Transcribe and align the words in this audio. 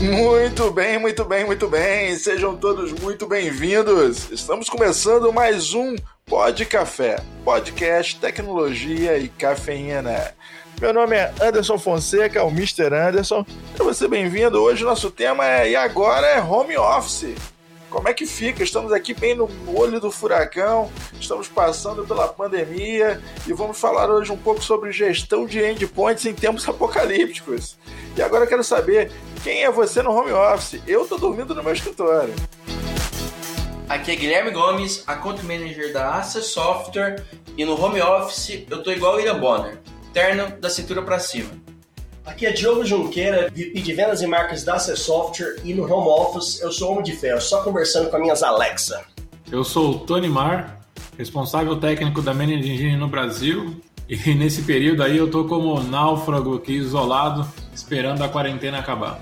Muito 0.00 0.70
bem, 0.70 0.98
muito 0.98 1.26
bem, 1.26 1.44
muito 1.44 1.68
bem. 1.68 2.16
Sejam 2.16 2.56
todos 2.56 2.90
muito 2.90 3.26
bem-vindos. 3.26 4.30
Estamos 4.30 4.66
começando 4.66 5.30
mais 5.30 5.74
um 5.74 5.94
Pod 6.24 6.64
Café, 6.64 7.22
podcast, 7.44 8.18
tecnologia 8.18 9.18
e 9.18 9.28
cafeína. 9.28 10.34
Meu 10.80 10.94
nome 10.94 11.16
é 11.16 11.30
Anderson 11.42 11.76
Fonseca, 11.76 12.42
o 12.42 12.48
Mr. 12.48 12.94
Anderson. 12.94 13.44
Seja 13.72 13.84
você 13.84 14.08
bem-vindo. 14.08 14.58
Hoje 14.62 14.84
nosso 14.84 15.10
tema 15.10 15.46
é 15.46 15.72
E 15.72 15.76
agora 15.76 16.26
é 16.26 16.40
home 16.40 16.78
office. 16.78 17.34
Como 17.90 18.08
é 18.08 18.14
que 18.14 18.24
fica? 18.24 18.62
Estamos 18.62 18.92
aqui 18.92 19.12
bem 19.12 19.34
no 19.34 19.50
olho 19.66 20.00
do 20.00 20.12
furacão, 20.12 20.88
estamos 21.20 21.48
passando 21.48 22.06
pela 22.06 22.28
pandemia 22.28 23.20
e 23.44 23.52
vamos 23.52 23.80
falar 23.80 24.08
hoje 24.08 24.30
um 24.30 24.36
pouco 24.36 24.62
sobre 24.62 24.92
gestão 24.92 25.44
de 25.44 25.60
endpoints 25.60 26.24
em 26.24 26.32
tempos 26.32 26.66
apocalípticos. 26.70 27.76
E 28.16 28.22
agora 28.22 28.44
eu 28.44 28.48
quero 28.48 28.62
saber 28.62 29.10
quem 29.42 29.64
é 29.64 29.70
você 29.70 30.02
no 30.02 30.12
home 30.12 30.30
office? 30.30 30.80
Eu 30.86 31.04
tô 31.04 31.18
dormindo 31.18 31.52
no 31.52 31.64
meu 31.64 31.72
escritório. 31.72 32.32
Aqui 33.88 34.12
é 34.12 34.14
Guilherme 34.14 34.52
Gomes, 34.52 35.02
Account 35.08 35.44
Manager 35.44 35.92
da 35.92 36.14
Access 36.14 36.48
Software 36.48 37.24
e 37.56 37.64
no 37.64 37.74
home 37.74 38.00
office 38.00 38.64
eu 38.70 38.84
tô 38.84 38.92
igual 38.92 39.14
o 39.14 39.16
William 39.16 39.40
Bonner, 39.40 39.80
terno 40.12 40.48
da 40.60 40.70
cintura 40.70 41.02
para 41.02 41.18
cima. 41.18 41.50
Aqui 42.30 42.46
é 42.46 42.52
Diogo 42.52 42.84
Junqueira, 42.86 43.50
VP 43.50 43.80
de 43.80 43.92
Vendas 43.92 44.22
e 44.22 44.26
Marcas 44.26 44.62
da 44.62 44.74
Access 44.74 45.02
Software 45.02 45.56
e 45.64 45.74
no 45.74 45.82
home 45.82 46.08
office 46.08 46.60
eu 46.60 46.70
sou 46.70 46.92
homem 46.92 47.02
de 47.02 47.12
ferro, 47.12 47.40
só 47.40 47.60
conversando 47.62 48.08
com 48.08 48.16
as 48.16 48.22
minhas 48.22 48.42
Alexa. 48.42 49.02
Eu 49.50 49.64
sou 49.64 49.90
o 49.90 49.98
Tony 49.98 50.28
Mar, 50.28 50.80
responsável 51.18 51.74
técnico 51.80 52.22
da 52.22 52.32
Managing 52.32 52.72
Engine 52.72 52.96
no 52.96 53.08
Brasil 53.08 53.74
e 54.08 54.16
nesse 54.32 54.62
período 54.62 55.02
aí 55.02 55.16
eu 55.16 55.28
tô 55.28 55.44
como 55.44 55.82
náufrago 55.82 56.54
aqui 56.54 56.74
isolado, 56.74 57.46
esperando 57.74 58.22
a 58.22 58.28
quarentena 58.28 58.78
acabar. 58.78 59.20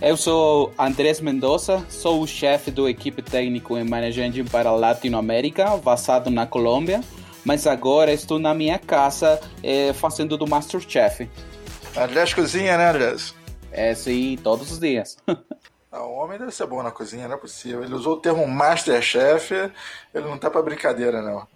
Eu 0.00 0.18
sou 0.18 0.70
Andrés 0.78 1.18
Mendoza, 1.18 1.82
sou 1.88 2.20
o 2.20 2.26
chefe 2.26 2.70
do 2.70 2.86
equipe 2.90 3.22
técnico 3.22 3.78
em 3.78 3.84
Management 3.84 4.44
para 4.50 4.70
Latinoamérica, 4.70 5.78
basado 5.78 6.28
na 6.28 6.46
Colômbia, 6.46 7.00
mas 7.42 7.66
agora 7.66 8.12
estou 8.12 8.38
na 8.38 8.52
minha 8.52 8.78
casa 8.78 9.40
eh, 9.62 9.94
fazendo 9.94 10.36
do 10.36 10.46
Masterchef. 10.46 11.26
Andrés 11.96 12.32
cozinha, 12.32 12.76
né, 12.76 12.90
Andrés? 12.90 13.34
É, 13.72 13.94
sim, 13.94 14.38
todos 14.42 14.70
os 14.70 14.78
dias. 14.78 15.16
Ah, 15.92 16.04
o 16.04 16.12
homem 16.12 16.38
deve 16.38 16.52
ser 16.52 16.66
bom 16.66 16.84
na 16.84 16.92
cozinha, 16.92 17.26
não 17.26 17.34
é 17.34 17.36
possível. 17.36 17.82
Ele 17.82 17.94
usou 17.94 18.14
o 18.14 18.20
termo 18.20 18.46
Masterchef, 18.46 19.52
ele 20.14 20.24
não 20.28 20.38
tá 20.38 20.48
pra 20.48 20.62
brincadeira, 20.62 21.20
não. 21.20 21.48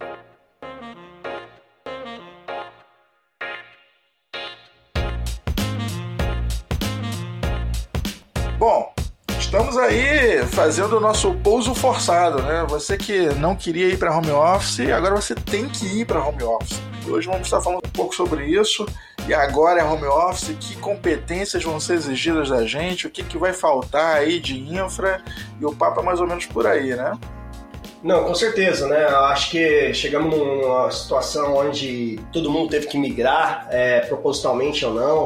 Fazendo 10.55 10.99
o 10.99 11.01
nosso 11.01 11.35
pouso 11.35 11.75
forçado, 11.75 12.41
né? 12.41 12.65
Você 12.69 12.97
que 12.97 13.27
não 13.35 13.57
queria 13.57 13.89
ir 13.89 13.99
para 13.99 14.17
home 14.17 14.31
office, 14.31 14.89
agora 14.89 15.17
você 15.17 15.35
tem 15.35 15.69
que 15.69 15.85
ir 15.85 16.07
para 16.07 16.25
home 16.25 16.45
office. 16.45 16.81
Hoje 17.09 17.27
vamos 17.27 17.43
estar 17.43 17.61
falando 17.61 17.85
um 17.85 17.91
pouco 17.91 18.15
sobre 18.15 18.47
isso. 18.47 18.87
E 19.27 19.35
agora 19.35 19.81
é 19.81 19.85
home 19.85 20.07
office, 20.07 20.57
que 20.61 20.77
competências 20.77 21.65
vão 21.65 21.81
ser 21.81 21.95
exigidas 21.95 22.51
da 22.51 22.65
gente, 22.65 23.05
o 23.05 23.11
que, 23.11 23.25
que 23.25 23.37
vai 23.37 23.53
faltar 23.53 24.19
aí 24.19 24.39
de 24.39 24.57
infra, 24.57 25.21
e 25.61 25.65
o 25.65 25.75
papo 25.75 26.01
é 26.01 26.03
mais 26.05 26.21
ou 26.21 26.27
menos 26.27 26.47
por 26.47 26.69
aí, 26.69 26.95
né? 26.95 27.19
Não, 28.01 28.25
com 28.25 28.35
certeza, 28.35 28.87
né? 28.87 29.07
Acho 29.07 29.51
que 29.51 29.93
chegamos 29.93 30.37
numa 30.37 30.89
situação 30.93 31.57
onde 31.57 32.21
todo 32.33 32.49
mundo 32.49 32.71
teve 32.71 32.87
que 32.87 32.97
migrar, 32.97 33.67
é, 33.71 34.01
propositalmente 34.01 34.87
ou 34.87 34.95
não, 34.95 35.25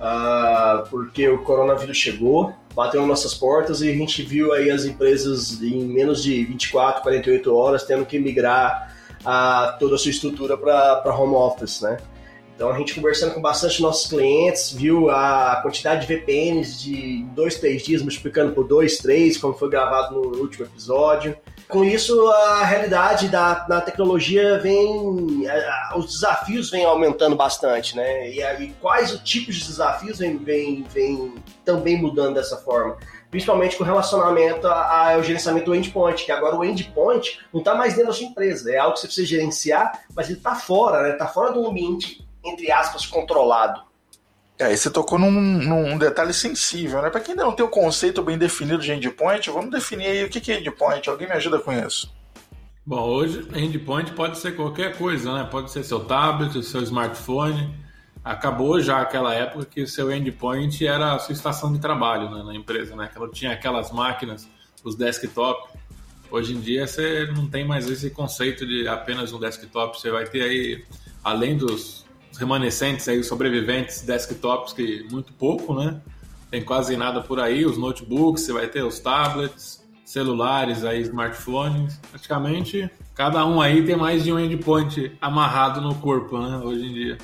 uh, 0.00 0.88
porque 0.90 1.28
o 1.28 1.38
coronavírus 1.44 1.96
chegou, 1.96 2.52
bateu 2.78 3.00
nas 3.00 3.08
nossas 3.08 3.34
portas 3.34 3.82
e 3.82 3.90
a 3.90 3.92
gente 3.92 4.22
viu 4.22 4.52
aí 4.52 4.70
as 4.70 4.84
empresas 4.84 5.60
em 5.60 5.80
menos 5.80 6.22
de 6.22 6.44
24, 6.44 7.02
48 7.02 7.52
horas 7.52 7.82
tendo 7.82 8.06
que 8.06 8.20
migrar 8.20 8.94
uh, 9.22 9.76
toda 9.80 9.96
a 9.96 9.98
sua 9.98 10.12
estrutura 10.12 10.56
para 10.56 11.12
home 11.12 11.34
office, 11.34 11.80
né? 11.80 11.96
Então 12.54 12.70
a 12.70 12.78
gente 12.78 12.94
conversando 12.94 13.34
com 13.34 13.40
bastante 13.40 13.82
nossos 13.82 14.08
clientes, 14.08 14.72
viu 14.72 15.10
a 15.10 15.58
quantidade 15.60 16.06
de 16.06 16.14
VPNs 16.14 16.80
de 16.80 17.24
dois, 17.34 17.56
três 17.56 17.82
dias, 17.82 18.00
multiplicando 18.00 18.52
por 18.52 18.68
dois, 18.68 18.98
três, 18.98 19.36
como 19.36 19.54
foi 19.54 19.68
gravado 19.68 20.14
no 20.14 20.38
último 20.38 20.64
episódio. 20.64 21.36
Com 21.68 21.84
isso, 21.84 22.26
a 22.30 22.64
realidade 22.64 23.28
da, 23.28 23.54
da 23.66 23.80
tecnologia 23.80 24.58
vem. 24.58 25.46
A, 25.46 25.94
os 25.96 26.06
desafios 26.06 26.70
vêm 26.70 26.84
aumentando 26.84 27.36
bastante, 27.36 27.94
né? 27.94 28.30
E, 28.30 28.40
e 28.40 28.72
quais 28.80 29.12
os 29.12 29.20
tipos 29.20 29.56
de 29.56 29.66
desafios 29.66 30.18
vêm 30.18 30.38
vem, 30.38 30.82
vem 30.84 31.34
também 31.64 32.00
mudando 32.00 32.34
dessa 32.34 32.56
forma? 32.56 32.96
Principalmente 33.30 33.76
com 33.76 33.84
relacionamento 33.84 34.66
ao 34.66 35.22
gerenciamento 35.22 35.66
do 35.66 35.74
endpoint, 35.74 36.24
que 36.24 36.32
agora 36.32 36.56
o 36.56 36.64
endpoint 36.64 37.40
não 37.52 37.60
está 37.60 37.74
mais 37.74 37.92
dentro 37.92 38.08
da 38.08 38.14
sua 38.14 38.26
empresa, 38.26 38.72
é 38.72 38.78
algo 38.78 38.94
que 38.94 39.00
você 39.00 39.06
precisa 39.06 39.26
gerenciar, 39.26 40.00
mas 40.16 40.28
ele 40.28 40.38
está 40.38 40.54
fora, 40.54 41.02
né? 41.02 41.12
Está 41.12 41.26
fora 41.26 41.52
do 41.52 41.66
ambiente 41.66 42.26
entre 42.44 42.70
aspas, 42.70 43.06
controlado. 43.06 43.82
É, 44.58 44.74
você 44.76 44.90
tocou 44.90 45.18
num, 45.18 45.30
num 45.30 45.96
detalhe 45.96 46.34
sensível, 46.34 47.00
né? 47.00 47.10
Para 47.10 47.20
quem 47.20 47.32
ainda 47.32 47.44
não 47.44 47.52
tem 47.52 47.64
o 47.64 47.68
conceito 47.68 48.20
bem 48.22 48.36
definido 48.36 48.82
de 48.82 48.92
endpoint, 48.92 49.48
vamos 49.50 49.70
definir 49.70 50.06
aí 50.06 50.24
o 50.24 50.28
que 50.28 50.50
é 50.50 50.58
endpoint. 50.58 51.08
Alguém 51.08 51.28
me 51.28 51.34
ajuda 51.34 51.60
com 51.60 51.72
isso? 51.72 52.12
Bom, 52.84 53.02
hoje 53.02 53.46
endpoint 53.54 54.12
pode 54.12 54.36
ser 54.38 54.56
qualquer 54.56 54.96
coisa, 54.96 55.32
né? 55.32 55.48
Pode 55.48 55.70
ser 55.70 55.84
seu 55.84 56.00
tablet, 56.00 56.60
seu 56.64 56.82
smartphone. 56.82 57.72
Acabou 58.24 58.80
já 58.80 59.00
aquela 59.00 59.32
época 59.32 59.64
que 59.64 59.86
seu 59.86 60.10
endpoint 60.10 60.84
era 60.84 61.14
a 61.14 61.18
sua 61.20 61.34
estação 61.34 61.72
de 61.72 61.78
trabalho 61.78 62.28
né, 62.28 62.42
na 62.42 62.54
empresa, 62.54 62.96
né? 62.96 63.08
Que 63.12 63.28
tinha 63.30 63.52
aquelas 63.52 63.92
máquinas, 63.92 64.48
os 64.82 64.96
desktop. 64.96 65.70
Hoje 66.32 66.54
em 66.54 66.60
dia 66.60 66.84
você 66.84 67.26
não 67.26 67.46
tem 67.46 67.64
mais 67.64 67.88
esse 67.88 68.10
conceito 68.10 68.66
de 68.66 68.88
apenas 68.88 69.32
um 69.32 69.38
desktop. 69.38 70.00
Você 70.00 70.10
vai 70.10 70.24
ter 70.24 70.42
aí, 70.42 70.84
além 71.22 71.56
dos 71.56 72.07
remanescentes 72.38 73.08
aí, 73.08 73.18
os 73.18 73.26
sobreviventes 73.26 74.02
desktops, 74.02 74.72
que 74.72 75.06
muito 75.10 75.32
pouco, 75.32 75.74
né? 75.74 76.00
Tem 76.50 76.64
quase 76.64 76.96
nada 76.96 77.20
por 77.20 77.40
aí, 77.40 77.66
os 77.66 77.76
notebooks, 77.76 78.42
você 78.44 78.52
vai 78.52 78.66
ter 78.66 78.82
os 78.82 78.98
tablets, 78.98 79.86
celulares 80.04 80.84
aí, 80.84 81.02
smartphones, 81.02 82.00
praticamente 82.10 82.90
cada 83.14 83.44
um 83.44 83.60
aí 83.60 83.84
tem 83.84 83.96
mais 83.96 84.24
de 84.24 84.32
um 84.32 84.38
endpoint 84.38 85.12
amarrado 85.20 85.80
no 85.80 85.94
corpo, 85.96 86.38
né, 86.38 86.56
hoje 86.64 86.86
em 86.86 86.94
dia. 86.94 87.18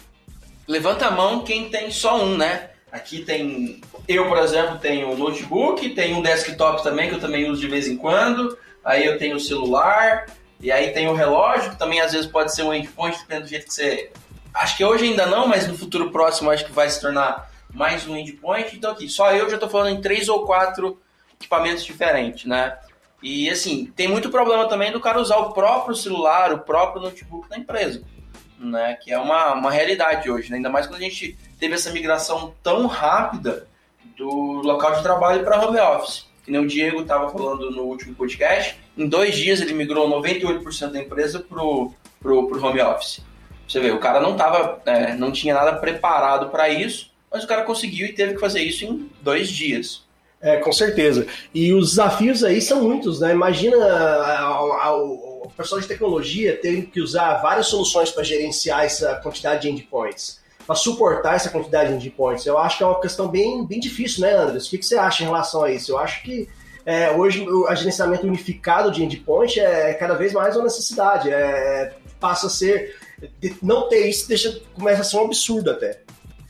Levanta 0.69 1.07
a 1.07 1.11
mão 1.11 1.45
quem 1.45 1.71
tem 1.71 1.91
só 1.91 2.23
um, 2.23 2.37
né? 2.37 2.71
Aqui 2.91 3.25
tem, 3.25 3.81
eu 4.07 4.29
por 4.29 4.37
exemplo, 4.39 4.79
tenho 4.79 5.17
notebook, 5.17 5.89
tenho 5.91 6.19
um 6.19 6.23
desktop 6.23 6.83
também 6.83 7.09
que 7.09 7.15
eu 7.15 7.21
também 7.21 7.51
uso 7.51 7.61
de 7.61 7.69
vez 7.69 7.89
em 7.89 7.97
quando, 7.97 8.59
aí 8.85 9.07
eu 9.07 9.19
tenho 9.19 9.37
o 9.37 9.41
celular, 9.41 10.27
e 10.61 10.71
aí 10.71 10.91
tem 10.91 11.09
o 11.09 11.15
relógio, 11.15 11.71
que 11.71 11.79
também 11.79 12.01
às 12.01 12.13
vezes 12.13 12.27
pode 12.27 12.55
ser 12.55 12.63
um 12.65 12.75
endpoint, 12.75 13.19
dependendo 13.19 13.47
do 13.47 13.51
jeito 13.51 13.67
que 13.67 13.75
você 13.75 14.11
Acho 14.55 14.77
que 14.77 14.85
hoje 14.85 15.05
ainda 15.05 15.27
não, 15.27 15.49
mas 15.49 15.67
no 15.67 15.77
futuro 15.77 16.11
próximo 16.13 16.51
acho 16.51 16.65
que 16.65 16.73
vai 16.73 16.89
se 16.89 17.01
tornar 17.01 17.51
mais 17.73 18.07
um 18.07 18.17
endpoint. 18.17 18.77
Então 18.77 18.93
aqui, 18.93 19.09
só 19.09 19.33
eu 19.33 19.49
já 19.49 19.57
estou 19.57 19.69
falando 19.69 19.97
em 19.97 20.01
três 20.01 20.29
ou 20.29 20.47
quatro 20.47 21.01
equipamentos 21.39 21.85
diferentes, 21.85 22.45
né? 22.45 22.79
E 23.21 23.51
assim, 23.51 23.87
tem 23.97 24.07
muito 24.07 24.31
problema 24.31 24.69
também 24.69 24.93
do 24.93 25.01
cara 25.01 25.21
usar 25.21 25.39
o 25.39 25.53
próprio 25.53 25.97
celular, 25.97 26.53
o 26.53 26.61
próprio 26.61 27.03
notebook 27.03 27.49
da 27.49 27.59
empresa, 27.59 28.03
né? 28.59 28.97
Que 29.03 29.13
é 29.13 29.19
uma, 29.19 29.55
uma 29.55 29.71
realidade 29.71 30.31
hoje, 30.31 30.51
né? 30.51 30.59
ainda 30.59 30.71
mais 30.71 30.87
quando 30.87 31.01
a 31.01 31.05
gente 31.05 31.37
teve 31.59 31.75
essa 31.75 31.91
migração 31.91 32.55
tão 32.63 32.87
rápida 32.87 33.67
do 34.17 34.29
local 34.63 34.95
de 34.95 35.03
trabalho 35.03 35.43
para 35.43 35.67
home 35.67 35.81
office. 35.81 36.27
Que 36.45 36.51
nem 36.51 36.61
o 36.61 36.67
Diego 36.67 37.01
estava 37.01 37.31
falando 37.31 37.71
no 37.71 37.83
último 37.85 38.15
podcast, 38.15 38.79
em 38.97 39.09
dois 39.09 39.35
dias 39.35 39.61
ele 39.63 39.73
migrou 39.73 40.09
98% 40.09 40.93
da 40.93 41.01
empresa 41.01 41.41
para 41.41 41.63
o 41.63 41.95
home 42.23 42.81
office. 42.83 43.23
Você 43.67 43.81
vê, 43.81 43.91
o 43.91 43.99
cara 43.99 44.21
não 44.21 44.37
tava, 44.37 44.81
é, 44.87 45.15
não 45.15 45.33
tinha 45.33 45.55
nada 45.55 45.75
preparado 45.75 46.51
para 46.51 46.69
isso, 46.69 47.11
mas 47.33 47.45
o 47.45 47.47
cara 47.47 47.63
conseguiu 47.63 48.07
e 48.07 48.13
teve 48.13 48.35
que 48.35 48.41
fazer 48.41 48.63
isso 48.63 48.85
em 48.85 49.11
dois 49.23 49.49
dias. 49.49 50.05
É, 50.41 50.59
com 50.59 50.73
certeza. 50.73 51.27
E 51.55 51.73
os 51.73 51.91
desafios 51.91 52.45
aí 52.45 52.61
são 52.61 52.83
muitos, 52.83 53.21
né? 53.21 53.33
Imagina 53.33 53.79
o 54.61 55.51
pessoal 55.57 55.81
de 55.81 55.89
tecnologia 55.89 56.59
tendo 56.61 56.83
que 56.83 57.01
usar 57.01 57.41
várias 57.41 57.67
soluções 57.67 58.11
para 58.11 58.23
gerenciar 58.23 58.85
essa 58.85 59.15
quantidade 59.17 59.63
de 59.63 59.71
endpoints, 59.71 60.41
para 60.67 60.77
suportar 60.77 61.37
essa 61.37 61.49
quantidade 61.49 61.97
de 61.97 62.09
endpoints. 62.09 62.45
Eu 62.45 62.59
acho 62.59 62.77
que 62.77 62.85
é 62.85 62.87
uma 62.87 63.01
questão 63.01 63.27
bem, 63.29 63.65
bem 63.67 63.81
difícil, 63.81 64.21
né, 64.21 64.35
Andres? 64.35 64.67
O 64.67 64.71
que, 64.71 64.79
que 64.79 64.85
você 64.85 64.97
acha 64.97 65.23
em 65.23 65.27
relação 65.27 65.63
a 65.63 65.71
isso? 65.71 65.93
Eu 65.93 65.99
acho 65.99 66.23
que 66.23 66.47
é, 66.85 67.11
hoje 67.11 67.49
o 67.49 67.75
gerenciamento 67.75 68.27
unificado 68.27 68.91
de 68.91 69.03
endpoint 69.03 69.59
é 69.59 69.95
cada 69.95 70.15
vez 70.15 70.35
mais 70.35 70.55
uma 70.55 70.65
necessidade. 70.65 71.31
É, 71.31 71.95
passa 72.21 72.49
a 72.49 72.51
ser 72.51 72.97
não 73.63 73.89
ter 73.89 74.09
isso 74.09 74.29
deixa, 74.29 74.61
começa 74.75 75.03
a 75.03 75.05
ser 75.05 75.17
um 75.17 75.25
absurdo 75.25 75.71
até. 75.71 76.03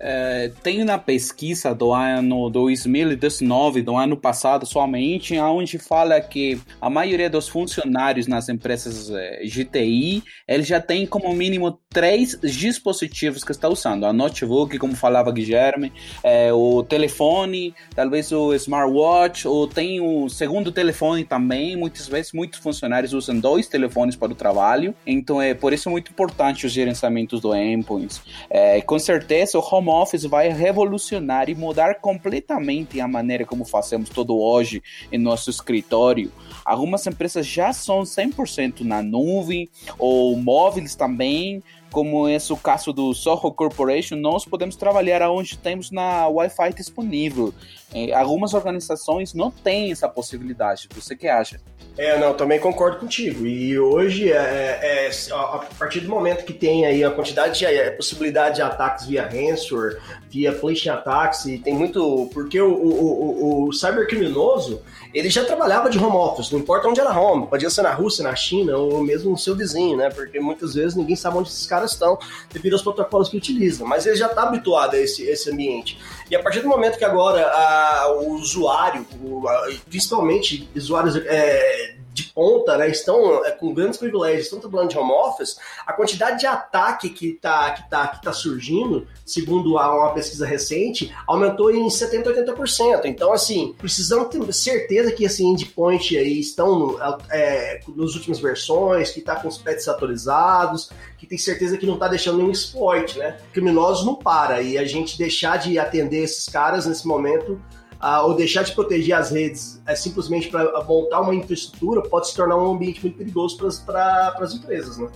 É, 0.07 0.51
tem 0.63 0.83
uma 0.83 0.99
pesquisa 0.99 1.75
do 1.75 1.93
ano 1.93 2.51
2019, 2.51 3.81
do 3.81 3.97
ano 3.97 4.17
passado 4.17 4.67
somente, 4.67 5.39
onde 5.39 5.79
fala 5.79 6.21
que 6.21 6.61
a 6.81 6.91
maioria 6.91 7.31
dos 7.31 7.49
funcionários 7.49 8.27
nas 8.27 8.49
empresas 8.49 9.11
é, 9.11 9.43
GTI, 9.47 10.23
eles 10.47 10.67
já 10.67 10.81
tem 10.81 11.07
como 11.07 11.33
mínimo 11.33 11.81
três 11.95 12.37
dispositivos 12.43 13.45
que 13.45 13.53
está 13.53 13.69
usando. 13.69 14.05
A 14.05 14.13
notebook, 14.13 14.77
como 14.79 14.97
falava 14.97 15.31
Guilherme, 15.31 15.93
é, 16.25 16.53
o 16.53 16.83
telefone, 16.83 17.73
talvez 17.95 18.33
o 18.33 18.53
smartwatch, 18.53 19.47
ou 19.47 19.69
tem 19.69 20.01
o 20.01 20.29
segundo 20.29 20.73
telefone 20.73 21.25
também. 21.25 21.77
Muitas 21.77 22.09
vezes, 22.09 22.33
muitos 22.33 22.59
funcionários 22.59 23.13
usam 23.13 23.39
dois 23.39 23.69
telefones 23.69 24.17
para 24.17 24.33
o 24.33 24.35
trabalho. 24.35 24.93
Então, 25.07 25.41
é 25.41 25.55
por 25.55 25.73
isso 25.73 25.89
muito 25.89 26.11
importante 26.11 26.67
os 26.67 26.73
gerenciamentos 26.73 27.41
do 27.41 27.55
endpoints. 27.55 28.21
É, 28.51 28.81
com 28.81 28.99
certeza, 28.99 29.57
o 29.57 29.63
home 29.63 29.91
office 29.91 30.25
vai 30.25 30.49
revolucionar 30.49 31.49
e 31.49 31.55
mudar 31.55 32.01
completamente 32.01 33.01
a 33.01 33.07
maneira 33.07 33.45
como 33.45 33.65
fazemos 33.65 34.11
tudo 34.11 34.37
hoje 34.37 34.83
em 35.13 35.19
nosso 35.19 35.49
escritório. 35.49 36.33
Algumas 36.65 37.07
empresas 37.07 37.47
já 37.47 37.73
são 37.73 38.03
100% 38.03 38.81
na 38.81 39.01
nuvem 39.01 39.69
ou 39.97 40.37
móveis 40.37 40.97
também, 40.97 41.63
como 41.95 42.29
é 42.29 42.37
o 42.51 42.57
caso 42.57 42.93
do 42.93 43.15
Soho 43.15 43.53
Corporation, 43.53 44.17
nós 44.17 44.45
podemos 44.45 44.75
trabalhar 44.75 45.31
onde 45.31 45.57
temos 45.57 45.93
na 45.93 46.27
Wi-Fi 46.27 46.73
disponível. 46.73 47.55
É, 47.95 48.13
algumas 48.13 48.53
organizações 48.53 49.33
não 49.33 49.49
têm 49.49 49.93
essa 49.93 50.09
possibilidade. 50.09 50.89
Você 50.93 51.15
que 51.15 51.29
acha? 51.29 51.61
É, 51.97 52.19
não, 52.19 52.35
também 52.35 52.59
concordo 52.59 52.99
contigo. 52.99 53.47
E 53.47 53.79
hoje, 53.79 54.33
é, 54.33 54.37
é, 54.83 55.07
é 55.07 55.11
a 55.33 55.65
partir 55.79 56.01
do 56.01 56.09
momento 56.09 56.45
que 56.45 56.53
tem 56.53 56.85
aí 56.85 57.05
a 57.05 57.11
quantidade 57.13 57.61
de 57.61 57.67
a 57.67 57.93
possibilidade 57.93 58.57
de 58.57 58.63
ataques 58.63 59.07
via 59.07 59.23
ransomware, 59.23 60.01
via 60.29 60.53
phishing 60.53 60.89
attacks, 60.89 61.45
e 61.45 61.59
tem 61.59 61.73
muito. 61.73 62.29
Porque 62.35 62.61
o, 62.61 62.73
o, 62.73 63.65
o, 63.65 63.69
o 63.69 63.73
cybercriminoso, 63.73 64.83
ele 65.13 65.31
já 65.31 65.45
trabalhava 65.45 65.89
de 65.89 65.97
home 65.97 66.17
office, 66.17 66.51
não 66.51 66.59
importa 66.59 66.89
onde 66.89 66.99
era 66.99 67.17
home, 67.17 67.47
podia 67.47 67.71
ser 67.71 67.83
na 67.83 67.95
Rússia, 67.95 68.25
na 68.25 68.35
China, 68.35 68.77
ou 68.77 69.01
mesmo 69.01 69.31
no 69.31 69.39
seu 69.39 69.55
vizinho, 69.55 69.97
né? 69.97 70.11
Porque 70.11 70.41
muitas 70.41 70.75
vezes 70.75 70.97
ninguém 70.97 71.15
sabe 71.15 71.39
onde 71.39 71.49
esses 71.49 71.67
caras 71.67 71.84
estão 71.93 72.19
devido 72.53 72.75
aos 72.75 72.83
protocolos 72.83 73.29
que 73.29 73.37
utilizam. 73.37 73.87
Mas 73.87 74.07
ele 74.07 74.17
já 74.17 74.27
está 74.27 74.43
habituado 74.43 74.95
a 74.95 74.99
esse, 74.99 75.23
esse 75.25 75.51
ambiente. 75.51 75.99
E 76.31 76.37
a 76.37 76.43
partir 76.43 76.61
do 76.61 76.69
momento 76.69 76.99
que 76.99 77.05
agora 77.05 77.47
a, 77.47 78.13
o 78.13 78.35
usuário, 78.35 79.07
o, 79.23 79.49
a, 79.49 79.71
principalmente 79.89 80.69
usuários 80.75 81.17
é, 81.17 81.97
de 82.15 82.23
ponta, 82.33 82.79
né, 82.79 82.89
estão 82.89 83.45
é, 83.45 83.51
com 83.51 83.75
grandes 83.75 83.99
privilégios, 83.99 84.45
estão 84.45 84.61
trabalhando 84.61 84.91
de 84.91 84.97
home 84.97 85.11
office, 85.11 85.57
a 85.85 85.93
quantidade 85.93 86.39
de 86.39 86.47
ataque 86.47 87.11
que 87.11 87.31
está 87.31 87.73
que 87.73 87.91
tá, 87.91 88.07
que 88.07 88.23
tá 88.23 88.33
surgindo, 88.33 89.09
segundo 89.27 89.75
uma 89.75 90.13
pesquisa 90.13 90.47
recente, 90.47 91.13
aumentou 91.27 91.75
em 91.75 91.89
70%, 91.89 92.25
80%. 92.47 93.07
Então, 93.07 93.33
assim, 93.33 93.75
precisamos 93.77 94.29
ter 94.29 94.53
certeza 94.53 95.11
que 95.11 95.25
esse 95.25 95.45
endpoint 95.45 96.17
aí 96.17 96.39
estão 96.39 96.97
é, 97.31 97.81
nas 97.89 98.15
últimas 98.15 98.39
versões, 98.39 99.11
que 99.11 99.19
está 99.19 99.35
com 99.35 99.49
os 99.49 99.59
patches 99.59 99.89
atualizados, 99.89 100.91
que 101.19 101.27
tem 101.27 101.37
certeza 101.37 101.77
que 101.77 101.87
não 101.87 101.95
está 101.95 102.07
deixando 102.07 102.39
nenhum 102.39 102.53
exploit, 102.53 103.19
né? 103.19 103.39
Criminosos 103.53 104.07
não 104.07 104.15
para 104.15 104.63
e 104.63 104.79
a 104.79 104.85
gente 104.85 105.19
deixar 105.19 105.59
de 105.59 105.81
atender 105.81 106.23
esses 106.23 106.49
caras 106.49 106.87
nesse 106.87 107.09
momento 107.09 107.61
uh, 108.03 108.27
ou 108.27 108.35
deixar 108.35 108.63
de 108.63 108.73
proteger 108.73 109.17
as 109.17 109.31
redes 109.31 109.83
é, 109.87 109.95
simplesmente 109.95 110.49
para 110.49 110.83
montar 110.85 111.21
uma 111.21 111.35
infraestrutura 111.35 112.03
pode 112.03 112.29
se 112.29 112.37
tornar 112.37 112.57
um 112.57 112.73
ambiente 112.73 113.01
muito 113.03 113.17
perigoso 113.17 113.57
para 113.85 114.37
as 114.39 114.55
empresas, 114.55 114.99
né? 114.99 115.09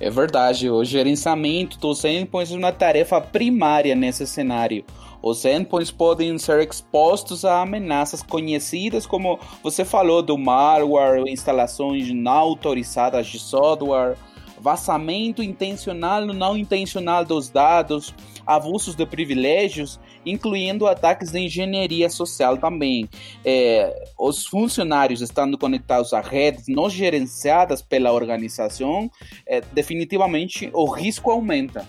É 0.00 0.10
verdade, 0.10 0.68
o 0.68 0.82
gerenciamento 0.82 1.78
dos 1.78 2.04
endpoints 2.04 2.52
é 2.52 2.56
uma 2.56 2.72
tarefa 2.72 3.20
primária 3.20 3.94
nesse 3.94 4.26
cenário. 4.26 4.84
Os 5.22 5.44
endpoints 5.44 5.92
podem 5.92 6.36
ser 6.38 6.68
expostos 6.68 7.44
a 7.44 7.62
ameaças 7.62 8.20
conhecidas, 8.20 9.06
como 9.06 9.38
você 9.62 9.84
falou, 9.84 10.20
do 10.20 10.36
malware, 10.36 11.22
instalações 11.28 12.10
não 12.10 12.32
autorizadas 12.32 13.28
de 13.28 13.38
software, 13.38 14.16
vazamento 14.62 15.42
intencional 15.42 16.22
ou 16.22 16.32
não 16.32 16.56
intencional 16.56 17.24
dos 17.24 17.50
dados, 17.50 18.14
abusos 18.46 18.94
de 18.94 19.04
privilégios 19.04 20.00
incluindo 20.24 20.86
ataques 20.86 21.30
de 21.30 21.40
engenharia 21.40 22.08
social 22.08 22.56
também. 22.56 23.08
É, 23.44 24.04
os 24.18 24.46
funcionários 24.46 25.20
estando 25.20 25.58
conectados 25.58 26.12
a 26.12 26.20
redes 26.20 26.64
não 26.68 26.88
gerenciadas 26.88 27.82
pela 27.82 28.12
organização, 28.12 29.10
é, 29.46 29.60
definitivamente 29.72 30.70
o 30.72 30.88
risco 30.90 31.30
aumenta. 31.30 31.86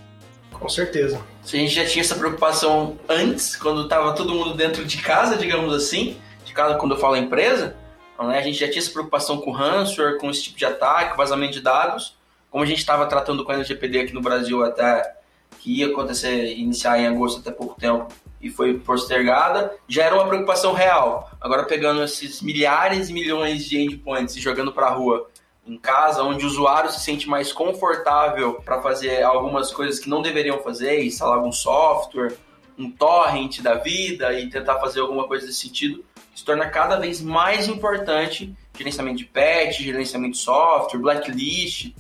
Com 0.51 0.69
certeza. 0.69 1.21
Se 1.41 1.57
a 1.57 1.59
gente 1.59 1.73
já 1.73 1.85
tinha 1.85 2.03
essa 2.03 2.15
preocupação 2.15 2.97
antes, 3.09 3.55
quando 3.55 3.83
estava 3.83 4.13
todo 4.13 4.33
mundo 4.33 4.55
dentro 4.55 4.85
de 4.85 4.97
casa, 4.97 5.35
digamos 5.35 5.73
assim, 5.73 6.15
de 6.45 6.53
casa 6.53 6.75
quando 6.75 6.95
eu 6.95 6.99
falo 6.99 7.17
empresa, 7.17 7.75
né, 8.19 8.37
a 8.37 8.41
gente 8.41 8.59
já 8.59 8.67
tinha 8.67 8.79
essa 8.79 8.91
preocupação 8.91 9.37
com 9.39 9.51
ransomware, 9.51 10.17
com 10.17 10.29
esse 10.29 10.43
tipo 10.43 10.57
de 10.57 10.65
ataque, 10.65 11.17
vazamento 11.17 11.53
de 11.53 11.61
dados, 11.61 12.15
como 12.53 12.63
a 12.63 12.67
gente 12.67 12.77
estava 12.77 13.07
tratando 13.07 13.44
com 13.44 13.51
a 13.51 13.55
LGPD 13.55 14.01
aqui 14.01 14.13
no 14.13 14.21
Brasil 14.21 14.63
até 14.63 15.15
que 15.59 15.79
ia 15.79 15.88
acontecer, 15.88 16.55
iniciar 16.55 17.00
em 17.00 17.07
agosto 17.07 17.39
até 17.39 17.50
pouco 17.51 17.79
tempo, 17.79 18.13
e 18.39 18.47
foi 18.47 18.77
postergada, 18.77 19.75
já 19.88 20.03
era 20.03 20.13
uma 20.13 20.27
preocupação 20.27 20.71
real. 20.71 21.31
Agora 21.41 21.63
pegando 21.63 22.03
esses 22.03 22.44
milhares 22.44 23.09
e 23.09 23.13
milhões 23.13 23.65
de 23.65 23.81
endpoints 23.81 24.35
e 24.35 24.39
jogando 24.39 24.71
para 24.71 24.85
a 24.85 24.91
rua 24.91 25.27
em 25.65 25.79
casa, 25.79 26.21
onde 26.21 26.45
o 26.45 26.47
usuário 26.47 26.91
se 26.91 27.00
sente 27.00 27.27
mais 27.27 27.51
confortável 27.51 28.61
para 28.63 28.79
fazer 28.83 29.23
algumas 29.23 29.71
coisas 29.71 29.99
que 29.99 30.07
não 30.07 30.21
deveriam 30.21 30.59
fazer, 30.59 31.03
instalar 31.03 31.38
algum 31.38 31.51
software, 31.51 32.35
um 32.77 32.91
torrent 32.91 33.61
da 33.61 33.73
vida 33.73 34.31
e 34.39 34.47
tentar 34.47 34.79
fazer 34.79 34.99
alguma 34.99 35.27
coisa 35.27 35.47
desse 35.47 35.59
sentido, 35.59 36.06
se 36.35 36.45
torna 36.45 36.69
cada 36.69 36.97
vez 36.97 37.19
mais 37.19 37.67
importante 37.67 38.56
gerenciamento 38.77 39.17
de 39.17 39.25
patch, 39.25 39.79
gerenciamento 39.79 40.33
de 40.33 40.39
software, 40.39 40.99
blacklist. 40.99 41.94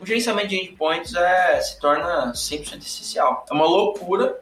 O 0.00 0.06
gerenciamento 0.06 0.48
de 0.48 0.56
endpoints 0.56 1.14
é, 1.14 1.60
se 1.60 1.78
torna 1.78 2.32
100% 2.32 2.78
essencial. 2.78 3.44
É 3.50 3.54
uma 3.54 3.66
loucura 3.66 4.40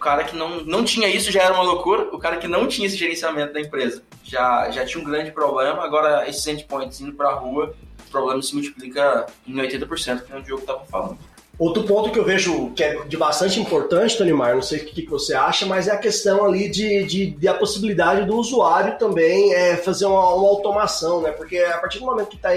cara 0.00 0.24
que 0.24 0.34
não, 0.34 0.64
não 0.64 0.82
tinha 0.82 1.06
isso 1.08 1.30
já 1.30 1.42
era 1.42 1.52
uma 1.52 1.62
loucura, 1.62 2.08
o 2.12 2.18
cara 2.18 2.38
que 2.38 2.48
não 2.48 2.66
tinha 2.66 2.86
esse 2.86 2.96
gerenciamento 2.96 3.52
da 3.52 3.60
empresa 3.60 4.02
já, 4.24 4.70
já 4.70 4.84
tinha 4.84 5.00
um 5.00 5.06
grande 5.06 5.30
problema, 5.30 5.84
agora 5.84 6.28
esses 6.28 6.44
endpoints 6.46 7.00
indo 7.00 7.12
para 7.12 7.28
a 7.28 7.34
rua, 7.34 7.74
o 8.08 8.10
problema 8.10 8.42
se 8.42 8.54
multiplica 8.54 9.26
em 9.46 9.54
80%, 9.54 10.24
que 10.24 10.32
é 10.32 10.36
o 10.36 10.42
Diogo 10.42 10.62
estava 10.62 10.84
falando. 10.86 11.18
Outro 11.60 11.82
ponto 11.84 12.10
que 12.10 12.18
eu 12.18 12.24
vejo 12.24 12.70
que 12.70 12.82
é 12.82 13.04
de 13.04 13.18
bastante 13.18 13.60
importante, 13.60 14.16
Tony 14.16 14.32
Mar, 14.32 14.54
não 14.54 14.62
sei 14.62 14.78
o 14.78 14.86
que, 14.86 15.04
você 15.04 15.34
acha, 15.34 15.66
mas 15.66 15.88
é 15.88 15.92
a 15.92 15.98
questão 15.98 16.42
ali 16.42 16.70
de, 16.70 17.04
de, 17.04 17.26
de 17.32 17.48
a 17.48 17.52
possibilidade 17.52 18.24
do 18.24 18.34
usuário 18.34 18.98
também 18.98 19.52
é, 19.52 19.76
fazer 19.76 20.06
uma, 20.06 20.34
uma, 20.34 20.48
automação, 20.48 21.20
né? 21.20 21.30
Porque 21.32 21.58
a 21.58 21.76
partir 21.76 21.98
do 21.98 22.06
momento 22.06 22.28
que 22.28 22.36
está 22.36 22.48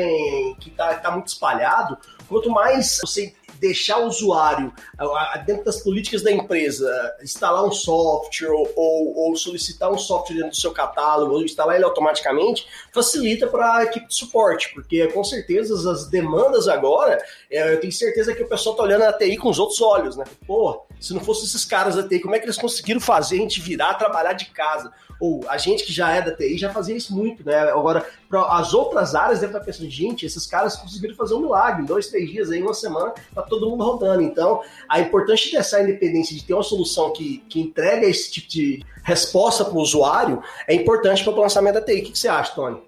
que 0.57 0.69
tá, 0.69 0.93
tá 0.93 1.11
muito 1.11 1.27
espalhado, 1.27 1.97
quanto 2.29 2.49
mais 2.49 3.01
você 3.05 3.33
deixar 3.63 3.99
o 3.99 4.07
usuário, 4.07 4.73
dentro 5.45 5.63
das 5.63 5.81
políticas 5.81 6.21
da 6.21 6.29
empresa, 6.29 6.85
instalar 7.23 7.63
um 7.63 7.71
software 7.71 8.51
ou, 8.51 9.17
ou 9.17 9.35
solicitar 9.37 9.89
um 9.89 9.97
software 9.97 10.35
dentro 10.35 10.51
do 10.51 10.57
seu 10.57 10.71
catálogo, 10.71 11.33
ou 11.33 11.41
instalar 11.41 11.77
ele 11.77 11.85
automaticamente, 11.85 12.67
facilita 12.93 13.47
para 13.47 13.77
a 13.77 13.83
equipe 13.85 14.05
de 14.05 14.15
suporte, 14.15 14.73
porque 14.73 15.07
com 15.07 15.23
certeza 15.23 15.89
as 15.89 16.09
demandas 16.09 16.67
agora, 16.67 17.17
é, 17.49 17.73
eu 17.73 17.79
tenho 17.79 17.93
certeza 17.93 18.35
que 18.35 18.43
o 18.43 18.49
pessoal 18.49 18.73
está 18.75 18.83
olhando 18.83 19.03
a 19.03 19.13
TI 19.13 19.37
com 19.37 19.49
os 19.49 19.59
outros 19.59 19.81
olhos, 19.81 20.17
né? 20.17 20.25
Pô, 20.45 20.85
se 20.99 21.13
não 21.13 21.21
fossem 21.21 21.45
esses 21.45 21.63
caras 21.63 21.95
da 21.95 22.05
TI, 22.05 22.19
como 22.19 22.35
é 22.35 22.39
que 22.39 22.45
eles 22.45 22.57
conseguiram 22.57 22.99
fazer 22.99 23.37
a 23.37 23.39
gente 23.39 23.61
virar, 23.61 23.93
trabalhar 23.93 24.33
de 24.33 24.47
casa? 24.47 24.91
Ou 25.23 25.39
a 25.47 25.57
gente 25.57 25.85
que 25.85 25.93
já 25.93 26.11
é 26.11 26.21
da 26.21 26.35
TI 26.35 26.57
já 26.57 26.69
fazia 26.69 26.97
isso 26.97 27.15
muito, 27.15 27.45
né? 27.45 27.57
Agora, 27.69 28.05
as 28.49 28.73
outras 28.73 29.15
áreas 29.15 29.39
devem 29.39 29.55
estar 29.55 29.65
pensando, 29.65 29.89
gente, 29.89 30.25
esses 30.25 30.45
caras 30.45 30.75
conseguiram 30.75 31.15
fazer 31.15 31.33
um 31.33 31.39
milagre 31.39 31.81
em 31.81 31.85
dois, 31.85 32.07
três 32.07 32.29
dias, 32.29 32.51
aí, 32.51 32.61
uma 32.61 32.73
semana, 32.73 33.13
tá 33.33 33.41
todo 33.41 33.69
mundo 33.69 33.85
rodando. 33.85 34.21
Então, 34.21 34.61
a 34.89 34.99
importância 34.99 35.49
dessa 35.57 35.81
independência, 35.81 36.35
de 36.35 36.43
ter 36.43 36.53
uma 36.53 36.61
solução 36.61 37.13
que, 37.13 37.37
que 37.47 37.61
entrega 37.61 38.05
esse 38.05 38.33
tipo 38.33 38.49
de 38.49 38.83
resposta 39.01 39.63
para 39.63 39.73
o 39.73 39.79
usuário, 39.79 40.43
é 40.67 40.75
importante 40.75 41.23
para 41.23 41.31
o 41.31 41.39
lançamento 41.39 41.75
da 41.75 41.81
TI. 41.81 42.01
O 42.01 42.03
que, 42.03 42.11
que 42.11 42.19
você 42.19 42.27
acha, 42.27 42.53
Tony? 42.53 42.81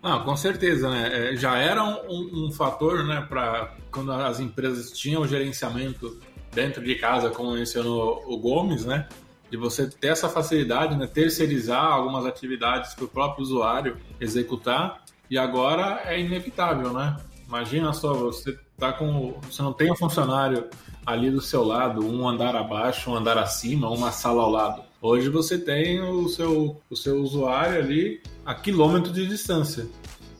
Não, 0.00 0.24
com 0.24 0.36
certeza, 0.36 0.88
né? 0.88 1.32
É, 1.32 1.36
já 1.36 1.58
era 1.58 1.82
um, 1.82 2.46
um, 2.46 2.52
fator, 2.52 3.04
né, 3.04 3.26
para 3.28 3.74
quando 3.90 4.12
as 4.12 4.38
empresas 4.38 4.92
tinham 4.92 5.26
gerenciamento 5.26 6.20
dentro 6.54 6.80
de 6.84 6.94
casa, 6.94 7.28
como 7.30 7.50
mencionou 7.54 8.22
o 8.24 8.38
Gomes, 8.38 8.84
né? 8.84 9.08
De 9.52 9.58
você 9.58 9.86
ter 9.86 10.08
essa 10.08 10.30
facilidade, 10.30 10.96
né, 10.96 11.06
terceirizar 11.06 11.84
algumas 11.84 12.24
atividades 12.24 12.94
para 12.94 13.04
o 13.04 13.08
próprio 13.08 13.42
usuário 13.42 13.98
executar, 14.18 15.04
e 15.28 15.36
agora 15.36 16.00
é 16.06 16.18
inevitável, 16.18 16.90
né? 16.94 17.18
Imagina 17.46 17.92
só, 17.92 18.14
você 18.14 18.58
tá 18.78 18.94
com, 18.94 19.38
você 19.42 19.60
não 19.60 19.74
tem 19.74 19.92
um 19.92 19.94
funcionário 19.96 20.68
ali 21.04 21.30
do 21.30 21.42
seu 21.42 21.62
lado, 21.62 22.02
um 22.02 22.26
andar 22.26 22.56
abaixo, 22.56 23.10
um 23.10 23.14
andar 23.14 23.36
acima, 23.36 23.90
uma 23.90 24.10
sala 24.10 24.42
ao 24.42 24.50
lado. 24.50 24.82
Hoje 25.02 25.28
você 25.28 25.58
tem 25.58 26.00
o 26.00 26.30
seu, 26.30 26.80
o 26.88 26.96
seu 26.96 27.20
usuário 27.20 27.78
ali 27.78 28.22
a 28.46 28.54
quilômetro 28.54 29.12
de 29.12 29.26
distância. 29.26 29.86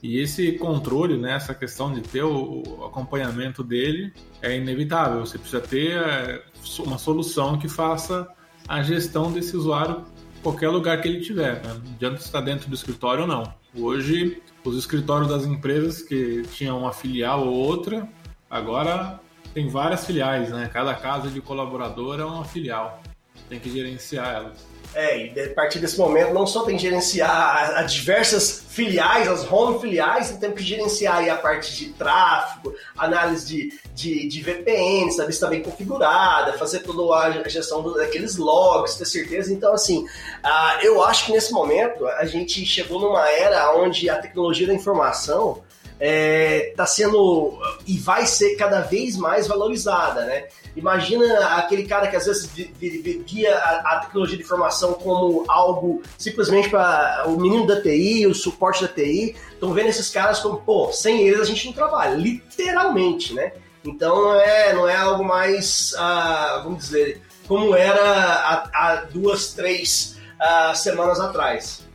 E 0.02 0.20
esse 0.20 0.52
controle, 0.52 1.18
né, 1.18 1.34
essa 1.34 1.54
questão 1.54 1.92
de 1.92 2.00
ter 2.00 2.22
o 2.22 2.62
acompanhamento 2.86 3.62
dele 3.62 4.10
é 4.40 4.56
inevitável. 4.56 5.20
Você 5.20 5.36
precisa 5.36 5.60
ter 5.60 5.98
é, 5.98 6.42
uma 6.80 6.96
solução 6.96 7.58
que 7.58 7.68
faça 7.68 8.26
a 8.66 8.82
gestão 8.82 9.32
desse 9.32 9.56
usuário 9.56 10.04
qualquer 10.42 10.68
lugar 10.68 11.00
que 11.00 11.08
ele 11.08 11.20
tiver. 11.20 11.62
Né? 11.62 11.80
Não 11.84 11.92
adianta 11.94 12.20
estar 12.20 12.40
dentro 12.40 12.68
do 12.68 12.74
escritório 12.74 13.22
ou 13.22 13.28
não. 13.28 13.54
Hoje, 13.74 14.42
os 14.64 14.76
escritórios 14.76 15.28
das 15.28 15.44
empresas 15.44 16.02
que 16.02 16.42
tinham 16.52 16.78
uma 16.78 16.92
filial 16.92 17.46
ou 17.46 17.54
outra, 17.54 18.08
agora 18.50 19.20
tem 19.54 19.68
várias 19.68 20.04
filiais, 20.04 20.50
né? 20.50 20.68
Cada 20.72 20.94
casa 20.94 21.30
de 21.30 21.40
colaborador 21.40 22.20
é 22.20 22.24
uma 22.24 22.44
filial. 22.44 23.02
Tem 23.48 23.58
que 23.58 23.70
gerenciar 23.70 24.34
elas. 24.34 24.66
É, 24.94 25.26
e 25.26 25.40
a 25.40 25.54
partir 25.54 25.78
desse 25.78 25.98
momento 25.98 26.34
não 26.34 26.46
só 26.46 26.64
tem 26.64 26.76
que 26.76 26.82
gerenciar 26.82 27.78
as 27.78 27.92
diversas 27.92 28.62
filiais, 28.68 29.26
as 29.26 29.50
home 29.50 29.80
filiais, 29.80 30.30
tem 30.36 30.52
que 30.52 30.62
gerenciar 30.62 31.18
aí 31.18 31.30
a 31.30 31.36
parte 31.36 31.74
de 31.74 31.92
tráfego, 31.92 32.74
análise 32.96 33.46
de, 33.46 33.80
de, 33.94 34.28
de 34.28 34.42
VPN, 34.42 35.10
saber 35.10 35.32
se 35.32 35.38
está 35.38 35.46
bem 35.46 35.62
configurada, 35.62 36.54
fazer 36.54 36.80
toda 36.80 37.14
a 37.14 37.48
gestão 37.48 37.82
daqueles 37.94 38.36
logs, 38.36 38.96
ter 38.96 39.06
certeza. 39.06 39.52
Então, 39.52 39.72
assim, 39.72 40.04
uh, 40.04 40.82
eu 40.82 41.02
acho 41.02 41.26
que 41.26 41.32
nesse 41.32 41.52
momento 41.52 42.06
a 42.06 42.26
gente 42.26 42.64
chegou 42.66 43.00
numa 43.00 43.28
era 43.30 43.74
onde 43.74 44.10
a 44.10 44.16
tecnologia 44.16 44.66
da 44.66 44.74
informação 44.74 45.62
está 45.92 45.96
é, 46.00 46.72
tá 46.76 46.84
sendo 46.84 47.58
e 47.86 47.96
vai 47.96 48.26
ser 48.26 48.56
cada 48.56 48.80
vez 48.80 49.16
mais 49.16 49.46
valorizada, 49.46 50.24
né? 50.24 50.46
Imagina 50.74 51.56
aquele 51.56 51.84
cara 51.84 52.06
que 52.06 52.16
às 52.16 52.24
vezes 52.26 52.46
via 52.46 53.56
a, 53.56 54.00
tecnologia 54.00 54.36
de 54.36 54.42
informação 54.42 54.94
como 54.94 55.44
algo 55.48 56.02
simplesmente 56.16 56.70
para 56.70 57.24
o 57.26 57.38
menino 57.38 57.66
da 57.66 57.80
TI, 57.80 58.26
o 58.26 58.34
suporte 58.34 58.82
da 58.82 58.88
TI, 58.88 59.36
estão 59.52 59.72
vendo 59.72 59.88
esses 59.88 60.08
caras 60.08 60.40
como, 60.40 60.58
pô, 60.58 60.90
sem 60.90 61.26
eles 61.28 61.40
a 61.40 61.44
gente 61.44 61.66
não 61.66 61.72
trabalha, 61.72 62.16
literalmente, 62.16 63.34
né? 63.34 63.52
Então 63.84 64.34
é, 64.34 64.72
não 64.72 64.88
é 64.88 64.96
algo 64.96 65.24
mais, 65.24 65.94
ah, 65.98 66.62
vamos 66.64 66.84
dizer, 66.84 67.20
como 67.46 67.74
era 67.74 68.02
há, 68.02 68.70
há 68.72 68.94
duas, 69.12 69.52
três 69.52 70.18
ah, 70.40 70.74
semanas 70.74 71.20
atrás. 71.20 71.86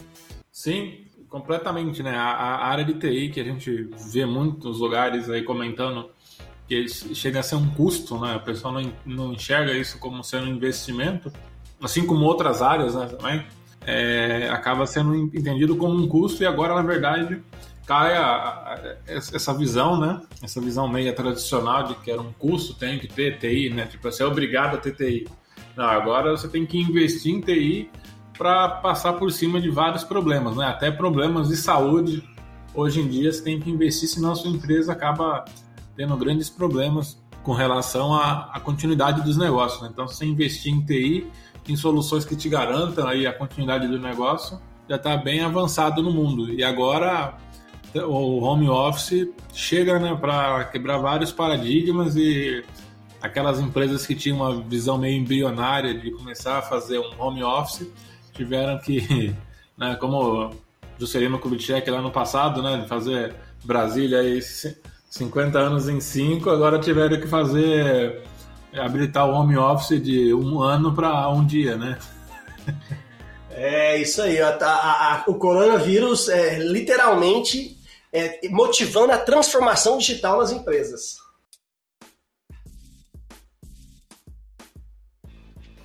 Sim, 0.52 1.06
completamente, 1.30 2.04
né? 2.04 2.16
A, 2.16 2.32
a, 2.32 2.68
área 2.68 2.86
de 2.86 2.94
TI 2.96 3.30
que 3.30 3.40
a 3.40 3.44
gente 3.44 3.90
vê 4.12 4.26
muitos 4.26 4.80
lugares 4.80 5.30
aí 5.30 5.44
comentando 5.44 6.10
que 6.68 6.88
chega 7.16 7.40
a 7.40 7.44
ser 7.44 7.56
um 7.56 7.70
custo, 7.70 8.20
né? 8.20 8.36
A 8.36 8.40
pessoa 8.40 8.74
não, 8.74 8.94
não 9.06 9.34
enxerga 9.34 9.72
isso 9.74 9.98
como 10.00 10.24
sendo 10.24 10.48
um 10.48 10.56
investimento, 10.56 11.32
assim 11.82 12.06
como 12.06 12.26
outras 12.26 12.62
áreas, 12.62 12.96
né? 12.96 13.06
Também 13.06 13.46
é, 13.86 14.50
acaba 14.52 14.86
sendo 14.86 15.16
entendido 15.16 15.76
como 15.78 15.96
um 15.96 16.08
custo 16.08 16.44
e 16.44 16.46
agora 16.46 16.76
na 16.76 16.82
verdade 16.82 17.42
cai 17.86 18.18
a, 18.18 18.26
a, 18.26 18.80
essa 19.08 19.54
visão, 19.54 19.98
né? 19.98 20.22
Essa 20.44 20.60
visão 20.60 20.90
meio 20.90 21.16
tradicional 21.16 21.84
de 21.84 21.96
que 21.96 22.12
era 22.12 22.22
um 22.22 22.34
custo, 22.34 22.74
tem 22.74 23.00
que 23.00 23.08
ter 23.08 23.40
TI, 23.40 23.70
né? 23.70 23.86
Tipo, 23.86 24.12
você 24.12 24.22
é 24.22 24.26
obrigado 24.26 24.76
a 24.76 24.78
ter 24.78 24.94
TI. 24.94 25.26
Não, 25.76 25.86
agora 25.86 26.32
você 26.32 26.50
tem 26.50 26.66
que 26.66 26.78
investir 26.78 27.34
em 27.34 27.40
TI 27.40 27.90
para 28.38 28.68
passar 28.68 29.14
por 29.14 29.32
cima 29.32 29.62
de 29.62 29.70
vários 29.70 30.04
problemas, 30.04 30.58
né? 30.58 30.66
Até 30.66 30.92
problemas 30.92 31.48
de 31.48 31.56
saúde. 31.56 32.22
Hoje 32.74 33.00
em 33.00 33.08
dia 33.08 33.32
você 33.32 33.42
tem 33.42 33.60
que 33.60 33.70
investir, 33.70 34.10
senão 34.10 34.34
a 34.34 34.36
sua 34.36 34.52
empresa 34.52 34.92
acaba 34.92 35.46
tendo 35.98 36.16
grandes 36.16 36.50
problemas 36.50 37.20
com 37.44 37.54
relação 37.54 38.14
à, 38.14 38.52
à 38.54 38.60
continuidade 38.60 39.22
dos 39.24 39.36
negócios. 39.36 39.82
Né? 39.82 39.90
Então, 39.92 40.08
se 40.08 40.26
investir 40.26 40.74
em 40.74 40.82
TI, 40.86 41.28
em 41.68 41.76
soluções 41.76 42.24
que 42.24 42.36
te 42.36 42.48
garantam 42.48 43.08
aí 43.08 43.26
a 43.26 43.34
continuidade 43.34 43.88
do 43.88 44.00
negócio, 44.00 44.62
já 44.88 44.96
está 44.96 45.18
bem 45.18 45.42
avançado 45.42 46.02
no 46.02 46.12
mundo. 46.12 46.54
E 46.54 46.64
agora 46.64 47.36
o 47.96 48.42
home 48.42 48.70
office 48.70 49.28
chega 49.54 50.00
né, 50.00 50.16
para 50.16 50.66
quebrar 50.66 50.98
vários 50.98 51.32
paradigmas 51.32 52.16
e 52.16 52.64
aquelas 53.22 53.60
empresas 53.60 54.06
que 54.06 54.16
tinham 54.16 54.38
uma 54.38 54.62
visão 54.62 54.98
meio 54.98 55.18
embrionária 55.20 55.94
de 55.94 56.12
começar 56.12 56.60
a 56.60 56.62
fazer 56.62 57.00
um 57.00 57.20
home 57.20 57.44
office 57.44 57.88
tiveram 58.34 58.78
que, 58.80 59.34
né, 59.78 59.96
como 59.96 60.52
Juscelino 61.00 61.40
Kubitschek 61.40 61.90
lá 61.90 62.02
no 62.02 62.12
passado, 62.12 62.62
né, 62.62 62.86
fazer 62.88 63.36
Brasília 63.64 64.20
aí 64.20 64.40
50 65.10 65.58
anos 65.58 65.88
em 65.88 66.00
5, 66.00 66.50
agora 66.50 66.80
tiveram 66.80 67.20
que 67.20 67.28
fazer 67.28 68.24
habilitar 68.74 69.28
o 69.28 69.34
home 69.34 69.58
office 69.58 70.02
de 70.02 70.34
um 70.34 70.62
ano 70.62 70.94
para 70.94 71.30
um 71.30 71.46
dia, 71.46 71.78
né? 71.78 71.98
É 73.60 73.98
isso 73.98 74.22
aí, 74.22 74.40
a, 74.40 74.50
a, 74.50 75.16
a, 75.16 75.24
o 75.26 75.34
coronavírus 75.34 76.30
é 76.30 76.60
literalmente 76.60 77.76
é, 78.14 78.48
motivando 78.50 79.12
a 79.12 79.18
transformação 79.18 79.98
digital 79.98 80.38
nas 80.38 80.52
empresas. 80.52 81.18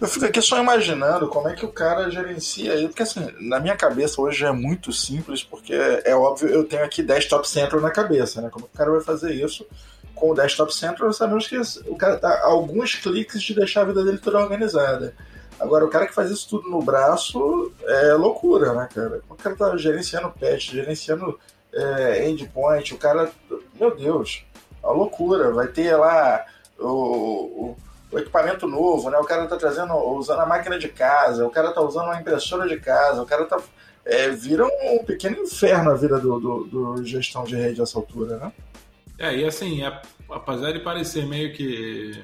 Eu 0.03 0.09
fico 0.09 0.27
aqui 0.27 0.43
só 0.43 0.61
imaginando 0.61 1.29
como 1.29 1.49
é 1.49 1.55
que 1.55 1.65
o 1.65 1.71
cara 1.71 2.11
gerencia 2.11 2.73
aí, 2.73 2.89
porque 2.89 3.05
assim, 3.05 3.25
na 3.39 3.61
minha 3.61 3.77
cabeça 3.77 4.21
hoje 4.21 4.45
é 4.45 4.51
muito 4.51 4.93
simples, 4.93 5.45
porque 5.45 5.73
é 5.73 6.13
óbvio, 6.13 6.49
eu 6.49 6.65
tenho 6.65 6.85
aqui 6.85 7.05
Desktop 7.05 7.49
Central 7.49 7.81
na 7.81 7.89
cabeça, 7.89 8.43
né? 8.43 8.51
Como 8.51 8.65
o 8.65 8.77
cara 8.77 8.91
vai 8.91 9.01
fazer 9.01 9.33
isso 9.33 9.65
com 10.13 10.33
o 10.33 10.35
Desktop 10.35 10.75
Central, 10.75 11.13
sabemos 11.13 11.47
que 11.47 11.57
o 11.87 11.95
cara 11.95 12.17
dá 12.17 12.43
alguns 12.43 12.97
cliques 12.97 13.41
de 13.41 13.55
deixar 13.55 13.83
a 13.83 13.85
vida 13.85 14.05
dele 14.05 14.19
toda 14.19 14.41
organizada. 14.41 15.15
Agora, 15.61 15.85
o 15.85 15.89
cara 15.89 16.09
que 16.09 16.15
faz 16.15 16.33
isso 16.33 16.49
tudo 16.51 16.69
no 16.69 16.83
braço 16.83 17.73
é 17.87 18.13
loucura, 18.15 18.73
né, 18.73 18.89
cara? 18.93 19.21
O 19.31 19.37
cara 19.37 19.55
tá 19.55 19.77
gerenciando 19.77 20.33
patch, 20.33 20.73
gerenciando 20.73 21.39
é, 21.73 22.29
endpoint, 22.29 22.93
o 22.93 22.99
cara, 22.99 23.31
meu 23.79 23.95
Deus, 23.95 24.45
é 24.83 24.87
uma 24.89 24.97
loucura. 24.97 25.53
Vai 25.53 25.69
ter 25.69 25.95
lá 25.95 26.45
o, 26.77 26.89
o 26.89 27.77
o 28.13 28.19
equipamento 28.19 28.67
novo, 28.69 29.09
né? 29.11 29.17
O 29.19 29.25
cara 29.25 29.45
está 29.45 29.57
trazendo, 29.57 29.95
usando 29.95 30.41
a 30.41 30.47
máquina 30.47 30.79
de 30.79 30.89
casa, 30.89 31.47
o 31.47 31.51
cara 31.51 31.71
está 31.71 31.81
usando 31.81 32.05
uma 32.05 32.21
impressora 32.21 32.69
de 32.69 32.79
casa, 32.79 33.23
o 33.23 33.27
cara 33.27 33.45
está 33.45 33.59
é, 34.05 34.29
vira 34.31 34.67
um 34.67 35.05
pequeno 35.05 35.39
inferno 35.39 35.91
a 35.91 35.95
vida 35.95 36.19
do, 36.19 36.39
do, 36.39 36.65
do, 36.65 37.05
gestão 37.05 37.45
de 37.45 37.57
rede 37.57 37.81
a 37.81 37.85
essa 37.85 37.99
altura, 37.99 38.37
né? 38.37 38.53
É, 39.19 39.35
e 39.35 39.45
assim, 39.45 39.85
é, 39.85 40.03
apesar 40.29 40.73
de 40.73 40.81
parecer 40.81 41.25
meio 41.27 41.53
que 41.55 42.23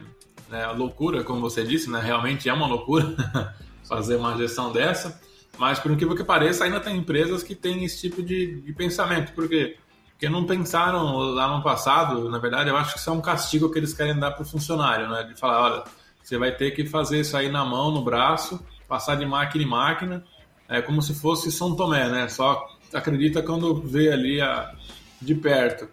né, 0.49 0.67
loucura, 0.69 1.25
como 1.25 1.41
você 1.41 1.65
disse, 1.65 1.89
né? 1.89 2.01
Realmente 2.01 2.49
é 2.49 2.53
uma 2.53 2.67
loucura 2.67 3.15
fazer 3.89 4.17
uma 4.17 4.37
gestão 4.37 4.73
dessa, 4.73 5.21
mas 5.57 5.79
por 5.79 5.91
incrível 5.91 6.17
que 6.17 6.25
pareça, 6.25 6.65
ainda 6.65 6.81
tem 6.81 6.97
empresas 6.97 7.43
que 7.43 7.55
têm 7.55 7.85
esse 7.85 8.01
tipo 8.01 8.23
de, 8.23 8.61
de 8.61 8.73
pensamento, 8.73 9.33
porque 9.33 9.77
porque 10.19 10.29
não 10.29 10.45
pensaram 10.45 11.17
lá 11.17 11.57
no 11.57 11.63
passado, 11.63 12.29
na 12.29 12.39
verdade, 12.39 12.69
eu 12.69 12.77
acho 12.77 12.95
que 12.95 12.99
isso 12.99 13.09
é 13.09 13.13
um 13.13 13.21
castigo 13.21 13.71
que 13.71 13.79
eles 13.79 13.95
querem 13.95 14.19
dar 14.19 14.33
para 14.33 14.43
o 14.43 14.45
funcionário, 14.45 15.09
né? 15.09 15.23
De 15.23 15.39
falar, 15.39 15.63
olha, 15.63 15.85
você 16.21 16.37
vai 16.37 16.51
ter 16.51 16.73
que 16.73 16.85
fazer 16.85 17.21
isso 17.21 17.37
aí 17.37 17.49
na 17.49 17.65
mão, 17.65 17.93
no 17.93 18.03
braço, 18.03 18.59
passar 18.89 19.15
de 19.15 19.25
máquina 19.25 19.63
em 19.63 19.67
máquina, 19.69 20.25
é 20.69 20.83
como 20.83 21.01
se 21.01 21.15
fosse 21.15 21.53
São 21.53 21.77
Tomé, 21.77 22.09
né? 22.09 22.29
Só 22.29 22.67
acredita 22.93 23.45
quando 23.45 23.81
vê 23.81 24.11
ali 24.11 24.41
a, 24.41 24.75
de 25.23 25.37
perto. 25.37 25.89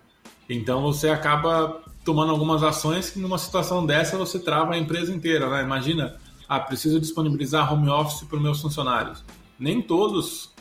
Então 0.49 0.81
você 0.81 1.09
acaba 1.09 1.83
tomando 2.03 2.31
algumas 2.31 2.63
ações 2.63 3.11
que 3.11 3.19
numa 3.19 3.37
situação 3.37 3.85
dessa 3.85 4.17
você 4.17 4.39
trava 4.39 4.73
a 4.73 4.77
empresa 4.77 5.13
inteira, 5.13 5.47
né? 5.51 5.61
Imagina, 5.61 6.15
ah, 6.49 6.59
preciso 6.59 6.99
disponibilizar 6.99 7.71
home 7.71 7.89
office 7.89 8.23
para 8.23 8.37
os 8.37 8.41
meus 8.41 8.59
funcionários. 8.59 9.23
Nem 9.59 9.83
todos, 9.83 10.51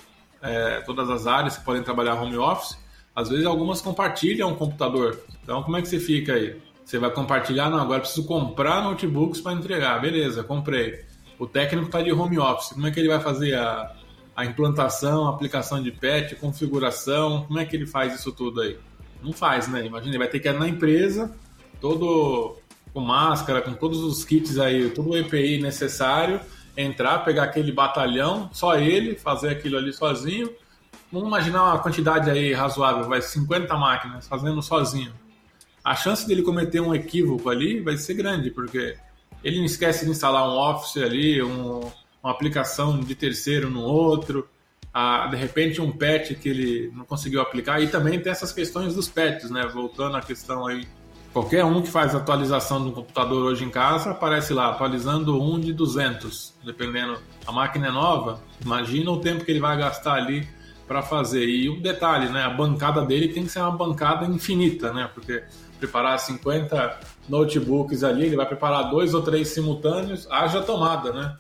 é, 0.43 0.83
todas 0.83 1.09
as 1.09 1.27
áreas 1.27 1.57
que 1.57 1.65
podem 1.65 1.83
trabalhar 1.83 2.21
home 2.21 2.37
office 2.37 2.84
às 3.15 3.29
vezes 3.29 3.47
algumas 3.47 3.81
compartilham 3.81 4.53
o 4.53 4.57
computador. 4.57 5.21
Então 5.43 5.63
como 5.63 5.77
é 5.77 5.83
que 5.83 5.89
você 5.89 5.99
fica 5.99 6.35
aí? 6.35 6.57
Você 6.85 6.99
vai 6.99 7.11
compartilhar? 7.11 7.71
Não, 7.71 7.79
agora 7.79 8.01
preciso 8.01 8.27
comprar 8.27 8.83
notebooks 8.83 9.41
para 9.41 9.55
entregar. 9.55 10.01
Beleza, 10.01 10.43
comprei. 10.43 11.03
O 11.39 11.47
técnico 11.47 11.87
está 11.87 12.03
de 12.03 12.13
home 12.13 12.39
office. 12.39 12.71
Como 12.71 12.87
é 12.87 12.91
que 12.91 13.01
ele 13.01 13.09
vai 13.09 13.21
fazer 13.21 13.55
a, 13.55 13.95
a 14.37 14.45
implantação, 14.45 15.27
a 15.27 15.31
aplicação 15.31 15.83
de 15.83 15.91
patch, 15.91 16.35
configuração? 16.35 17.45
Como 17.47 17.59
é 17.59 17.65
que 17.65 17.75
ele 17.75 17.87
faz 17.87 18.15
isso 18.15 18.31
tudo 18.33 18.61
aí? 18.61 18.79
Não 19.23 19.33
faz, 19.33 19.67
né? 19.67 19.87
Imagina, 19.87 20.11
ele 20.11 20.19
vai 20.19 20.29
ter 20.29 20.41
que 20.41 20.49
ir 20.49 20.59
na 20.59 20.69
empresa, 20.69 21.35
todo 21.81 22.59
com 22.93 23.01
máscara, 23.01 23.63
com 23.63 23.73
todos 23.73 24.01
os 24.05 24.25
kits 24.25 24.59
aí, 24.59 24.91
todo 24.91 25.11
o 25.11 25.17
EPI 25.17 25.61
necessário, 25.61 26.41
entrar, 26.77 27.21
pegar 27.25 27.45
aquele 27.45 27.73
batalhão, 27.73 28.49
só 28.53 28.79
ele, 28.79 29.17
fazer 29.17 29.49
aquilo 29.49 29.79
ali 29.79 29.93
sozinho, 29.93 30.51
Vamos 31.15 31.29
imaginar 31.29 31.63
uma 31.63 31.79
quantidade 31.79 32.29
aí 32.29 32.53
razoável, 32.53 33.05
vai 33.05 33.23
50 33.23 33.73
máquinas 33.77 34.27
fazendo 34.27 34.61
sozinho. 34.61 35.13
A 35.85 35.95
chance 35.95 36.27
dele 36.27 36.43
cometer 36.43 36.81
um 36.81 36.93
equívoco 36.93 37.49
ali 37.49 37.81
vai 37.81 37.97
ser 37.97 38.15
grande, 38.15 38.51
porque 38.51 38.97
ele 39.45 39.59
não 39.59 39.65
esquece 39.65 40.05
de 40.05 40.11
instalar 40.11 40.43
um 40.43 40.59
Office 40.59 41.01
ali, 41.01 41.41
um, 41.41 41.89
uma 42.21 42.33
aplicação 42.33 42.99
de 42.99 43.15
terceiro 43.15 43.71
no 43.71 43.83
outro, 43.83 44.49
a, 44.93 45.29
de 45.29 45.37
repente 45.37 45.81
um 45.81 45.93
patch 45.93 46.33
que 46.35 46.49
ele 46.49 46.93
não 46.93 47.05
conseguiu 47.05 47.41
aplicar, 47.41 47.81
e 47.81 47.87
também 47.87 48.19
tem 48.19 48.33
essas 48.33 48.51
questões 48.51 48.97
dos 48.97 49.09
patches, 49.09 49.53
né? 49.53 49.69
Voltando 49.73 50.17
à 50.17 50.21
questão 50.21 50.67
aí, 50.67 50.85
qualquer 51.33 51.65
um 51.65 51.81
que 51.81 51.93
faz 51.93 52.13
atualização 52.13 52.85
do 52.85 52.91
computador 52.91 53.45
hoje 53.45 53.65
em 53.65 53.71
casa, 53.71 54.11
aparece 54.11 54.53
lá, 54.53 54.71
atualizando 54.71 55.41
um 55.41 55.61
de 55.61 55.73
200, 55.73 56.55
dependendo, 56.65 57.21
a 57.47 57.53
máquina 57.53 57.87
é 57.87 57.93
nova, 57.93 58.41
imagina 58.61 59.13
o 59.13 59.21
tempo 59.21 59.45
que 59.45 59.53
ele 59.53 59.61
vai 59.61 59.79
gastar 59.79 60.15
ali 60.15 60.45
para 60.87 61.03
fazer. 61.03 61.45
E 61.45 61.69
um 61.69 61.81
detalhe, 61.81 62.29
né? 62.29 62.43
A 62.43 62.51
bancada 62.51 63.03
dele 63.03 63.29
tem 63.29 63.45
que 63.45 63.51
ser 63.51 63.61
uma 63.61 63.71
bancada 63.71 64.27
infinita, 64.27 64.93
né? 64.93 65.11
Porque 65.13 65.43
preparar 65.79 66.19
50 66.19 67.01
notebooks 67.29 68.03
ali, 68.03 68.27
ele 68.27 68.37
vai 68.37 68.47
preparar 68.47 68.91
dois 68.91 69.15
ou 69.15 69.23
três 69.23 69.49
simultâneos, 69.49 70.27
haja 70.31 70.63
tomada, 70.63 71.13
né? 71.13 71.37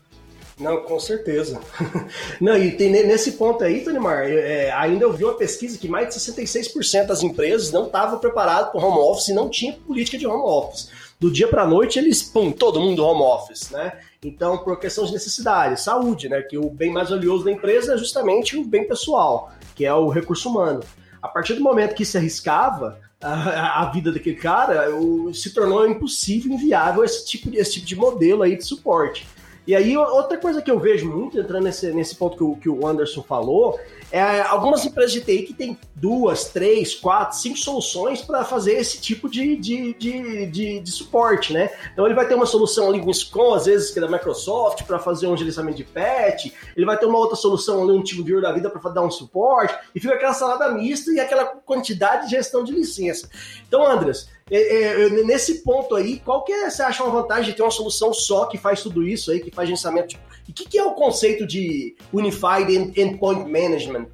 Não, 0.58 0.82
com 0.82 1.00
certeza. 1.00 1.60
Não, 2.40 2.56
e 2.56 2.70
tem, 2.72 2.90
nesse 2.90 3.32
ponto 3.32 3.64
aí, 3.64 3.82
Tonimar, 3.82 4.24
é, 4.24 4.70
ainda 4.72 5.04
eu 5.04 5.12
vi 5.12 5.24
uma 5.24 5.34
pesquisa 5.34 5.76
que 5.76 5.88
mais 5.88 6.14
de 6.14 6.20
66% 6.20 7.06
das 7.06 7.22
empresas 7.22 7.72
não 7.72 7.86
estavam 7.86 8.20
preparadas 8.20 8.70
para 8.70 8.80
home 8.80 8.98
office 8.98 9.28
e 9.28 9.34
não 9.34 9.48
tinha 9.48 9.72
política 9.72 10.16
de 10.16 10.26
home 10.26 10.44
office. 10.44 10.90
Do 11.18 11.30
dia 11.30 11.48
para 11.48 11.62
a 11.62 11.66
noite, 11.66 11.98
eles, 11.98 12.22
pum, 12.22 12.52
todo 12.52 12.80
mundo 12.80 13.04
home 13.04 13.22
office, 13.22 13.70
né? 13.70 13.98
Então, 14.24 14.58
por 14.58 14.78
questão 14.78 15.04
de 15.04 15.12
necessidade, 15.12 15.80
saúde, 15.80 16.28
né? 16.28 16.40
Que 16.42 16.56
o 16.56 16.70
bem 16.70 16.90
mais 16.90 17.10
valioso 17.10 17.44
da 17.44 17.52
empresa 17.52 17.94
é 17.94 17.98
justamente 17.98 18.56
o 18.56 18.64
bem 18.64 18.88
pessoal, 18.88 19.52
que 19.74 19.84
é 19.84 19.92
o 19.92 20.08
recurso 20.08 20.48
humano. 20.48 20.80
A 21.20 21.28
partir 21.28 21.54
do 21.54 21.62
momento 21.62 21.94
que 21.94 22.04
se 22.04 22.16
arriscava 22.16 22.98
a, 23.20 23.82
a 23.82 23.90
vida 23.90 24.10
daquele 24.10 24.36
cara, 24.36 24.94
o, 24.94 25.32
se 25.32 25.52
tornou 25.52 25.86
impossível, 25.88 26.52
inviável 26.52 27.04
esse 27.04 27.26
tipo, 27.26 27.50
de, 27.50 27.58
esse 27.58 27.74
tipo 27.74 27.86
de 27.86 27.96
modelo 27.96 28.42
aí 28.42 28.56
de 28.56 28.64
suporte. 28.64 29.26
E 29.66 29.75
aí, 29.75 29.97
outra 29.97 30.37
coisa 30.37 30.61
que 30.61 30.71
eu 30.71 30.78
vejo 30.78 31.11
muito, 31.11 31.38
entrando 31.38 31.64
nesse, 31.64 31.90
nesse 31.92 32.14
ponto 32.14 32.37
que 32.37 32.44
o, 32.44 32.56
que 32.56 32.68
o 32.68 32.87
Anderson 32.87 33.23
falou, 33.23 33.80
é, 34.12 34.42
algumas 34.42 34.85
empresas 34.85 35.12
de 35.12 35.23
TI 35.23 35.42
que 35.42 35.54
tem 35.54 35.78
duas, 35.94 36.44
três, 36.50 36.94
quatro, 36.94 37.38
cinco 37.38 37.59
soluções 37.59 38.21
para 38.21 38.44
fazer 38.44 38.75
esse 38.75 39.00
tipo 39.00 39.28
de, 39.28 39.56
de, 39.56 39.94
de, 39.94 40.47
de, 40.47 40.80
de 40.80 40.90
suporte, 40.92 41.52
né? 41.52 41.71
Então 41.92 42.04
ele 42.04 42.14
vai 42.14 42.28
ter 42.28 42.35
uma 42.35 42.44
solução 42.47 42.88
ali 42.88 43.00
com 43.00 43.12
SCOM, 43.12 43.54
às 43.54 43.64
vezes 43.64 43.90
que 43.90 43.99
é 43.99 44.02
da 44.02 44.09
Microsoft, 44.09 44.85
para 44.85 44.99
fazer 44.99 45.26
um 45.26 45.37
gerenciamento 45.37 45.78
de 45.78 45.85
patch, 45.85 46.52
ele 46.76 46.85
vai 46.85 46.99
ter 46.99 47.06
uma 47.06 47.18
outra 47.18 47.35
solução 47.35 47.83
ali, 47.83 47.92
um 47.92 48.02
tipo 48.02 48.23
de 48.23 48.35
da 48.40 48.52
vida 48.52 48.68
para 48.68 48.90
dar 48.90 49.02
um 49.02 49.11
suporte, 49.11 49.75
e 49.94 50.00
fica 50.00 50.14
aquela 50.14 50.35
salada 50.35 50.68
mista 50.73 51.11
e 51.11 51.21
aquela 51.21 51.44
quantidade 51.47 52.26
de 52.26 52.33
gestão 52.33 52.64
de 52.64 52.73
licença. 52.73 53.30
Então, 53.66 53.87
Andres, 53.87 54.28
é, 54.50 55.04
é, 55.04 55.08
nesse 55.24 55.62
ponto 55.62 55.94
aí, 55.94 56.18
qual 56.18 56.44
que 56.44 56.52
é, 56.52 56.68
você 56.68 56.82
acha 56.82 57.02
uma 57.02 57.22
vantagem 57.22 57.50
de 57.50 57.56
ter 57.56 57.62
uma 57.62 57.70
solução 57.70 58.12
só 58.12 58.46
que 58.46 58.58
faz 58.58 58.82
tudo 58.82 59.06
isso 59.06 59.30
aí, 59.30 59.40
que 59.40 59.50
faz 59.50 59.68
gerenciamento? 59.68 60.16
E 60.46 60.50
o 60.50 60.54
que, 60.54 60.68
que, 60.68 60.78
é 60.78 60.84
o 60.84 60.92
conceito 60.92 61.46
de 61.46 61.96
Unified 62.12 62.92
Endpoint 62.96 63.50
Management? 63.50 64.06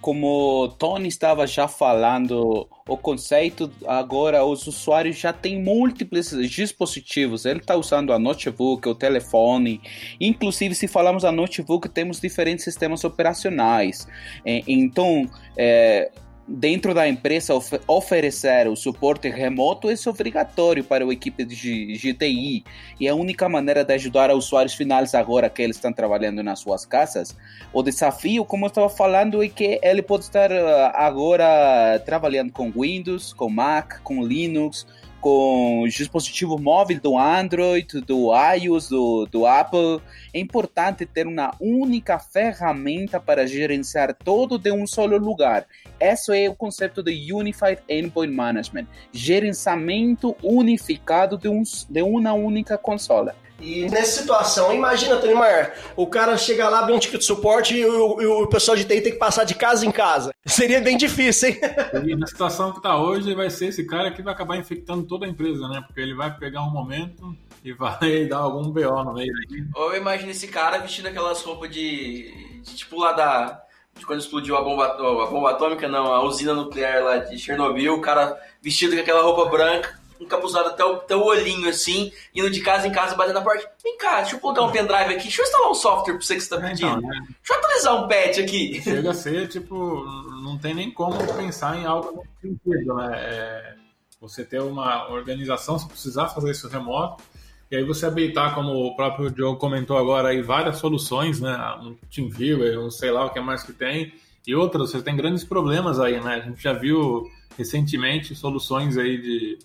Como 0.00 0.68
Tony 0.78 1.08
estava 1.08 1.46
já 1.46 1.66
falando, 1.66 2.68
o 2.86 2.96
conceito 2.96 3.72
agora 3.86 4.44
os 4.44 4.66
usuários 4.66 5.16
já 5.16 5.32
têm 5.32 5.60
múltiplos 5.60 6.28
dispositivos. 6.50 7.46
Ele 7.46 7.60
está 7.60 7.74
usando 7.74 8.12
a 8.12 8.18
notebook, 8.18 8.86
o 8.86 8.94
telefone. 8.94 9.80
Inclusive, 10.20 10.74
se 10.74 10.86
falamos 10.86 11.24
a 11.24 11.32
notebook, 11.32 11.88
temos 11.88 12.20
diferentes 12.20 12.64
sistemas 12.64 13.02
operacionais. 13.02 14.06
É, 14.44 14.62
então, 14.68 15.26
é, 15.56 16.10
dentro 16.46 16.92
da 16.92 17.08
empresa 17.08 17.54
of 17.54 17.80
oferecer 17.86 18.68
o 18.68 18.76
suporte 18.76 19.28
remoto 19.28 19.88
é 19.90 19.94
obrigatório 20.06 20.84
para 20.84 21.04
a 21.04 21.12
equipe 21.12 21.44
de 21.44 21.96
GTI 21.96 22.64
e 23.00 23.08
a 23.08 23.14
única 23.14 23.48
maneira 23.48 23.84
de 23.84 23.94
ajudar 23.94 24.30
os 24.30 24.46
usuários 24.46 24.74
finais 24.74 25.14
agora 25.14 25.48
que 25.48 25.62
eles 25.62 25.76
estão 25.76 25.92
trabalhando 25.92 26.42
nas 26.42 26.60
suas 26.60 26.84
casas. 26.84 27.34
O 27.72 27.82
desafio, 27.82 28.44
como 28.44 28.66
eu 28.66 28.68
estava 28.68 28.88
falando, 28.88 29.42
é 29.42 29.48
que 29.48 29.80
ele 29.82 30.02
pode 30.02 30.24
estar 30.24 30.52
ah, 30.52 30.92
agora 30.94 31.98
trabalhando 32.04 32.52
com 32.52 32.70
Windows, 32.70 33.32
com 33.32 33.48
Mac, 33.48 34.00
com 34.02 34.22
Linux, 34.22 34.86
com 35.24 35.86
dispositivo 35.88 36.58
móvel 36.58 37.00
do 37.00 37.16
Android, 37.16 38.02
do 38.02 38.30
iOS, 38.34 38.90
do, 38.90 39.24
do 39.24 39.46
Apple. 39.46 40.02
É 40.34 40.38
importante 40.38 41.06
ter 41.06 41.26
uma 41.26 41.50
única 41.58 42.18
ferramenta 42.18 43.18
para 43.18 43.46
gerenciar 43.46 44.14
todo 44.14 44.58
de 44.58 44.70
um 44.70 44.86
só 44.86 45.06
lugar. 45.06 45.66
Esse 45.98 46.44
é 46.44 46.50
o 46.50 46.54
conceito 46.54 47.02
de 47.02 47.32
Unified 47.32 47.80
Endpoint 47.88 48.34
Management, 48.34 48.86
gerenciamento 49.12 50.36
unificado 50.42 51.38
de, 51.38 51.48
um, 51.48 51.62
de 51.88 52.02
uma 52.02 52.34
única 52.34 52.76
consola. 52.76 53.34
E 53.60 53.88
nessa 53.88 54.20
situação, 54.20 54.74
imagina, 54.74 55.16
Tonimar, 55.16 55.74
o 55.96 56.06
cara 56.06 56.36
chega 56.36 56.68
lá, 56.68 56.80
abre 56.80 56.92
um 56.92 56.98
ticket 56.98 57.20
de 57.20 57.24
suporte 57.24 57.74
e 57.74 57.86
o, 57.86 58.20
e 58.20 58.26
o, 58.26 58.46
pessoal 58.48 58.76
de 58.76 58.84
TI 58.84 59.00
tem 59.00 59.12
que 59.12 59.18
passar 59.18 59.44
de 59.44 59.54
casa 59.54 59.86
em 59.86 59.92
casa. 59.92 60.34
Seria 60.44 60.80
bem 60.80 60.96
difícil, 60.96 61.50
hein? 61.50 61.60
E 62.04 62.16
na 62.16 62.26
situação 62.26 62.72
que 62.72 62.78
está 62.78 62.98
hoje, 62.98 63.34
vai 63.34 63.48
ser 63.48 63.66
esse 63.66 63.84
cara 63.84 64.10
que 64.10 64.22
vai 64.22 64.34
acabar 64.34 64.56
infectando 64.56 65.04
toda 65.04 65.24
a 65.24 65.28
empresa, 65.28 65.68
né? 65.68 65.82
Porque 65.86 66.00
ele 66.00 66.14
vai 66.14 66.36
pegar 66.36 66.62
um 66.62 66.70
momento 66.70 67.34
e 67.64 67.72
vai 67.72 68.26
dar 68.28 68.38
algum 68.38 68.70
BO 68.70 69.04
no 69.04 69.14
meio 69.14 69.32
aí. 69.50 69.64
Ou 69.74 69.96
imagina 69.96 70.32
esse 70.32 70.48
cara 70.48 70.78
vestindo 70.78 71.06
aquelas 71.06 71.40
roupas 71.42 71.70
de, 71.70 72.60
de 72.62 72.76
tipo 72.76 72.98
lá 72.98 73.12
da. 73.12 73.60
De 73.96 74.04
quando 74.04 74.18
explodiu 74.18 74.56
a 74.56 74.60
bomba, 74.60 74.86
a 74.86 75.26
bomba 75.26 75.52
atômica, 75.52 75.86
não, 75.86 76.12
a 76.12 76.24
usina 76.24 76.52
nuclear 76.52 77.04
lá 77.04 77.18
de 77.18 77.38
Chernobyl, 77.38 77.94
o 77.94 78.00
cara 78.00 78.36
vestido 78.60 78.96
com 78.96 79.00
aquela 79.00 79.22
roupa 79.22 79.48
branca 79.48 80.00
encapuzado 80.24 80.68
até 80.68 80.84
o, 80.84 80.94
até 80.94 81.16
o 81.16 81.24
olhinho, 81.24 81.68
assim, 81.68 82.12
indo 82.34 82.50
de 82.50 82.60
casa 82.60 82.86
em 82.86 82.92
casa, 82.92 83.14
batendo 83.14 83.34
na 83.34 83.42
porta. 83.42 83.70
Vem 83.82 83.96
cá, 83.98 84.20
deixa 84.20 84.36
eu 84.36 84.40
colocar 84.40 84.62
um 84.62 84.72
pendrive 84.72 85.14
aqui, 85.14 85.24
deixa 85.24 85.42
eu 85.42 85.44
instalar 85.44 85.70
um 85.70 85.74
software 85.74 86.14
pra 86.14 86.22
você 86.22 86.34
que 86.34 86.40
você 86.40 86.48
tá 86.48 86.56
é, 86.56 86.68
pedindo. 86.70 86.98
Então, 86.98 87.00
né? 87.00 87.18
Deixa 87.20 87.52
eu 87.52 87.56
atualizar 87.56 88.04
um 88.04 88.08
patch 88.08 88.38
aqui. 88.38 88.82
Chega 88.82 89.10
a 89.10 89.14
ser, 89.14 89.48
tipo, 89.48 90.04
não 90.42 90.58
tem 90.58 90.74
nem 90.74 90.90
como 90.90 91.16
pensar 91.34 91.76
em 91.76 91.84
algo 91.84 92.24
sentido, 92.40 92.94
né? 92.94 93.10
É, 93.14 93.74
você 94.20 94.44
ter 94.44 94.60
uma 94.60 95.10
organização, 95.10 95.78
se 95.78 95.86
precisar 95.86 96.28
fazer 96.28 96.50
isso 96.50 96.68
remoto, 96.68 97.22
e 97.70 97.76
aí 97.76 97.84
você 97.84 98.06
habilitar, 98.06 98.54
como 98.54 98.70
o 98.70 98.94
próprio 98.94 99.32
Joe 99.34 99.58
comentou 99.58 99.98
agora, 99.98 100.28
aí 100.28 100.42
várias 100.42 100.78
soluções, 100.78 101.40
né? 101.40 101.56
Um 101.82 101.94
TeamViewer, 102.10 102.78
um 102.78 102.90
sei 102.90 103.10
lá 103.10 103.24
o 103.24 103.30
que 103.30 103.40
mais 103.40 103.62
que 103.62 103.72
tem, 103.72 104.12
e 104.46 104.54
outras, 104.54 104.90
você 104.90 105.02
tem 105.02 105.16
grandes 105.16 105.42
problemas 105.44 105.98
aí, 105.98 106.20
né? 106.20 106.34
A 106.34 106.40
gente 106.40 106.62
já 106.62 106.72
viu 106.72 107.28
recentemente 107.56 108.34
soluções 108.34 108.96
aí 108.96 109.20
de 109.20 109.58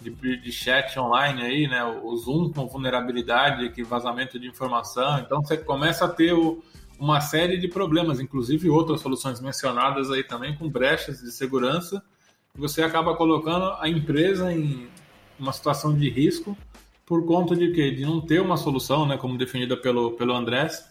de, 0.00 0.36
de 0.36 0.52
chat 0.52 0.98
online 0.98 1.42
aí, 1.42 1.68
né? 1.68 1.84
O 1.84 2.16
Zoom 2.16 2.52
com 2.52 2.66
vulnerabilidade, 2.66 3.70
que 3.70 3.82
vazamento 3.82 4.38
de 4.38 4.48
informação. 4.48 5.18
Então 5.18 5.42
você 5.42 5.56
começa 5.56 6.04
a 6.04 6.08
ter 6.08 6.32
o, 6.32 6.62
uma 6.98 7.20
série 7.20 7.58
de 7.58 7.68
problemas, 7.68 8.20
inclusive 8.20 8.68
outras 8.70 9.00
soluções 9.00 9.40
mencionadas 9.40 10.10
aí 10.10 10.24
também 10.24 10.56
com 10.56 10.68
brechas 10.68 11.20
de 11.20 11.30
segurança. 11.30 12.02
Você 12.54 12.82
acaba 12.82 13.16
colocando 13.16 13.76
a 13.80 13.88
empresa 13.88 14.52
em 14.52 14.88
uma 15.38 15.52
situação 15.52 15.96
de 15.96 16.08
risco 16.08 16.56
por 17.04 17.26
conta 17.26 17.56
de 17.56 17.72
quê? 17.72 17.90
De 17.90 18.04
não 18.04 18.20
ter 18.20 18.40
uma 18.40 18.56
solução, 18.56 19.06
né, 19.06 19.16
como 19.16 19.36
definida 19.36 19.76
pelo, 19.76 20.12
pelo 20.12 20.34
Andrés, 20.34 20.84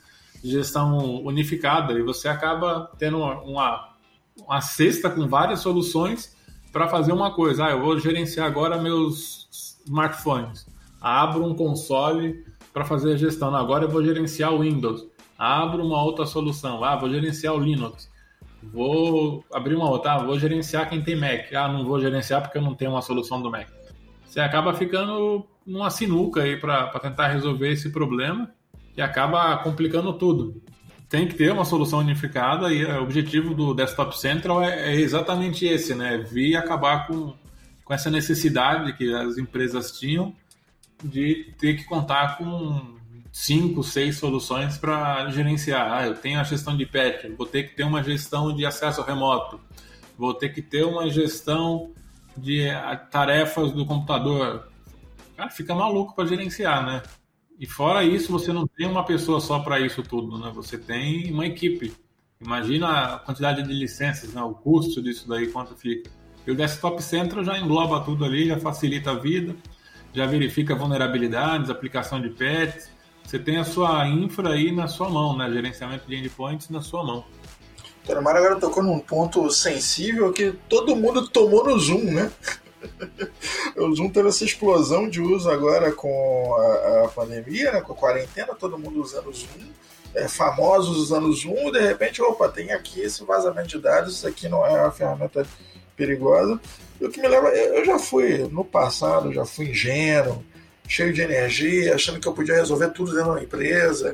de 0.44 0.52
gestão 0.52 1.24
unificada. 1.24 1.94
E 1.94 2.02
você 2.02 2.28
acaba 2.28 2.92
tendo 2.98 3.18
uma, 3.18 3.42
uma, 3.42 3.90
uma 4.38 4.62
cesta 4.62 5.10
com 5.10 5.28
várias 5.28 5.60
soluções 5.60 6.36
para 6.72 6.88
fazer 6.88 7.12
uma 7.12 7.32
coisa. 7.32 7.66
Ah, 7.66 7.72
eu 7.72 7.82
vou 7.82 8.00
gerenciar 8.00 8.48
agora 8.48 8.78
meus 8.78 9.48
smartphones. 9.86 10.66
Abro 11.02 11.46
um 11.46 11.56
console 11.56 12.46
para 12.72 12.86
fazer 12.86 13.14
a 13.14 13.18
gestão. 13.18 13.56
Agora 13.56 13.86
eu 13.86 13.90
vou 13.90 14.04
gerenciar 14.04 14.54
o 14.54 14.60
Windows. 14.60 15.08
Abro 15.38 15.86
uma 15.86 16.02
outra 16.04 16.26
solução. 16.26 16.84
Ah, 16.84 16.96
vou 16.96 17.10
gerenciar 17.10 17.54
o 17.54 17.60
Linux. 17.60 18.10
Vou 18.64 19.44
abrir 19.52 19.76
uma 19.76 19.90
outra. 19.90 20.14
Ah, 20.14 20.24
vou 20.24 20.38
gerenciar 20.38 20.90
quem 20.90 21.02
tem 21.02 21.16
Mac. 21.16 21.52
Ah, 21.54 21.68
não 21.68 21.84
vou 21.84 22.00
gerenciar 22.00 22.42
porque 22.42 22.58
eu 22.58 22.62
não 22.62 22.76
tenho 22.76 22.92
uma 22.92 23.02
solução 23.02 23.42
do 23.42 23.50
Mac. 23.50 23.68
Você 24.26 24.40
acaba 24.40 24.74
ficando 24.74 25.46
numa 25.66 25.90
sinuca 25.90 26.44
aí 26.44 26.58
para 26.58 26.88
tentar 27.00 27.28
resolver 27.28 27.72
esse 27.72 27.92
problema 27.92 28.50
e 28.96 29.02
acaba 29.02 29.58
complicando 29.58 30.14
tudo 30.14 30.62
tem 31.12 31.28
que 31.28 31.36
ter 31.36 31.52
uma 31.52 31.66
solução 31.66 32.00
unificada 32.00 32.74
e 32.74 32.86
o 32.86 33.04
objetivo 33.04 33.54
do 33.54 33.74
Desktop 33.74 34.18
Central 34.18 34.64
é, 34.64 34.94
é 34.94 34.96
exatamente 34.96 35.66
esse, 35.66 35.94
né? 35.94 36.18
Vir 36.18 36.56
acabar 36.56 37.06
com, 37.06 37.34
com 37.84 37.94
essa 37.94 38.10
necessidade 38.10 38.94
que 38.94 39.14
as 39.14 39.38
empresas 39.38 39.92
tinham 39.92 40.34
de 41.04 41.54
ter 41.60 41.76
que 41.76 41.84
contar 41.84 42.38
com 42.38 42.96
cinco, 43.30 43.84
seis 43.84 44.20
soluções 44.20 44.78
para 44.78 45.30
gerenciar. 45.32 45.92
Ah, 45.92 46.08
eu 46.08 46.16
tenho 46.16 46.40
a 46.40 46.44
gestão 46.44 46.78
de 46.78 46.86
patch, 46.86 47.26
vou 47.38 47.46
ter 47.46 47.64
que 47.64 47.76
ter 47.76 47.84
uma 47.84 48.02
gestão 48.02 48.56
de 48.56 48.66
acesso 48.66 49.02
remoto, 49.02 49.60
vou 50.18 50.34
ter 50.34 50.54
que 50.54 50.62
ter 50.62 50.86
uma 50.86 51.10
gestão 51.10 51.92
de 52.38 52.68
tarefas 53.12 53.74
do 53.74 53.86
computador. 53.86 54.66
Cara, 55.36 55.50
fica 55.50 55.76
maluco 55.76 56.16
para 56.16 56.26
gerenciar, 56.26 56.86
né? 56.86 57.04
E 57.62 57.68
fora 57.68 58.04
isso, 58.04 58.32
você 58.32 58.52
não 58.52 58.66
tem 58.66 58.88
uma 58.88 59.06
pessoa 59.06 59.40
só 59.40 59.60
para 59.60 59.80
isso 59.80 60.02
tudo, 60.02 60.36
né? 60.40 60.52
Você 60.56 60.80
tem 60.80 61.32
uma 61.32 61.46
equipe. 61.46 61.94
Imagina 62.44 63.14
a 63.14 63.20
quantidade 63.20 63.62
de 63.62 63.72
licenças, 63.72 64.34
né? 64.34 64.42
o 64.42 64.52
custo 64.52 65.00
disso 65.00 65.30
daí, 65.30 65.46
quanto 65.46 65.76
fica. 65.76 66.10
E 66.48 66.50
o 66.50 66.56
Desktop 66.56 67.04
Central 67.04 67.44
já 67.44 67.60
engloba 67.60 68.00
tudo 68.00 68.26
ali, 68.26 68.48
já 68.48 68.58
facilita 68.60 69.12
a 69.12 69.14
vida, 69.14 69.56
já 70.12 70.26
verifica 70.26 70.74
vulnerabilidades, 70.74 71.70
aplicação 71.70 72.20
de 72.20 72.30
patches. 72.32 72.90
Você 73.24 73.38
tem 73.38 73.58
a 73.58 73.64
sua 73.64 74.08
infra 74.08 74.54
aí 74.54 74.72
na 74.72 74.88
sua 74.88 75.08
mão, 75.08 75.38
né? 75.38 75.48
Gerenciamento 75.52 76.08
de 76.08 76.16
endpoints 76.16 76.68
na 76.70 76.82
sua 76.82 77.04
mão. 77.04 77.24
Então, 78.04 78.18
agora 78.18 78.56
tocou 78.56 78.82
num 78.82 79.00
ponto 79.00 79.52
sensível 79.52 80.34
que 80.34 80.52
todo 80.68 80.96
mundo 80.96 81.28
tomou 81.28 81.64
no 81.64 81.78
Zoom, 81.78 82.06
né? 82.06 82.32
O 83.78 83.96
Zoom 83.96 84.10
teve 84.10 84.30
essa 84.30 84.44
explosão 84.44 85.10
de 85.10 85.22
uso 85.22 85.50
agora 85.50 85.92
com 85.92 86.56
a, 86.56 87.06
a 87.06 87.08
pandemia, 87.10 87.72
né, 87.72 87.82
com 87.82 87.94
a 87.94 87.96
quarentena, 87.96 88.56
todo 88.56 88.78
mundo 88.78 89.02
usando 89.02 89.30
o 89.30 89.34
Zoom. 89.34 89.72
é, 90.14 90.28
famosos 90.28 90.98
usando 90.98 91.28
o 91.28 91.34
Zoom, 91.34 91.70
e 91.70 91.72
de 91.72 91.80
repente, 91.80 92.22
opa, 92.22 92.50
tem 92.50 92.72
aqui 92.72 93.02
esse 93.02 93.24
vazamento 93.24 93.70
de 93.70 93.80
dados, 93.80 94.16
isso 94.16 94.28
aqui 94.28 94.50
não 94.50 94.66
é 94.66 94.82
uma 94.82 94.92
ferramenta 94.92 95.46
perigosa. 95.96 96.60
E 97.00 97.06
o 97.06 97.10
que 97.10 97.22
me 97.22 97.28
leva, 97.28 97.50
eu 97.50 97.86
já 97.86 97.98
fui, 97.98 98.40
no 98.52 98.64
passado, 98.64 99.34
já 99.34 99.46
fui 99.46 99.70
ingênuo, 99.70 100.44
cheio 100.88 101.14
de 101.14 101.22
energia, 101.22 101.96
achando 101.96 102.20
que 102.20 102.28
eu 102.28 102.34
podia 102.34 102.56
resolver 102.56 102.90
tudo 102.90 103.14
dentro 103.14 103.36
da 103.36 103.42
empresa, 103.42 104.14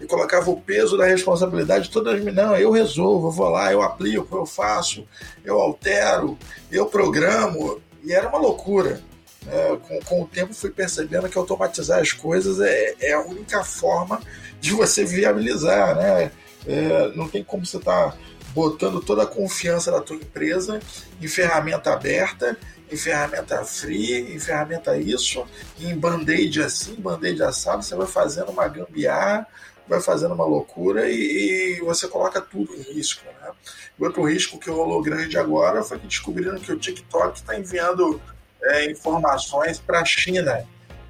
e 0.00 0.06
colocava 0.06 0.50
o 0.50 0.60
peso 0.60 0.96
da 0.96 1.06
responsabilidade 1.06 1.90
toda 1.90 2.16
em 2.16 2.20
mim. 2.20 2.32
Não, 2.32 2.54
eu 2.56 2.70
resolvo, 2.70 3.28
eu 3.28 3.32
vou 3.32 3.48
lá, 3.48 3.72
eu 3.72 3.82
aplico, 3.82 4.36
eu 4.36 4.46
faço, 4.46 5.06
eu 5.44 5.58
altero, 5.58 6.38
eu 6.70 6.86
programo, 6.86 7.80
e 8.04 8.12
era 8.12 8.28
uma 8.28 8.38
loucura. 8.38 9.00
É, 9.46 9.76
com, 9.76 10.00
com, 10.00 10.22
o 10.22 10.26
tempo 10.26 10.52
fui 10.52 10.70
percebendo 10.70 11.28
que 11.28 11.38
automatizar 11.38 12.00
as 12.00 12.12
coisas 12.12 12.60
é, 12.60 12.94
é 13.00 13.12
a 13.12 13.20
única 13.20 13.62
forma 13.64 14.20
de 14.60 14.72
você 14.72 15.04
viabilizar, 15.04 15.96
né? 15.96 16.30
É, 16.66 17.12
não 17.14 17.28
tem 17.28 17.42
como 17.42 17.64
você 17.64 17.76
estar 17.76 18.10
tá 18.10 18.16
botando 18.52 19.00
toda 19.00 19.22
a 19.22 19.26
confiança 19.26 19.90
da 19.90 20.00
tua 20.00 20.16
empresa 20.16 20.80
em 21.20 21.28
ferramenta 21.28 21.92
aberta, 21.92 22.58
em 22.90 22.96
ferramenta 22.96 23.64
free, 23.64 24.34
em 24.34 24.40
ferramenta 24.40 24.96
isso, 24.96 25.46
em 25.78 25.96
band-aid 25.96 26.62
assim, 26.62 26.94
band-aid 26.94 27.42
assado, 27.42 27.82
você 27.82 27.94
vai 27.94 28.06
fazendo 28.06 28.50
uma 28.50 28.66
gambiarra, 28.66 29.46
vai 29.88 30.00
fazendo 30.00 30.34
uma 30.34 30.44
loucura 30.44 31.08
e, 31.08 31.78
e 31.78 31.80
você 31.80 32.06
coloca 32.06 32.40
tudo 32.40 32.74
em 32.74 32.82
risco. 32.82 33.24
Né? 33.24 33.50
O 33.98 34.04
outro 34.04 34.22
risco 34.24 34.58
que 34.58 34.70
rolou 34.70 35.02
grande 35.02 35.38
agora 35.38 35.82
foi 35.82 35.98
que 35.98 36.06
descobriram 36.06 36.58
que 36.58 36.72
o 36.72 36.78
TikTok 36.78 37.38
está 37.38 37.58
enviando 37.58 38.20
é, 38.62 38.90
informações 38.90 39.78
para 39.78 40.00
a 40.00 40.04
China. 40.04 40.66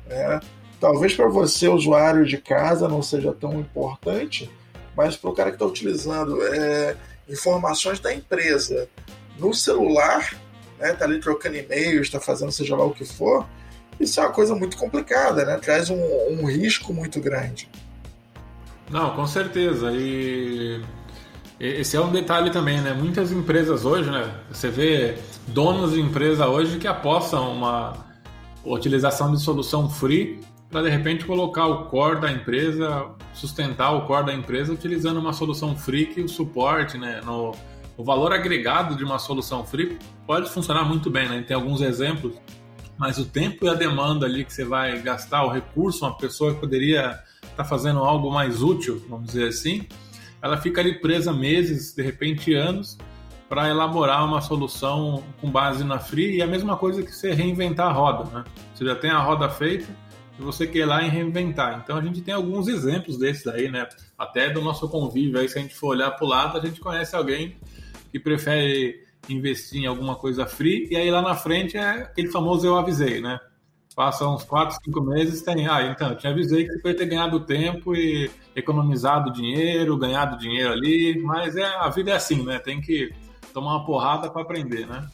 Né? 0.06 0.40
Talvez 0.80 1.14
para 1.14 1.28
você, 1.28 1.68
usuário 1.68 2.24
de 2.24 2.38
casa, 2.38 2.88
não 2.88 3.02
seja 3.02 3.32
tão 3.32 3.58
importante, 3.58 4.50
mas 4.96 5.16
para 5.16 5.30
o 5.30 5.34
cara 5.34 5.50
que 5.50 5.56
está 5.56 5.66
utilizando 5.66 6.40
é, 6.46 6.96
informações 7.28 7.98
da 7.98 8.14
empresa 8.14 8.88
no 9.38 9.52
celular, 9.52 10.34
né, 10.78 10.92
tá 10.92 11.04
ali 11.04 11.20
trocando 11.20 11.56
e-mails, 11.56 12.06
está 12.06 12.20
fazendo 12.20 12.52
seja 12.52 12.76
lá 12.76 12.84
o 12.84 12.94
que 12.94 13.04
for, 13.04 13.46
isso 13.98 14.20
é 14.20 14.22
uma 14.22 14.32
coisa 14.32 14.54
muito 14.54 14.76
complicada, 14.76 15.44
né? 15.44 15.56
Traz 15.56 15.90
um, 15.90 16.00
um 16.30 16.44
risco 16.44 16.92
muito 16.92 17.20
grande. 17.20 17.68
Não, 18.90 19.10
com 19.10 19.26
certeza. 19.26 19.92
E 19.92 20.80
esse 21.60 21.96
é 21.96 22.00
um 22.00 22.10
detalhe 22.10 22.50
também, 22.50 22.80
né? 22.80 22.92
Muitas 22.94 23.32
empresas 23.32 23.84
hoje, 23.84 24.10
né? 24.10 24.32
Você 24.50 24.68
vê 24.68 25.18
donos 25.48 25.92
de 25.92 26.00
empresa 26.00 26.46
hoje 26.46 26.78
que 26.78 26.86
apostam 26.86 27.52
uma 27.52 27.92
utilização 28.64 29.32
de 29.32 29.40
solução 29.40 29.88
free 29.88 30.40
para 30.70 30.82
de 30.82 30.90
repente 30.90 31.24
colocar 31.24 31.66
o 31.66 31.86
core 31.86 32.20
da 32.20 32.30
empresa, 32.30 33.06
sustentar 33.32 33.92
o 33.92 34.06
core 34.06 34.26
da 34.26 34.34
empresa 34.34 34.72
utilizando 34.72 35.18
uma 35.18 35.32
solução 35.32 35.76
free 35.76 36.06
que 36.06 36.20
o 36.20 36.28
suporte, 36.28 36.96
né? 36.96 37.20
No, 37.24 37.52
o 37.96 38.04
valor 38.04 38.32
agregado 38.32 38.94
de 38.94 39.04
uma 39.04 39.18
solução 39.18 39.64
free 39.64 39.98
pode 40.26 40.48
funcionar 40.50 40.84
muito 40.84 41.10
bem, 41.10 41.28
né? 41.28 41.42
Tem 41.46 41.56
alguns 41.56 41.80
exemplos, 41.80 42.34
mas 42.96 43.18
o 43.18 43.24
tempo 43.24 43.66
e 43.66 43.68
a 43.68 43.74
demanda 43.74 44.26
ali 44.26 44.44
que 44.44 44.52
você 44.52 44.64
vai 44.64 45.00
gastar, 45.00 45.44
o 45.44 45.50
recurso, 45.50 46.04
uma 46.04 46.16
pessoa 46.16 46.54
que 46.54 46.60
poderia 46.60 47.18
estar 47.58 47.64
tá 47.64 47.68
fazendo 47.68 47.98
algo 47.98 48.30
mais 48.30 48.62
útil, 48.62 49.02
vamos 49.08 49.26
dizer 49.26 49.48
assim, 49.48 49.86
ela 50.40 50.56
fica 50.56 50.80
ali 50.80 51.00
presa 51.00 51.32
meses, 51.32 51.92
de 51.92 52.02
repente 52.02 52.54
anos, 52.54 52.96
para 53.48 53.68
elaborar 53.68 54.24
uma 54.24 54.40
solução 54.40 55.24
com 55.40 55.50
base 55.50 55.82
na 55.82 55.98
Free 55.98 56.36
e 56.36 56.42
a 56.42 56.46
mesma 56.46 56.76
coisa 56.76 57.02
que 57.02 57.10
você 57.10 57.32
reinventar 57.32 57.88
a 57.88 57.92
roda, 57.92 58.30
né? 58.30 58.44
Você 58.74 58.84
já 58.84 58.94
tem 58.94 59.10
a 59.10 59.18
roda 59.18 59.48
feita 59.48 59.86
e 60.38 60.42
você 60.42 60.66
quer 60.66 60.80
ir 60.80 60.84
lá 60.84 61.02
e 61.02 61.08
reinventar. 61.08 61.80
Então 61.82 61.96
a 61.96 62.02
gente 62.02 62.20
tem 62.20 62.34
alguns 62.34 62.68
exemplos 62.68 63.18
desses 63.18 63.46
aí, 63.46 63.70
né? 63.70 63.88
Até 64.16 64.50
do 64.50 64.60
nosso 64.60 64.88
convívio 64.88 65.40
aí, 65.40 65.48
se 65.48 65.58
a 65.58 65.62
gente 65.62 65.74
for 65.74 65.88
olhar 65.88 66.10
para 66.10 66.24
o 66.24 66.28
lado, 66.28 66.58
a 66.58 66.64
gente 66.64 66.78
conhece 66.78 67.16
alguém 67.16 67.56
que 68.12 68.20
prefere 68.20 69.02
investir 69.28 69.82
em 69.82 69.86
alguma 69.86 70.14
coisa 70.14 70.46
free 70.46 70.88
e 70.90 70.96
aí 70.96 71.10
lá 71.10 71.22
na 71.22 71.34
frente 71.34 71.76
é 71.76 72.02
aquele 72.02 72.28
famoso 72.28 72.66
eu 72.66 72.76
avisei, 72.76 73.20
né? 73.20 73.40
Passa 73.98 74.28
uns 74.28 74.44
4, 74.44 74.78
5 74.84 75.00
meses, 75.00 75.42
tem. 75.42 75.66
Ah, 75.66 75.82
então, 75.82 76.10
eu 76.10 76.16
te 76.16 76.28
avisei 76.28 76.64
que 76.64 76.72
você 76.72 76.82
vai 76.82 76.94
ter 76.94 77.06
ganhado 77.06 77.40
tempo 77.40 77.96
e 77.96 78.30
economizado 78.54 79.32
dinheiro, 79.32 79.96
ganhado 79.96 80.38
dinheiro 80.38 80.70
ali, 80.70 81.20
mas 81.20 81.56
é, 81.56 81.64
a 81.64 81.88
vida 81.88 82.12
é 82.12 82.14
assim, 82.14 82.44
né? 82.44 82.60
Tem 82.60 82.80
que 82.80 83.12
tomar 83.52 83.72
uma 83.72 83.84
porrada 83.84 84.30
para 84.30 84.42
aprender, 84.42 84.86
né? 84.86 85.04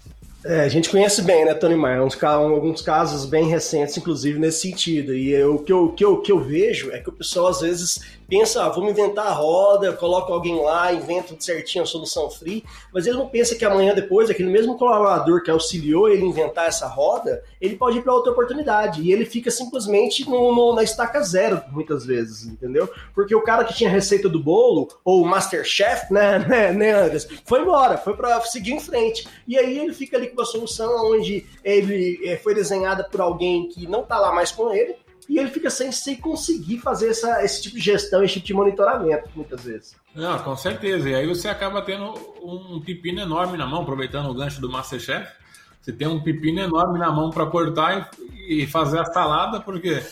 É, 0.44 0.60
a 0.60 0.68
gente 0.68 0.90
conhece 0.90 1.22
bem, 1.22 1.46
né, 1.46 1.54
Tony 1.54 1.74
Maia? 1.74 2.04
Uns, 2.04 2.22
alguns 2.22 2.82
casos 2.82 3.24
bem 3.24 3.48
recentes, 3.48 3.96
inclusive, 3.96 4.38
nesse 4.38 4.68
sentido. 4.68 5.14
E 5.14 5.42
o 5.44 5.60
que 5.60 5.72
eu, 5.72 5.88
que, 5.92 6.04
eu, 6.04 6.20
que 6.20 6.30
eu 6.30 6.40
vejo 6.40 6.90
é 6.90 6.98
que 6.98 7.08
o 7.08 7.12
pessoal, 7.12 7.46
às 7.46 7.62
vezes, 7.62 8.18
pensa, 8.28 8.64
ah, 8.64 8.68
vamos 8.68 8.90
inventar 8.90 9.26
a 9.26 9.32
roda, 9.32 9.92
coloca 9.92 10.32
alguém 10.32 10.60
lá, 10.62 10.92
inventa 10.92 11.34
certinho 11.38 11.84
a 11.84 11.86
solução 11.86 12.30
free, 12.30 12.64
mas 12.92 13.06
ele 13.06 13.16
não 13.16 13.28
pensa 13.28 13.54
que 13.54 13.64
amanhã 13.64 13.94
depois, 13.94 14.30
aquele 14.30 14.50
mesmo 14.50 14.76
colaborador 14.76 15.42
que 15.42 15.50
auxiliou 15.50 16.08
ele 16.08 16.24
inventar 16.24 16.66
essa 16.66 16.86
roda, 16.86 17.42
ele 17.60 17.76
pode 17.76 17.98
ir 17.98 18.02
para 18.02 18.14
outra 18.14 18.32
oportunidade. 18.32 19.02
E 19.02 19.12
ele 19.12 19.24
fica 19.24 19.50
simplesmente 19.50 20.28
no, 20.28 20.54
no, 20.54 20.74
na 20.74 20.82
estaca 20.82 21.20
zero, 21.22 21.62
muitas 21.70 22.04
vezes, 22.04 22.44
entendeu? 22.44 22.88
Porque 23.14 23.34
o 23.34 23.42
cara 23.42 23.64
que 23.64 23.74
tinha 23.74 23.90
receita 23.90 24.28
do 24.28 24.42
bolo, 24.42 24.88
ou 25.04 25.22
o 25.22 25.26
Masterchef, 25.26 26.12
né, 26.12 26.38
né, 26.48 26.72
né 26.72 26.92
Anderson, 26.92 27.34
foi 27.44 27.60
embora, 27.60 27.96
foi 27.96 28.14
para 28.16 28.40
seguir 28.42 28.72
em 28.72 28.80
frente. 28.80 29.26
E 29.46 29.58
aí 29.58 29.78
ele 29.78 29.92
fica 29.92 30.16
ali 30.16 30.28
com 30.28 30.34
uma 30.34 30.44
solução 30.44 31.12
onde 31.12 31.46
ele 31.62 32.20
eh, 32.24 32.36
foi 32.36 32.54
desenhada 32.54 33.04
por 33.04 33.20
alguém 33.20 33.68
que 33.68 33.86
não 33.86 34.02
está 34.02 34.18
lá 34.18 34.32
mais 34.32 34.50
com 34.50 34.72
ele, 34.72 34.96
e 35.28 35.38
ele 35.38 35.50
fica 35.50 35.70
sem, 35.70 35.90
sem 35.90 36.16
conseguir 36.16 36.78
fazer 36.78 37.08
essa, 37.08 37.42
esse 37.42 37.62
tipo 37.62 37.76
de 37.76 37.82
gestão, 37.82 38.22
esse 38.22 38.34
tipo 38.34 38.46
de 38.46 38.54
monitoramento, 38.54 39.28
muitas 39.34 39.64
vezes. 39.64 39.96
Não, 40.14 40.38
com 40.38 40.56
certeza. 40.56 41.08
E 41.08 41.14
aí 41.14 41.26
você 41.26 41.48
acaba 41.48 41.82
tendo 41.82 42.14
um 42.42 42.80
pepino 42.80 43.20
enorme 43.20 43.56
na 43.56 43.66
mão, 43.66 43.82
aproveitando 43.82 44.28
o 44.28 44.34
gancho 44.34 44.60
do 44.60 44.70
Masterchef. 44.70 45.26
Você 45.80 45.92
tem 45.92 46.06
um 46.06 46.22
pepino 46.22 46.60
enorme 46.60 46.98
na 46.98 47.10
mão 47.10 47.30
para 47.30 47.46
cortar 47.46 48.10
e, 48.48 48.62
e 48.62 48.66
fazer 48.66 49.00
a 49.00 49.04
salada, 49.04 49.60
porque 49.60 50.02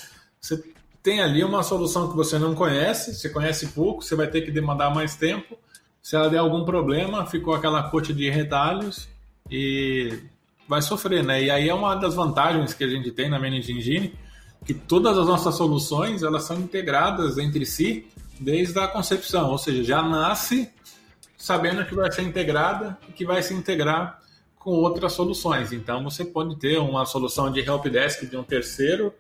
você 0.41 0.63
tem 1.03 1.21
ali 1.21 1.43
uma 1.43 1.63
solução 1.63 2.11
que 2.11 2.17
você 2.17 2.39
não 2.39 2.55
conhece, 2.55 3.15
você 3.15 3.29
conhece 3.29 3.69
pouco, 3.69 4.03
você 4.03 4.15
vai 4.15 4.27
ter 4.27 4.43
que 4.43 4.51
demandar 4.51 4.95
mais 4.95 5.17
tempo. 5.17 5.59
Se 6.03 6.17
ela 6.17 6.29
der 6.29 6.39
algum 6.39 6.65
problema, 6.65 7.27
ficou 7.27 7.55
aquela 7.55 7.85
coxa 7.85 8.13
de 8.13 8.29
retalhos 8.29 9.09
e 9.51 10.21
vai 10.69 10.81
sofrer, 10.81 11.23
né? 11.23 11.43
E 11.43 11.51
aí 11.51 11.69
é 11.69 11.75
uma 11.75 11.95
das 11.95 12.15
vantagens 12.15 12.73
que 12.75 12.85
a 12.85 12.89
gente 12.89 13.11
tem 13.11 13.29
na 13.29 13.39
Managing 13.39 13.79
Engine, 13.79 14.15
que 14.65 14.75
todas 14.75 15.19
as 15.19 15.27
nossas 15.27 15.55
soluções 15.55 16.23
elas 16.23 16.45
são 16.45 16.59
integradas 16.59 17.39
entre 17.39 17.67
si 17.67 18.07
desde 18.39 18.79
a 18.79 18.89
concepção, 18.89 19.51
ou 19.51 19.59
seja, 19.59 19.85
já 19.85 20.03
nasce 20.03 20.71
sabendo 21.37 21.85
que 21.85 21.95
vai 21.95 22.11
ser 22.13 22.23
integrada 22.23 22.97
e 23.09 23.13
que 23.13 23.25
vai 23.25 23.43
se 23.43 23.53
integrar 23.53 24.21
com 24.57 24.71
outras 24.71 25.13
soluções. 25.13 25.73
Então 25.73 26.05
você 26.05 26.25
pode 26.25 26.57
ter 26.57 26.79
uma 26.79 27.05
solução 27.05 27.51
de 27.51 27.61
helpdesk 27.61 28.27
de 28.27 28.37
um 28.37 28.45
terceiro 28.45 29.13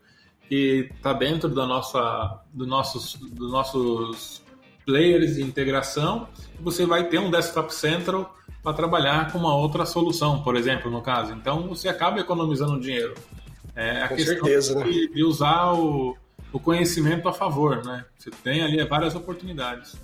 que 0.49 0.89
está 0.95 1.13
dentro 1.13 1.49
da 1.49 1.67
nossa, 1.67 2.41
do 2.53 2.67
nossos, 2.67 3.15
dos 3.15 3.51
nossos 3.51 4.43
players 4.87 5.35
de 5.35 5.43
integração. 5.43 6.29
Você 6.61 6.87
vai 6.87 7.09
ter 7.09 7.19
um 7.19 7.31
desktop 7.31 7.75
central 7.75 8.37
para 8.63 8.73
trabalhar 8.73 9.33
com 9.33 9.39
uma 9.39 9.57
outra 9.57 9.85
solução, 9.85 10.43
por 10.43 10.55
exemplo, 10.55 10.91
no 10.91 11.03
caso. 11.03 11.33
Então 11.33 11.67
você 11.69 11.89
acaba 11.89 12.21
economizando 12.21 12.79
dinheiro. 12.79 13.15
É 13.75 14.03
a 14.03 14.09
Com 14.09 14.17
questão 14.17 14.35
certeza, 14.35 14.75
né? 14.79 14.85
de, 14.85 15.09
de, 15.15 15.25
usar 15.25 15.73
o, 15.73 16.17
o 16.53 16.61
conhecimento 16.61 17.29
a 17.29 17.33
favor, 17.33 17.85
né? 17.85 18.05
Você 18.19 18.31
tem 18.31 18.63
ali 18.63 18.85
várias 18.85 19.15
oportunidades. 19.15 19.97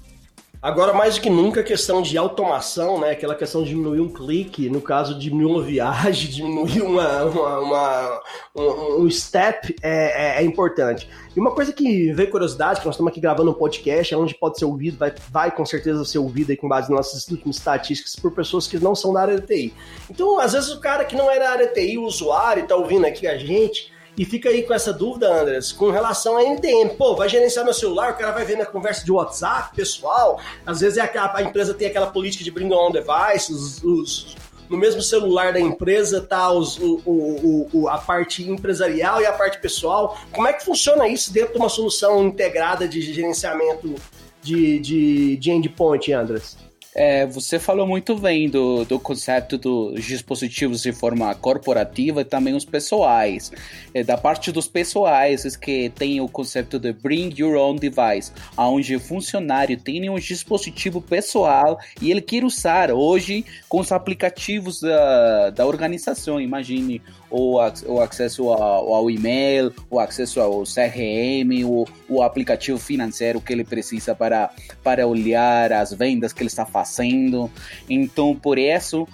Agora, 0.60 0.92
mais 0.92 1.14
do 1.14 1.20
que 1.20 1.30
nunca, 1.30 1.60
a 1.60 1.64
questão 1.64 2.02
de 2.02 2.18
automação, 2.18 3.00
né? 3.00 3.12
Aquela 3.12 3.36
questão 3.36 3.62
de 3.62 3.68
diminuir 3.68 4.00
um 4.00 4.08
clique, 4.08 4.68
no 4.68 4.80
caso, 4.80 5.16
diminuir 5.16 5.52
uma 5.52 5.62
viagem, 5.62 6.28
diminuir 6.34 6.82
uma, 6.82 7.22
uma, 7.24 7.58
uma 7.60 8.22
um, 8.56 9.04
um, 9.04 9.10
step 9.10 9.76
é, 9.80 10.38
é, 10.38 10.42
é, 10.42 10.44
importante. 10.44 11.08
E 11.36 11.38
uma 11.38 11.52
coisa 11.52 11.72
que 11.72 12.12
veio 12.12 12.28
curiosidade, 12.28 12.80
que 12.80 12.86
nós 12.86 12.96
estamos 12.96 13.12
aqui 13.12 13.20
gravando 13.20 13.52
um 13.52 13.54
podcast, 13.54 14.12
onde 14.16 14.34
pode 14.34 14.58
ser 14.58 14.64
ouvido, 14.64 14.98
vai, 14.98 15.14
vai 15.30 15.54
com 15.54 15.64
certeza 15.64 16.04
ser 16.04 16.18
ouvido 16.18 16.50
aí 16.50 16.56
com 16.56 16.68
base 16.68 16.90
nas 16.90 17.06
nossas 17.06 17.28
últimas 17.28 17.56
estatísticas 17.56 18.16
por 18.16 18.32
pessoas 18.32 18.66
que 18.66 18.80
não 18.80 18.96
são 18.96 19.12
da 19.12 19.20
área 19.20 19.40
de 19.40 19.46
TI. 19.46 19.72
Então, 20.10 20.40
às 20.40 20.54
vezes, 20.54 20.70
o 20.70 20.80
cara 20.80 21.04
que 21.04 21.14
não 21.14 21.30
é 21.30 21.38
da 21.38 21.50
área 21.50 21.68
de 21.68 21.74
TI, 21.74 21.98
o 21.98 22.02
usuário, 22.02 22.64
está 22.64 22.74
ouvindo 22.74 23.06
aqui 23.06 23.28
a 23.28 23.38
gente 23.38 23.96
e 24.18 24.24
fica 24.24 24.48
aí 24.48 24.64
com 24.64 24.74
essa 24.74 24.92
dúvida, 24.92 25.32
Andres, 25.32 25.70
com 25.70 25.90
relação 25.90 26.36
a 26.36 26.42
NTM. 26.42 26.90
Pô, 26.96 27.14
vai 27.14 27.28
gerenciar 27.28 27.64
meu 27.64 27.72
celular, 27.72 28.12
o 28.12 28.16
cara 28.16 28.32
vai 28.32 28.44
ver 28.44 28.58
na 28.58 28.66
conversa 28.66 29.04
de 29.04 29.12
WhatsApp, 29.12 29.76
pessoal. 29.76 30.40
Às 30.66 30.80
vezes 30.80 30.98
é 30.98 31.02
aquela, 31.02 31.32
a 31.36 31.42
empresa 31.42 31.72
tem 31.72 31.86
aquela 31.86 32.08
política 32.08 32.42
de 32.42 32.50
bring 32.50 32.72
on 32.72 32.90
device, 32.90 33.52
os, 33.52 33.80
os, 33.84 34.36
no 34.68 34.76
mesmo 34.76 35.00
celular 35.00 35.52
da 35.52 35.60
empresa 35.60 36.20
tá 36.20 36.50
os, 36.50 36.76
o, 36.78 37.00
o, 37.06 37.70
o, 37.72 37.88
a 37.88 37.98
parte 37.98 38.42
empresarial 38.42 39.22
e 39.22 39.26
a 39.26 39.32
parte 39.32 39.60
pessoal. 39.60 40.18
Como 40.32 40.48
é 40.48 40.52
que 40.52 40.64
funciona 40.64 41.06
isso 41.06 41.32
dentro 41.32 41.52
de 41.52 41.58
uma 41.58 41.68
solução 41.68 42.26
integrada 42.26 42.88
de 42.88 43.00
gerenciamento 43.00 43.94
de, 44.42 44.80
de, 44.80 45.36
de 45.36 45.50
endpoint, 45.52 46.12
Andres? 46.12 46.67
É, 47.00 47.24
você 47.26 47.60
falou 47.60 47.86
muito 47.86 48.16
bem 48.18 48.50
do, 48.50 48.84
do 48.84 48.98
conceito 48.98 49.56
dos 49.56 50.04
dispositivos 50.04 50.82
de 50.82 50.90
forma 50.90 51.32
corporativa 51.32 52.22
e 52.22 52.24
também 52.24 52.56
os 52.56 52.64
pessoais. 52.64 53.52
É, 53.94 54.02
da 54.02 54.16
parte 54.16 54.50
dos 54.50 54.66
pessoais, 54.66 55.46
é 55.46 55.50
que 55.60 55.90
tem 55.90 56.20
o 56.20 56.26
conceito 56.26 56.76
de 56.76 56.92
Bring 56.92 57.32
Your 57.38 57.54
Own 57.54 57.76
Device, 57.76 58.32
onde 58.56 58.96
o 58.96 59.00
funcionário 59.00 59.78
tem 59.78 60.10
um 60.10 60.18
dispositivo 60.18 61.00
pessoal 61.00 61.78
e 62.02 62.10
ele 62.10 62.20
quer 62.20 62.42
usar 62.42 62.90
hoje 62.90 63.44
com 63.68 63.78
os 63.78 63.92
aplicativos 63.92 64.80
da, 64.80 65.50
da 65.50 65.66
organização. 65.66 66.40
Imagine 66.40 67.00
o, 67.30 67.56
o 67.86 68.00
acesso 68.00 68.50
ao, 68.50 68.94
ao 68.94 69.10
e-mail, 69.10 69.72
o 69.90 69.98
acesso 69.98 70.40
ao 70.40 70.62
CRM, 70.64 71.64
o, 71.64 71.84
o 72.08 72.22
aplicativo 72.22 72.78
financeiro 72.78 73.40
que 73.40 73.52
ele 73.52 73.64
precisa 73.64 74.14
para, 74.14 74.50
para 74.82 75.06
olhar 75.06 75.72
as 75.72 75.92
vendas 75.92 76.32
que 76.32 76.42
ele 76.42 76.48
está 76.48 76.64
fazendo. 76.64 77.50
Então, 77.88 78.34
por 78.34 78.58
isso, 78.58 79.06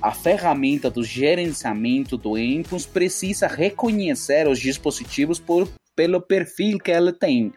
a 0.00 0.12
ferramenta 0.12 0.90
do 0.90 1.02
gerenciamento 1.02 2.16
do 2.16 2.38
endpoints 2.38 2.86
precisa 2.86 3.46
reconhecer 3.46 4.46
os 4.46 4.60
dispositivos 4.60 5.40
por, 5.40 5.68
pelo 5.94 6.20
perfil 6.20 6.78
que 6.78 6.92
ela 6.92 7.12
tem 7.12 7.52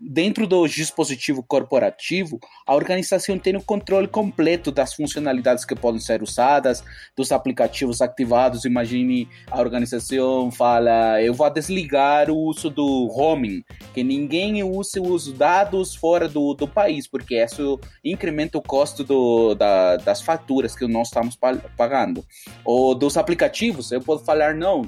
dentro 0.00 0.46
do 0.46 0.66
dispositivo 0.66 1.42
corporativo, 1.42 2.38
a 2.66 2.74
organização 2.74 3.38
tem 3.38 3.56
o 3.56 3.62
controle 3.62 4.08
completo 4.08 4.70
das 4.70 4.94
funcionalidades 4.94 5.64
que 5.64 5.74
podem 5.74 6.00
ser 6.00 6.22
usadas, 6.22 6.82
dos 7.16 7.32
aplicativos 7.32 8.00
ativados. 8.00 8.64
Imagine 8.64 9.28
a 9.50 9.60
organização 9.60 10.50
fala: 10.50 11.20
eu 11.22 11.34
vou 11.34 11.50
desligar 11.50 12.30
o 12.30 12.36
uso 12.36 12.70
do 12.70 13.06
roaming, 13.06 13.62
que 13.92 14.02
ninguém 14.02 14.62
use 14.62 15.00
os 15.00 15.32
dados 15.32 15.94
fora 15.94 16.28
do, 16.28 16.54
do 16.54 16.66
país, 16.66 17.06
porque 17.06 17.42
isso 17.42 17.78
incrementa 18.04 18.58
o 18.58 18.62
custo 18.62 19.04
do, 19.04 19.54
da, 19.54 19.96
das 19.96 20.22
faturas 20.22 20.74
que 20.74 20.86
nós 20.86 21.08
estamos 21.08 21.36
pagando. 21.76 22.24
Ou 22.64 22.94
dos 22.94 23.16
aplicativos, 23.16 23.92
eu 23.92 24.00
posso 24.00 24.24
falar: 24.24 24.54
não, 24.54 24.82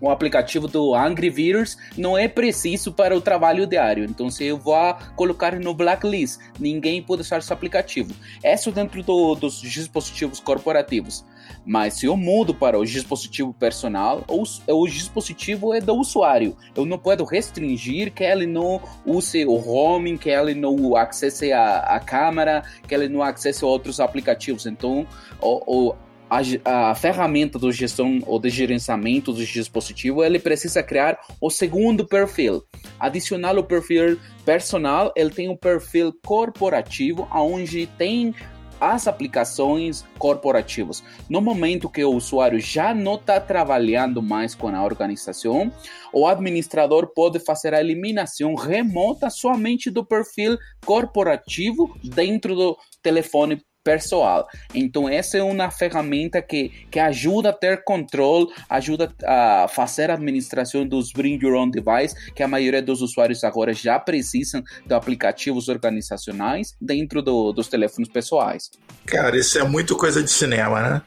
um 0.00 0.10
aplicativo 0.10 0.66
do 0.66 0.94
Angry 0.94 1.30
Virus 1.30 1.76
não 1.96 2.16
é 2.16 2.28
preciso 2.28 2.92
para 2.92 3.16
o 3.16 3.20
trabalho 3.20 3.66
diário. 3.66 4.04
Então, 4.04 4.30
se 4.30 4.44
eu 4.44 4.58
vou 4.58 4.94
colocar 5.16 5.58
no 5.58 5.74
blacklist, 5.74 6.38
ninguém 6.58 7.02
pode 7.02 7.22
usar 7.22 7.38
esse 7.38 7.52
aplicativo. 7.52 8.14
Isso 8.42 8.72
dentro 8.72 9.02
do, 9.02 9.34
dos 9.34 9.60
dispositivos 9.60 10.40
corporativos. 10.40 11.24
Mas 11.64 11.94
se 11.94 12.06
eu 12.06 12.16
mudo 12.16 12.54
para 12.54 12.78
o 12.78 12.84
dispositivo 12.84 13.52
personal, 13.52 14.24
o, 14.28 14.42
o 14.68 14.88
dispositivo 14.88 15.74
é 15.74 15.80
do 15.80 15.94
usuário. 15.94 16.56
Eu 16.74 16.86
não 16.86 16.98
posso 16.98 17.24
restringir 17.24 18.12
que 18.12 18.24
ele 18.24 18.46
não 18.46 18.80
use 19.04 19.44
o 19.44 19.56
roaming, 19.56 20.16
que 20.16 20.30
ele 20.30 20.54
não 20.54 20.96
acesse 20.96 21.52
a, 21.52 21.78
a 21.78 22.00
câmera, 22.00 22.62
que 22.86 22.94
ele 22.94 23.08
não 23.08 23.22
acesse 23.22 23.64
outros 23.64 24.00
aplicativos. 24.00 24.66
Então, 24.66 25.06
o, 25.40 25.88
o 25.90 25.94
a, 26.30 26.90
a, 26.90 26.94
ferramenta 26.94 27.58
do 27.58 27.72
gestão 27.72 28.20
ou 28.24 28.38
de 28.38 28.48
gerenciamento 28.48 29.32
do 29.32 29.44
dispositivo, 29.44 30.22
ele 30.22 30.38
precisa 30.38 30.82
criar 30.82 31.18
o 31.40 31.50
segundo 31.50 32.06
perfil. 32.06 32.62
Adicionar 32.98 33.58
o 33.58 33.64
perfil 33.64 34.18
personal, 34.44 35.12
ele 35.16 35.30
tem 35.30 35.48
um 35.48 35.56
perfil 35.56 36.14
corporativo, 36.24 37.28
onde 37.32 37.86
tem 37.86 38.34
as 38.80 39.06
aplicações 39.06 40.04
corporativas. 40.18 41.02
No 41.28 41.40
momento 41.40 41.90
que 41.90 42.02
o 42.02 42.14
usuário 42.14 42.58
já 42.58 42.94
não 42.94 43.16
está 43.16 43.38
trabalhando 43.38 44.22
mais 44.22 44.54
com 44.54 44.68
a 44.68 44.82
organização, 44.82 45.70
o 46.12 46.26
administrador 46.26 47.12
pode 47.14 47.38
fazer 47.40 47.74
a 47.74 47.80
eliminação 47.80 48.54
remota 48.54 49.28
somente 49.28 49.90
do 49.90 50.04
perfil 50.04 50.56
corporativo 50.84 51.94
dentro 52.02 52.54
do 52.54 52.78
telefone 53.02 53.62
pessoal. 53.82 54.46
Então, 54.74 55.08
essa 55.08 55.38
é 55.38 55.42
uma 55.42 55.70
ferramenta 55.70 56.40
que, 56.42 56.70
que 56.90 56.98
ajuda 56.98 57.50
a 57.50 57.52
ter 57.52 57.82
controle, 57.82 58.46
ajuda 58.68 59.12
a 59.24 59.68
fazer 59.68 60.10
a 60.10 60.14
administração 60.14 60.86
dos 60.86 61.12
Bring 61.12 61.38
Your 61.42 61.54
Own 61.54 61.70
Device, 61.70 62.14
que 62.34 62.42
a 62.42 62.48
maioria 62.48 62.82
dos 62.82 63.00
usuários 63.00 63.42
agora 63.44 63.72
já 63.72 63.98
precisam 63.98 64.62
de 64.86 64.94
aplicativos 64.94 65.68
organizacionais 65.68 66.74
dentro 66.80 67.22
do, 67.22 67.52
dos 67.52 67.68
telefones 67.68 68.10
pessoais. 68.10 68.70
Cara, 69.06 69.36
isso 69.36 69.58
é 69.58 69.64
muito 69.64 69.96
coisa 69.96 70.22
de 70.22 70.30
cinema, 70.30 70.82
né? 70.82 71.02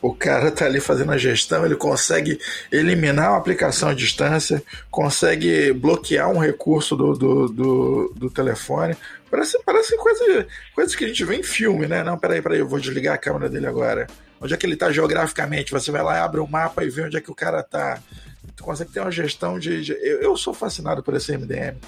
O 0.00 0.12
cara 0.12 0.50
tá 0.50 0.64
ali 0.64 0.80
fazendo 0.80 1.12
a 1.12 1.16
gestão, 1.16 1.64
ele 1.64 1.76
consegue 1.76 2.40
eliminar 2.72 3.30
uma 3.30 3.38
aplicação 3.38 3.88
à 3.88 3.94
distância, 3.94 4.60
consegue 4.90 5.72
bloquear 5.72 6.28
um 6.28 6.38
recurso 6.38 6.96
do, 6.96 7.12
do, 7.12 7.48
do, 7.48 8.14
do 8.16 8.28
telefone, 8.30 8.96
Parece, 9.32 9.58
parece 9.64 9.96
coisa, 9.96 10.46
coisas 10.74 10.94
que 10.94 11.06
a 11.06 11.08
gente 11.08 11.24
vê 11.24 11.36
em 11.36 11.42
filme, 11.42 11.86
né? 11.86 12.04
Não, 12.04 12.18
peraí, 12.18 12.42
peraí, 12.42 12.58
eu 12.58 12.68
vou 12.68 12.78
desligar 12.78 13.14
a 13.14 13.18
câmera 13.18 13.48
dele 13.48 13.66
agora. 13.66 14.06
Onde 14.38 14.52
é 14.52 14.58
que 14.58 14.66
ele 14.66 14.74
está 14.74 14.92
geograficamente? 14.92 15.72
Você 15.72 15.90
vai 15.90 16.02
lá, 16.02 16.22
abre 16.22 16.38
o 16.38 16.46
mapa 16.46 16.84
e 16.84 16.90
vê 16.90 17.04
onde 17.04 17.16
é 17.16 17.20
que 17.20 17.30
o 17.30 17.34
cara 17.34 17.60
está. 17.60 17.98
Tu 18.54 18.62
consegue 18.62 18.92
ter 18.92 19.00
uma 19.00 19.10
gestão 19.10 19.58
de. 19.58 19.84
de... 19.84 19.92
Eu, 19.92 20.20
eu, 20.20 20.36
sou 20.36 20.52
fascinado 20.52 21.02
por 21.02 21.14
esse 21.14 21.34
MDM. 21.34 21.78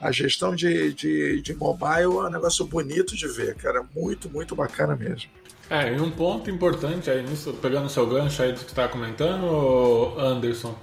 A 0.00 0.12
gestão 0.12 0.54
de, 0.54 0.92
de, 0.92 1.42
de 1.42 1.54
mobile 1.54 2.04
é 2.04 2.06
um 2.06 2.30
negócio 2.30 2.64
bonito 2.66 3.16
de 3.16 3.26
ver, 3.26 3.56
cara. 3.56 3.84
Muito, 3.92 4.30
muito 4.30 4.54
bacana 4.54 4.94
mesmo. 4.94 5.28
É, 5.68 5.92
e 5.92 6.00
um 6.00 6.10
ponto 6.10 6.48
importante 6.48 7.10
aí 7.10 7.24
nisso, 7.24 7.52
pegando 7.60 7.86
o 7.86 7.90
seu 7.90 8.06
gancho 8.06 8.40
aí 8.44 8.52
do 8.52 8.60
que 8.60 8.66
está 8.70 8.86
comentando, 8.86 10.14
Anderson, 10.20 10.78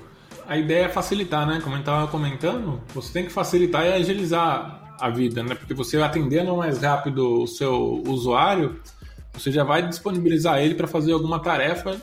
a 0.46 0.58
ideia 0.58 0.88
é 0.88 0.90
facilitar, 0.90 1.48
né? 1.48 1.62
Como 1.64 1.78
gente 1.78 1.84
estava 1.84 2.08
comentando, 2.08 2.82
você 2.94 3.14
tem 3.14 3.24
que 3.24 3.32
facilitar 3.32 3.86
e 3.86 3.94
agilizar 3.94 4.79
a 5.00 5.10
vida, 5.10 5.44
né? 5.44 5.56
Porque 5.56 5.74
você 5.74 6.02
atendendo 6.02 6.56
mais 6.56 6.80
rápido 6.80 7.44
o 7.44 7.48
seu 7.48 8.04
usuário, 8.08 8.80
você 9.34 9.52
já 9.52 9.64
vai 9.64 9.88
disponibilizar 9.88 10.60
ele 10.60 10.76
para 10.76 10.88
fazer 10.88 11.14
alguma 11.14 11.40
tarefa 11.40 12.02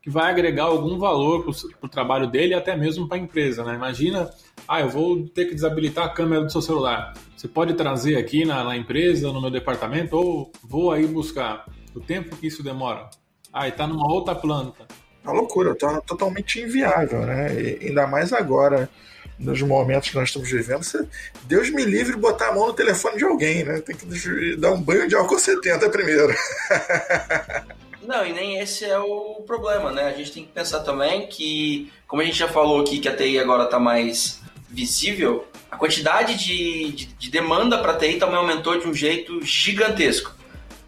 que 0.00 0.08
vai 0.08 0.30
agregar 0.30 0.64
algum 0.64 0.98
valor 0.98 1.44
para 1.44 1.86
o 1.86 1.88
trabalho 1.88 2.26
dele 2.26 2.54
até 2.54 2.76
mesmo 2.76 3.08
para 3.08 3.18
a 3.18 3.20
empresa, 3.20 3.64
né? 3.64 3.74
Imagina, 3.74 4.30
ah, 4.66 4.80
eu 4.80 4.88
vou 4.88 5.28
ter 5.28 5.46
que 5.46 5.54
desabilitar 5.54 6.06
a 6.06 6.08
câmera 6.08 6.44
do 6.44 6.50
seu 6.50 6.62
celular. 6.62 7.12
Você 7.36 7.48
pode 7.48 7.74
trazer 7.74 8.16
aqui 8.16 8.44
na, 8.44 8.64
na 8.64 8.76
empresa, 8.76 9.32
no 9.32 9.40
meu 9.40 9.50
departamento, 9.50 10.16
ou 10.16 10.52
vou 10.62 10.92
aí 10.92 11.06
buscar. 11.06 11.66
O 11.94 12.00
tempo 12.00 12.36
que 12.36 12.46
isso 12.46 12.62
demora. 12.62 13.10
Ah, 13.52 13.66
e 13.66 13.70
está 13.70 13.86
numa 13.86 14.10
outra 14.10 14.34
planta. 14.34 14.86
É 15.26 15.30
loucura, 15.30 15.74
tá 15.74 16.00
totalmente 16.00 16.60
inviável, 16.60 17.26
né? 17.26 17.52
E 17.60 17.88
ainda 17.88 18.06
mais 18.06 18.32
agora 18.32 18.88
nos 19.38 19.62
momentos 19.62 20.10
que 20.10 20.16
nós 20.16 20.28
estamos 20.28 20.50
vivendo, 20.50 20.82
você, 20.82 21.06
Deus 21.44 21.70
me 21.70 21.84
livre 21.84 22.16
botar 22.16 22.48
a 22.48 22.54
mão 22.54 22.66
no 22.66 22.72
telefone 22.72 23.18
de 23.18 23.24
alguém, 23.24 23.64
né? 23.64 23.80
Tem 23.80 23.94
que 23.94 24.56
dar 24.56 24.72
um 24.72 24.80
banho 24.80 25.08
de 25.08 25.14
álcool 25.14 25.38
70 25.38 25.88
primeiro. 25.90 26.34
Não, 28.02 28.24
e 28.24 28.32
nem 28.32 28.58
esse 28.58 28.86
é 28.86 28.98
o 28.98 29.42
problema, 29.46 29.92
né? 29.92 30.04
A 30.04 30.12
gente 30.12 30.32
tem 30.32 30.44
que 30.44 30.50
pensar 30.50 30.80
também 30.80 31.26
que, 31.26 31.92
como 32.06 32.22
a 32.22 32.24
gente 32.24 32.38
já 32.38 32.48
falou 32.48 32.80
aqui, 32.80 33.00
que 33.00 33.08
a 33.08 33.14
TI 33.14 33.38
agora 33.38 33.64
está 33.64 33.78
mais 33.78 34.40
visível, 34.68 35.46
a 35.70 35.76
quantidade 35.76 36.34
de, 36.36 36.92
de, 36.92 37.06
de 37.06 37.30
demanda 37.30 37.76
para 37.78 37.96
TI 37.96 38.14
também 38.14 38.36
aumentou 38.36 38.78
de 38.78 38.88
um 38.88 38.94
jeito 38.94 39.44
gigantesco. 39.44 40.34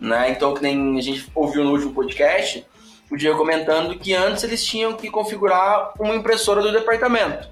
Né? 0.00 0.30
Então, 0.30 0.54
que 0.54 0.62
nem 0.62 0.98
a 0.98 1.02
gente 1.02 1.30
ouviu 1.34 1.62
no 1.62 1.72
último 1.72 1.92
podcast, 1.92 2.66
o 3.10 3.16
Diego 3.16 3.36
comentando 3.36 3.98
que 3.98 4.14
antes 4.14 4.42
eles 4.42 4.64
tinham 4.64 4.94
que 4.94 5.10
configurar 5.10 5.92
uma 6.00 6.14
impressora 6.14 6.62
do 6.62 6.72
departamento. 6.72 7.50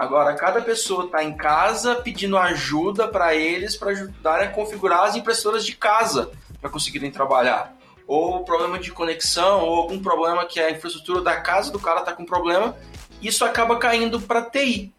Agora, 0.00 0.32
cada 0.32 0.62
pessoa 0.62 1.04
está 1.04 1.22
em 1.22 1.36
casa 1.36 1.94
pedindo 1.94 2.38
ajuda 2.38 3.06
para 3.06 3.34
eles 3.34 3.76
para 3.76 3.90
ajudar 3.90 4.40
a 4.40 4.48
configurar 4.48 5.00
as 5.04 5.14
impressoras 5.14 5.62
de 5.62 5.76
casa 5.76 6.30
para 6.58 6.70
conseguirem 6.70 7.10
trabalhar. 7.10 7.76
Ou 8.06 8.42
problema 8.42 8.78
de 8.78 8.90
conexão, 8.92 9.60
ou 9.60 9.76
algum 9.76 10.00
problema 10.00 10.46
que 10.46 10.58
a 10.58 10.70
infraestrutura 10.70 11.20
da 11.20 11.36
casa 11.36 11.70
do 11.70 11.78
cara 11.78 12.00
está 12.00 12.14
com 12.14 12.24
problema, 12.24 12.74
isso 13.20 13.44
acaba 13.44 13.76
caindo 13.76 14.18
para 14.18 14.40
TI. 14.40 14.90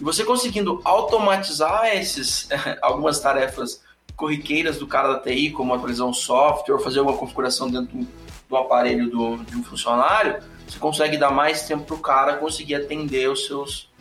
E 0.00 0.04
você 0.04 0.22
conseguindo 0.22 0.80
automatizar 0.84 1.86
esses, 1.86 2.48
algumas 2.80 3.18
tarefas 3.18 3.82
corriqueiras 4.14 4.78
do 4.78 4.86
cara 4.86 5.14
da 5.14 5.18
TI, 5.18 5.50
como 5.50 5.74
atualizar 5.74 6.06
um 6.06 6.14
software, 6.14 6.78
fazer 6.78 7.00
uma 7.00 7.16
configuração 7.16 7.68
dentro 7.68 8.06
do 8.48 8.56
aparelho 8.56 9.10
do, 9.10 9.36
de 9.38 9.56
um 9.56 9.64
funcionário, 9.64 10.40
você 10.64 10.78
consegue 10.78 11.16
dar 11.16 11.32
mais 11.32 11.66
tempo 11.66 11.82
para 11.82 11.96
o 11.96 11.98
cara 11.98 12.36
conseguir 12.36 12.76
atender 12.76 13.28
os 13.28 13.46
seus 13.46 13.92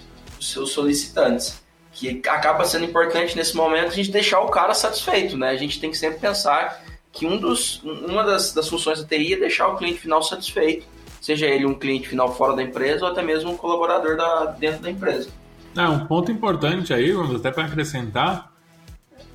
seus 0.52 0.72
solicitantes. 0.72 1.62
Que 1.92 2.22
acaba 2.28 2.66
sendo 2.66 2.86
importante 2.86 3.36
nesse 3.36 3.56
momento 3.56 3.90
a 3.90 3.96
gente 3.96 4.12
deixar 4.12 4.40
o 4.42 4.50
cara 4.50 4.74
satisfeito, 4.74 5.38
né? 5.38 5.50
A 5.50 5.56
gente 5.56 5.80
tem 5.80 5.92
que 5.92 5.98
sempre 5.98 6.20
pensar 6.20 6.84
que 7.12 7.28
um 7.28 7.38
dos, 7.38 7.82
uma 7.84 8.24
das, 8.24 8.52
das 8.52 8.68
funções 8.68 9.00
da 9.00 9.08
TI 9.08 9.34
é 9.34 9.38
deixar 9.38 9.68
o 9.68 9.78
cliente 9.78 10.00
final 10.00 10.24
satisfeito, 10.24 10.86
seja 11.22 11.46
ele 11.46 11.68
um 11.68 11.76
cliente 11.76 12.08
final 12.08 12.36
fora 12.36 12.56
da 12.56 12.64
empresa 12.64 13.06
ou 13.06 13.12
até 13.12 13.22
mesmo 13.22 13.52
um 13.52 13.58
colaborador 13.58 14.18
da, 14.18 14.46
dentro 14.46 14.82
da 14.82 14.90
empresa. 14.90 15.30
É, 15.78 15.88
um 15.88 16.08
ponto 16.08 16.32
importante 16.32 16.94
aí, 16.94 17.12
vamos 17.12 17.36
até 17.36 17.52
para 17.52 17.66
acrescentar, 17.66 18.52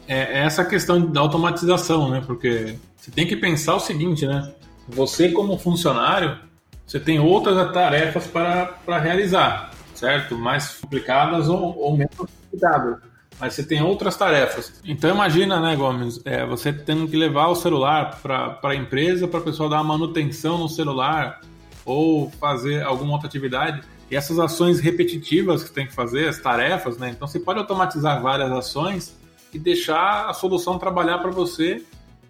é, 0.09 0.41
é 0.41 0.45
essa 0.45 0.65
questão 0.65 1.01
da 1.01 1.21
automatização, 1.21 2.11
né? 2.11 2.23
Porque 2.27 2.77
você 2.97 3.11
tem 3.13 3.27
que 3.27 3.37
pensar 3.37 3.77
o 3.77 3.81
seguinte, 3.81 4.27
né? 4.27 4.53
Você 4.89 5.31
como 5.31 5.57
funcionário, 5.59 6.39
você 6.85 6.99
tem 6.99 7.21
outras 7.21 7.73
tarefas 7.73 8.27
para, 8.27 8.67
para 8.67 8.99
realizar 8.99 9.68
certo? 9.99 10.37
Mais 10.37 10.77
complicadas 10.77 11.49
ou, 11.49 11.77
ou 11.79 11.97
menos 11.97 12.15
complicadas. 12.15 12.99
mas 13.39 13.55
você 13.55 13.63
tem 13.63 13.83
outras 13.83 14.17
tarefas. 14.17 14.81
Então 14.85 15.11
imagina, 15.11 15.61
né, 15.61 15.77
Gomes, 15.77 16.21
é, 16.25 16.47
você 16.47 16.73
tendo 16.73 17.09
que 17.09 17.17
levar 17.17 17.49
o 17.49 17.55
celular 17.55 18.21
para 18.23 18.59
a 18.63 18.75
empresa 18.75 19.27
para 19.27 19.41
a 19.41 19.43
pessoa 19.43 19.69
dar 19.69 19.83
manutenção 19.83 20.59
no 20.59 20.69
celular 20.69 21.41
ou 21.85 22.31
fazer 22.33 22.83
alguma 22.83 23.13
outra 23.13 23.29
atividade. 23.29 23.83
E 24.11 24.17
essas 24.17 24.39
ações 24.39 24.81
repetitivas 24.81 25.63
que 25.63 25.71
tem 25.71 25.87
que 25.87 25.95
fazer, 25.95 26.29
as 26.29 26.39
tarefas, 26.39 26.97
né? 26.97 27.11
Então 27.11 27.29
você 27.29 27.39
pode 27.39 27.59
automatizar 27.59 28.23
várias 28.23 28.51
ações 28.51 29.15
e 29.53 29.59
deixar 29.59 30.29
a 30.29 30.33
solução 30.33 30.79
trabalhar 30.79 31.19
para 31.19 31.31
você 31.31 31.83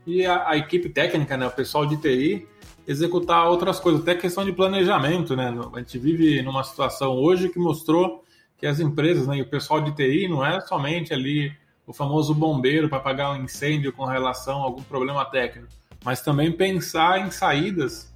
e 0.07 0.25
a, 0.25 0.49
a, 0.49 0.57
equipe 0.57 0.89
técnica, 0.89 1.37
né, 1.37 1.47
o 1.47 1.51
pessoal 1.51 1.85
de 1.85 1.97
TI, 1.99 2.47
executar 2.89 3.47
outras 3.47 3.79
coisas, 3.79 4.01
até 4.01 4.15
questão 4.15 4.47
de 4.47 4.53
planejamento, 4.53 5.37
né? 5.37 5.55
A 5.75 5.79
gente 5.79 5.99
vive 5.99 6.41
numa 6.41 6.65
situação 6.65 7.13
hoje 7.13 7.51
que 7.51 7.59
mostrou 7.59 8.25
que 8.57 8.67
as 8.67 8.81
empresas, 8.81 9.27
né, 9.27 9.37
e 9.37 9.43
o 9.43 9.47
pessoal 9.47 9.83
de 9.83 9.93
TI 9.95 10.27
não 10.27 10.45
é 10.45 10.59
somente 10.63 11.13
ali 11.13 11.53
o 11.87 11.93
famoso 11.93 12.35
bombeiro 12.35 12.89
para 12.89 12.97
apagar 12.97 13.33
um 13.33 13.45
incêndio 13.45 13.93
com 13.93 14.07
relação 14.07 14.63
a 14.63 14.65
algum 14.65 14.83
problema 14.83 15.25
técnico, 15.27 15.69
mas 16.03 16.23
também 16.23 16.51
pensar 16.51 17.21
em 17.21 17.31
saídas 17.31 18.13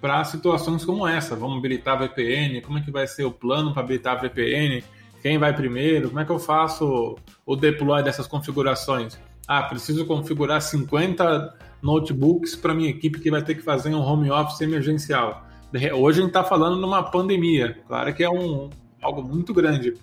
para 0.00 0.24
situações 0.24 0.84
como 0.84 1.06
essa. 1.06 1.36
Vamos 1.36 1.58
habilitar 1.58 1.98
VPN, 1.98 2.62
como 2.62 2.78
é 2.78 2.80
que 2.80 2.90
vai 2.90 3.06
ser 3.06 3.24
o 3.24 3.30
plano 3.30 3.74
para 3.74 3.82
habilitar 3.82 4.20
VPN, 4.20 4.82
quem 5.22 5.36
vai 5.38 5.54
primeiro, 5.54 6.08
como 6.08 6.20
é 6.20 6.24
que 6.24 6.32
eu 6.32 6.38
faço 6.38 7.16
o 7.44 7.56
deploy 7.56 8.02
dessas 8.02 8.26
configurações? 8.26 9.18
Ah, 9.46 9.62
preciso 9.62 10.06
configurar 10.06 10.62
50 10.62 11.54
notebooks 11.84 12.56
para 12.56 12.74
minha 12.74 12.88
equipe 12.88 13.20
que 13.20 13.30
vai 13.30 13.42
ter 13.42 13.54
que 13.54 13.62
fazer 13.62 13.94
um 13.94 14.00
home 14.00 14.30
office 14.30 14.60
emergencial. 14.62 15.46
Hoje 15.94 16.18
a 16.18 16.22
gente 16.22 16.30
está 16.30 16.42
falando 16.42 16.80
numa 16.80 17.02
pandemia, 17.02 17.78
claro 17.86 18.14
que 18.14 18.24
é 18.24 18.30
um, 18.30 18.70
algo 19.02 19.22
muito 19.22 19.52
grande. 19.52 19.94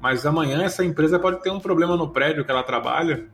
Mas 0.00 0.26
amanhã 0.26 0.62
essa 0.62 0.84
empresa 0.84 1.18
pode 1.18 1.42
ter 1.42 1.50
um 1.50 1.60
problema 1.60 1.96
no 1.96 2.08
prédio 2.08 2.44
que 2.44 2.50
ela 2.50 2.62
trabalha, 2.62 3.28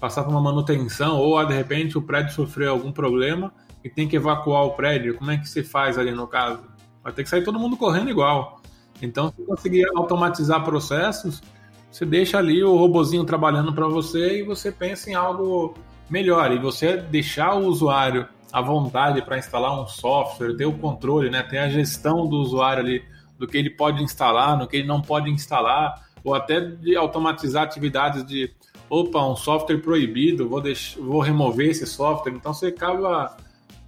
passar 0.00 0.24
por 0.24 0.30
uma 0.30 0.40
manutenção, 0.40 1.18
ou 1.18 1.38
ah, 1.38 1.44
de 1.44 1.54
repente 1.54 1.96
o 1.96 2.02
prédio 2.02 2.32
sofreu 2.32 2.72
algum 2.72 2.90
problema 2.90 3.52
e 3.84 3.88
tem 3.88 4.08
que 4.08 4.16
evacuar 4.16 4.64
o 4.64 4.70
prédio. 4.70 5.14
Como 5.14 5.30
é 5.30 5.36
que 5.36 5.48
se 5.48 5.62
faz 5.62 5.96
ali 5.96 6.10
no 6.10 6.26
caso? 6.26 6.64
Vai 7.04 7.12
ter 7.12 7.22
que 7.22 7.28
sair 7.28 7.44
todo 7.44 7.58
mundo 7.58 7.76
correndo 7.76 8.10
igual. 8.10 8.60
Então, 9.00 9.32
se 9.36 9.44
conseguir 9.44 9.86
automatizar 9.94 10.64
processos, 10.64 11.42
você 11.90 12.06
deixa 12.06 12.38
ali 12.38 12.64
o 12.64 12.74
robozinho 12.74 13.24
trabalhando 13.24 13.72
para 13.72 13.86
você 13.86 14.40
e 14.40 14.42
você 14.42 14.72
pensa 14.72 15.10
em 15.10 15.14
algo 15.14 15.74
melhor. 16.14 16.52
E 16.52 16.58
você 16.58 16.96
deixar 16.96 17.56
o 17.56 17.66
usuário 17.66 18.28
à 18.52 18.62
vontade 18.62 19.20
para 19.20 19.36
instalar 19.36 19.82
um 19.82 19.86
software, 19.86 20.56
ter 20.56 20.64
o 20.64 20.72
controle, 20.72 21.28
né, 21.28 21.42
ter 21.42 21.58
a 21.58 21.68
gestão 21.68 22.28
do 22.28 22.36
usuário 22.36 22.84
ali 22.84 23.04
do 23.36 23.48
que 23.48 23.58
ele 23.58 23.70
pode 23.70 24.00
instalar, 24.00 24.56
no 24.56 24.68
que 24.68 24.76
ele 24.76 24.86
não 24.86 25.02
pode 25.02 25.28
instalar, 25.28 26.06
ou 26.22 26.32
até 26.32 26.60
de 26.60 26.94
automatizar 26.94 27.64
atividades 27.64 28.24
de 28.24 28.54
opa, 28.88 29.26
um 29.26 29.34
software 29.34 29.78
proibido, 29.78 30.48
vou, 30.48 30.60
deixar, 30.60 31.00
vou 31.00 31.20
remover 31.20 31.70
esse 31.70 31.84
software. 31.84 32.32
Então 32.32 32.54
você 32.54 32.68
acaba 32.68 33.36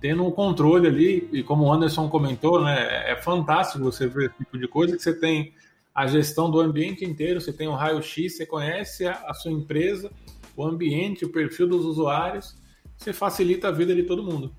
tendo 0.01 0.27
um 0.27 0.33
controle 0.33 0.89
ali, 0.89 1.29
e 1.33 1.45
como 1.45 1.65
o 1.65 1.73
Anderson 1.73 2.09
comentou, 2.09 2.61
né, 2.61 3.11
é 3.13 3.15
fantástico 3.15 3.85
você 3.85 4.09
ver 4.09 4.27
esse 4.27 4.39
tipo 4.39 4.59
de 4.59 4.67
coisa, 4.67 4.97
que 4.97 5.03
você 5.03 5.15
tem 5.15 5.55
a 5.95 6.07
gestão 6.09 6.51
do 6.51 6.61
ambiente 6.61 7.05
inteiro, 7.05 7.41
você 7.41 7.53
tem 7.53 7.69
um 7.69 7.75
raio-x, 7.75 8.37
você 8.37 8.45
conhece 8.45 9.07
a, 9.07 9.13
a, 9.29 9.33
sua 9.33 9.51
empresa, 9.51 10.11
o 10.57 10.65
ambiente, 10.65 11.25
o 11.25 11.33
perfil 11.33 11.69
dos 11.69 11.85
usuários, 11.85 12.57
você 12.97 13.13
facilita 13.13 13.69
a 13.69 13.73
vida 13.73 13.95
de 13.95 14.05
todo 14.05 14.23
mundo. 14.23 14.53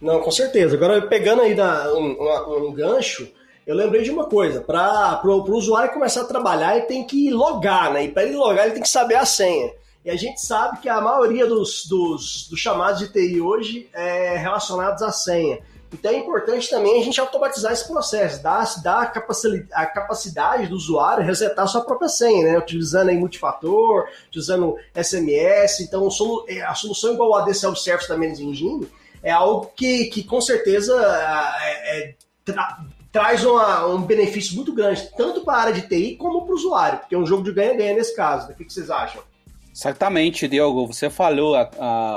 Não, 0.00 0.20
com 0.20 0.30
certeza. 0.30 0.76
Agora, 0.76 1.02
pegando 1.02 1.42
aí 1.42 1.54
da, 1.54 1.92
um, 1.94 2.68
um 2.68 2.72
gancho, 2.72 3.28
eu 3.66 3.74
lembrei 3.74 4.02
de 4.02 4.10
uma 4.10 4.24
coisa, 4.24 4.60
para 4.60 5.20
o 5.24 5.56
usuário 5.56 5.92
começar 5.92 6.22
a 6.22 6.26
trabalhar, 6.26 6.76
ele 6.76 6.86
tem 6.86 7.06
que 7.06 7.30
logar, 7.30 7.92
né? 7.92 8.04
E 8.04 8.08
para 8.08 8.24
ele 8.24 8.36
logar, 8.36 8.64
ele 8.64 8.74
tem 8.74 8.82
que 8.82 8.88
saber 8.88 9.16
a 9.16 9.24
senha. 9.24 9.72
E 10.04 10.10
a 10.10 10.16
gente 10.16 10.40
sabe 10.40 10.80
que 10.80 10.88
a 10.88 11.00
maioria 11.00 11.46
dos, 11.46 11.84
dos, 11.86 12.48
dos 12.48 12.58
chamados 12.58 13.00
de 13.00 13.12
TI 13.12 13.40
hoje 13.40 13.88
é 13.92 14.36
relacionados 14.36 15.02
à 15.02 15.12
senha. 15.12 15.58
Então 15.92 16.10
é 16.12 16.16
importante 16.16 16.70
também 16.70 17.00
a 17.00 17.04
gente 17.04 17.20
automatizar 17.20 17.72
esse 17.72 17.86
processo, 17.86 18.42
dar, 18.42 18.64
dar 18.82 19.02
a, 19.02 19.06
capacidade, 19.06 19.66
a 19.72 19.86
capacidade 19.86 20.66
do 20.68 20.76
usuário 20.76 21.24
resetar 21.24 21.66
sua 21.66 21.84
própria 21.84 22.08
senha, 22.08 22.44
né? 22.44 22.58
Utilizando 22.58 23.08
aí 23.08 23.18
multifator, 23.18 24.08
utilizando 24.28 24.76
SMS. 24.94 25.80
Então 25.80 26.08
é, 26.48 26.62
a 26.62 26.74
solução 26.74 27.14
igual 27.14 27.34
a 27.34 27.42
AD 27.42 27.54
Self-Service 27.54 28.08
da 28.08 28.16
Menos 28.16 28.38
Engine 28.38 28.88
é 29.22 29.30
algo 29.30 29.70
que, 29.76 30.06
que 30.06 30.22
com 30.22 30.40
certeza 30.40 30.94
é, 31.62 32.10
é, 32.10 32.14
traz 33.12 33.44
uma, 33.44 33.86
um 33.86 34.02
benefício 34.02 34.54
muito 34.54 34.72
grande, 34.72 35.10
tanto 35.16 35.42
para 35.42 35.54
a 35.54 35.60
área 35.62 35.72
de 35.72 35.82
TI 35.82 36.16
como 36.16 36.44
para 36.44 36.52
o 36.52 36.56
usuário, 36.56 36.98
porque 37.00 37.14
é 37.14 37.18
um 37.18 37.26
jogo 37.26 37.42
de 37.42 37.52
ganha-ganha 37.52 37.94
nesse 37.94 38.14
caso. 38.14 38.50
O 38.50 38.54
que, 38.54 38.64
vocês 38.64 38.90
acham? 38.90 39.22
Exatamente, 39.80 40.46
Diogo. 40.46 40.86
Você 40.88 41.08
falou 41.08 41.56
a, 41.56 41.70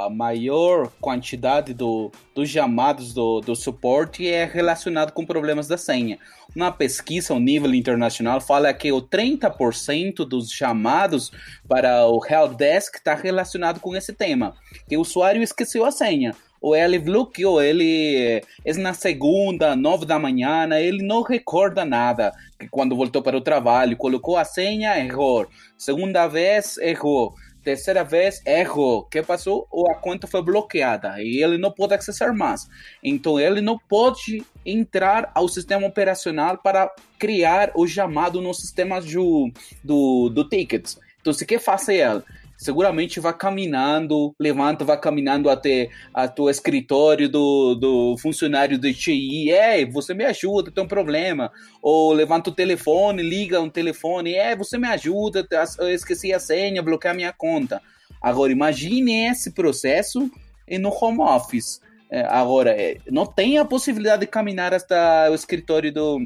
a 0.06 0.10
maior 0.10 0.92
quantidade 1.00 1.74
do, 1.74 2.12
dos 2.36 2.50
chamados 2.50 3.14
do, 3.14 3.40
do 3.40 3.56
suporte 3.56 4.28
é 4.28 4.44
relacionado 4.44 5.14
com 5.14 5.26
problemas 5.26 5.66
da 5.66 5.78
senha. 5.78 6.20
Uma 6.54 6.74
pesquisa 6.74 7.34
a 7.34 7.40
nível 7.40 7.74
internacional 7.74 8.42
fala 8.42 8.74
que 8.74 8.92
o 8.92 9.02
30% 9.02 10.26
dos 10.26 10.52
chamados 10.52 11.32
para 11.66 12.06
o 12.06 12.20
Help 12.26 12.58
Desk 12.58 12.98
está 12.98 13.16
relacionado 13.16 13.80
com 13.80 13.96
esse 13.96 14.12
tema, 14.12 14.56
que 14.90 14.98
o 14.98 15.02
usuário 15.02 15.42
esqueceu 15.42 15.86
a 15.86 15.92
senha 15.92 16.36
ou 16.64 16.74
ele 16.74 16.98
bloqueou, 16.98 17.62
ele 17.62 18.42
é 18.64 18.74
na 18.76 18.94
segunda, 18.94 19.76
nove 19.76 20.06
da 20.06 20.18
manhã, 20.18 20.66
ele 20.80 21.04
não 21.04 21.22
recorda 21.22 21.84
nada. 21.84 22.32
Que 22.58 22.70
quando 22.70 22.96
voltou 22.96 23.22
para 23.22 23.36
o 23.36 23.42
trabalho, 23.42 23.98
colocou 23.98 24.38
a 24.38 24.46
senha, 24.46 24.98
errou. 24.98 25.46
Segunda 25.78 26.26
vez, 26.26 26.78
errou. 26.78 27.36
Terceira 27.64 28.04
vez, 28.04 28.42
errou. 28.46 29.00
O 29.00 29.04
que 29.04 29.24
passou? 29.24 29.68
A 29.90 29.96
conta 29.96 30.28
foi 30.28 30.42
bloqueada 30.42 31.22
e 31.22 31.42
ele 31.42 31.58
não 31.58 31.72
pode 31.72 31.94
acessar 31.94 32.36
mais. 32.36 32.68
Então, 33.02 33.40
ele 33.40 33.62
não 33.62 33.80
pode 33.80 34.44
entrar 34.66 35.32
ao 35.34 35.48
sistema 35.48 35.88
operacional 35.88 36.58
para 36.58 36.94
criar 37.18 37.72
o 37.74 37.88
chamado 37.88 38.42
no 38.42 38.54
sistema 38.54 39.00
do, 39.00 39.50
do, 39.84 40.30
do 40.30 40.48
tickets. 40.50 41.00
Então, 41.22 41.32
o 41.32 41.38
que 41.38 41.58
faz 41.58 41.88
ele? 41.88 42.22
Seguramente 42.64 43.20
vai 43.20 43.34
caminhando, 43.34 44.34
levanta, 44.40 44.86
vai 44.86 44.98
caminhando 44.98 45.50
até 45.50 45.90
a 46.14 46.28
teu 46.28 46.50
escritório 46.50 47.28
do, 47.28 47.76
do 47.76 48.18
funcionário 48.18 48.80
do 48.80 48.92
TI, 48.94 49.52
é, 49.52 49.86
você 49.86 50.14
me 50.14 50.24
ajuda, 50.24 50.72
tem 50.72 50.84
um 50.84 50.88
problema, 50.88 51.52
ou 51.82 52.14
levanta 52.14 52.50
o 52.50 52.54
telefone, 52.54 53.22
liga 53.22 53.60
um 53.60 53.70
telefone, 53.70 54.34
é, 54.34 54.56
você 54.56 54.78
me 54.78 54.88
ajuda, 54.88 55.46
eu 55.80 55.90
esqueci 55.90 56.34
a 56.34 56.40
senha, 56.40 56.82
bloquear 56.82 57.14
minha 57.14 57.34
conta. 57.34 57.82
Agora, 58.22 58.52
imagine 58.54 59.26
esse 59.28 59.52
processo 59.52 60.32
no 60.80 60.90
home 60.90 61.20
office. 61.20 61.82
É, 62.10 62.26
agora, 62.30 62.72
é, 62.72 62.98
não 63.12 63.26
tem 63.26 63.58
a 63.58 63.66
possibilidade 63.66 64.22
de 64.22 64.28
caminhar 64.28 64.74
até 64.74 65.30
o 65.30 65.34
escritório 65.34 65.92
do, 65.92 66.26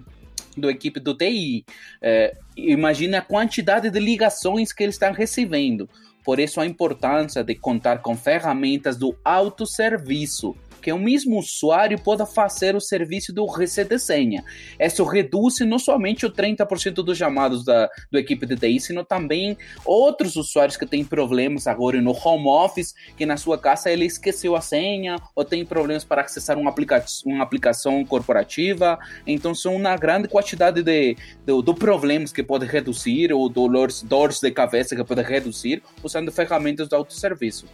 do 0.56 0.69
equipe 0.69 1.00
do 1.00 1.15
TI. 1.15 1.65
É, 2.02 2.36
imagina 2.56 3.19
a 3.19 3.21
quantidade 3.21 3.89
de 3.89 4.00
ligações 4.00 4.73
que 4.73 4.84
eles 4.84 4.95
estão 4.95 5.13
recebendo. 5.13 5.89
Por 6.27 6.41
isso 6.41 6.59
a 6.59 6.65
importância 6.65 7.41
de 7.41 7.55
contar 7.55 8.01
com 8.01 8.13
ferramentas 8.13 8.97
do 8.97 9.15
autosserviço 9.23 10.53
que 10.81 10.91
o 10.91 10.99
mesmo 10.99 11.37
usuário 11.37 11.99
pode 11.99 12.25
fazer 12.33 12.75
o 12.75 12.81
serviço 12.81 13.33
do 13.33 13.45
reset 13.45 13.89
de 13.89 13.99
senha. 13.99 14.43
Isso 14.79 15.03
reduz 15.03 15.55
não 15.61 15.79
somente 15.79 16.25
o 16.25 16.31
30% 16.31 16.93
dos 17.03 17.17
chamados 17.17 17.63
da 17.63 17.89
do 18.11 18.17
equipe 18.17 18.45
de 18.45 18.55
TI, 18.55 18.79
sino 18.79 19.03
também 19.03 19.57
outros 19.85 20.35
usuários 20.35 20.77
que 20.77 20.85
têm 20.85 21.03
problemas 21.03 21.67
agora 21.67 22.01
no 22.01 22.11
home 22.11 22.47
office, 22.47 22.93
que 23.15 23.25
na 23.25 23.37
sua 23.37 23.57
casa 23.57 23.89
ele 23.91 24.05
esqueceu 24.05 24.55
a 24.55 24.61
senha 24.61 25.17
ou 25.35 25.43
tem 25.43 25.65
problemas 25.65 26.03
para 26.03 26.21
acessar 26.21 26.57
uma, 26.57 26.69
aplica 26.69 27.03
uma 27.25 27.43
aplicação 27.43 28.03
corporativa. 28.05 28.97
Então 29.25 29.53
são 29.53 29.75
uma 29.75 29.95
grande 29.95 30.27
quantidade 30.27 30.81
de, 30.83 31.15
de, 31.45 31.61
de 31.61 31.73
problemas 31.73 32.31
que 32.31 32.43
pode 32.43 32.65
reduzir 32.65 33.33
ou 33.33 33.49
dores, 33.49 34.01
dores 34.01 34.39
de 34.39 34.51
cabeça 34.51 34.95
que 34.95 35.03
pode 35.03 35.21
reduzir 35.21 35.81
usando 36.03 36.31
ferramentas 36.31 36.87
do 36.87 36.95
autosserviço. 36.95 37.65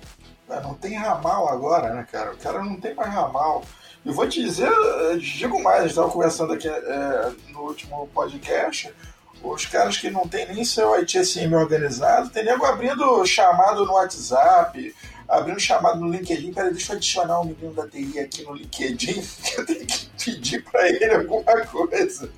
Não 0.47 0.73
tem 0.75 0.95
ramal 0.95 1.49
agora, 1.49 1.93
né, 1.93 2.07
cara? 2.11 2.33
O 2.33 2.37
cara 2.37 2.63
não 2.63 2.79
tem 2.79 2.93
mais 2.93 3.11
ramal. 3.11 3.63
E 4.05 4.11
vou 4.11 4.27
te 4.27 4.43
dizer, 4.43 4.69
digo 5.17 5.61
mais, 5.63 5.85
estava 5.85 6.09
conversando 6.09 6.53
aqui 6.53 6.67
é, 6.67 7.31
no 7.49 7.61
último 7.61 8.09
podcast, 8.13 8.93
os 9.41 9.65
caras 9.65 9.97
que 9.97 10.09
não 10.09 10.27
tem 10.27 10.45
nem 10.47 10.63
seu 10.65 10.99
ITSM 11.01 11.53
organizado, 11.53 12.29
tem 12.29 12.43
nego 12.43 12.65
abrindo 12.65 13.25
chamado 13.25 13.85
no 13.85 13.93
WhatsApp, 13.93 14.93
abrindo 15.27 15.59
chamado 15.59 15.99
no 15.99 16.09
LinkedIn, 16.09 16.53
peraí, 16.53 16.71
deixa 16.71 16.93
eu 16.93 16.97
adicionar 16.97 17.41
um 17.41 17.45
menino 17.45 17.73
da 17.73 17.87
TI 17.87 18.19
aqui 18.19 18.43
no 18.43 18.53
LinkedIn, 18.53 19.21
que 19.43 19.59
eu 19.59 19.65
tenho 19.65 19.85
que 19.85 20.09
pedir 20.23 20.63
para 20.63 20.87
ele 20.89 21.13
alguma 21.13 21.65
coisa. 21.65 22.29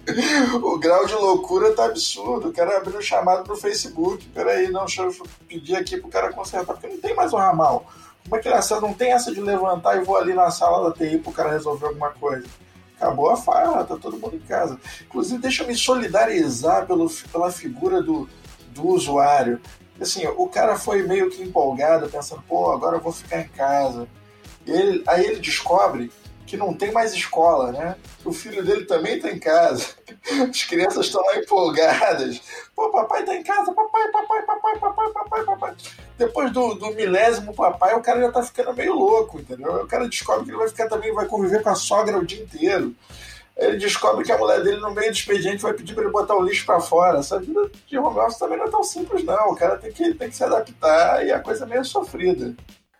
O 0.61 0.77
grau 0.79 1.05
de 1.05 1.13
loucura 1.13 1.73
tá 1.73 1.85
absurdo, 1.85 2.49
o 2.49 2.53
cara 2.53 2.77
abriu 2.77 2.97
um 2.97 3.01
chamado 3.01 3.47
no 3.47 3.55
Facebook, 3.55 4.25
peraí, 4.29 4.71
não, 4.71 4.85
deixa 4.85 5.03
eu 5.03 5.13
pedir 5.47 5.75
aqui 5.75 5.97
pro 5.97 6.09
cara 6.09 6.31
consertar, 6.31 6.73
porque 6.73 6.87
não 6.87 6.97
tem 6.99 7.15
mais 7.15 7.33
um 7.33 7.37
ramal. 7.37 7.85
Como 8.23 8.37
é 8.37 8.39
que 8.39 8.49
não 8.81 8.93
tem 8.93 9.11
essa 9.11 9.31
de 9.31 9.39
levantar 9.39 9.97
e 9.97 10.03
vou 10.03 10.17
ali 10.17 10.33
na 10.33 10.49
sala 10.49 10.89
da 10.89 10.95
TI 10.95 11.19
pro 11.19 11.31
cara 11.31 11.51
resolver 11.51 11.87
alguma 11.87 12.09
coisa? 12.09 12.47
Acabou 12.97 13.29
a 13.29 13.37
farra, 13.37 13.83
tá 13.83 13.97
todo 13.97 14.17
mundo 14.17 14.35
em 14.35 14.39
casa. 14.39 14.79
Inclusive, 15.05 15.39
deixa 15.39 15.63
eu 15.63 15.67
me 15.67 15.75
solidarizar 15.75 16.87
pelo, 16.87 17.09
pela 17.31 17.51
figura 17.51 18.01
do, 18.01 18.27
do 18.73 18.87
usuário. 18.87 19.59
Assim, 19.99 20.27
o 20.27 20.47
cara 20.47 20.75
foi 20.75 21.03
meio 21.03 21.29
que 21.29 21.41
empolgado, 21.41 22.09
pensando, 22.09 22.43
pô, 22.47 22.71
agora 22.71 22.97
eu 22.97 23.01
vou 23.01 23.13
ficar 23.13 23.41
em 23.41 23.47
casa. 23.47 24.07
Ele, 24.67 25.03
aí 25.07 25.25
ele 25.25 25.39
descobre 25.39 26.11
que 26.45 26.55
não 26.57 26.73
tem 26.73 26.91
mais 26.91 27.13
escola, 27.13 27.71
né? 27.71 27.95
O 28.23 28.31
filho 28.31 28.63
dele 28.63 28.85
também 28.85 29.15
está 29.15 29.31
em 29.31 29.39
casa. 29.39 29.87
As 30.49 30.63
crianças 30.63 31.07
estão 31.07 31.21
lá 31.25 31.37
empolgadas. 31.37 32.41
Pô, 32.75 32.89
papai 32.91 33.21
está 33.21 33.35
em 33.35 33.43
casa, 33.43 33.73
papai, 33.73 34.11
papai, 34.11 34.41
papai, 34.43 34.79
papai, 34.79 35.11
papai, 35.11 35.43
papai. 35.43 35.75
Depois 36.17 36.51
do, 36.51 36.75
do 36.75 36.91
milésimo 36.91 37.53
papai, 37.53 37.95
o 37.95 38.01
cara 38.01 38.21
já 38.21 38.27
está 38.27 38.43
ficando 38.43 38.75
meio 38.75 38.93
louco, 38.93 39.39
entendeu? 39.39 39.83
O 39.83 39.87
cara 39.87 40.07
descobre 40.07 40.45
que 40.45 40.51
ele 40.51 40.57
vai 40.57 40.69
ficar 40.69 40.87
também, 40.87 41.13
vai 41.13 41.25
conviver 41.25 41.63
com 41.63 41.69
a 41.69 41.75
sogra 41.75 42.17
o 42.17 42.25
dia 42.25 42.43
inteiro. 42.43 42.93
Ele 43.57 43.77
descobre 43.77 44.25
que 44.25 44.31
a 44.31 44.37
mulher 44.37 44.61
dele, 44.61 44.81
no 44.81 44.91
meio 44.91 45.11
do 45.11 45.15
expediente, 45.15 45.61
vai 45.61 45.73
pedir 45.73 45.93
para 45.93 46.03
ele 46.03 46.11
botar 46.11 46.35
o 46.35 46.43
lixo 46.43 46.65
para 46.65 46.79
fora. 46.81 47.19
Essa 47.19 47.39
vida 47.39 47.71
de 47.87 47.97
home 47.97 48.19
office 48.19 48.37
também 48.37 48.57
não 48.57 48.65
é 48.65 48.69
tão 48.69 48.83
simples, 48.83 49.23
não. 49.23 49.51
O 49.51 49.55
cara 49.55 49.77
tem 49.77 49.91
que, 49.91 50.13
tem 50.13 50.29
que 50.29 50.35
se 50.35 50.43
adaptar 50.43 51.25
e 51.25 51.31
a 51.31 51.39
coisa 51.39 51.63
é 51.63 51.67
meio 51.67 51.85
sofrida. 51.85 52.53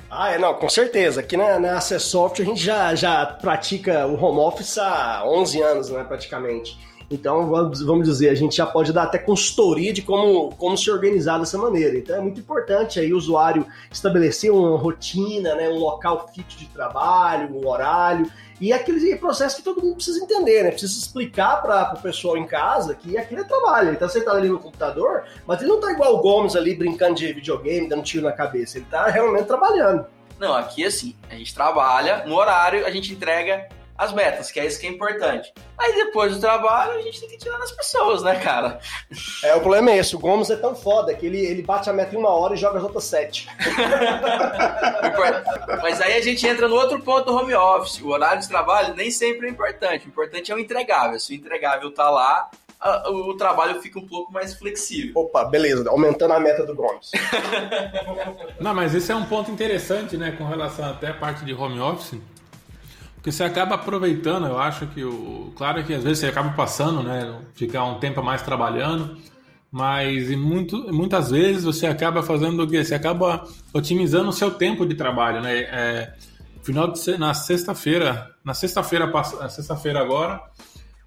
Ah, 0.10 0.32
é, 0.32 0.38
não, 0.38 0.54
com 0.54 0.70
certeza. 0.70 1.20
Aqui 1.20 1.36
na, 1.36 1.60
na 1.60 1.78
Acessoft 1.78 2.42
a 2.42 2.46
gente 2.46 2.64
já, 2.64 2.96
já 2.96 3.26
pratica 3.26 4.08
o 4.08 4.16
home 4.16 4.40
office 4.40 4.78
há 4.78 5.24
11 5.26 5.62
anos, 5.62 5.90
né, 5.90 6.04
praticamente. 6.04 6.78
Então, 7.10 7.48
vamos, 7.48 7.82
vamos 7.82 8.08
dizer, 8.08 8.30
a 8.30 8.36
gente 8.36 8.56
já 8.56 8.66
pode 8.66 8.92
dar 8.92 9.04
até 9.04 9.18
consultoria 9.18 9.94
de 9.94 10.02
como, 10.02 10.50
como 10.56 10.78
se 10.78 10.90
organizar 10.90 11.38
dessa 11.38 11.58
maneira. 11.58 11.98
Então, 11.98 12.16
é 12.16 12.22
muito 12.22 12.40
importante 12.40 13.00
aí 13.00 13.14
o 13.14 13.18
usuário 13.18 13.66
estabelecer 13.92 14.52
uma 14.52 14.78
rotina, 14.78 15.54
né, 15.56 15.70
um 15.70 15.78
local 15.78 16.28
fixo 16.34 16.58
de 16.58 16.66
trabalho, 16.68 17.56
um 17.56 17.68
horário, 17.68 18.26
e 18.60 18.72
aquele 18.72 19.16
processo 19.18 19.58
que 19.58 19.62
todo 19.62 19.82
mundo 19.82 19.96
precisa 19.96 20.24
entender, 20.24 20.64
né? 20.64 20.72
Precisa 20.72 20.98
explicar 20.98 21.62
para 21.62 21.94
o 21.94 22.02
pessoal 22.02 22.38
em 22.38 22.48
casa 22.48 22.96
que 22.96 23.18
aquilo 23.18 23.42
é 23.42 23.44
trabalho. 23.44 23.90
Ele 23.90 23.96
está 23.96 24.08
sentado 24.08 24.38
ali 24.38 24.48
no 24.48 24.60
computador, 24.60 25.24
mas 25.46 25.60
ele 25.60 25.70
não 25.70 25.76
está 25.76 25.92
igual 25.92 26.16
o 26.16 26.22
Gomes 26.22 26.56
ali 26.56 26.74
brincando 26.76 27.16
de 27.16 27.34
videogame, 27.34 27.90
dando 27.90 28.04
tiro 28.04 28.24
na 28.24 28.32
cabeça. 28.32 28.78
Ele 28.78 28.86
está 28.86 29.08
realmente 29.08 29.46
trabalhando. 29.46 30.06
Não, 30.40 30.54
aqui 30.54 30.86
assim, 30.86 31.16
a 31.30 31.36
gente 31.36 31.54
trabalha 31.54 32.26
no 32.26 32.36
horário, 32.36 32.86
a 32.86 32.92
gente 32.92 33.14
entrega 33.14 33.68
as 33.98 34.14
metas, 34.14 34.52
que 34.52 34.60
é 34.60 34.66
isso 34.66 34.80
que 34.80 34.88
é 34.88 34.90
importante. 34.90 35.54
Aí 35.78 35.94
depois 35.96 36.34
do 36.34 36.40
trabalho, 36.40 36.94
a 36.94 37.02
gente 37.02 37.20
tem 37.20 37.30
que 37.30 37.38
tirar 37.38 37.58
nas 37.58 37.72
pessoas, 37.72 38.24
né, 38.24 38.40
cara? 38.40 38.80
É, 39.44 39.56
o 39.56 39.62
problema 39.62 39.92
é 39.92 39.98
esse, 39.98 40.16
o 40.16 40.20
Gomes 40.20 40.50
é 40.50 40.58
tão 40.58 40.76
foda 40.76 41.14
que 41.14 41.26
ele, 41.26 41.46
ele 41.46 41.62
bate 41.62 41.90
a 41.90 41.94
meta 41.94 42.14
em 42.14 42.18
uma 42.18 42.30
hora 42.30 42.56
e 42.56 42.58
joga 42.58 42.78
as 42.78 42.84
outras 42.84 43.06
sete. 43.06 43.48
Mas 45.82 46.02
aí 46.02 46.18
a 46.18 46.22
gente 46.22 46.46
entra 46.46 46.68
no 46.68 46.76
outro 46.76 47.00
ponto 47.02 47.26
do 47.26 47.36
home 47.36 47.54
office. 47.54 48.02
O 48.02 48.10
horário 48.10 48.42
de 48.42 48.48
trabalho 48.48 48.94
nem 48.96 49.10
sempre 49.10 49.48
é 49.48 49.50
importante. 49.50 50.06
O 50.06 50.10
importante 50.10 50.52
é 50.52 50.56
o 50.56 50.60
entregável. 50.60 51.20
Se 51.20 51.34
o 51.34 51.36
entregável 51.36 51.92
tá 51.92 52.10
lá, 52.10 52.50
o 53.08 53.34
trabalho 53.36 53.82
fica 53.82 53.98
um 53.98 54.08
pouco 54.08 54.32
mais 54.32 54.54
flexível. 54.54 55.14
Opa, 55.16 55.46
beleza, 55.46 55.90
aumentando 55.90 56.34
a 56.34 56.40
meta 56.40 56.66
do 56.66 56.76
Gomes. 56.76 57.12
Não, 58.60 58.74
mas 58.74 58.94
esse 58.94 59.12
é 59.12 59.16
um 59.16 59.26
ponto 59.26 59.50
interessante, 59.50 60.18
né, 60.18 60.36
com 60.38 60.46
relação 60.46 60.92
até 60.92 61.08
a 61.08 61.14
parte 61.14 61.46
de 61.46 61.54
home 61.54 61.80
office 61.80 62.20
porque 63.26 63.32
você 63.32 63.44
acaba 63.44 63.74
aproveitando, 63.74 64.46
eu 64.46 64.60
acho 64.60 64.86
que 64.86 65.04
o. 65.04 65.52
Claro 65.56 65.84
que 65.84 65.96
às 65.96 66.04
vezes 66.04 66.20
você 66.20 66.28
acaba 66.28 66.52
passando, 66.52 67.02
né? 67.02 67.42
Ficar 67.56 67.84
um 67.86 67.98
tempo 67.98 68.20
a 68.20 68.24
mais 68.24 68.44
trabalhando, 68.44 69.18
mas 69.72 70.30
e 70.30 70.36
muito, 70.36 70.94
muitas 70.94 71.32
vezes 71.32 71.64
você 71.64 71.88
acaba 71.88 72.22
fazendo 72.22 72.62
o 72.62 72.68
quê? 72.68 72.86
Você 72.86 72.94
acaba 72.94 73.44
otimizando 73.74 74.30
o 74.30 74.32
seu 74.32 74.52
tempo 74.52 74.86
de 74.86 74.94
trabalho, 74.94 75.42
né? 75.42 75.58
É, 75.62 76.14
final 76.62 76.92
de 76.92 77.18
na 77.18 77.34
sexta-feira, 77.34 78.30
na 78.44 78.54
sexta-feira 78.54 79.12
sexta-feira 79.50 80.02
agora, 80.02 80.40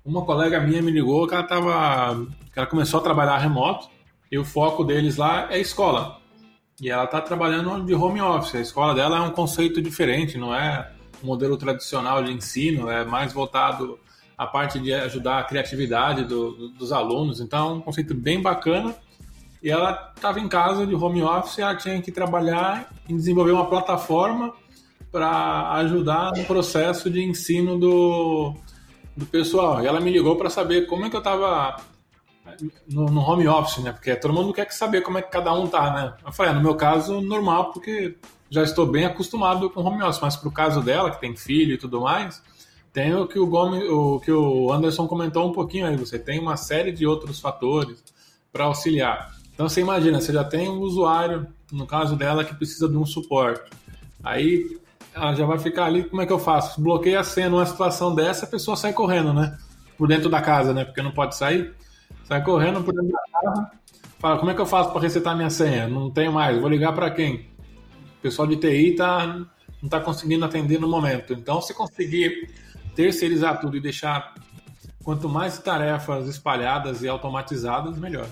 uma 0.05 0.25
colega 0.25 0.59
minha 0.59 0.83
me 0.83 0.91
ligou 0.91 1.25
que 1.25 1.35
ela 1.35 1.45
tava, 1.45 2.27
ela 2.57 2.67
começou 2.67 2.99
a 2.99 3.03
trabalhar 3.05 3.39
remoto 3.39 3.89
e 4.29 4.37
o 4.37 4.45
foco 4.45 4.83
deles 4.83 5.17
lá 5.17 5.47
é 5.53 5.61
escola. 5.61 6.19
E 6.81 6.91
ela 6.91 7.05
está 7.05 7.21
trabalhando 7.21 7.85
de 7.85 7.95
home 7.95 8.21
office. 8.21 8.57
A 8.57 8.61
escola 8.61 8.93
dela 8.93 9.19
é 9.19 9.21
um 9.21 9.31
conceito 9.31 9.81
diferente, 9.81 10.37
não 10.37 10.53
é 10.53 10.98
modelo 11.23 11.57
tradicional 11.57 12.23
de 12.23 12.33
ensino, 12.33 12.91
é 12.91 13.05
mais 13.05 13.33
voltado 13.33 13.99
à 14.37 14.47
parte 14.47 14.79
de 14.79 14.93
ajudar 14.93 15.39
a 15.39 15.45
criatividade 15.45 16.25
do, 16.25 16.53
do, 16.53 16.69
dos 16.71 16.93
alunos. 16.93 17.41
Então, 17.41 17.77
um 17.77 17.81
conceito 17.81 18.15
bem 18.15 18.41
bacana. 18.41 18.95
E 19.61 19.71
ela 19.71 20.13
estava 20.15 20.39
em 20.39 20.49
casa 20.49 20.87
de 20.87 20.95
home 20.95 21.23
office, 21.23 21.59
ela 21.59 21.75
tinha 21.75 22.01
que 22.01 22.13
trabalhar 22.13 22.93
em 23.09 23.17
desenvolver 23.17 23.51
uma 23.51 23.67
plataforma 23.67 24.55
para 25.11 25.73
ajudar 25.73 26.33
no 26.37 26.45
processo 26.45 27.11
de 27.11 27.23
ensino 27.25 27.77
do, 27.79 28.55
do 29.17 29.27
pessoal. 29.27 29.83
E 29.83 29.87
ela 29.87 30.01
me 30.01 30.13
ligou 30.13 30.37
para 30.37 30.49
saber 30.49 30.87
como 30.87 31.07
é 31.07 31.11
que 31.11 31.17
eu 31.17 31.21
estava 31.21 31.77
no, 32.89 33.07
no, 33.07 33.21
home 33.21 33.49
office, 33.49 33.83
né? 33.83 33.93
Porque 33.93 34.15
todo 34.15 34.33
mundo 34.33 34.53
quer 34.53 34.71
saber 34.71 35.03
como 35.03 35.19
é 35.19 35.23
que 35.23 35.31
cada 35.31 35.53
um 35.53 35.67
tá, 35.67 35.93
né? 35.93 36.15
Eu 36.25 36.33
falei, 36.33 36.53
ah, 36.53 36.55
no 36.55 36.63
meu 36.63 36.77
caso, 36.77 37.21
normal, 37.21 37.73
porque 37.73 38.17
já 38.51 38.63
estou 38.63 38.87
bem 38.87 39.05
acostumado 39.05 39.69
com 39.71 39.81
home 39.83 40.03
office, 40.03 40.21
mas 40.21 40.37
para 40.37 40.49
o 40.49 40.53
caso 40.53 40.81
dela, 40.81 41.11
que 41.11 41.21
tem 41.21 41.37
filho 41.37 41.75
e 41.75 41.79
tudo 41.79 42.01
mais, 42.01 42.43
tem 42.93 43.15
o 43.15 43.27
que 43.27 43.39
o, 43.39 43.47
Gomes, 43.47 43.85
o 43.89 44.21
que 44.21 44.33
o 44.33 44.73
Anderson 44.73 45.07
comentou 45.07 45.49
um 45.49 45.53
pouquinho 45.53 45.87
aí, 45.87 45.97
você 45.97 46.19
tem 46.19 46.39
uma 46.39 46.57
série 46.57 46.91
de 46.91 47.07
outros 47.07 47.39
fatores 47.39 48.03
para 48.53 48.65
auxiliar. 48.65 49.33
Então 49.55 49.69
você 49.69 49.81
imagina, 49.81 50.21
você 50.21 50.33
já 50.33 50.45
tem 50.45 50.69
um 50.69 50.79
usuário, 50.81 51.47
no 51.71 51.87
caso 51.87 52.17
dela, 52.17 52.45
que 52.45 52.55
precisa 52.55 52.89
de 52.89 52.97
um 52.97 53.05
suporte. 53.05 53.71
Aí 54.23 54.79
ela 55.15 55.35
já 55.35 55.45
vai 55.45 55.59
ficar 55.59 55.85
ali, 55.85 56.05
como 56.05 56.23
é 56.23 56.27
que 56.27 56.33
eu 56.33 56.39
faço? 56.39 56.81
Bloqueia 56.81 57.21
a 57.21 57.25
senha 57.25 57.51
numa 57.51 57.67
situação 57.67 58.15
dessa, 58.15 58.47
a 58.47 58.49
pessoa 58.49 58.77
sai 58.77 58.93
correndo, 58.93 59.33
né? 59.33 59.59
Por 59.97 60.09
dentro 60.09 60.31
da 60.31 60.41
casa, 60.41 60.73
né? 60.73 60.85
Porque 60.85 61.03
não 61.03 61.11
pode 61.11 61.37
sair. 61.37 61.75
Sai 62.25 62.43
correndo 62.43 62.83
por 62.83 62.95
dentro 62.95 63.11
da 63.11 63.41
casa. 63.41 63.71
Fala, 64.19 64.39
como 64.39 64.51
é 64.51 64.55
que 64.55 64.61
eu 64.61 64.67
faço 64.67 64.91
para 64.91 65.01
resetar 65.01 65.37
minha 65.37 65.51
senha? 65.51 65.87
Não 65.89 66.11
tenho 66.11 66.33
mais, 66.33 66.59
vou 66.61 66.69
ligar 66.69 66.93
para 66.93 67.11
quem? 67.11 67.47
O 68.19 68.21
pessoal 68.21 68.49
de 68.49 68.57
TI 68.57 68.97
tá, 68.97 69.27
não 69.27 69.47
está 69.85 70.01
conseguindo 70.01 70.45
atender 70.45 70.81
no 70.81 70.89
momento. 70.89 71.33
Então, 71.33 71.61
se 71.63 71.73
conseguir 71.73 72.51
terceirizar 72.95 73.61
tudo 73.61 73.77
e 73.77 73.81
deixar 73.81 74.35
quanto 75.05 75.29
mais 75.29 75.59
tarefas 75.59 76.29
espalhadas 76.29 77.03
e 77.03 77.09
automatizadas, 77.09 77.97
melhor. 77.97 78.29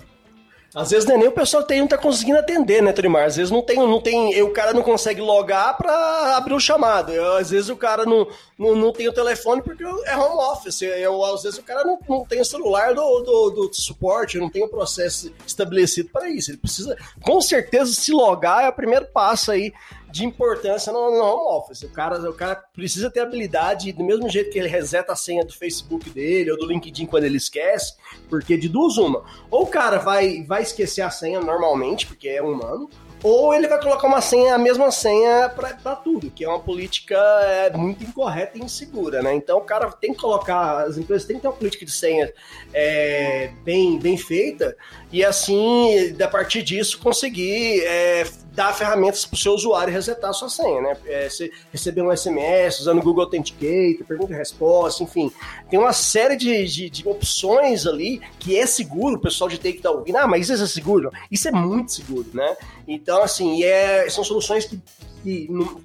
Às 0.77 0.91
vezes 0.91 1.09
nem 1.09 1.27
o 1.27 1.33
pessoal 1.33 1.63
tem 1.63 1.81
não 1.81 1.89
tá 1.89 1.97
conseguindo 1.97 2.39
atender, 2.39 2.83
né, 2.83 2.93
Trimar? 2.93 3.25
Às 3.25 3.37
vezes 3.37 3.51
não 3.51 3.63
tem, 3.63 3.79
não 3.79 3.99
tem, 3.99 4.43
o 4.43 4.53
cara 4.53 4.75
não 4.75 4.83
consegue 4.83 5.23
logar 5.23 5.75
para 5.79 6.37
abrir 6.37 6.53
o 6.53 6.61
chamado. 6.61 7.13
Às 7.39 7.49
vezes 7.49 7.71
o 7.71 7.77
cara 7.77 8.05
não, 8.05 8.29
não, 8.59 8.77
não, 8.77 8.93
tem 8.93 9.09
o 9.09 9.13
telefone 9.13 9.63
porque 9.63 9.83
é 9.83 10.15
home 10.15 10.37
office. 10.53 10.83
Eu, 10.83 11.25
às 11.25 11.45
vezes 11.45 11.59
o 11.59 11.63
cara 11.63 11.83
não, 11.83 11.99
não 12.07 12.27
tem 12.27 12.43
o 12.43 12.45
celular 12.45 12.95
do, 12.95 13.21
do, 13.21 13.51
do 13.51 13.75
suporte, 13.75 14.39
não 14.39 14.51
tem 14.51 14.65
o 14.65 14.69
processo 14.69 15.33
estabelecido 15.47 16.11
para 16.11 16.29
isso. 16.29 16.51
Ele 16.51 16.59
precisa, 16.59 16.95
com 17.23 17.41
certeza, 17.41 17.95
se 17.95 18.13
logar 18.13 18.65
é 18.65 18.69
o 18.69 18.73
primeiro 18.75 19.07
passo 19.07 19.53
aí 19.53 19.73
de 20.17 20.25
importância 20.25 20.93
no, 20.93 21.11
no, 21.11 21.23
home 21.23 21.59
office. 21.59 21.83
O 21.83 21.91
cara, 21.91 22.19
o 22.29 22.33
cara 22.33 22.57
precisa 22.73 23.11
ter 23.11 23.21
habilidade, 23.21 23.93
do 23.93 24.03
mesmo 24.03 24.29
jeito 24.29 24.51
que 24.51 24.59
ele 24.59 24.69
reseta 24.69 25.13
a 25.13 25.17
senha 25.17 25.45
do 25.45 25.53
Facebook 25.53 26.09
dele 26.09 26.51
ou 26.51 26.59
do 26.59 26.67
LinkedIn 26.67 27.07
quando 27.07 27.25
ele 27.25 27.37
esquece, 27.37 27.95
porque 28.29 28.57
de 28.57 28.69
duas 28.69 28.97
uma. 28.97 29.25
Ou 29.51 29.65
o 29.65 29.67
cara 29.67 29.99
vai, 29.99 30.43
vai 30.45 30.63
esquecer 30.63 31.03
a 31.03 31.11
senha 31.11 31.41
normalmente, 31.41 32.07
porque 32.07 32.29
é 32.29 32.41
humano, 32.41 32.89
ou 33.23 33.53
ele 33.53 33.67
vai 33.67 33.81
colocar 33.81 34.07
uma 34.07 34.21
senha, 34.21 34.55
a 34.55 34.59
mesma 34.59 34.91
senha 34.91 35.49
para 35.49 35.97
tudo, 35.97 36.31
que 36.31 36.45
é 36.45 36.49
uma 36.49 36.61
política 36.61 37.17
é, 37.43 37.77
muito 37.77 38.05
incorreta 38.05 38.57
e 38.57 38.63
insegura, 38.63 39.23
né? 39.23 39.35
Então 39.35 39.59
o 39.59 39.63
cara 39.63 39.91
tem 39.91 40.13
que 40.13 40.21
colocar, 40.21 40.85
as 40.85 40.97
empresas 40.97 41.27
têm 41.27 41.37
que 41.37 41.43
ter 41.43 41.49
uma 41.49 41.55
política 41.55 41.85
de 41.85 41.93
senha 41.93 42.33
é, 42.73 43.51
bem, 43.65 43.99
bem 43.99 44.17
feita 44.17 44.77
e 45.13 45.25
assim, 45.25 46.15
a 46.23 46.29
partir 46.29 46.63
disso, 46.63 46.99
conseguir 47.01 47.83
é, 47.85 48.25
dar 48.57 48.73
ferramentas 48.73 49.27
para 49.27 49.37
o 49.37 49.39
seu 49.39 49.53
usuário 49.53 49.93
resetar 49.93 50.31
a 50.31 50.33
sua 50.33 50.49
senha, 50.49 50.81
né? 50.81 50.97
É, 51.07 51.29
receber 51.71 52.01
um 52.01 52.17
SMS 52.17 52.81
usando 52.81 52.99
o 52.99 53.03
Google 53.03 53.25
Authenticator, 53.25 54.07
pergunta 54.09 54.33
e 54.33 54.37
resposta, 54.37 55.03
enfim. 55.03 55.31
Tem 55.69 55.79
uma 55.79 55.93
série 55.93 56.37
de, 56.37 56.65
de, 56.65 56.89
de, 56.89 57.07
opções 57.07 57.87
ali 57.87 58.21
que 58.39 58.57
é 58.57 58.67
seguro, 58.67 59.17
o 59.17 59.21
pessoal 59.21 59.51
de 59.51 59.59
TI 59.59 59.73
que 59.73 59.79
está 59.79 59.91
ouvindo, 59.91 60.17
ah, 60.17 60.27
mas 60.27 60.49
isso 60.49 60.65
é 60.65 60.67
seguro? 60.67 61.13
Isso 61.31 61.47
é 61.47 61.53
muito 61.53 61.93
seguro, 61.93 62.27
né? 62.33 62.57
Então, 62.89 63.23
assim, 63.23 63.63
é, 63.63 64.09
são 64.09 64.25
soluções 64.25 64.65
que, 64.65 64.81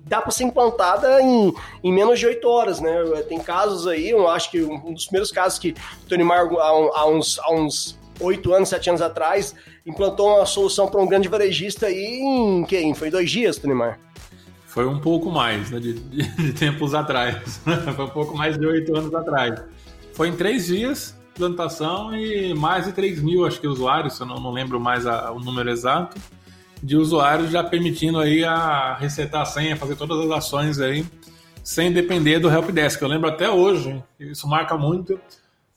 dá 0.05 0.21
para 0.21 0.31
ser 0.31 0.43
implantada 0.43 1.19
em, 1.19 1.51
em 1.83 1.91
menos 1.91 2.19
de 2.19 2.27
oito 2.27 2.47
horas, 2.47 2.79
né? 2.79 3.03
Tem 3.27 3.39
casos 3.39 3.85
aí, 3.85 4.11
eu 4.11 4.29
acho 4.29 4.49
que 4.51 4.61
um 4.61 4.93
dos 4.93 5.05
primeiros 5.05 5.31
casos 5.31 5.59
que 5.59 5.71
o 5.71 6.07
Tony 6.07 6.23
Mar, 6.23 6.47
há 6.47 7.07
uns, 7.07 7.39
há 7.39 7.51
uns 7.51 7.99
oito 8.21 8.53
anos, 8.53 8.69
sete 8.69 8.89
anos 8.89 9.01
atrás, 9.01 9.55
implantou 9.85 10.37
uma 10.37 10.45
solução 10.45 10.87
para 10.87 11.01
um 11.01 11.07
grande 11.07 11.27
varejista 11.27 11.87
aí 11.87 12.21
em 12.21 12.63
quem? 12.65 12.93
Foi 12.93 13.09
dois 13.09 13.29
dias, 13.29 13.57
Tunimar? 13.57 13.99
Foi 14.67 14.87
um 14.87 14.99
pouco 14.99 15.29
mais, 15.29 15.69
né, 15.69 15.79
de, 15.79 15.93
de, 15.93 16.23
de 16.23 16.53
tempos 16.53 16.93
atrás. 16.93 17.59
Foi 17.95 18.05
um 18.05 18.09
pouco 18.09 18.37
mais 18.37 18.57
de 18.57 18.65
oito 18.65 18.95
anos 18.95 19.13
atrás. 19.13 19.61
Foi 20.13 20.29
em 20.29 20.35
três 20.35 20.67
dias, 20.67 21.13
plantação 21.33 22.15
e 22.15 22.53
mais 22.53 22.85
de 22.85 22.93
3 22.93 23.21
mil, 23.21 23.45
acho 23.45 23.59
que, 23.59 23.67
usuários, 23.67 24.19
eu 24.19 24.25
não, 24.25 24.35
não 24.35 24.51
lembro 24.51 24.79
mais 24.79 25.05
a, 25.05 25.31
o 25.31 25.39
número 25.39 25.69
exato, 25.69 26.17
de 26.81 26.95
usuários 26.95 27.51
já 27.51 27.63
permitindo 27.63 28.19
aí 28.19 28.43
a 28.43 28.95
resetar 28.95 29.41
a 29.41 29.45
senha, 29.45 29.75
fazer 29.75 29.95
todas 29.95 30.19
as 30.19 30.31
ações 30.31 30.79
aí, 30.79 31.05
sem 31.63 31.91
depender 31.91 32.39
do 32.39 32.49
helpdesk. 32.49 33.01
Eu 33.01 33.07
lembro 33.07 33.29
até 33.29 33.49
hoje, 33.49 34.01
isso 34.19 34.47
marca 34.47 34.77
muito, 34.77 35.19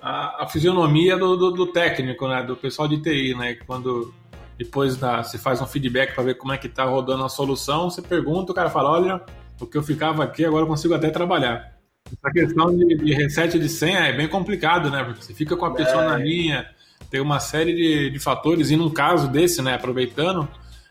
a, 0.05 0.45
a 0.45 0.47
fisionomia 0.47 1.17
do, 1.17 1.35
do, 1.35 1.51
do, 1.51 1.67
técnico, 1.69 2.29
né, 2.29 2.43
do 2.43 2.55
pessoal 2.55 2.87
de 2.87 3.01
TI, 3.01 3.35
né, 3.35 3.55
quando 3.67 4.13
depois 4.59 4.99
da, 4.99 5.23
você 5.23 5.39
faz 5.39 5.63
um 5.63 5.67
feedback 5.67 6.15
para 6.15 6.25
ver 6.25 6.35
como 6.35 6.53
é 6.53 6.59
que 6.59 6.67
está 6.67 6.85
rodando 6.85 7.25
a 7.25 7.29
solução, 7.31 7.89
você 7.89 8.03
pergunta, 8.03 8.53
o 8.53 8.55
cara 8.55 8.69
fala, 8.69 8.91
olha, 8.91 9.23
o 9.59 9.67
que 9.67 9.79
eu 9.79 9.83
ficava 9.83 10.23
aqui, 10.23 10.45
agora 10.45 10.65
eu 10.65 10.69
consigo 10.69 10.93
até 10.93 11.09
trabalhar. 11.09 11.73
Essa 12.07 12.31
questão 12.31 12.77
de, 12.77 12.97
de 12.99 13.15
reset 13.15 13.59
de 13.59 13.69
senha 13.69 14.01
é 14.01 14.13
bem 14.13 14.29
complicado, 14.29 14.91
né? 14.91 15.03
Porque 15.03 15.23
você 15.23 15.33
fica 15.33 15.57
com 15.57 15.65
a 15.65 15.73
pessoa 15.73 16.03
é. 16.03 16.07
na 16.09 16.17
linha, 16.19 16.69
tem 17.11 17.23
uma 17.23 17.41
série 17.41 17.75
de, 17.75 18.11
de 18.11 18.19
fatores, 18.19 18.71
e 18.71 18.77
num 18.77 18.91
caso 18.91 19.27
desse, 19.27 19.63
né, 19.63 19.75
aproveitando, 19.75 20.47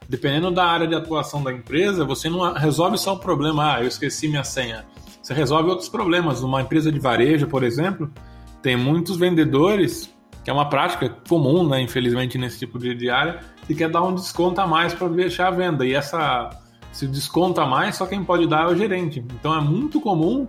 dependendo 0.09 0.49
da 0.49 0.65
área 0.65 0.87
de 0.87 0.95
atuação 0.95 1.43
da 1.43 1.53
empresa, 1.53 2.03
você 2.03 2.31
não 2.31 2.51
resolve 2.51 2.97
só 2.97 3.13
o 3.13 3.19
problema, 3.19 3.75
ah, 3.75 3.81
eu 3.81 3.87
esqueci 3.87 4.27
minha 4.27 4.43
senha. 4.43 4.83
Você 5.21 5.35
resolve 5.35 5.69
outros 5.69 5.87
problemas. 5.87 6.41
Numa 6.41 6.63
empresa 6.63 6.91
de 6.91 6.99
varejo, 6.99 7.47
por 7.47 7.63
exemplo, 7.63 8.11
tem 8.63 8.77
muitos 8.77 9.17
vendedores, 9.17 10.09
que 10.43 10.49
é 10.49 10.53
uma 10.53 10.69
prática 10.69 11.09
comum, 11.27 11.67
né, 11.67 11.81
infelizmente, 11.81 12.37
nesse 12.37 12.59
tipo 12.59 12.79
de, 12.79 13.09
área, 13.09 13.41
que 13.67 13.75
quer 13.75 13.89
dar 13.89 14.01
um 14.01 14.15
desconto 14.15 14.59
a 14.61 14.65
mais 14.65 14.93
para 14.93 15.09
deixar 15.09 15.49
a 15.49 15.51
venda. 15.51 15.85
E 15.85 15.93
essa, 15.93 16.49
se 16.91 17.05
desconta 17.05 17.65
mais, 17.65 17.97
só 17.97 18.07
quem 18.07 18.23
pode 18.23 18.47
dar 18.47 18.63
é 18.63 18.73
o 18.73 18.75
gerente. 18.75 19.19
Então 19.19 19.53
é 19.55 19.61
muito 19.61 19.99
comum 19.99 20.47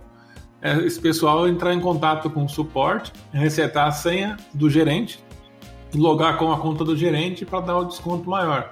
é, 0.61 0.77
esse 0.79 0.99
pessoal 0.99 1.47
entrar 1.47 1.73
em 1.73 1.79
contato 1.79 2.29
com 2.29 2.45
o 2.45 2.49
suporte, 2.49 3.11
resetar 3.33 3.87
a 3.87 3.91
senha 3.91 4.37
do 4.53 4.69
gerente, 4.69 5.19
logar 5.93 6.37
com 6.37 6.51
a 6.51 6.57
conta 6.57 6.83
do 6.83 6.95
gerente 6.95 7.45
para 7.45 7.59
dar 7.59 7.77
o 7.77 7.85
desconto 7.85 8.29
maior 8.29 8.69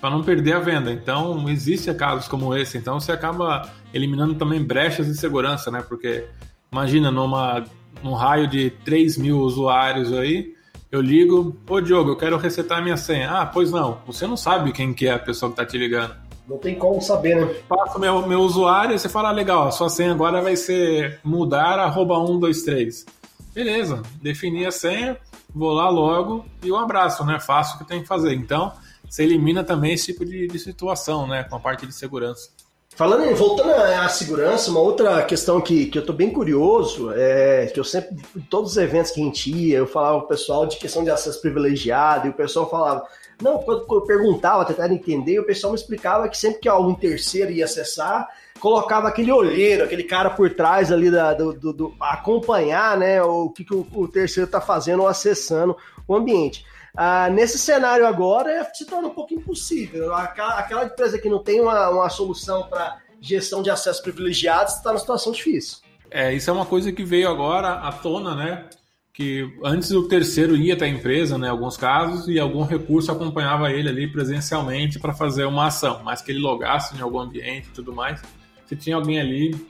para 0.00 0.10
não 0.10 0.22
perder 0.22 0.52
a 0.52 0.58
venda. 0.58 0.92
Então, 0.92 1.48
existe 1.48 1.92
casos 1.94 2.28
como 2.28 2.54
esse. 2.54 2.76
Então, 2.76 3.00
você 3.00 3.10
acaba 3.10 3.70
eliminando 3.94 4.34
também 4.34 4.62
brechas 4.62 5.06
de 5.06 5.16
segurança, 5.16 5.70
né? 5.70 5.80
Porque 5.80 6.26
imagina 6.70 7.10
numa 7.10 7.64
num 8.02 8.14
raio 8.14 8.46
de 8.46 8.70
3 8.84 9.16
mil 9.18 9.38
usuários 9.38 10.12
aí, 10.12 10.54
eu 10.90 11.00
ligo, 11.00 11.56
ô 11.68 11.80
Diogo, 11.80 12.10
eu 12.10 12.16
quero 12.16 12.36
resetar 12.36 12.82
minha 12.82 12.96
senha. 12.96 13.30
Ah, 13.30 13.46
pois 13.46 13.72
não, 13.72 13.98
você 14.06 14.26
não 14.26 14.36
sabe 14.36 14.72
quem 14.72 14.94
que 14.94 15.06
é 15.06 15.12
a 15.12 15.18
pessoa 15.18 15.50
que 15.50 15.60
está 15.60 15.66
te 15.66 15.76
ligando. 15.76 16.14
Não 16.46 16.58
tem 16.58 16.74
como 16.74 17.00
saber, 17.00 17.34
né? 17.34 17.54
Passa 17.68 17.98
meu, 17.98 18.26
meu 18.26 18.40
usuário 18.40 18.94
e 18.94 18.98
você 18.98 19.08
fala, 19.08 19.30
ah, 19.30 19.32
legal, 19.32 19.72
sua 19.72 19.88
senha 19.88 20.12
agora 20.12 20.42
vai 20.42 20.56
ser 20.56 21.18
mudar 21.24 21.78
arroba 21.78 22.14
123. 22.14 23.06
Beleza, 23.54 24.02
defini 24.20 24.66
a 24.66 24.70
senha, 24.70 25.16
vou 25.54 25.72
lá 25.72 25.88
logo 25.88 26.44
e 26.62 26.70
um 26.70 26.76
abraço, 26.76 27.24
né? 27.24 27.40
Faço 27.40 27.76
o 27.76 27.78
que 27.78 27.86
tem 27.86 28.02
que 28.02 28.06
fazer. 28.06 28.34
Então, 28.34 28.72
você 29.08 29.22
elimina 29.22 29.64
também 29.64 29.94
esse 29.94 30.12
tipo 30.12 30.24
de, 30.24 30.46
de 30.46 30.58
situação, 30.58 31.26
né? 31.26 31.44
Com 31.44 31.56
a 31.56 31.60
parte 31.60 31.86
de 31.86 31.94
segurança. 31.94 32.50
Falando 32.96 33.34
voltando 33.34 33.70
à 33.72 34.08
segurança, 34.08 34.70
uma 34.70 34.78
outra 34.78 35.20
questão 35.24 35.60
que, 35.60 35.86
que 35.86 35.98
eu 35.98 36.00
estou 36.00 36.14
bem 36.14 36.30
curioso 36.30 37.10
é 37.12 37.66
que 37.66 37.80
eu 37.80 37.82
sempre, 37.82 38.16
em 38.36 38.40
todos 38.42 38.72
os 38.72 38.76
eventos 38.76 39.10
que 39.10 39.20
a 39.20 39.24
gente 39.24 39.50
ia, 39.50 39.78
eu 39.78 39.86
falava 39.86 40.20
com 40.20 40.26
o 40.26 40.28
pessoal 40.28 40.64
de 40.64 40.76
questão 40.76 41.02
de 41.02 41.10
acesso 41.10 41.40
privilegiado, 41.40 42.28
e 42.28 42.30
o 42.30 42.34
pessoal 42.34 42.70
falava, 42.70 43.04
não, 43.42 43.58
quando 43.58 43.84
eu 43.90 44.00
perguntava, 44.02 44.64
tentando 44.64 44.94
entender, 44.94 45.40
o 45.40 45.44
pessoal 45.44 45.72
me 45.72 45.78
explicava 45.78 46.28
que 46.28 46.38
sempre 46.38 46.60
que 46.60 46.68
algum 46.68 46.94
terceiro 46.94 47.50
ia 47.50 47.64
acessar, 47.64 48.28
colocava 48.60 49.08
aquele 49.08 49.32
olheiro, 49.32 49.82
aquele 49.82 50.04
cara 50.04 50.30
por 50.30 50.54
trás 50.54 50.92
ali 50.92 51.10
da, 51.10 51.34
do, 51.34 51.52
do, 51.52 51.72
do 51.72 51.94
acompanhar, 51.98 52.96
né, 52.96 53.20
o 53.20 53.50
que, 53.50 53.64
que 53.64 53.74
o, 53.74 53.84
o 53.92 54.06
terceiro 54.06 54.46
está 54.46 54.60
fazendo 54.60 55.00
ou 55.00 55.08
acessando 55.08 55.76
o 56.06 56.14
ambiente. 56.14 56.64
Ah, 56.96 57.28
nesse 57.28 57.58
cenário 57.58 58.06
agora 58.06 58.68
se 58.72 58.86
torna 58.86 59.08
um 59.08 59.14
pouco 59.14 59.34
impossível. 59.34 60.14
Aquela, 60.14 60.58
aquela 60.58 60.84
empresa 60.84 61.18
que 61.18 61.28
não 61.28 61.42
tem 61.42 61.60
uma, 61.60 61.90
uma 61.90 62.08
solução 62.08 62.68
para 62.68 62.98
gestão 63.20 63.62
de 63.62 63.70
acessos 63.70 64.02
privilegiados 64.02 64.74
está 64.74 64.90
numa 64.90 65.00
situação 65.00 65.32
difícil. 65.32 65.78
É, 66.10 66.32
isso 66.32 66.48
é 66.48 66.52
uma 66.52 66.66
coisa 66.66 66.92
que 66.92 67.02
veio 67.02 67.28
agora 67.28 67.72
à 67.72 67.90
tona, 67.90 68.34
né? 68.36 68.66
Que 69.12 69.52
antes 69.64 69.90
o 69.90 70.06
terceiro 70.06 70.54
ia 70.54 70.74
até 70.74 70.84
a 70.84 70.88
empresa, 70.88 71.36
né? 71.36 71.48
Alguns 71.48 71.76
casos, 71.76 72.28
e 72.28 72.38
algum 72.38 72.62
recurso 72.62 73.10
acompanhava 73.10 73.72
ele 73.72 73.88
ali 73.88 74.06
presencialmente 74.10 74.98
para 75.00 75.12
fazer 75.12 75.44
uma 75.44 75.66
ação, 75.66 76.02
mas 76.04 76.22
que 76.22 76.30
ele 76.30 76.40
logasse 76.40 76.96
em 76.96 77.00
algum 77.00 77.18
ambiente 77.18 77.68
e 77.68 77.72
tudo 77.72 77.92
mais. 77.92 78.22
Se 78.66 78.76
tinha 78.76 78.94
alguém 78.94 79.18
ali 79.18 79.66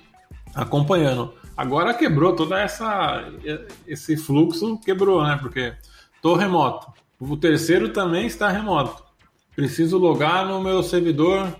acompanhando. 0.54 1.32
Agora 1.56 1.94
quebrou 1.94 2.34
toda 2.34 2.60
essa 2.60 3.24
esse 3.86 4.16
fluxo, 4.16 4.78
quebrou, 4.78 5.22
né? 5.24 5.38
Porque 5.40 5.72
tô 6.20 6.34
remoto. 6.34 6.93
O 7.26 7.36
terceiro 7.38 7.88
também 7.88 8.26
está 8.26 8.50
remoto. 8.50 9.02
Preciso 9.56 9.96
logar 9.96 10.46
no 10.46 10.60
meu 10.60 10.82
servidor 10.82 11.56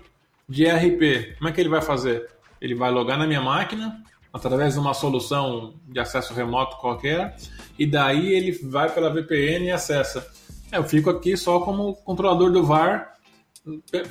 de 0.47 0.65
RP. 0.65 1.35
Como 1.37 1.49
é 1.49 1.51
que 1.51 1.59
ele 1.59 1.69
vai 1.69 1.81
fazer? 1.81 2.29
Ele 2.61 2.75
vai 2.75 2.91
logar 2.91 3.17
na 3.17 3.25
minha 3.25 3.41
máquina 3.41 4.03
através 4.31 4.73
de 4.75 4.79
uma 4.79 4.93
solução 4.93 5.73
de 5.87 5.99
acesso 5.99 6.33
remoto 6.33 6.77
qualquer 6.77 7.35
e 7.79 7.85
daí 7.87 8.33
ele 8.33 8.51
vai 8.51 8.93
pela 8.93 9.09
VPN 9.09 9.65
e 9.65 9.71
acessa. 9.71 10.27
É, 10.71 10.77
eu 10.77 10.83
fico 10.83 11.09
aqui 11.09 11.35
só 11.35 11.59
como 11.59 11.95
controlador 11.95 12.51
do 12.51 12.63
VAR 12.63 13.13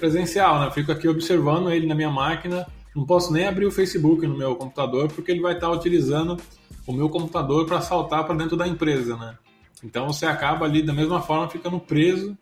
presencial, 0.01 0.59
né? 0.61 0.71
Fico 0.73 0.91
aqui 0.91 1.07
observando 1.07 1.71
ele 1.71 1.87
na 1.87 1.95
minha 1.95 2.11
máquina. 2.11 2.67
Não 2.97 3.07
posso 3.07 3.33
nem 3.33 3.47
abrir 3.47 3.67
o 3.67 3.71
Facebook 3.71 4.27
no 4.27 4.37
meu 4.37 4.57
computador 4.57 5.09
porque 5.09 5.31
ele 5.31 5.41
vai 5.41 5.55
estar 5.55 5.71
utilizando 5.71 6.37
o 6.85 6.93
meu 6.93 7.09
computador 7.09 7.65
para 7.65 7.81
saltar 7.81 8.25
para 8.25 8.35
dentro 8.35 8.57
da 8.57 8.67
empresa, 8.67 9.17
né? 9.17 9.37
Então 9.85 10.07
você 10.07 10.25
acaba 10.25 10.65
ali 10.65 10.83
da 10.83 10.93
mesma 10.93 11.21
forma 11.21 11.49
ficando 11.49 11.79
preso 11.79 12.37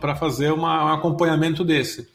para 0.00 0.16
fazer 0.16 0.52
uma, 0.52 0.86
um 0.86 0.92
acompanhamento 0.94 1.64
desse. 1.64 2.08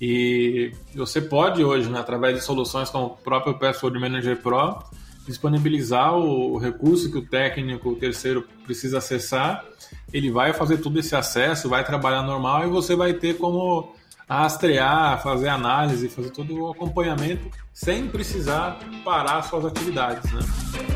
E 0.00 0.72
você 0.94 1.20
pode 1.20 1.64
hoje, 1.64 1.88
né, 1.88 2.00
através 2.00 2.34
de 2.34 2.44
soluções 2.44 2.90
como 2.90 3.06
o 3.06 3.10
próprio 3.10 3.56
Password 3.58 3.98
Manager 3.98 4.42
Pro, 4.42 4.82
disponibilizar 5.24 6.14
o, 6.14 6.58
recurso 6.58 7.10
que 7.10 7.16
o 7.16 7.24
técnico, 7.24 7.90
o 7.90 7.96
terceiro, 7.96 8.46
precisa 8.64 8.98
acessar. 8.98 9.64
Ele 10.12 10.30
vai 10.30 10.52
fazer 10.52 10.78
todo 10.78 10.98
esse 10.98 11.14
acesso, 11.14 11.68
vai 11.68 11.84
trabalhar 11.84 12.22
normal 12.22 12.66
e 12.66 12.70
você 12.70 12.96
vai 12.96 13.14
ter 13.14 13.38
como 13.38 13.94
rastrear, 14.28 15.22
fazer 15.22 15.48
análise, 15.48 16.08
fazer 16.08 16.30
todo 16.30 16.54
o 16.54 16.70
acompanhamento 16.70 17.48
sem 17.72 18.08
precisar 18.08 18.78
parar 19.04 19.42
suas 19.42 19.64
atividades. 19.64 20.30
Né? 20.32 20.93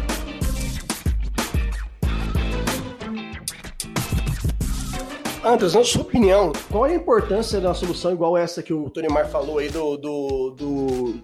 Andres, 5.45 5.74
na 5.74 5.84
sua 5.84 6.03
opinião, 6.03 6.53
qual 6.70 6.86
é 6.86 6.91
a 6.91 6.95
importância 6.97 7.61
uma 7.61 7.74
solução 7.74 8.12
igual 8.12 8.36
essa 8.36 8.62
que 8.62 8.72
o 8.72 8.91
Tony 8.91 9.09
Mar 9.09 9.28
falou 9.28 9.59
aí 9.59 9.68
do, 9.68 9.97
do, 9.97 10.51
do 10.51 11.14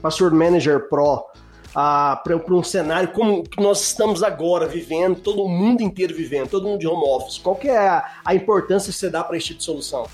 Password 0.00 0.36
Manager 0.36 0.88
Pro 0.88 1.24
ah, 1.74 2.22
para 2.22 2.54
um 2.54 2.62
cenário 2.62 3.10
como 3.12 3.42
que 3.42 3.60
nós 3.60 3.82
estamos 3.82 4.22
agora 4.22 4.68
vivendo, 4.68 5.20
todo 5.20 5.48
mundo 5.48 5.82
inteiro 5.82 6.14
vivendo, 6.14 6.48
todo 6.48 6.68
mundo 6.68 6.78
de 6.78 6.86
home 6.86 7.04
office? 7.04 7.38
Qual 7.38 7.56
que 7.56 7.68
é 7.68 7.76
a, 7.76 8.20
a 8.24 8.34
importância 8.34 8.92
que 8.92 8.98
você 8.98 9.10
dá 9.10 9.24
para 9.24 9.36
esse 9.36 9.48
tipo 9.48 9.58
de 9.58 9.64
solução? 9.64 10.06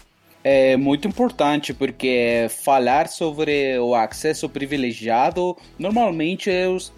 É 0.43 0.77
muito 0.77 1.07
importante 1.07 1.75
porque 1.75 2.47
falar 2.49 3.09
sobre 3.09 3.79
o 3.79 3.95
acesso 3.95 4.49
privilegiado 4.49 5.57
normalmente 5.79 6.51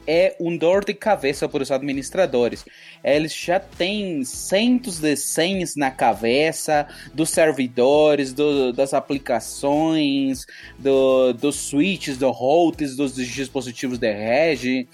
é 0.06 0.36
um 0.40 0.56
dor 0.56 0.84
de 0.84 0.94
cabeça 0.94 1.48
para 1.48 1.62
os 1.62 1.70
administradores. 1.72 2.64
Eles 3.02 3.34
já 3.34 3.58
têm 3.58 4.24
centos 4.24 5.00
de 5.00 5.16
senhas 5.16 5.74
na 5.74 5.90
cabeça 5.90 6.86
dos 7.12 7.30
servidores, 7.30 8.32
do, 8.32 8.72
das 8.72 8.94
aplicações, 8.94 10.46
do, 10.78 11.32
dos 11.32 11.56
switches, 11.56 12.16
dos 12.16 12.36
routers, 12.36 12.94
dos 12.94 13.16
dispositivos 13.16 13.98
de 13.98 14.12
rede. 14.12 14.86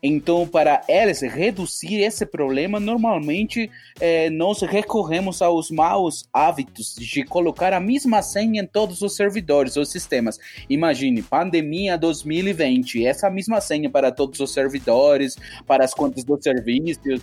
Então, 0.00 0.46
para 0.46 0.82
eles 0.88 1.22
reduzir 1.22 2.02
esse 2.02 2.24
problema, 2.24 2.78
normalmente 2.78 3.68
é, 4.00 4.30
nós 4.30 4.62
recorremos 4.62 5.42
aos 5.42 5.70
maus 5.72 6.28
hábitos 6.32 6.94
de 6.94 7.24
colocar 7.24 7.72
a 7.72 7.80
mesma 7.96 8.20
senha 8.20 8.62
em 8.62 8.66
todos 8.66 9.00
os 9.00 9.16
servidores, 9.16 9.76
os 9.76 9.90
sistemas. 9.90 10.38
Imagine, 10.68 11.22
pandemia 11.22 11.96
2020, 11.96 13.06
essa 13.06 13.30
mesma 13.30 13.58
senha 13.60 13.88
para 13.88 14.12
todos 14.12 14.38
os 14.38 14.52
servidores, 14.52 15.36
para 15.66 15.82
as 15.84 15.94
contas 15.94 16.22
dos 16.22 16.42
serviços 16.42 17.22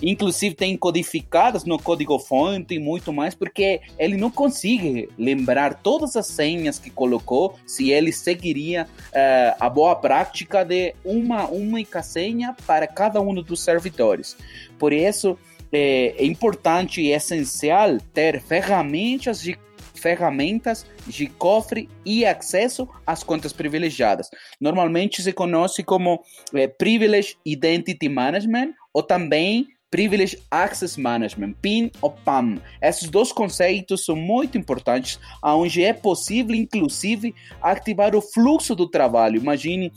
inclusive 0.00 0.54
tem 0.54 0.76
codificadas 0.76 1.64
no 1.64 1.76
código-fonte 1.76 2.72
e 2.72 2.78
muito 2.78 3.12
mais, 3.12 3.34
porque 3.34 3.80
ele 3.98 4.16
não 4.16 4.30
consegue 4.30 5.08
lembrar 5.18 5.74
todas 5.74 6.14
as 6.14 6.28
senhas 6.28 6.78
que 6.78 6.88
colocou 6.88 7.56
se 7.66 7.90
ele 7.90 8.12
seguiria 8.12 8.84
uh, 8.84 9.56
a 9.58 9.68
boa 9.68 9.96
prática 9.96 10.64
de 10.64 10.94
uma 11.04 11.48
única 11.48 12.00
senha 12.00 12.54
para 12.64 12.86
cada 12.86 13.20
um 13.20 13.34
dos 13.42 13.60
servidores. 13.60 14.36
Por 14.78 14.92
isso, 14.92 15.36
é, 15.72 16.14
é 16.16 16.24
importante 16.24 17.00
e 17.00 17.10
essencial 17.10 17.98
ter 18.14 18.40
ferramentas 18.40 19.42
de 19.42 19.58
ferramentas 19.98 20.86
de 21.06 21.26
cofre 21.26 21.88
e 22.04 22.24
acesso 22.24 22.88
às 23.06 23.22
contas 23.22 23.52
privilegiadas. 23.52 24.28
Normalmente 24.60 25.22
se 25.22 25.32
conhece 25.32 25.82
como 25.82 26.22
é, 26.54 26.66
Privilege 26.66 27.36
Identity 27.44 28.08
Management 28.08 28.72
ou 28.92 29.02
também 29.02 29.66
Privilege 29.90 30.38
Access 30.50 31.00
Management, 31.00 31.54
PIN 31.62 31.90
ou 32.02 32.10
PAM. 32.10 32.60
Esses 32.80 33.08
dois 33.08 33.32
conceitos 33.32 34.04
são 34.04 34.14
muito 34.14 34.58
importantes, 34.58 35.18
onde 35.42 35.82
é 35.82 35.92
possível, 35.92 36.54
inclusive, 36.54 37.34
ativar 37.62 38.14
o 38.14 38.20
fluxo 38.20 38.74
do 38.74 38.88
trabalho. 38.88 39.40
Imagine 39.40 39.92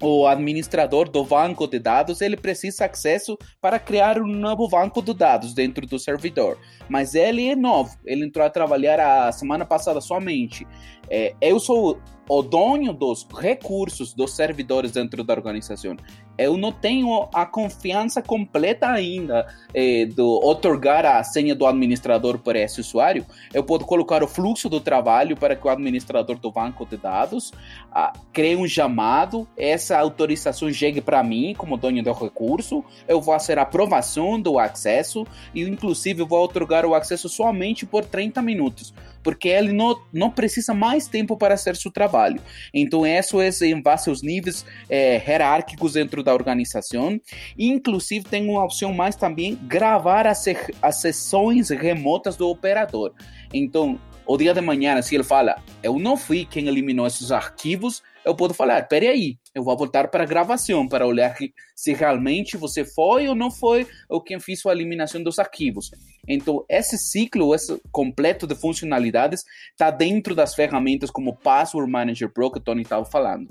o 0.00 0.26
administrador 0.26 1.08
do 1.08 1.24
banco 1.24 1.66
de 1.66 1.78
dados 1.78 2.20
ele 2.20 2.36
precisa 2.36 2.86
acesso 2.86 3.36
para 3.60 3.78
criar 3.78 4.20
um 4.20 4.26
novo 4.26 4.68
banco 4.68 5.02
de 5.02 5.12
dados 5.12 5.52
dentro 5.54 5.86
do 5.86 5.98
servidor. 5.98 6.58
Mas 6.88 7.14
ele 7.14 7.48
é 7.48 7.56
novo, 7.56 7.96
ele 8.04 8.24
entrou 8.24 8.46
a 8.46 8.50
trabalhar 8.50 9.00
a 9.00 9.32
semana 9.32 9.64
passada 9.64 10.00
somente. 10.00 10.66
É, 11.10 11.34
eu 11.40 11.58
sou 11.58 11.98
o 12.28 12.42
dono 12.42 12.92
dos 12.92 13.26
recursos 13.34 14.12
dos 14.12 14.36
servidores 14.36 14.92
dentro 14.92 15.24
da 15.24 15.32
organização. 15.32 15.96
Eu 16.38 16.56
não 16.56 16.70
tenho 16.70 17.28
a 17.34 17.44
confiança 17.44 18.22
completa 18.22 18.88
ainda 18.88 19.46
eh, 19.74 20.06
do 20.06 20.26
otorgar 20.44 21.04
a 21.04 21.22
senha 21.24 21.54
do 21.54 21.66
administrador 21.66 22.38
para 22.38 22.60
esse 22.60 22.80
usuário. 22.80 23.26
Eu 23.52 23.64
posso 23.64 23.84
colocar 23.84 24.22
o 24.22 24.28
fluxo 24.28 24.68
do 24.68 24.80
trabalho 24.80 25.36
para 25.36 25.56
que 25.56 25.66
o 25.66 25.70
administrador 25.70 26.38
do 26.38 26.52
banco 26.52 26.86
de 26.86 26.96
dados 26.96 27.52
ah, 27.92 28.12
cree 28.32 28.56
um 28.56 28.68
chamado, 28.68 29.48
essa 29.56 29.98
autorização 29.98 30.72
chegue 30.72 31.00
para 31.00 31.22
mim 31.22 31.54
como 31.58 31.76
dono 31.76 32.02
do 32.02 32.12
recurso. 32.12 32.84
Eu 33.06 33.20
vou 33.20 33.34
fazer 33.34 33.58
a 33.58 33.62
aprovação 33.62 34.40
do 34.40 34.58
acesso 34.58 35.26
e, 35.54 35.62
inclusive, 35.62 36.22
vou 36.22 36.44
otorgar 36.44 36.86
o 36.86 36.94
acesso 36.94 37.28
somente 37.28 37.84
por 37.84 38.04
30 38.04 38.40
minutos, 38.42 38.94
porque 39.22 39.48
ele 39.48 39.72
não, 39.72 40.00
não 40.12 40.30
precisa 40.30 40.72
mais 40.72 41.06
tempo 41.06 41.36
para 41.36 41.56
fazer 41.56 41.76
seu 41.76 41.90
trabalho. 41.90 42.40
Então, 42.72 43.06
isso 43.06 43.40
é 43.40 43.50
em 43.66 43.80
base 43.80 44.08
aos 44.08 44.22
níveis 44.22 44.64
eh, 44.88 45.22
hierárquicos 45.26 45.92
dentro 45.92 46.22
da 46.22 46.32
organização. 46.32 47.20
Inclusive, 47.58 48.24
tem 48.24 48.48
uma 48.48 48.64
opção 48.64 48.92
mais 48.92 49.16
também, 49.16 49.58
gravar 49.62 50.26
as, 50.26 50.44
as 50.80 50.96
sessões 50.96 51.70
remotas 51.70 52.36
do 52.36 52.48
operador. 52.48 53.12
Então, 53.52 53.98
o 54.26 54.36
dia 54.36 54.52
de 54.52 54.60
manhã, 54.60 55.00
se 55.00 55.14
ele 55.14 55.24
fala, 55.24 55.56
eu 55.82 55.98
não 55.98 56.16
fui 56.16 56.44
quem 56.44 56.68
eliminou 56.68 57.06
esses 57.06 57.32
arquivos, 57.32 58.02
eu 58.24 58.34
posso 58.34 58.52
falar, 58.52 58.86
peraí, 58.86 59.38
eu 59.58 59.64
vou 59.64 59.76
voltar 59.76 60.08
para 60.08 60.22
a 60.22 60.26
gravação 60.26 60.86
para 60.86 61.06
olhar 61.06 61.36
se 61.74 61.92
realmente 61.92 62.56
você 62.56 62.84
foi 62.84 63.28
ou 63.28 63.34
não 63.34 63.50
foi 63.50 63.86
ou 64.08 64.20
quem 64.20 64.38
fez 64.38 64.64
a 64.64 64.72
eliminação 64.72 65.22
dos 65.22 65.38
arquivos. 65.38 65.90
Então, 66.26 66.64
esse 66.68 66.96
ciclo 66.96 67.54
esse 67.54 67.80
completo 67.90 68.46
de 68.46 68.54
funcionalidades 68.54 69.44
está 69.72 69.90
dentro 69.90 70.34
das 70.34 70.54
ferramentas 70.54 71.10
como 71.10 71.36
Password 71.36 71.90
Manager 71.90 72.30
Pro 72.30 72.50
que 72.50 72.58
o 72.58 72.62
Tony 72.62 72.82
estava 72.82 73.04
falando. 73.04 73.48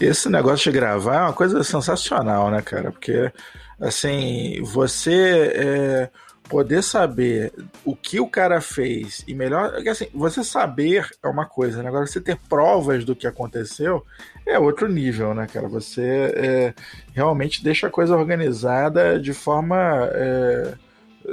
Esse 0.00 0.28
negócio 0.28 0.72
de 0.72 0.78
gravar 0.78 1.16
é 1.16 1.22
uma 1.22 1.32
coisa 1.32 1.62
sensacional, 1.62 2.50
né, 2.50 2.60
cara? 2.62 2.90
Porque, 2.90 3.30
assim, 3.80 4.60
você 4.62 5.52
é, 5.54 6.10
poder 6.48 6.82
saber 6.82 7.52
o 7.84 7.96
que 7.96 8.20
o 8.20 8.28
cara 8.28 8.60
fez 8.60 9.24
e 9.26 9.34
melhor. 9.34 9.74
Assim, 9.88 10.08
você 10.14 10.44
saber 10.44 11.08
é 11.22 11.28
uma 11.28 11.46
coisa, 11.46 11.82
né? 11.82 11.88
Agora, 11.88 12.06
você 12.06 12.20
ter 12.20 12.36
provas 12.48 13.04
do 13.04 13.16
que 13.16 13.26
aconteceu 13.26 14.04
é 14.46 14.58
outro 14.58 14.88
nível, 14.88 15.34
né, 15.34 15.46
cara? 15.46 15.68
Você 15.68 16.32
é, 16.36 16.74
realmente 17.12 17.62
deixa 17.62 17.86
a 17.86 17.90
coisa 17.90 18.16
organizada 18.16 19.18
de 19.18 19.32
forma. 19.32 19.76
É, 20.12 20.74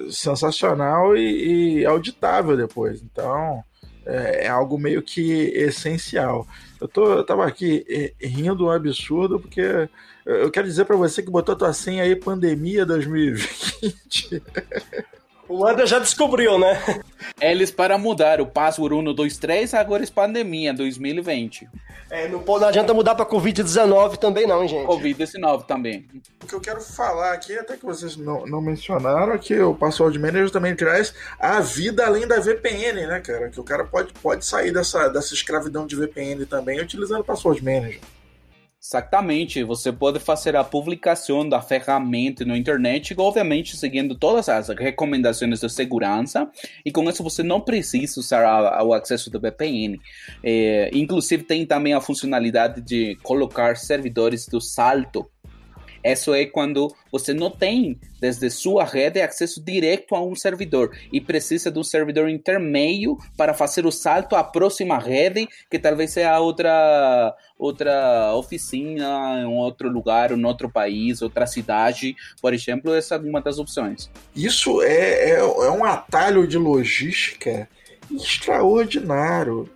sensacional 0.10 1.16
e, 1.16 1.80
e 1.80 1.86
auditável 1.86 2.56
depois. 2.56 3.02
Então, 3.02 3.64
é, 4.12 4.46
é, 4.46 4.48
algo 4.50 4.78
meio 4.78 5.02
que 5.02 5.32
essencial. 5.56 6.46
Eu, 6.80 6.88
tô, 6.88 7.14
eu 7.14 7.24
tava 7.24 7.46
aqui 7.46 7.86
é, 7.88 8.14
rindo 8.28 8.66
um 8.66 8.72
absurdo 8.72 9.40
porque 9.40 9.90
eu 10.26 10.52
quero 10.52 10.68
dizer 10.68 10.86
para 10.86 10.96
você 10.96 11.24
que 11.24 11.32
botou 11.32 11.56
tua 11.56 11.74
senha 11.74 12.04
aí 12.04 12.16
pandemia 12.16 12.86
2020. 12.86 14.44
O 15.52 15.68
André 15.68 15.86
já 15.86 16.00
descobriu, 16.00 16.58
né? 16.58 16.82
Eles 17.42 17.70
para 17.70 17.98
mudar 17.98 18.40
o 18.40 18.48
password 18.48 18.96
123, 18.96 19.74
agora 19.74 20.02
é 20.02 20.08
pandemia 20.08 20.74
2020. 20.74 21.68
É, 22.10 22.28
não, 22.30 22.42
não 22.42 22.68
adianta 22.68 22.94
mudar 22.94 23.16
para 23.16 23.26
Covid-19 23.26 24.18
também 24.18 24.48
não, 24.48 24.66
gente. 24.66 24.86
Covid-19 24.86 25.66
também. 25.66 26.08
O 26.42 26.48
que 26.48 26.54
eu 26.54 26.62
quero 26.62 26.80
falar 26.80 27.34
aqui, 27.34 27.58
até 27.58 27.76
que 27.76 27.86
vocês 27.86 28.16
não, 28.16 28.46
não 28.46 28.62
mencionaram, 28.62 29.34
é 29.34 29.38
que 29.38 29.60
o 29.60 29.76
Password 29.76 30.18
Manager 30.18 30.50
também 30.50 30.74
traz 30.74 31.14
a 31.38 31.60
vida 31.60 32.06
além 32.06 32.26
da 32.26 32.40
VPN, 32.40 33.08
né, 33.08 33.20
cara? 33.20 33.50
Que 33.50 33.60
o 33.60 33.64
cara 33.64 33.84
pode, 33.84 34.14
pode 34.22 34.46
sair 34.46 34.72
dessa, 34.72 35.10
dessa 35.10 35.34
escravidão 35.34 35.86
de 35.86 35.98
VPN 35.98 36.46
também 36.46 36.80
utilizando 36.80 37.22
o 37.22 37.26
Password 37.26 37.64
Manager. 37.64 38.00
Exatamente, 38.84 39.64
você 39.64 39.92
pode 39.92 40.20
fazer 40.20 40.56
a 40.56 40.64
publicação 40.64 41.48
da 41.48 41.62
ferramenta 41.62 42.44
na 42.44 42.58
internet, 42.58 43.14
obviamente 43.16 43.78
seguindo 43.78 44.16
todas 44.16 44.50
as 44.50 44.70
recomendações 44.70 45.60
de 45.60 45.70
segurança, 45.70 46.50
e 46.84 46.92
com 46.92 47.08
isso 47.08 47.22
você 47.22 47.44
não 47.44 47.62
precisa 47.62 48.20
usar 48.20 48.84
o 48.84 48.92
acesso 48.92 49.30
do 49.30 49.40
VPN. 49.40 50.02
É, 50.44 50.90
inclusive 50.96 51.44
tem 51.44 51.64
também 51.64 51.94
a 51.94 52.02
funcionalidade 52.02 52.82
de 52.82 53.16
colocar 53.22 53.78
servidores 53.78 54.48
do 54.48 54.60
salto 54.60 55.30
isso 56.04 56.34
é 56.34 56.46
quando 56.46 56.94
você 57.12 57.34
não 57.34 57.50
tem, 57.50 58.00
desde 58.20 58.50
sua 58.50 58.84
rede, 58.84 59.22
acesso 59.22 59.64
direto 59.64 60.16
a 60.16 60.22
um 60.22 60.36
servidor 60.36 60.96
e 61.12 61.20
precisa 61.20 61.72
de 61.72 61.80
um 61.80 61.84
servidor 61.84 62.30
intermeio 62.30 63.18
para 63.38 63.54
fazer 63.54 63.86
o 63.86 63.92
salto 63.92 64.36
à 64.36 64.44
próxima 64.44 64.98
rede, 64.98 65.48
que 65.70 65.78
talvez 65.78 66.12
seja 66.12 66.40
outra, 66.40 67.36
outra 67.58 68.34
oficina, 68.36 69.42
em 69.42 69.46
outro 69.46 69.90
lugar, 69.90 70.32
em 70.32 70.46
outro 70.46 70.70
país, 70.70 71.22
outra 71.22 71.46
cidade, 71.46 72.16
por 72.42 72.54
exemplo. 72.54 72.94
Essa 72.94 73.16
é 73.16 73.20
uma 73.20 73.42
das 73.42 73.60
opções. 73.60 74.10
Isso 74.36 74.82
é, 74.82 75.32
é, 75.32 75.40
é 75.40 75.72
um 75.72 75.84
atalho 75.84 76.48
de 76.48 76.58
logística 76.58 77.68
extraordinário 78.12 79.70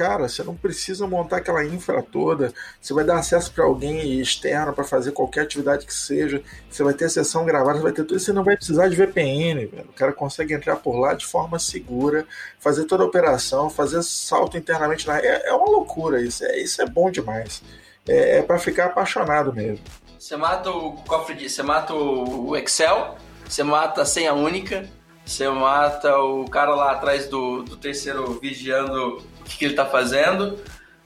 cara, 0.00 0.26
você 0.26 0.42
não 0.42 0.56
precisa 0.56 1.06
montar 1.06 1.36
aquela 1.36 1.62
infra 1.62 2.02
toda. 2.02 2.54
Você 2.80 2.94
vai 2.94 3.04
dar 3.04 3.18
acesso 3.18 3.52
para 3.52 3.64
alguém 3.64 4.18
externo 4.18 4.72
para 4.72 4.82
fazer 4.82 5.12
qualquer 5.12 5.42
atividade 5.42 5.84
que 5.84 5.92
seja. 5.92 6.42
Você 6.70 6.82
vai 6.82 6.94
ter 6.94 7.10
sessão 7.10 7.44
gravada, 7.44 7.76
você 7.76 7.82
vai 7.82 7.92
ter 7.92 8.04
tudo. 8.04 8.18
Você 8.18 8.32
não 8.32 8.42
vai 8.42 8.56
precisar 8.56 8.88
de 8.88 8.96
VPN, 8.96 9.66
velho. 9.66 9.90
O 9.90 9.92
cara 9.92 10.14
consegue 10.14 10.54
entrar 10.54 10.76
por 10.76 10.98
lá 10.98 11.12
de 11.12 11.26
forma 11.26 11.58
segura, 11.58 12.26
fazer 12.58 12.86
toda 12.86 13.04
a 13.04 13.06
operação, 13.06 13.68
fazer 13.68 14.02
salto 14.02 14.56
internamente 14.56 15.06
na. 15.06 15.18
É, 15.18 15.48
é 15.48 15.52
uma 15.52 15.68
loucura 15.68 16.22
isso. 16.22 16.46
É, 16.46 16.58
isso 16.58 16.80
é 16.80 16.86
bom 16.86 17.10
demais. 17.10 17.62
É, 18.08 18.38
é 18.38 18.42
para 18.42 18.58
ficar 18.58 18.86
apaixonado 18.86 19.52
mesmo. 19.52 19.84
Você 20.18 20.34
mata 20.34 20.70
o 20.70 20.92
cofre 21.02 21.34
de. 21.34 21.50
Você 21.50 21.62
mata 21.62 21.92
o 21.92 22.56
Excel, 22.56 23.18
você 23.46 23.62
mata 23.62 24.00
a 24.00 24.06
senha 24.06 24.32
única, 24.32 24.88
você 25.26 25.46
mata 25.46 26.16
o 26.20 26.46
cara 26.48 26.74
lá 26.74 26.92
atrás 26.92 27.28
do, 27.28 27.62
do 27.62 27.76
terceiro 27.76 28.38
vigiando 28.40 29.22
que, 29.50 29.58
que 29.58 29.64
ele 29.64 29.72
está 29.72 29.86
fazendo. 29.86 30.58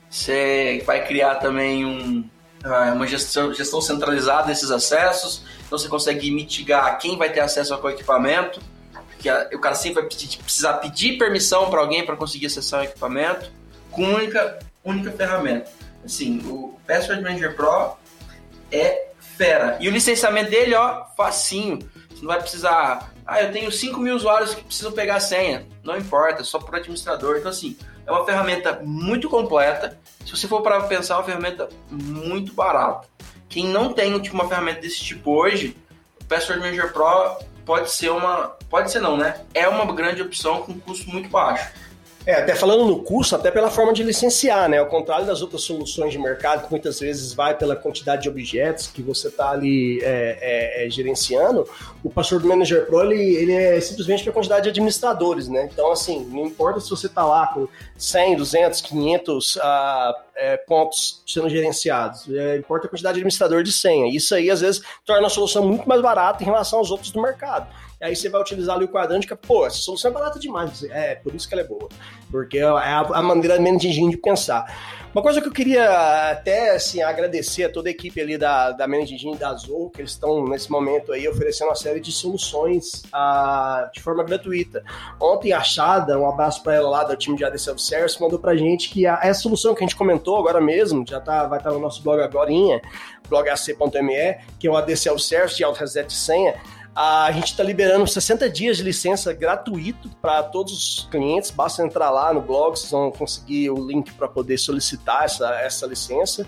Você 0.09 0.83
vai 0.87 1.05
criar 1.05 1.37
também 1.37 1.85
um, 1.85 2.29
ah, 2.63 2.93
uma 2.95 3.07
gestão, 3.07 3.53
gestão 3.53 3.81
centralizada 3.81 4.47
desses 4.47 4.71
acessos. 4.71 5.43
Então 5.67 5.79
você 5.79 5.89
consegue 5.89 6.31
mitigar 6.31 6.99
quem 6.99 7.17
vai 7.17 7.31
ter 7.31 7.41
acesso 7.41 7.75
ao 7.75 7.91
equipamento. 7.91 8.61
Porque 9.11 9.57
o 9.57 9.61
cara 9.61 9.75
sempre 9.75 10.03
vai 10.03 10.05
precisar 10.05 10.75
pedir 10.75 11.19
permissão 11.19 11.71
para 11.71 11.81
alguém 11.81 12.05
para 12.05 12.17
conseguir 12.17 12.47
acessar 12.47 12.81
o 12.81 12.85
equipamento 12.85 13.51
com 13.91 14.03
única, 14.03 14.59
única 14.85 15.11
ferramenta. 15.13 15.71
Assim, 16.05 16.39
o 16.47 16.79
Password 16.87 17.23
Manager 17.23 17.57
Pro 17.57 17.97
é 18.71 19.09
fera. 19.19 19.79
E 19.81 19.89
o 19.89 19.91
licenciamento 19.91 20.51
dele, 20.51 20.75
ó, 20.75 21.05
facinho. 21.17 21.79
Você 22.11 22.21
não 22.21 22.29
vai 22.29 22.41
precisar. 22.41 23.13
Ah, 23.27 23.43
eu 23.43 23.51
tenho 23.53 23.73
5 23.73 23.99
mil 23.99 24.15
usuários 24.15 24.55
que 24.55 24.63
precisam 24.63 24.93
pegar 24.93 25.17
a 25.17 25.21
senha. 25.21 25.67
Não 25.83 25.97
importa, 25.97 26.45
só 26.45 26.59
por 26.59 26.75
administrador. 26.77 27.37
Então, 27.39 27.51
assim, 27.51 27.77
é 28.07 28.11
uma 28.11 28.25
ferramenta 28.25 28.81
muito 28.83 29.29
completa. 29.29 29.99
Se 30.25 30.37
você 30.37 30.49
for 30.49 30.63
para 30.63 30.81
pensar, 30.85 31.15
é 31.15 31.17
uma 31.19 31.25
ferramenta 31.25 31.69
muito 31.91 32.53
barata. 32.55 33.07
Quem 33.49 33.67
não 33.67 33.93
tem 33.93 34.19
tipo, 34.21 34.35
uma 34.35 34.49
ferramenta 34.49 34.81
desse 34.81 35.01
tipo 35.01 35.33
hoje, 35.33 35.77
o 36.21 36.25
Password 36.25 36.63
Manager 36.63 36.93
Pro 36.93 37.39
pode 37.65 37.91
ser 37.91 38.11
uma. 38.11 38.57
Pode 38.69 38.91
ser 38.91 39.01
não, 39.01 39.17
né? 39.17 39.41
É 39.55 39.69
uma 39.69 39.91
grande 39.93 40.23
opção 40.23 40.63
com 40.63 40.79
custo 40.81 41.09
muito 41.11 41.29
baixo. 41.29 41.71
É, 42.27 42.37
até 42.37 42.55
falando 42.55 42.87
no 42.87 43.03
custo, 43.03 43.37
até 43.37 43.51
pela 43.51 43.71
forma 43.71 43.93
de 43.93 44.03
licenciar, 44.03 44.67
né? 44.67 44.79
Ao 44.79 44.87
contrário 44.87 45.27
das 45.27 45.43
outras 45.43 45.61
soluções 45.61 46.11
de 46.11 46.19
mercado, 46.19 46.65
que 46.65 46.71
muitas 46.71 46.99
vezes 46.99 47.35
vai 47.35 47.55
pela 47.55 47.77
quantidade 47.77 48.23
de 48.23 48.31
objetos 48.31 48.87
que 48.87 49.03
você 49.03 49.29
está 49.29 49.51
ali 49.51 50.01
é, 50.03 50.39
é, 50.41 50.87
é, 50.87 50.91
gerenciando, 50.91 51.69
o 52.03 52.09
Password 52.09 52.47
Manager 52.47 52.87
Pro, 52.87 53.03
ele, 53.03 53.37
ele 53.37 53.53
é 53.53 53.79
simplesmente 53.79 54.25
pela 54.25 54.33
quantidade 54.33 54.63
de 54.63 54.71
administradores, 54.71 55.49
né? 55.49 55.69
Então, 55.71 55.93
assim, 55.93 56.25
não 56.31 56.47
importa 56.47 56.81
se 56.81 56.89
você 56.89 57.09
está 57.09 57.27
lá 57.27 57.47
com 57.49 57.69
100, 57.99 58.37
200, 58.37 58.81
500 58.81 59.57
uh, 59.57 59.61
é, 60.35 60.57
pontos 60.57 61.23
sendo 61.27 61.51
gerenciados, 61.51 62.27
é, 62.31 62.57
importa 62.57 62.87
a 62.87 62.91
quantidade 62.91 63.17
de 63.17 63.21
administrador 63.21 63.63
de 63.63 63.71
senha. 63.71 64.09
Isso 64.09 64.35
aí, 64.35 64.51
às 64.51 64.63
vezes, 64.63 64.83
torna 65.05 65.27
a 65.27 65.31
solução 65.31 65.67
muito 65.67 65.87
mais 65.87 66.01
barata 66.01 66.43
em 66.43 66.47
relação 66.47 66.79
aos 66.79 66.91
outros 66.91 67.11
do 67.11 67.21
mercado 67.21 67.67
aí 68.05 68.15
você 68.15 68.29
vai 68.29 68.41
utilizar 68.41 68.77
ali 68.77 68.85
o 68.85 68.89
quadrante, 68.89 69.27
que, 69.27 69.35
pô, 69.35 69.67
essa 69.67 69.79
solução 69.79 70.11
é 70.11 70.15
barata 70.15 70.39
demais. 70.39 70.85
É, 70.85 71.15
por 71.17 71.35
isso 71.35 71.49
que 71.49 71.55
ela 71.55 71.63
é 71.63 71.67
boa. 71.67 71.89
Porque 72.31 72.59
é 72.59 72.65
a, 72.65 73.01
a 73.01 73.23
maneira 73.23 73.59
menos 73.59 73.81
de 73.81 74.17
pensar. 74.19 74.67
Uma 75.15 75.23
coisa 75.23 75.41
que 75.41 75.47
eu 75.47 75.53
queria 75.53 76.31
até 76.31 76.75
assim, 76.75 77.01
agradecer 77.01 77.65
a 77.65 77.71
toda 77.71 77.89
a 77.89 77.93
equipe 77.93 78.21
ali 78.21 78.37
da, 78.37 78.73
da 78.73 78.89
Managing 78.89 79.37
da 79.37 79.51
Azul, 79.51 79.89
que 79.91 80.01
eles 80.01 80.11
estão 80.11 80.45
nesse 80.49 80.69
momento 80.71 81.13
aí 81.13 81.29
oferecendo 81.29 81.69
uma 81.69 81.77
série 81.77 82.01
de 82.01 82.11
soluções 82.11 83.05
uh, 83.15 83.91
de 83.93 84.03
forma 84.03 84.25
gratuita. 84.25 84.83
Ontem 85.21 85.53
a 85.53 85.63
Chada, 85.63 86.19
um 86.19 86.29
abraço 86.29 86.65
para 86.65 86.75
ela 86.75 86.91
lá 86.91 87.05
do 87.05 87.17
time 87.17 87.37
de 87.37 87.45
AD 87.45 87.57
Self 87.59 87.81
Service, 87.81 88.21
mandou 88.21 88.41
pra 88.41 88.57
gente 88.57 88.91
que 88.91 89.07
a, 89.07 89.21
essa 89.23 89.43
solução 89.43 89.73
que 89.73 89.85
a 89.85 89.87
gente 89.87 89.97
comentou 89.97 90.37
agora 90.37 90.61
mesmo, 90.61 91.05
já 91.09 91.21
tá, 91.21 91.47
vai 91.47 91.59
estar 91.59 91.71
tá 91.71 91.77
no 91.77 91.81
nosso 91.81 92.03
blog 92.03 92.21
agora, 92.21 92.51
blogac.me, 93.29 94.39
que 94.59 94.67
é 94.67 94.71
o 94.71 94.77
AD 94.77 94.97
Self 94.97 95.23
Service 95.23 95.57
de 95.57 95.63
Auto 95.63 95.79
Reset 95.79 96.09
de 96.09 96.13
Senha 96.13 96.55
a 96.95 97.31
gente 97.33 97.47
está 97.47 97.65
liberando 97.65 98.07
60 98.07 98.49
dias 98.49 98.77
de 98.77 98.85
licença 98.85 99.33
gratuito 99.33 100.09
para 100.23 100.43
todos 100.45 100.73
os 100.73 101.09
clientes. 101.11 101.51
Basta 101.51 101.83
entrar 101.83 102.11
lá 102.11 102.33
no 102.33 102.41
blog, 102.41 102.79
vocês 102.79 102.93
vão 102.93 103.11
conseguir 103.11 103.71
o 103.71 103.85
link 103.85 104.13
para 104.13 104.29
poder 104.29 104.57
solicitar 104.59 105.25
essa, 105.25 105.51
essa 105.61 105.87
licença. 105.87 106.47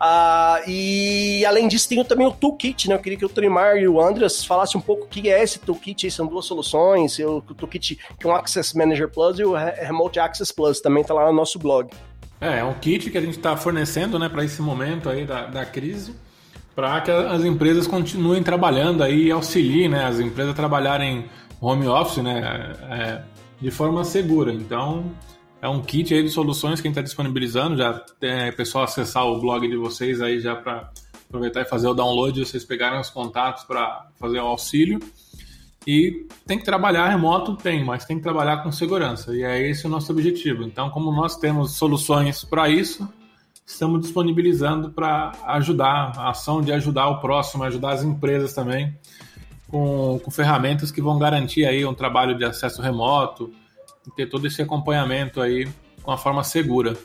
Ah, 0.00 0.60
e 0.66 1.44
além 1.46 1.68
disso, 1.68 1.88
tem 1.88 2.04
também 2.04 2.26
o 2.26 2.32
Toolkit, 2.32 2.88
né? 2.88 2.96
Eu 2.96 2.98
queria 2.98 3.18
que 3.18 3.24
o 3.24 3.28
Trimar 3.28 3.76
e 3.76 3.86
o 3.86 4.00
Andreas 4.00 4.44
falassem 4.44 4.80
um 4.80 4.82
pouco 4.82 5.04
o 5.04 5.08
que 5.08 5.30
é 5.30 5.40
esse 5.40 5.60
Toolkit. 5.60 6.10
São 6.10 6.26
duas 6.26 6.44
soluções: 6.44 7.18
o 7.20 7.40
Toolkit 7.40 7.98
que 8.18 8.26
é 8.26 8.32
Access 8.32 8.76
Manager 8.76 9.08
Plus 9.08 9.38
e 9.38 9.44
o 9.44 9.54
Remote 9.54 10.18
Access 10.18 10.52
Plus. 10.52 10.80
Também 10.80 11.02
está 11.02 11.14
lá 11.14 11.26
no 11.26 11.32
nosso 11.32 11.56
blog. 11.58 11.88
É, 12.40 12.58
é 12.58 12.64
um 12.64 12.74
kit 12.74 13.10
que 13.10 13.16
a 13.16 13.20
gente 13.20 13.36
está 13.36 13.56
fornecendo 13.56 14.18
né, 14.18 14.28
para 14.28 14.44
esse 14.44 14.60
momento 14.60 15.08
aí 15.08 15.24
da, 15.24 15.46
da 15.46 15.64
crise 15.64 16.23
para 16.74 17.00
que 17.00 17.10
as 17.10 17.44
empresas 17.44 17.86
continuem 17.86 18.42
trabalhando 18.42 19.02
aí 19.02 19.26
e 19.26 19.30
auxiliem 19.30 19.88
né, 19.88 20.04
as 20.04 20.18
empresas 20.18 20.54
trabalharem 20.54 21.26
home 21.60 21.86
office 21.86 22.22
né, 22.22 22.74
é, 22.90 23.22
de 23.60 23.70
forma 23.70 24.04
segura. 24.04 24.52
Então, 24.52 25.10
é 25.62 25.68
um 25.68 25.80
kit 25.80 26.12
aí 26.12 26.22
de 26.22 26.30
soluções 26.30 26.80
que 26.80 26.86
a 26.86 26.90
gente 26.90 26.98
está 26.98 27.02
disponibilizando. 27.02 27.76
Já 27.76 27.94
tem 28.20 28.52
pessoal 28.52 28.84
acessar 28.84 29.24
o 29.24 29.40
blog 29.40 29.66
de 29.66 29.76
vocês 29.76 30.20
aí 30.20 30.40
já 30.40 30.54
para 30.56 30.90
aproveitar 31.26 31.62
e 31.62 31.64
fazer 31.64 31.88
o 31.88 31.94
download, 31.94 32.38
vocês 32.44 32.64
pegarem 32.64 33.00
os 33.00 33.10
contatos 33.10 33.64
para 33.64 34.08
fazer 34.18 34.40
o 34.40 34.46
auxílio. 34.46 35.00
E 35.86 36.26
tem 36.46 36.58
que 36.58 36.64
trabalhar 36.64 37.08
remoto? 37.08 37.56
Tem, 37.56 37.84
mas 37.84 38.04
tem 38.04 38.16
que 38.16 38.22
trabalhar 38.22 38.62
com 38.62 38.72
segurança. 38.72 39.34
E 39.34 39.42
é 39.42 39.68
esse 39.68 39.86
o 39.86 39.90
nosso 39.90 40.10
objetivo. 40.12 40.62
Então, 40.62 40.90
como 40.90 41.12
nós 41.12 41.36
temos 41.36 41.72
soluções 41.72 42.42
para 42.44 42.68
isso, 42.68 43.06
estamos 43.66 44.00
disponibilizando 44.02 44.90
para 44.90 45.32
ajudar 45.46 46.12
a 46.16 46.30
ação 46.30 46.60
de 46.60 46.72
ajudar 46.72 47.08
o 47.08 47.20
próximo, 47.20 47.64
ajudar 47.64 47.92
as 47.92 48.04
empresas 48.04 48.52
também 48.52 48.96
com, 49.68 50.20
com 50.22 50.30
ferramentas 50.30 50.90
que 50.90 51.00
vão 51.00 51.18
garantir 51.18 51.66
aí 51.66 51.84
um 51.84 51.94
trabalho 51.94 52.36
de 52.36 52.44
acesso 52.44 52.82
remoto 52.82 53.52
ter 54.16 54.26
todo 54.26 54.46
esse 54.46 54.62
acompanhamento 54.62 55.40
aí 55.40 55.68
com 56.02 56.10
a 56.10 56.18
forma 56.18 56.44
segura. 56.44 56.96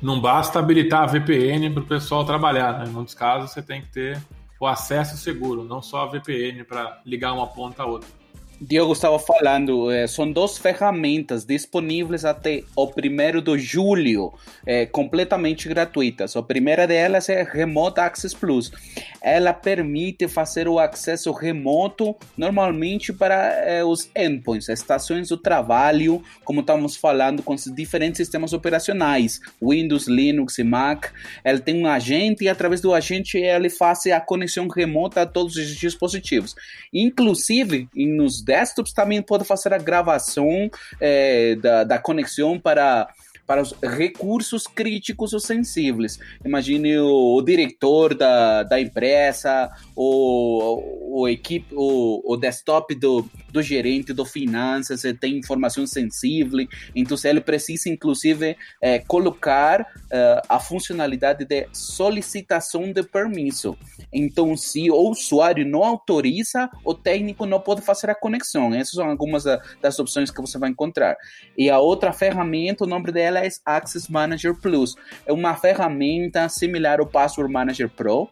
Não 0.00 0.20
basta 0.20 0.58
habilitar 0.58 1.02
a 1.02 1.06
VPN 1.06 1.70
para 1.70 1.82
o 1.82 1.86
pessoal 1.86 2.24
trabalhar, 2.24 2.78
né? 2.78 2.86
em 2.86 2.92
muitos 2.92 3.14
casos 3.14 3.50
você 3.50 3.62
tem 3.62 3.82
que 3.82 3.88
ter 3.88 4.22
o 4.60 4.66
acesso 4.66 5.16
seguro, 5.16 5.64
não 5.64 5.82
só 5.82 6.02
a 6.02 6.06
VPN 6.06 6.64
para 6.64 7.00
ligar 7.04 7.32
uma 7.32 7.46
ponta 7.46 7.82
a 7.82 7.86
outra. 7.86 8.08
Diogo 8.60 8.92
estava 8.92 9.20
falando, 9.20 9.88
é, 9.88 10.08
são 10.08 10.30
duas 10.32 10.58
ferramentas 10.58 11.44
disponíveis 11.44 12.24
até 12.24 12.64
o 12.74 12.86
1 12.86 13.40
de 13.40 13.58
julho, 13.58 14.32
é, 14.66 14.84
completamente 14.84 15.68
gratuitas. 15.68 16.34
A 16.36 16.42
primeira 16.42 16.84
delas 16.84 17.28
é 17.28 17.44
Remote 17.44 18.00
Access 18.00 18.34
Plus. 18.34 18.72
Ela 19.22 19.52
permite 19.52 20.26
fazer 20.26 20.66
o 20.66 20.80
acesso 20.80 21.30
remoto 21.30 22.16
normalmente 22.36 23.12
para 23.12 23.34
é, 23.64 23.84
os 23.84 24.10
endpoints, 24.16 24.68
estações 24.68 25.28
do 25.28 25.36
trabalho, 25.36 26.20
como 26.44 26.60
estamos 26.60 26.96
falando 26.96 27.44
com 27.44 27.54
diferentes 27.54 28.16
sistemas 28.16 28.52
operacionais, 28.52 29.40
Windows, 29.62 30.08
Linux 30.08 30.58
e 30.58 30.64
Mac. 30.64 31.12
Ela 31.44 31.60
tem 31.60 31.80
um 31.80 31.86
agente 31.86 32.42
e 32.42 32.48
através 32.48 32.80
do 32.80 32.92
agente 32.92 33.38
ele 33.38 33.70
faz 33.70 34.04
a 34.06 34.20
conexão 34.20 34.66
remota 34.66 35.22
a 35.22 35.26
todos 35.26 35.54
os 35.54 35.76
dispositivos. 35.76 36.56
Inclusive, 36.92 37.88
nos 37.94 38.47
desktops 38.48 38.94
também 38.94 39.20
pode 39.20 39.44
fazer 39.44 39.74
a 39.74 39.78
gravação 39.78 40.70
é, 40.98 41.54
da, 41.56 41.84
da 41.84 41.98
conexão 41.98 42.58
para 42.58 43.06
para 43.48 43.62
os 43.62 43.72
recursos 43.82 44.66
críticos 44.66 45.32
ou 45.32 45.40
sensíveis. 45.40 46.20
Imagine 46.44 46.98
o, 46.98 47.34
o 47.34 47.40
diretor 47.40 48.14
da, 48.14 48.62
da 48.62 48.78
empresa, 48.78 49.70
o, 49.96 51.22
o 51.22 51.26
equipe, 51.26 51.74
o, 51.74 52.22
o 52.30 52.36
desktop 52.36 52.94
do, 52.94 53.24
do 53.50 53.62
gerente 53.62 54.12
do 54.12 54.26
finanças, 54.26 55.00
tem 55.18 55.38
informação 55.38 55.86
sensível, 55.86 56.68
então 56.94 57.16
ele 57.24 57.40
precisa 57.40 57.88
inclusive 57.88 58.54
é, 58.82 58.98
colocar 58.98 59.86
é, 60.10 60.42
a 60.46 60.60
funcionalidade 60.60 61.46
de 61.46 61.66
solicitação 61.72 62.92
de 62.92 63.02
permisso. 63.02 63.78
Então, 64.12 64.56
se 64.56 64.90
o 64.90 65.10
usuário 65.10 65.66
não 65.66 65.84
autoriza, 65.84 66.68
o 66.84 66.92
técnico 66.92 67.46
não 67.46 67.60
pode 67.60 67.80
fazer 67.80 68.10
a 68.10 68.14
conexão. 68.14 68.74
Essas 68.74 68.94
são 68.94 69.08
algumas 69.08 69.44
das 69.80 69.98
opções 69.98 70.30
que 70.30 70.40
você 70.40 70.58
vai 70.58 70.70
encontrar. 70.70 71.16
E 71.56 71.70
a 71.70 71.78
outra 71.78 72.12
ferramenta, 72.12 72.84
o 72.84 72.86
nome 72.86 73.10
dela 73.10 73.37
é 73.44 73.48
Access 73.64 74.10
Manager 74.10 74.54
Plus. 74.54 74.96
É 75.26 75.32
uma 75.32 75.54
ferramenta 75.54 76.48
similar 76.48 77.00
ao 77.00 77.06
Password 77.06 77.52
Manager 77.52 77.88
Pro, 77.88 78.28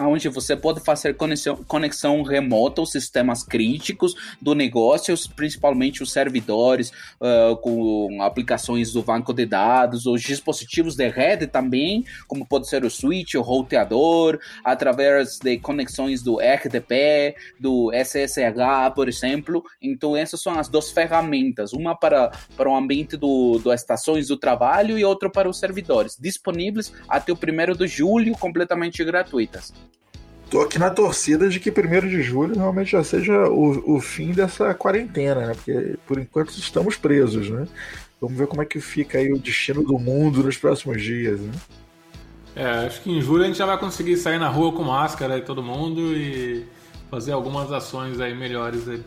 onde 0.00 0.28
você 0.30 0.56
pode 0.56 0.80
fazer 0.80 1.14
conexão, 1.14 1.56
conexão 1.64 2.22
remota 2.22 2.80
aos 2.80 2.90
sistemas 2.90 3.42
críticos 3.42 4.14
do 4.40 4.54
negócio, 4.54 5.14
principalmente 5.36 6.02
os 6.02 6.12
servidores 6.12 6.90
uh, 7.20 7.54
com 7.56 8.22
aplicações 8.22 8.92
do 8.92 9.02
banco 9.02 9.34
de 9.34 9.44
dados, 9.44 10.06
os 10.06 10.22
dispositivos 10.22 10.96
de 10.96 11.08
rede 11.08 11.46
também, 11.46 12.06
como 12.26 12.46
pode 12.46 12.68
ser 12.68 12.84
o 12.84 12.90
switch, 12.90 13.34
o 13.34 13.42
roteador, 13.42 14.38
através 14.64 15.38
de 15.38 15.58
conexões 15.58 16.22
do 16.22 16.38
RDP, 16.38 17.36
do 17.60 17.90
SSH, 17.92 18.94
por 18.94 19.10
exemplo. 19.10 19.62
Então 19.80 20.16
essas 20.16 20.40
são 20.40 20.58
as 20.58 20.70
duas 20.70 20.90
ferramentas, 20.90 21.74
uma 21.74 21.94
para, 21.94 22.32
para 22.56 22.70
o 22.70 22.74
ambiente 22.74 23.14
do, 23.14 23.58
das 23.58 23.82
estações 23.82 24.28
do 24.28 24.38
trabalho 24.38 24.98
e 24.98 25.04
outra 25.04 25.28
para 25.28 25.50
os 25.50 25.58
servidores, 25.58 26.16
disponíveis 26.18 26.92
até 27.06 27.30
o 27.30 27.36
1 27.36 27.76
de 27.76 27.86
julho, 27.86 28.32
completamente 28.38 29.04
gratuitas 29.04 29.81
tô 30.52 30.60
aqui 30.60 30.78
na 30.78 30.90
torcida 30.90 31.48
de 31.48 31.58
que 31.58 31.70
1 31.70 32.08
de 32.08 32.22
julho 32.22 32.54
realmente 32.54 32.90
já 32.90 33.02
seja 33.02 33.48
o, 33.48 33.96
o 33.96 34.00
fim 34.02 34.32
dessa 34.32 34.74
quarentena, 34.74 35.46
né? 35.46 35.54
Porque 35.54 35.96
por 36.06 36.18
enquanto 36.18 36.50
estamos 36.50 36.94
presos, 36.94 37.48
né? 37.48 37.66
Vamos 38.20 38.36
ver 38.36 38.46
como 38.46 38.60
é 38.60 38.66
que 38.66 38.78
fica 38.78 39.16
aí 39.16 39.32
o 39.32 39.38
destino 39.38 39.82
do 39.82 39.98
mundo 39.98 40.44
nos 40.44 40.58
próximos 40.58 41.02
dias, 41.02 41.40
né? 41.40 41.52
É, 42.54 42.66
acho 42.86 43.00
que 43.00 43.10
em 43.10 43.22
julho 43.22 43.44
a 43.44 43.46
gente 43.46 43.56
já 43.56 43.64
vai 43.64 43.78
conseguir 43.78 44.18
sair 44.18 44.38
na 44.38 44.50
rua 44.50 44.72
com 44.72 44.82
máscara 44.82 45.36
aí 45.36 45.40
todo 45.40 45.62
mundo 45.62 46.14
e 46.14 46.66
fazer 47.10 47.32
algumas 47.32 47.72
ações 47.72 48.20
aí 48.20 48.34
melhores 48.34 48.86
aí. 48.86 49.02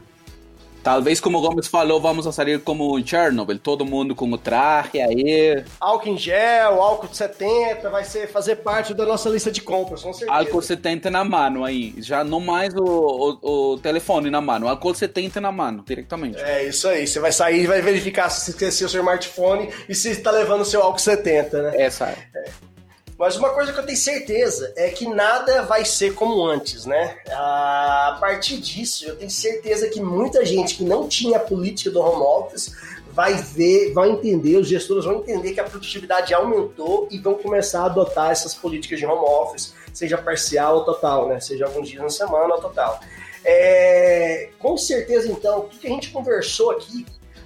Talvez, 0.86 1.19
como 1.19 1.39
o 1.39 1.41
Gomes 1.41 1.65
falou, 1.65 1.99
vamos 1.99 2.27
a 2.27 2.31
sair 2.31 2.59
como 2.59 3.03
Chernobyl, 3.03 3.57
todo 3.57 3.83
mundo 3.83 4.13
com 4.13 4.31
o 4.31 4.38
traje 4.38 5.01
aí. 5.01 5.65
Álcool 5.79 6.09
em 6.09 6.15
gel, 6.15 6.79
álcool 6.79 7.09
70, 7.11 7.89
vai 7.89 8.03
ser, 8.03 8.27
fazer 8.27 8.57
parte 8.57 8.93
da 8.93 9.03
nossa 9.03 9.27
lista 9.27 9.51
de 9.51 9.61
compras, 9.61 10.03
com 10.03 10.13
certeza. 10.13 10.38
Álcool 10.38 10.61
70 10.61 11.09
na 11.09 11.23
mano 11.23 11.65
aí, 11.65 11.95
já 11.97 12.23
não 12.23 12.39
mais 12.39 12.71
o, 12.75 12.83
o, 13.41 13.71
o 13.73 13.77
telefone 13.79 14.29
na 14.29 14.39
mano, 14.39 14.67
álcool 14.67 14.93
70 14.93 15.41
na 15.41 15.51
mano, 15.51 15.83
diretamente. 15.83 16.38
É 16.38 16.67
isso 16.67 16.88
aí, 16.88 17.07
você 17.07 17.19
vai 17.19 17.31
sair 17.31 17.63
e 17.63 17.67
vai 17.67 17.81
verificar 17.81 18.29
se 18.29 18.51
esqueceu 18.51 18.86
o 18.86 18.89
seu 18.91 18.99
smartphone 18.99 19.71
e 19.89 19.95
se 19.95 20.11
está 20.11 20.29
levando 20.29 20.61
o 20.61 20.65
seu 20.65 20.83
álcool 20.83 20.99
70, 20.99 21.63
né? 21.63 21.77
É. 21.77 21.86
é. 21.86 22.74
Mas 23.18 23.38
uma 23.38 23.49
coisa 23.51 23.72
que 23.72 23.80
eu 23.80 23.86
tenho 23.86 23.97
certeza 23.97 24.74
é 24.76 24.89
que 24.89 25.07
nada 25.07 25.63
vai 25.63 25.86
ser 25.86 26.13
como 26.13 26.45
antes, 26.45 26.86
né? 26.86 27.18
A 27.30 28.18
partir 28.20 28.57
disso, 28.57 29.05
eu 29.05 29.16
tenho 29.16 29.32
certeza 29.32 29.89
que 29.89 30.01
muita 30.01 30.43
gente 30.43 30.76
que 30.76 30.84
não 30.84 31.07
tinha 31.07 31.38
a 31.38 31.39
política 31.39 31.89
do 31.89 32.01
home 32.01 32.22
office 32.22 32.76
vai 33.16 33.34
ver, 33.34 33.93
vai 33.93 34.09
entender, 34.09 34.57
os 34.57 34.68
gestores 34.68 35.05
vão 35.05 35.20
entender 35.20 35.53
que 35.53 35.59
a 35.61 35.63
produtividade 35.63 36.34
aumentou 36.34 37.07
e 37.09 37.18
vão 37.18 37.36
começar 37.36 37.84
a 37.84 37.86
adotar 37.86 38.32
essas 38.32 38.53
políticas 38.53 38.99
de 38.99 39.05
home 39.05 39.26
office, 39.26 39.74
seja 39.93 40.18
parcial 40.18 40.80
ou 40.80 40.84
total, 40.84 41.30
né? 41.30 41.39
Seja 41.39 41.66
alguns 41.66 41.88
dias 41.88 42.03
na 42.03 42.09
semana 42.09 42.55
ou 42.55 42.61
total. 42.61 42.99
É, 43.45 44.49
com 44.59 44.76
certeza, 44.76 45.32
então, 45.32 45.59
o 45.59 45.70
que 45.70 45.88
a 45.88 45.89
gente 45.89 46.09
conversou 46.09 46.72
aqui 46.72 47.05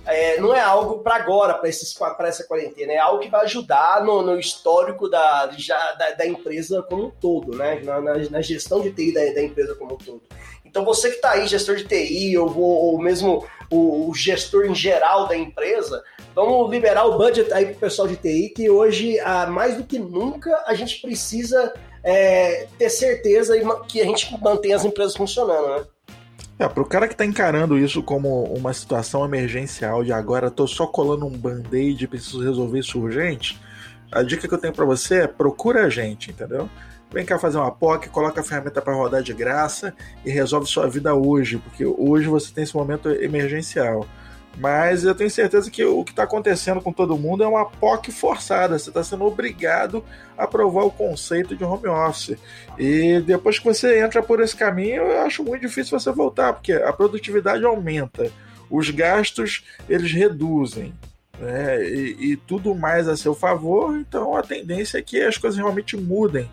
é, 0.10 0.40
não 0.40 0.56
é 0.56 0.60
algo 0.60 1.00
para 1.00 1.16
agora, 1.16 1.54
para 1.54 1.70
essa 1.70 2.44
quarentena, 2.44 2.94
é 2.94 2.98
algo 2.98 3.20
que 3.20 3.30
vai 3.30 3.42
ajudar 3.46 4.04
no, 4.04 4.22
no 4.22 4.40
histórico 4.40 5.08
da, 5.08 5.52
já, 5.58 5.94
da, 5.94 6.12
da, 6.12 6.28
empresa 6.28 6.82
como 6.84 7.06
um 7.06 7.12
todo, 7.12 7.56
né? 7.56 7.80
Na, 7.84 8.02
na, 8.02 8.16
na 8.30 8.42
gestão 8.42 8.82
de 8.82 8.92
TI 8.92 9.14
da, 9.14 9.22
da, 9.34 9.44
empresa 9.44 9.76
como 9.76 9.94
um 9.94 9.98
todo. 9.98 10.22
Então 10.66 10.84
você 10.84 11.10
que 11.10 11.16
está 11.16 11.32
aí, 11.32 11.48
gestor 11.48 11.76
de 11.76 11.86
TI, 11.86 12.38
ou, 12.38 12.58
ou 12.58 13.00
mesmo 13.00 13.46
o, 13.72 14.10
o, 14.10 14.16
gestor 14.16 14.66
em 14.66 14.76
geral 14.76 15.28
da 15.28 15.36
empresa, 15.36 16.04
vamos 16.36 16.70
liberar 16.70 17.06
o 17.06 17.18
budget 17.18 17.52
aí 17.54 17.66
para 17.66 17.76
o 17.76 17.80
pessoal 17.80 18.08
de 18.08 18.16
TI, 18.16 18.50
que 18.50 18.70
hoje, 18.70 19.18
mais 19.50 19.78
do 19.78 19.84
que 19.84 20.00
nunca, 20.00 20.64
a 20.66 20.74
gente 20.74 21.02
precisa 21.02 21.74
é, 22.04 22.68
ter 22.78 22.90
certeza 22.90 23.56
que 23.88 24.02
a 24.02 24.06
gente 24.06 24.36
mantém 24.42 24.74
as 24.74 24.86
empresas 24.86 25.16
funcionando, 25.16 25.68
né? 25.70 25.86
É, 26.60 26.68
para 26.68 26.84
o 26.84 26.86
cara 26.86 27.08
que 27.08 27.14
está 27.14 27.26
encarando 27.26 27.80
isso 27.80 28.04
como 28.04 28.44
uma 28.44 28.74
situação 28.74 29.24
emergencial 29.24 30.04
de 30.04 30.12
agora 30.12 30.52
tô 30.52 30.68
só 30.68 30.86
colando 30.86 31.26
um 31.26 31.32
band-aid 31.32 32.04
e 32.04 32.08
preciso 32.08 32.44
resolver 32.44 32.80
isso 32.80 33.00
urgente, 33.00 33.58
a 34.12 34.22
dica 34.22 34.46
que 34.46 34.54
eu 34.54 34.58
tenho 34.58 34.74
para 34.74 34.84
você 34.84 35.22
é 35.22 35.28
procura 35.28 35.86
a 35.86 35.90
gente, 35.90 36.32
entendeu? 36.32 36.70
Vem 37.14 37.26
cá 37.26 37.40
fazer 37.40 37.58
uma 37.58 37.72
POC, 37.72 38.10
coloca 38.10 38.42
a 38.42 38.44
ferramenta 38.44 38.82
para 38.82 38.94
rodar 38.94 39.24
de 39.24 39.34
graça 39.34 39.96
e 40.26 40.30
resolve 40.30 40.68
sua 40.68 40.86
vida 40.90 41.16
hoje, 41.16 41.58
porque 41.60 41.86
hoje 41.86 42.28
você 42.28 42.54
tem 42.54 42.66
esse 42.66 42.76
momento 42.76 43.10
emergencial. 43.10 44.06
Mas 44.58 45.06
eu 45.06 45.16
tenho 45.16 45.30
certeza 45.30 45.72
que 45.72 45.84
o 45.86 46.04
que 46.04 46.12
está 46.12 46.24
acontecendo 46.24 46.82
com 46.82 46.92
todo 46.92 47.18
mundo 47.18 47.44
é 47.44 47.48
uma 47.48 47.66
POC 47.66 48.12
forçada. 48.12 48.78
Você 48.78 48.90
está 48.90 49.04
sendo 49.04 49.26
obrigado 49.26 50.04
a 50.38 50.46
provar 50.46 50.84
o 50.84 50.92
conceito 50.92 51.56
de 51.56 51.64
home 51.64 51.88
office. 51.88 52.38
E 52.78 53.22
depois 53.22 53.58
que 53.58 53.66
você 53.66 54.00
entra 54.04 54.22
por 54.22 54.42
esse 54.42 54.56
caminho, 54.56 55.04
eu 55.04 55.22
acho 55.22 55.44
muito 55.44 55.62
difícil 55.62 55.98
você 55.98 56.12
voltar, 56.12 56.54
porque 56.54 56.74
a 56.74 56.92
produtividade 56.92 57.64
aumenta, 57.64 58.30
os 58.70 58.90
gastos 58.90 59.64
eles 59.88 60.12
reduzem. 60.12 60.94
Né? 61.40 61.82
E, 61.86 62.32
e 62.32 62.36
tudo 62.36 62.76
mais 62.76 63.08
a 63.08 63.16
seu 63.16 63.34
favor, 63.34 63.96
então 63.96 64.36
a 64.36 64.42
tendência 64.42 64.98
é 64.98 65.02
que 65.02 65.22
as 65.22 65.38
coisas 65.38 65.58
realmente 65.58 65.96
mudem. 65.96 66.50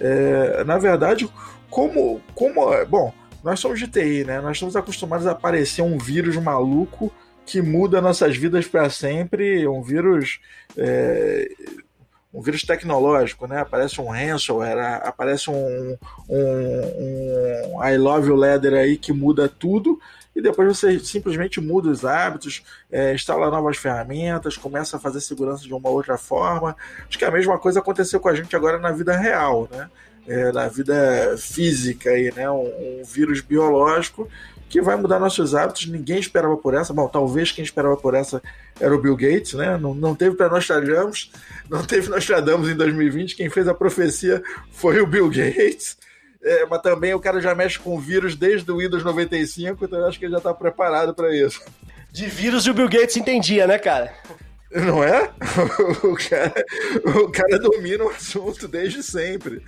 É, 0.00 0.64
na 0.64 0.78
verdade, 0.78 1.30
como, 1.68 2.22
como. 2.34 2.62
Bom, 2.86 3.12
nós 3.44 3.60
somos 3.60 3.78
de 3.78 3.86
TI, 3.86 4.24
né? 4.24 4.40
Nós 4.40 4.56
estamos 4.56 4.76
acostumados 4.76 5.26
a 5.26 5.32
aparecer 5.32 5.82
um 5.82 5.98
vírus 5.98 6.36
maluco 6.36 7.12
que 7.50 7.60
muda 7.60 8.00
nossas 8.00 8.36
vidas 8.36 8.66
para 8.66 8.88
sempre, 8.88 9.66
um 9.66 9.82
vírus. 9.82 10.40
É, 10.76 11.48
um 12.32 12.40
vírus 12.40 12.62
tecnológico, 12.62 13.48
né? 13.48 13.58
Aparece 13.58 14.00
um 14.00 14.08
ransomware, 14.08 15.00
aparece 15.02 15.50
um, 15.50 15.98
um, 16.28 17.74
um 17.74 17.84
I 17.84 17.96
love 17.96 18.28
you 18.28 18.36
leather 18.36 18.74
aí 18.74 18.96
que 18.96 19.12
muda 19.12 19.48
tudo 19.48 19.98
e 20.34 20.40
depois 20.40 20.68
você 20.68 20.98
simplesmente 21.00 21.60
muda 21.60 21.88
os 21.88 22.04
hábitos, 22.04 22.62
é, 22.90 23.12
instala 23.14 23.50
novas 23.50 23.76
ferramentas, 23.76 24.56
começa 24.56 24.96
a 24.96 25.00
fazer 25.00 25.20
segurança 25.20 25.64
de 25.64 25.74
uma 25.74 25.88
outra 25.88 26.16
forma. 26.16 26.76
Acho 27.08 27.18
que 27.18 27.24
a 27.24 27.30
mesma 27.32 27.58
coisa 27.58 27.80
aconteceu 27.80 28.20
com 28.20 28.28
a 28.28 28.34
gente 28.34 28.54
agora 28.54 28.78
na 28.78 28.92
vida 28.92 29.16
real, 29.16 29.68
né? 29.70 29.90
É, 30.28 30.52
na 30.52 30.68
vida 30.68 31.36
física 31.36 32.10
aí, 32.10 32.32
né? 32.32 32.48
Um, 32.48 33.00
um, 33.00 33.02
vírus 33.04 33.40
biológico 33.40 34.28
que 34.70 34.80
vai 34.80 34.94
mudar 34.96 35.18
nossos 35.18 35.54
hábitos. 35.54 35.86
Ninguém 35.86 36.20
esperava 36.20 36.56
por 36.56 36.74
essa. 36.74 36.94
Bom, 36.94 37.08
talvez 37.08 37.50
quem 37.50 37.64
esperava 37.64 37.96
por 37.96 38.14
essa 38.14 38.40
era 38.80 38.94
o 38.94 39.02
Bill 39.02 39.16
Gates, 39.16 39.54
né? 39.54 39.76
Não, 39.76 39.92
não 39.92 40.14
teve 40.14 40.36
para 40.36 40.48
Nostradamus, 40.48 41.32
não 41.68 41.84
teve 41.84 42.08
Nostradamus 42.08 42.70
em 42.70 42.76
2020. 42.76 43.36
Quem 43.36 43.50
fez 43.50 43.66
a 43.66 43.74
profecia 43.74 44.40
foi 44.70 45.00
o 45.00 45.06
Bill 45.06 45.28
Gates. 45.28 45.98
É, 46.42 46.64
mas 46.64 46.80
também 46.80 47.12
o 47.12 47.20
cara 47.20 47.40
já 47.40 47.54
mexe 47.54 47.78
com 47.78 48.00
vírus 48.00 48.34
desde 48.34 48.70
o 48.70 48.78
Windows 48.78 49.04
95, 49.04 49.84
então 49.84 49.98
eu 49.98 50.06
acho 50.06 50.18
que 50.18 50.24
ele 50.24 50.32
já 50.32 50.38
está 50.38 50.54
preparado 50.54 51.12
para 51.12 51.36
isso. 51.36 51.60
De 52.10 52.26
vírus 52.26 52.66
o 52.66 52.72
Bill 52.72 52.88
Gates 52.88 53.16
entendia, 53.18 53.66
né, 53.66 53.78
cara? 53.78 54.14
Não 54.70 55.04
é? 55.04 55.30
O 56.02 56.16
cara, 56.16 56.64
o 57.04 57.30
cara 57.30 57.58
domina 57.58 58.04
o 58.04 58.08
assunto 58.08 58.66
desde 58.66 59.02
sempre. 59.02 59.62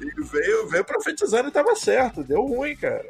E 0.00 0.22
veio, 0.22 0.68
veio 0.68 0.84
profetizando 0.84 1.44
e 1.44 1.48
estava 1.48 1.76
certo, 1.76 2.24
deu 2.24 2.42
ruim, 2.46 2.74
cara. 2.74 3.06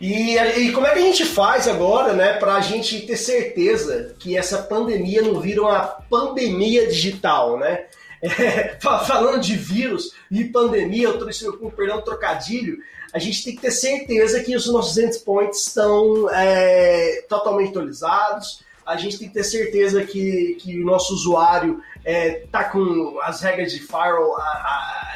E, 0.00 0.38
e, 0.38 0.72
como 0.72 0.86
é 0.86 0.92
que 0.92 0.98
a 0.98 1.02
gente 1.02 1.26
faz 1.26 1.68
agora, 1.68 2.14
né, 2.14 2.32
para 2.34 2.54
a 2.54 2.60
gente 2.60 3.00
ter 3.02 3.16
certeza 3.16 4.14
que 4.18 4.34
essa 4.34 4.62
pandemia 4.62 5.20
não 5.20 5.38
vira 5.38 5.60
uma 5.60 5.80
pandemia 5.80 6.86
digital, 6.86 7.58
né? 7.58 7.86
É, 8.22 8.76
falando 8.78 9.40
de 9.40 9.56
vírus 9.56 10.12
e 10.30 10.44
pandemia, 10.44 11.04
eu 11.04 11.18
trouxe 11.18 11.50
com 11.56 11.70
perdão 11.70 12.02
trocadilho, 12.02 12.76
a 13.14 13.18
gente 13.18 13.42
tem 13.42 13.54
que 13.54 13.62
ter 13.62 13.70
certeza 13.70 14.44
que 14.44 14.54
os 14.54 14.66
nossos 14.66 14.98
endpoints 14.98 15.66
estão 15.66 16.28
é, 16.30 17.24
totalmente 17.30 17.70
atualizados, 17.70 18.62
a 18.84 18.94
gente 18.96 19.18
tem 19.18 19.28
que 19.28 19.32
ter 19.32 19.44
certeza 19.44 20.04
que, 20.04 20.54
que 20.60 20.78
o 20.78 20.84
nosso 20.84 21.14
usuário 21.14 21.82
está 21.98 22.10
é, 22.10 22.30
tá 22.52 22.64
com 22.64 23.18
as 23.22 23.40
regras 23.40 23.72
de 23.72 23.78
firewall 23.78 24.36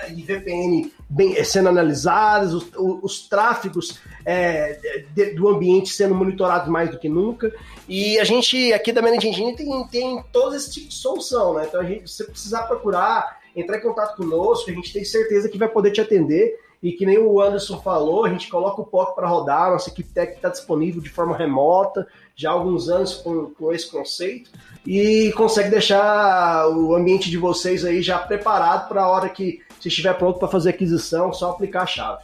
e 0.09 0.23
VPN 0.23 0.91
bem, 1.15 1.43
sendo 1.45 1.69
analisadas, 1.69 2.53
os, 2.53 2.67
os 2.77 3.29
tráfegos 3.29 4.01
é, 4.25 5.03
de, 5.15 5.35
do 5.35 5.49
ambiente 5.49 5.91
sendo 5.91 6.15
monitorados 6.15 6.69
mais 6.69 6.91
do 6.91 6.99
que 6.99 7.09
nunca. 7.09 7.55
E 7.89 8.19
a 8.19 8.25
gente 8.25 8.73
aqui 8.73 8.91
da 8.91 9.01
Managing 9.01 9.29
Engine 9.29 9.57
tem, 9.57 9.87
tem 9.89 10.25
todo 10.33 10.57
esse 10.57 10.73
tipo 10.73 10.89
de 10.89 10.95
solução, 10.95 11.55
né? 11.55 11.67
Então 11.69 11.81
a 11.81 11.85
gente, 11.85 12.11
se 12.11 12.17
você 12.17 12.25
precisar 12.25 12.65
procurar, 12.65 13.39
entrar 13.55 13.79
em 13.79 13.83
contato 13.83 14.17
conosco, 14.17 14.69
a 14.71 14.75
gente 14.75 14.93
tem 14.93 15.05
certeza 15.05 15.49
que 15.49 15.59
vai 15.59 15.69
poder 15.69 15.93
te 15.93 16.01
atender. 16.01 16.59
E 16.83 16.93
que 16.93 17.07
nem 17.07 17.17
o 17.17 17.41
Anderson 17.41 17.81
falou, 17.81 18.27
a 18.27 18.29
gente 18.29 18.51
coloca 18.51 18.83
o 18.83 18.85
POC 18.85 19.15
para 19.15 19.27
rodar, 19.27 19.71
nossa 19.71 19.89
equipe 19.89 20.13
técnica 20.13 20.37
está 20.37 20.49
disponível 20.51 21.01
de 21.01 21.09
forma 21.09 21.35
remota, 21.35 22.07
já 22.37 22.51
há 22.51 22.53
alguns 22.53 22.91
anos 22.91 23.15
com, 23.15 23.47
com 23.55 23.73
esse 23.73 23.91
conceito, 23.91 24.51
e 24.87 25.33
consegue 25.35 25.71
deixar 25.71 26.69
o 26.69 26.95
ambiente 26.95 27.31
de 27.31 27.39
vocês 27.39 27.87
aí 27.87 28.03
já 28.03 28.19
preparado 28.19 28.87
para 28.87 29.03
a 29.03 29.09
hora 29.09 29.31
que 29.31 29.63
você 29.85 29.89
estiver 29.89 30.15
pronto 30.15 30.39
para 30.39 30.49
fazer 30.49 30.71
aquisição, 30.71 31.31
só 31.31 31.51
aplicar 31.51 31.83
a 31.83 31.87
chave. 31.87 32.23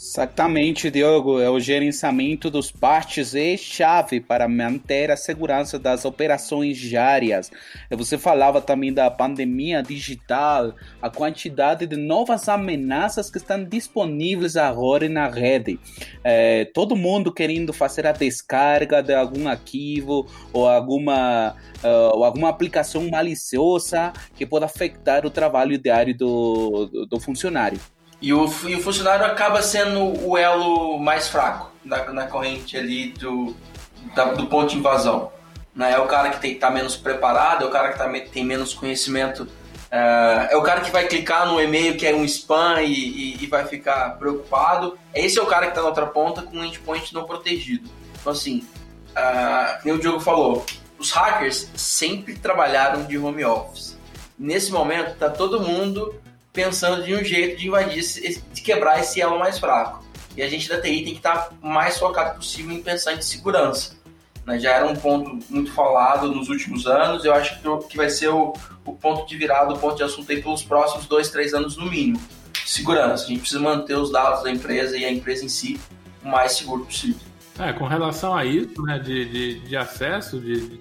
Exatamente, 0.00 0.92
Diogo. 0.92 1.40
É 1.40 1.50
o 1.50 1.58
gerenciamento 1.58 2.48
dos 2.48 2.70
partes 2.70 3.34
e 3.34 3.58
chave 3.58 4.20
para 4.20 4.46
manter 4.46 5.10
a 5.10 5.16
segurança 5.16 5.76
das 5.76 6.04
operações 6.04 6.78
diárias. 6.78 7.50
Você 7.90 8.16
falava 8.16 8.60
também 8.60 8.92
da 8.92 9.10
pandemia 9.10 9.82
digital, 9.82 10.72
a 11.02 11.10
quantidade 11.10 11.84
de 11.84 11.96
novas 11.96 12.48
ameaças 12.48 13.28
que 13.28 13.38
estão 13.38 13.64
disponíveis 13.64 14.56
agora 14.56 15.08
na 15.08 15.28
rede. 15.28 15.80
É, 16.22 16.64
todo 16.66 16.94
mundo 16.94 17.34
querendo 17.34 17.72
fazer 17.72 18.06
a 18.06 18.12
descarga 18.12 19.02
de 19.02 19.12
algum 19.12 19.48
arquivo 19.48 20.28
ou 20.52 20.68
alguma, 20.68 21.56
uh, 21.82 22.16
ou 22.16 22.24
alguma 22.24 22.50
aplicação 22.50 23.10
maliciosa 23.10 24.12
que 24.36 24.46
pode 24.46 24.64
afetar 24.64 25.26
o 25.26 25.30
trabalho 25.30 25.76
diário 25.76 26.16
do, 26.16 26.86
do, 26.86 27.06
do 27.06 27.18
funcionário. 27.20 27.80
E 28.20 28.32
o, 28.32 28.44
e 28.66 28.74
o 28.74 28.82
funcionário 28.82 29.24
acaba 29.24 29.62
sendo 29.62 30.26
o 30.26 30.36
elo 30.36 30.98
mais 30.98 31.28
fraco 31.28 31.70
na, 31.84 32.04
na 32.12 32.26
corrente 32.26 32.76
ali 32.76 33.10
do, 33.12 33.54
da, 34.14 34.32
do 34.32 34.46
ponto 34.46 34.70
de 34.70 34.78
invasão. 34.78 35.30
Né? 35.74 35.92
É 35.92 35.98
o 35.98 36.06
cara 36.06 36.30
que 36.30 36.46
está 36.46 36.70
menos 36.70 36.96
preparado, 36.96 37.64
é 37.64 37.66
o 37.66 37.70
cara 37.70 37.92
que 37.92 37.98
tá, 37.98 38.10
tem 38.32 38.44
menos 38.44 38.74
conhecimento, 38.74 39.46
é, 39.90 40.48
é, 40.50 40.56
o 40.56 40.62
cara 40.62 40.80
que 40.80 40.90
vai 40.90 41.06
clicar 41.06 41.46
no 41.46 41.60
e-mail 41.60 41.96
que 41.96 42.06
é 42.06 42.14
um 42.14 42.24
spam 42.24 42.82
e, 42.82 42.92
e, 42.92 43.44
e 43.44 43.46
vai 43.46 43.66
ficar 43.66 44.18
preocupado. 44.18 44.98
Esse 45.14 45.38
é 45.38 45.42
o 45.42 45.46
cara 45.46 45.66
que 45.66 45.72
está 45.72 45.82
na 45.82 45.88
outra 45.88 46.06
ponta 46.06 46.42
com 46.42 46.56
um 46.56 46.64
endpoint 46.64 47.14
não 47.14 47.24
protegido. 47.24 47.88
Então, 48.20 48.32
assim, 48.32 48.66
uh, 49.10 49.82
como 49.82 49.94
o 49.94 49.98
Diogo 49.98 50.20
falou, 50.20 50.66
os 50.98 51.10
hackers 51.10 51.70
sempre 51.74 52.34
trabalharam 52.34 53.04
de 53.04 53.16
home 53.16 53.44
office. 53.44 53.96
Nesse 54.38 54.70
momento, 54.70 55.12
está 55.12 55.30
todo 55.30 55.60
mundo 55.60 56.14
pensando 56.52 57.04
de 57.04 57.14
um 57.14 57.22
jeito 57.22 57.58
de 57.58 57.68
invadir, 57.68 58.02
de 58.52 58.62
quebrar 58.62 59.00
esse 59.00 59.20
elo 59.20 59.38
mais 59.38 59.58
fraco. 59.58 60.04
E 60.36 60.42
a 60.42 60.48
gente 60.48 60.68
da 60.68 60.80
TI 60.80 61.02
tem 61.02 61.04
que 61.04 61.16
estar 61.16 61.50
mais 61.60 61.98
focado 61.98 62.36
possível 62.36 62.72
em 62.72 62.82
pensar 62.82 63.12
em 63.14 63.20
segurança. 63.20 63.96
Né? 64.46 64.58
Já 64.58 64.72
era 64.72 64.86
um 64.86 64.96
ponto 64.96 65.38
muito 65.50 65.72
falado 65.72 66.32
nos 66.32 66.48
últimos 66.48 66.86
anos, 66.86 67.24
eu 67.24 67.34
acho 67.34 67.60
que 67.88 67.96
vai 67.96 68.08
ser 68.08 68.28
o, 68.28 68.54
o 68.84 68.94
ponto 68.94 69.26
de 69.26 69.36
virada, 69.36 69.74
o 69.74 69.78
ponto 69.78 69.96
de 69.96 70.02
assunto 70.02 70.30
aí 70.32 70.42
pelos 70.42 70.62
próximos 70.62 71.06
dois, 71.06 71.28
três 71.30 71.52
anos 71.54 71.76
no 71.76 71.86
mínimo. 71.86 72.20
Segurança. 72.64 73.24
A 73.24 73.26
gente 73.28 73.40
precisa 73.40 73.60
manter 73.60 73.96
os 73.96 74.10
dados 74.10 74.42
da 74.42 74.50
empresa 74.50 74.96
e 74.96 75.04
a 75.04 75.12
empresa 75.12 75.44
em 75.44 75.48
si 75.48 75.78
o 76.24 76.28
mais 76.28 76.52
seguro 76.52 76.84
possível. 76.84 77.20
É, 77.58 77.72
com 77.72 77.86
relação 77.86 78.36
a 78.36 78.44
isso, 78.44 78.80
né, 78.82 78.98
de, 78.98 79.24
de, 79.24 79.60
de 79.60 79.76
acesso 79.76 80.38
de, 80.38 80.80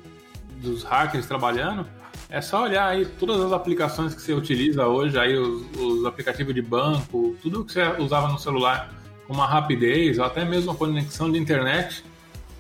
dos 0.58 0.84
hackers 0.84 1.26
trabalhando, 1.26 1.88
é 2.30 2.42
só 2.42 2.64
olhar 2.64 2.88
aí 2.88 3.06
todas 3.06 3.40
as 3.42 3.52
aplicações 3.54 4.14
que 4.14 4.22
você 4.22 4.34
utiliza 4.34 4.86
hoje, 4.86 5.18
aí 5.18 5.38
os, 5.38 5.66
os 5.78 6.06
aplicativos 6.06 6.54
de 6.54 6.62
banco, 6.62 7.36
tudo 7.42 7.64
que 7.64 7.72
você 7.72 7.84
usava 8.00 8.28
no 8.28 8.38
celular 8.38 8.94
com 9.26 9.34
uma 9.34 9.46
rapidez, 9.46 10.20
até 10.20 10.44
mesmo 10.44 10.72
a 10.72 10.76
conexão 10.76 11.32
de 11.32 11.38
internet. 11.38 12.04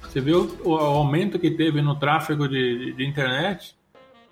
Você 0.02 0.22
viu 0.22 0.58
o, 0.64 0.76
aumento 0.76 1.38
que 1.38 1.52
teve 1.52 1.82
no 1.82 1.96
tráfego 1.96 2.48
de, 2.48 2.78
de, 2.78 2.94
de 2.94 3.06
internet? 3.06 3.76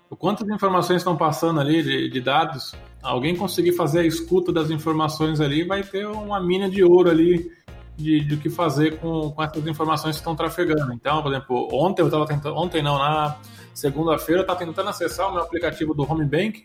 O 0.08 0.16
quanto 0.16 0.44
de 0.44 0.54
informações 0.54 0.98
estão 0.98 1.16
passando 1.16 1.60
ali 1.60 1.82
de, 1.82 2.08
de, 2.08 2.20
dados? 2.20 2.74
Alguém 3.02 3.36
conseguir 3.36 3.72
fazer 3.72 4.00
a 4.00 4.06
escuta 4.06 4.52
das 4.52 4.70
informações 4.70 5.40
ali 5.40 5.64
vai 5.64 5.82
ter 5.82 6.06
uma 6.06 6.40
mina 6.40 6.68
de 6.68 6.82
ouro 6.82 7.10
ali 7.10 7.50
de, 7.96 8.20
de 8.20 8.34
o 8.34 8.38
que 8.38 8.48
fazer 8.48 8.98
com, 8.98 9.30
com 9.30 9.42
essas 9.42 9.66
informações 9.66 10.16
que 10.16 10.20
estão 10.20 10.36
trafegando. 10.36 10.92
Então, 10.92 11.22
por 11.22 11.32
exemplo, 11.32 11.68
ontem 11.72 12.02
eu 12.02 12.06
estava 12.06 12.26
tentando, 12.26 12.56
ontem 12.56 12.82
não, 12.82 12.98
na 12.98 13.36
segunda-feira 13.76 14.40
eu 14.40 14.42
estava 14.42 14.58
tentando 14.58 14.88
acessar 14.88 15.28
o 15.28 15.34
meu 15.34 15.42
aplicativo 15.42 15.92
do 15.92 16.10
Home 16.10 16.24
Bank, 16.24 16.62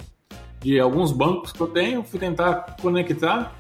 de 0.62 0.80
alguns 0.80 1.12
bancos 1.12 1.52
que 1.52 1.60
eu 1.60 1.68
tenho, 1.68 2.04
fui 2.04 2.18
tentar 2.20 2.78
conectar, 2.82 3.54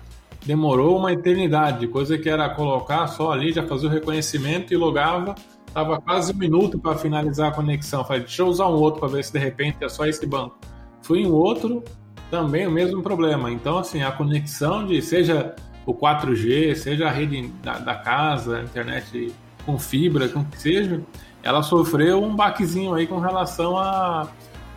demorou 0.45 0.97
uma 0.97 1.12
eternidade, 1.12 1.86
coisa 1.88 2.18
que 2.18 2.30
era 2.30 2.49
colocar 2.49 3.08
só 3.08 3.32
ali, 3.32 3.52
já 3.52 3.68
fazia 3.68 3.89
o 3.89 3.91
reconhecimento 3.91 4.74
e 4.74 4.78
logava, 4.78 5.36
tava 5.74 5.99
quase 5.99 6.32
um 6.34 6.38
minuto 6.38 6.80
para 6.80 6.97
finalizar 6.97 7.49
a 7.49 7.52
conexão. 7.54 8.06
Falei, 8.06 8.22
deixa 8.22 8.41
eu 8.41 8.47
usar 8.47 8.68
um 8.68 8.76
outro 8.76 9.02
para 9.02 9.10
ver 9.10 9.24
se 9.24 9.34
de 9.34 9.39
repente 9.39 9.84
é 9.84 9.89
só 9.89 10.06
esse 10.06 10.26
banco. 10.26 10.58
Fui 11.02 11.20
em 11.20 11.28
outro, 11.28 11.84
também 12.30 12.66
o 12.66 12.72
mesmo 12.72 13.04
problema. 13.04 13.52
Então, 13.52 13.78
assim, 13.80 14.02
a 14.02 14.12
conexão 14.12 14.86
de 14.86 15.02
seja 15.02 15.56
o 15.86 15.93
4G, 15.93 16.76
seja 16.76 17.08
a 17.08 17.12
rede 17.12 17.47
da, 17.62 17.80
da 17.80 17.95
casa, 17.95 18.62
internet 18.62 19.34
com 19.66 19.78
fibra, 19.78 20.30
com 20.30 20.43
que 20.45 20.60
seja, 20.60 21.02
ela 21.44 21.64
sofreu 21.64 22.24
um 22.24 22.36
baquezinho 22.36 22.94
aí 22.94 23.08
com 23.08 23.20
relação 23.20 23.78
a, 23.78 24.28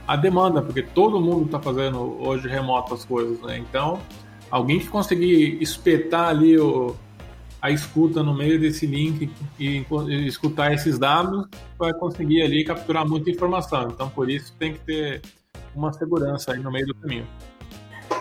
a 0.06 0.16
demanda, 0.16 0.62
porque 0.62 0.82
todo 0.82 1.20
mundo 1.20 1.46
está 1.46 1.60
fazendo 1.60 2.20
hoje 2.20 2.48
remoto 2.48 2.94
as 2.94 3.04
coisas, 3.04 3.40
né? 3.40 3.58
Então, 3.58 4.00
alguém 4.50 4.78
que 4.78 4.88
conseguir 4.88 5.62
espetar 5.62 6.28
ali 6.28 6.58
o, 6.58 6.94
a 7.60 7.70
escuta 7.70 8.22
no 8.22 8.34
meio 8.34 8.60
desse 8.60 8.86
link 8.86 9.30
e, 9.58 9.86
e 10.08 10.26
escutar 10.26 10.72
esses 10.72 10.98
dados 10.98 11.46
vai 11.78 11.92
conseguir 11.94 12.42
ali 12.42 12.64
capturar 12.64 13.08
muita 13.08 13.30
informação. 13.30 13.88
Então, 13.90 14.08
por 14.08 14.28
isso 14.28 14.54
tem 14.58 14.74
que 14.74 14.80
ter 14.80 15.22
uma 15.74 15.92
segurança 15.92 16.52
aí 16.52 16.60
no 16.60 16.70
meio 16.70 16.86
do 16.86 16.94
caminho. 16.94 17.26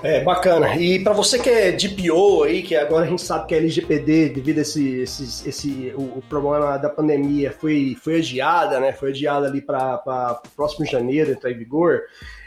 É, 0.04 0.22
bacana. 0.22 0.76
E 0.76 1.02
para 1.02 1.14
você 1.14 1.40
que 1.40 1.50
é 1.50 1.72
DPO 1.72 2.44
aí, 2.44 2.62
que 2.62 2.76
agora 2.76 3.06
a 3.06 3.08
gente 3.08 3.22
sabe 3.22 3.48
que 3.48 3.56
a 3.56 3.58
LGPD, 3.58 4.30
devido 4.30 4.58
a 4.58 4.62
esse, 4.62 5.00
esse, 5.00 5.48
esse 5.48 5.94
o, 5.96 6.18
o, 6.18 6.24
problema 6.28 6.78
da 6.78 6.90
pandemia, 6.90 7.54
foi, 7.54 7.98
foi 8.04 8.18
adiada, 8.18 8.82
né? 8.82 8.92
Foi 8.92 9.12
adiada 9.12 9.48
ali 9.48 9.62
para 9.62 10.42
o 10.46 10.50
próximo 10.50 10.86
janeiro 10.86 11.32
entrar 11.32 11.52
em 11.52 11.58
vigor. 11.58 12.02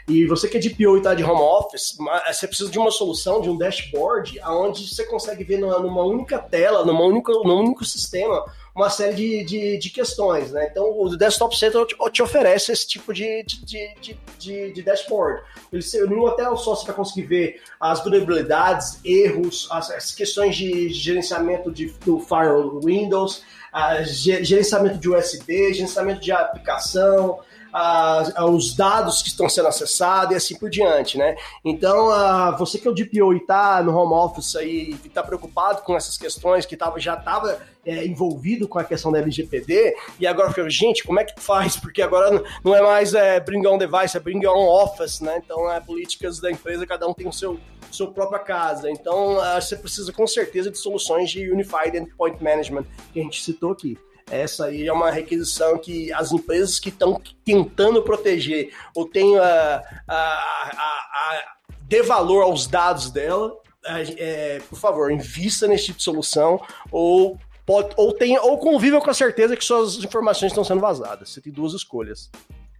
E 0.07 0.27
você 0.27 0.47
que 0.47 0.57
é 0.57 0.59
DPO 0.59 0.95
e 0.95 0.97
está 0.99 1.15
de 1.15 1.23
home 1.23 1.41
office, 1.41 1.97
você 2.27 2.47
precisa 2.47 2.69
de 2.69 2.77
uma 2.77 2.91
solução, 2.91 3.41
de 3.41 3.49
um 3.49 3.57
dashboard, 3.57 4.39
onde 4.45 4.87
você 4.87 5.03
consegue 5.03 5.43
ver 5.43 5.57
numa, 5.57 5.79
numa 5.79 6.03
única 6.03 6.37
tela, 6.37 6.85
numa 6.85 7.03
única, 7.03 7.33
num 7.33 7.59
único 7.59 7.83
sistema, 7.83 8.45
uma 8.77 8.91
série 8.91 9.15
de, 9.15 9.43
de, 9.43 9.77
de, 9.79 9.89
questões, 9.89 10.51
né? 10.51 10.67
Então, 10.69 10.85
o 10.95 11.17
Desktop 11.17 11.57
Center 11.57 11.83
te, 12.11 12.21
oferece 12.21 12.71
esse 12.71 12.87
tipo 12.87 13.11
de, 13.11 13.43
de, 13.43 13.95
de, 14.37 14.71
de 14.71 14.81
dashboard. 14.83 15.41
Ele, 15.73 15.83
no 16.05 16.25
hotel 16.27 16.55
só 16.55 16.75
você 16.75 16.85
vai 16.85 16.95
conseguir 16.95 17.25
ver 17.25 17.61
as 17.79 18.03
vulnerabilidades, 18.03 18.99
erros, 19.03 19.67
as, 19.71 19.89
as 19.89 20.13
questões 20.13 20.55
de 20.55 20.89
gerenciamento 20.89 21.71
de, 21.71 21.87
do 22.05 22.19
Firewall 22.19 22.79
Windows, 22.79 23.41
a, 23.73 24.03
gerenciamento 24.03 24.99
de 24.99 25.09
USB, 25.09 25.73
gerenciamento 25.73 26.21
de 26.21 26.31
aplicação, 26.31 27.39
a, 27.77 28.45
os 28.45 28.75
dados 28.75 29.21
que 29.21 29.29
estão 29.29 29.47
sendo 29.47 29.67
acessados 29.67 30.33
e 30.33 30.35
assim 30.35 30.57
por 30.57 30.69
diante, 30.69 31.17
né? 31.17 31.35
Então, 31.63 32.09
a, 32.09 32.51
você 32.51 32.79
que 32.79 32.87
é 32.87 32.91
o 32.91 32.93
DPO 32.93 33.33
e 33.33 33.37
está 33.37 33.81
no 33.83 33.95
home 33.95 34.13
office 34.13 34.55
aí 34.55 34.97
e 35.03 35.07
está 35.07 35.21
preocupado 35.21 35.81
com 35.83 35.95
essas 35.95 36.17
questões, 36.17 36.65
que 36.65 36.75
tava, 36.75 36.99
já 36.99 37.13
estava 37.13 37.59
é, 37.85 38.05
envolvido 38.05 38.67
com 38.67 38.79
a 38.79 38.83
questão 38.83 39.11
da 39.11 39.19
LGPD, 39.19 39.95
e 40.19 40.25
agora 40.25 40.49
fica, 40.49 40.67
gente, 40.69 41.03
como 41.03 41.19
é 41.19 41.23
que 41.23 41.39
faz? 41.39 41.77
Porque 41.79 42.01
agora 42.01 42.43
não 42.63 42.75
é 42.75 42.81
mais 42.81 43.13
é, 43.13 43.39
bring 43.39 43.65
on 43.67 43.77
device, 43.77 44.17
é 44.17 44.19
bring 44.19 44.45
on 44.45 44.67
office, 44.83 45.21
né? 45.21 45.39
Então, 45.43 45.71
é 45.71 45.79
políticas 45.79 46.39
da 46.39 46.49
empresa, 46.49 46.85
cada 46.85 47.07
um 47.07 47.13
tem 47.13 47.27
o 47.27 47.33
seu 47.33 47.59
sua 47.89 48.11
própria 48.11 48.39
casa. 48.39 48.91
Então, 48.91 49.37
você 49.55 49.77
precisa 49.77 50.11
com 50.11 50.27
certeza 50.27 50.69
de 50.69 50.77
soluções 50.77 51.29
de 51.29 51.49
Unified 51.49 51.95
Endpoint 51.95 52.43
Management, 52.43 52.83
que 53.13 53.19
a 53.21 53.23
gente 53.23 53.41
citou 53.41 53.71
aqui. 53.71 53.97
Essa 54.29 54.65
aí 54.65 54.87
é 54.87 54.93
uma 54.93 55.09
requisição 55.09 55.77
que 55.77 56.11
as 56.11 56.31
empresas 56.31 56.79
que 56.79 56.89
estão 56.89 57.21
tentando 57.45 58.03
proteger 58.03 58.73
ou 58.93 59.07
têm 59.07 59.37
a, 59.37 59.81
a, 60.07 60.15
a, 60.15 60.75
a 60.77 61.43
dê 61.81 62.01
valor 62.01 62.43
aos 62.43 62.67
dados 62.67 63.09
dela, 63.09 63.55
é, 63.85 64.59
por 64.69 64.77
favor, 64.77 65.11
invista 65.11 65.67
nesse 65.67 65.85
tipo 65.85 65.97
de 65.99 66.03
solução 66.03 66.61
ou 66.91 67.39
pode, 67.65 67.93
ou 67.95 68.11
tenha 68.13 68.41
ou 68.41 68.57
conviva 68.57 68.99
com 68.99 69.09
a 69.09 69.13
certeza 69.13 69.55
que 69.55 69.63
suas 69.63 69.97
informações 70.03 70.51
estão 70.51 70.63
sendo 70.63 70.81
vazadas. 70.81 71.29
Você 71.29 71.41
tem 71.41 71.53
duas 71.53 71.73
escolhas. 71.73 72.29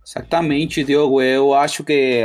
Exatamente, 0.05 0.83
Diogo. 0.83 1.21
Eu 1.21 1.53
acho 1.53 1.83
que 1.83 2.23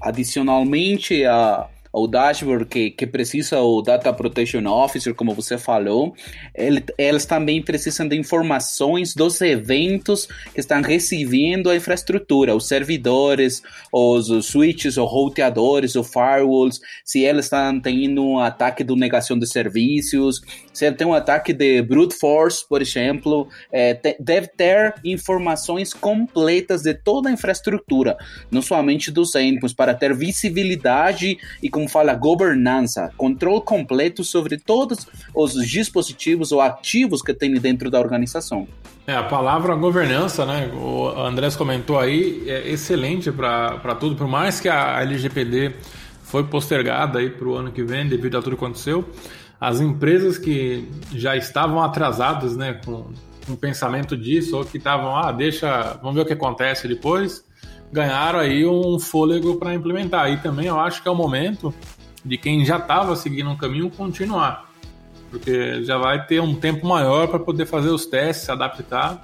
adicionalmente 0.00 1.24
a 1.24 1.68
o 1.92 2.06
dashboard 2.06 2.66
que, 2.66 2.90
que 2.90 3.06
precisa 3.06 3.60
o 3.60 3.82
Data 3.82 4.12
Protection 4.12 4.64
Officer, 4.66 5.14
como 5.14 5.34
você 5.34 5.58
falou, 5.58 6.14
ele, 6.54 6.84
elas 6.96 7.24
também 7.24 7.60
precisam 7.62 8.06
de 8.06 8.16
informações 8.16 9.14
dos 9.14 9.40
eventos 9.40 10.26
que 10.54 10.60
estão 10.60 10.82
recebendo 10.82 11.68
a 11.68 11.76
infraestrutura, 11.76 12.54
os 12.54 12.68
servidores, 12.68 13.62
os, 13.92 14.30
os 14.30 14.46
switches, 14.46 14.96
os 14.96 15.10
roteadores, 15.10 15.96
os 15.96 16.08
firewalls, 16.08 16.80
se 17.04 17.20
eles 17.20 17.46
estão 17.46 17.80
tendo 17.80 18.24
um 18.24 18.38
ataque 18.38 18.84
de 18.84 18.94
negação 18.94 19.38
de 19.38 19.46
serviços, 19.46 20.40
se 20.72 20.86
ele 20.86 20.96
tem 20.96 21.06
um 21.06 21.14
ataque 21.14 21.52
de 21.52 21.82
brute 21.82 22.14
force, 22.14 22.66
por 22.68 22.80
exemplo, 22.80 23.48
é, 23.72 23.94
te, 23.94 24.16
deve 24.20 24.48
ter 24.48 24.94
informações 25.04 25.92
completas 25.92 26.82
de 26.82 26.94
toda 26.94 27.28
a 27.28 27.32
infraestrutura, 27.32 28.16
não 28.50 28.62
somente 28.62 29.10
dos 29.10 29.34
endpoints, 29.34 29.74
para 29.74 29.94
ter 29.94 30.14
visibilidade 30.14 31.36
e 31.62 31.68
como 31.80 31.88
fala, 31.88 32.14
governança, 32.14 33.10
controle 33.16 33.62
completo 33.62 34.22
sobre 34.22 34.58
todos 34.58 35.06
os 35.34 35.54
dispositivos 35.66 36.52
ou 36.52 36.60
ativos 36.60 37.22
que 37.22 37.32
tem 37.32 37.54
dentro 37.54 37.90
da 37.90 37.98
organização. 37.98 38.68
É, 39.06 39.14
a 39.14 39.22
palavra 39.22 39.74
governança, 39.74 40.44
né? 40.44 40.70
O 40.74 41.08
Andrés 41.08 41.56
comentou 41.56 41.98
aí, 41.98 42.44
é 42.46 42.70
excelente 42.70 43.32
para 43.32 43.94
tudo, 43.98 44.14
por 44.14 44.28
mais 44.28 44.60
que 44.60 44.68
a 44.68 45.00
LGPD 45.00 45.74
foi 46.22 46.44
postergada 46.44 47.18
aí 47.18 47.30
para 47.30 47.48
o 47.48 47.54
ano 47.54 47.72
que 47.72 47.82
vem 47.82 48.06
devido 48.06 48.36
a 48.36 48.42
tudo 48.42 48.56
que 48.56 48.62
aconteceu, 48.62 49.08
as 49.58 49.80
empresas 49.80 50.36
que 50.36 50.86
já 51.14 51.34
estavam 51.34 51.82
atrasadas, 51.82 52.56
né, 52.56 52.78
com, 52.84 53.06
o 53.48 53.56
pensamento 53.56 54.16
disso, 54.16 54.56
ou 54.56 54.64
que 54.64 54.76
estavam, 54.76 55.16
ah, 55.16 55.32
deixa, 55.32 55.98
vamos 56.02 56.14
ver 56.14 56.20
o 56.20 56.26
que 56.26 56.34
acontece 56.34 56.86
depois, 56.86 57.42
ganharam 57.92 58.38
aí 58.38 58.66
um 58.66 58.98
fôlego 58.98 59.56
para 59.56 59.74
implementar. 59.74 60.30
E 60.30 60.38
também 60.38 60.66
eu 60.66 60.78
acho 60.78 61.02
que 61.02 61.08
é 61.08 61.10
o 61.10 61.14
momento 61.14 61.74
de 62.24 62.36
quem 62.36 62.64
já 62.64 62.76
estava 62.76 63.16
seguindo 63.16 63.50
um 63.50 63.56
caminho 63.56 63.90
continuar, 63.90 64.70
porque 65.30 65.82
já 65.82 65.96
vai 65.96 66.26
ter 66.26 66.40
um 66.40 66.54
tempo 66.54 66.86
maior 66.86 67.28
para 67.28 67.38
poder 67.38 67.66
fazer 67.66 67.88
os 67.88 68.06
testes, 68.06 68.44
se 68.44 68.52
adaptar 68.52 69.22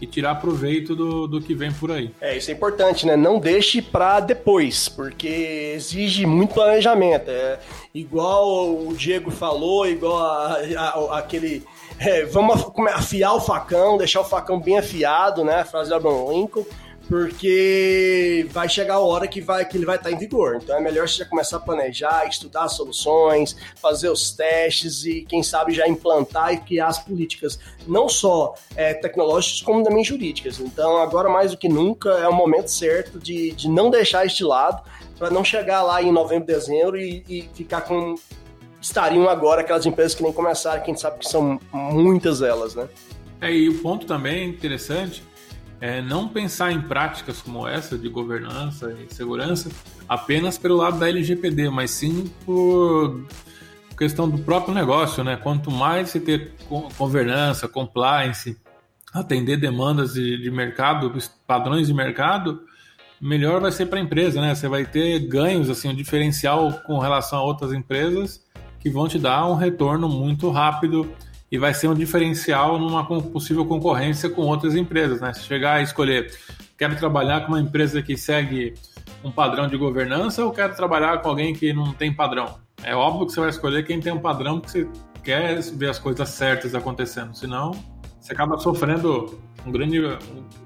e 0.00 0.06
tirar 0.06 0.36
proveito 0.36 0.94
do, 0.94 1.26
do 1.26 1.40
que 1.40 1.54
vem 1.54 1.72
por 1.72 1.90
aí. 1.90 2.14
É, 2.20 2.36
isso 2.36 2.50
é 2.50 2.54
importante, 2.54 3.04
né? 3.04 3.16
Não 3.16 3.38
deixe 3.38 3.82
para 3.82 4.20
depois, 4.20 4.88
porque 4.88 5.72
exige 5.74 6.24
muito 6.24 6.54
planejamento. 6.54 7.28
É 7.28 7.58
igual 7.92 8.70
o 8.70 8.94
Diego 8.94 9.30
falou, 9.30 9.88
igual 9.88 10.18
a, 10.18 10.58
a, 10.76 10.88
a, 10.88 11.18
aquele. 11.18 11.64
É, 11.98 12.24
vamos 12.24 12.64
afiar 12.94 13.34
o 13.34 13.40
facão, 13.40 13.98
deixar 13.98 14.20
o 14.20 14.24
facão 14.24 14.60
bem 14.60 14.78
afiado, 14.78 15.44
né? 15.44 15.60
A 15.60 15.64
frase 15.64 15.90
do 15.90 15.96
Abraham 15.96 16.32
Lincoln 16.32 16.64
porque 17.08 18.46
vai 18.50 18.68
chegar 18.68 18.94
a 18.94 19.00
hora 19.00 19.26
que, 19.26 19.40
vai, 19.40 19.64
que 19.64 19.76
ele 19.76 19.86
vai 19.86 19.96
estar 19.96 20.12
em 20.12 20.18
vigor. 20.18 20.60
Então 20.62 20.76
é 20.76 20.80
melhor 20.80 21.08
você 21.08 21.18
já 21.18 21.24
começar 21.24 21.56
a 21.56 21.60
planejar, 21.60 22.26
estudar 22.28 22.64
as 22.64 22.74
soluções, 22.74 23.56
fazer 23.80 24.10
os 24.10 24.30
testes 24.30 25.04
e, 25.04 25.22
quem 25.22 25.42
sabe, 25.42 25.72
já 25.72 25.88
implantar 25.88 26.52
e 26.52 26.58
criar 26.58 26.88
as 26.88 26.98
políticas, 26.98 27.58
não 27.86 28.08
só 28.08 28.54
é, 28.76 28.92
tecnológicas, 28.92 29.62
como 29.62 29.82
também 29.82 30.04
jurídicas. 30.04 30.60
Então, 30.60 30.98
agora 30.98 31.30
mais 31.30 31.52
do 31.52 31.56
que 31.56 31.68
nunca, 31.68 32.10
é 32.10 32.28
o 32.28 32.34
momento 32.34 32.68
certo 32.68 33.18
de, 33.18 33.52
de 33.52 33.68
não 33.68 33.90
deixar 33.90 34.26
de 34.26 34.44
lado, 34.44 34.82
para 35.18 35.30
não 35.30 35.42
chegar 35.42 35.82
lá 35.82 36.02
em 36.02 36.12
novembro, 36.12 36.46
dezembro 36.46 36.98
e, 36.98 37.24
e 37.28 37.48
ficar 37.54 37.80
com 37.80 38.14
estariam 38.80 39.28
agora 39.28 39.62
aquelas 39.62 39.86
empresas 39.86 40.14
que 40.14 40.22
nem 40.22 40.32
começaram, 40.32 40.82
quem 40.82 40.94
sabe 40.94 41.18
que 41.18 41.28
são 41.28 41.58
muitas 41.72 42.42
elas, 42.42 42.74
né? 42.74 42.88
É, 43.40 43.52
e 43.52 43.68
o 43.68 43.80
ponto 43.80 44.06
também 44.06 44.48
interessante 44.48 45.22
é 45.80 46.02
não 46.02 46.28
pensar 46.28 46.72
em 46.72 46.80
práticas 46.80 47.40
como 47.40 47.66
essa 47.66 47.96
de 47.96 48.08
governança 48.08 48.92
e 48.92 49.12
segurança 49.12 49.70
apenas 50.08 50.58
pelo 50.58 50.76
lado 50.76 50.98
da 50.98 51.08
LGPD, 51.08 51.70
mas 51.70 51.90
sim 51.90 52.30
por 52.44 53.24
questão 53.96 54.28
do 54.28 54.38
próprio 54.38 54.74
negócio, 54.74 55.22
né? 55.24 55.36
Quanto 55.36 55.70
mais 55.70 56.10
você 56.10 56.20
ter 56.20 56.52
governança, 56.96 57.66
compliance, 57.68 58.56
atender 59.12 59.56
demandas 59.56 60.14
de, 60.14 60.40
de 60.40 60.50
mercado, 60.50 61.12
padrões 61.46 61.86
de 61.86 61.94
mercado, 61.94 62.62
melhor 63.20 63.60
vai 63.60 63.72
ser 63.72 63.86
para 63.86 63.98
a 63.98 64.02
empresa, 64.02 64.40
né? 64.40 64.54
Você 64.54 64.68
vai 64.68 64.84
ter 64.84 65.18
ganhos, 65.26 65.68
assim, 65.68 65.88
um 65.88 65.94
diferencial 65.94 66.72
com 66.86 66.98
relação 66.98 67.40
a 67.40 67.42
outras 67.42 67.72
empresas 67.72 68.44
que 68.78 68.88
vão 68.88 69.08
te 69.08 69.18
dar 69.18 69.46
um 69.46 69.54
retorno 69.54 70.08
muito 70.08 70.50
rápido 70.50 71.10
e 71.50 71.58
vai 71.58 71.72
ser 71.72 71.88
um 71.88 71.94
diferencial 71.94 72.78
numa 72.78 73.04
possível 73.04 73.64
concorrência 73.64 74.28
com 74.28 74.42
outras 74.42 74.74
empresas, 74.74 75.20
né? 75.20 75.32
Se 75.32 75.42
chegar 75.44 75.74
a 75.74 75.82
escolher, 75.82 76.32
quero 76.76 76.96
trabalhar 76.96 77.42
com 77.42 77.52
uma 77.52 77.60
empresa 77.60 78.02
que 78.02 78.16
segue 78.16 78.74
um 79.24 79.30
padrão 79.30 79.66
de 79.66 79.76
governança 79.76 80.44
ou 80.44 80.52
quero 80.52 80.74
trabalhar 80.74 81.18
com 81.18 81.28
alguém 81.28 81.54
que 81.54 81.72
não 81.72 81.92
tem 81.92 82.12
padrão? 82.12 82.58
É 82.82 82.94
óbvio 82.94 83.26
que 83.26 83.32
você 83.32 83.40
vai 83.40 83.48
escolher 83.50 83.84
quem 83.84 84.00
tem 84.00 84.12
um 84.12 84.20
padrão 84.20 84.60
que 84.60 84.70
você 84.70 84.88
quer 85.24 85.60
ver 85.60 85.90
as 85.90 85.98
coisas 85.98 86.28
certas 86.28 86.74
acontecendo, 86.74 87.34
senão 87.34 87.72
você 88.20 88.32
acaba 88.32 88.58
sofrendo 88.58 89.40
um 89.66 89.72
grande. 89.72 90.00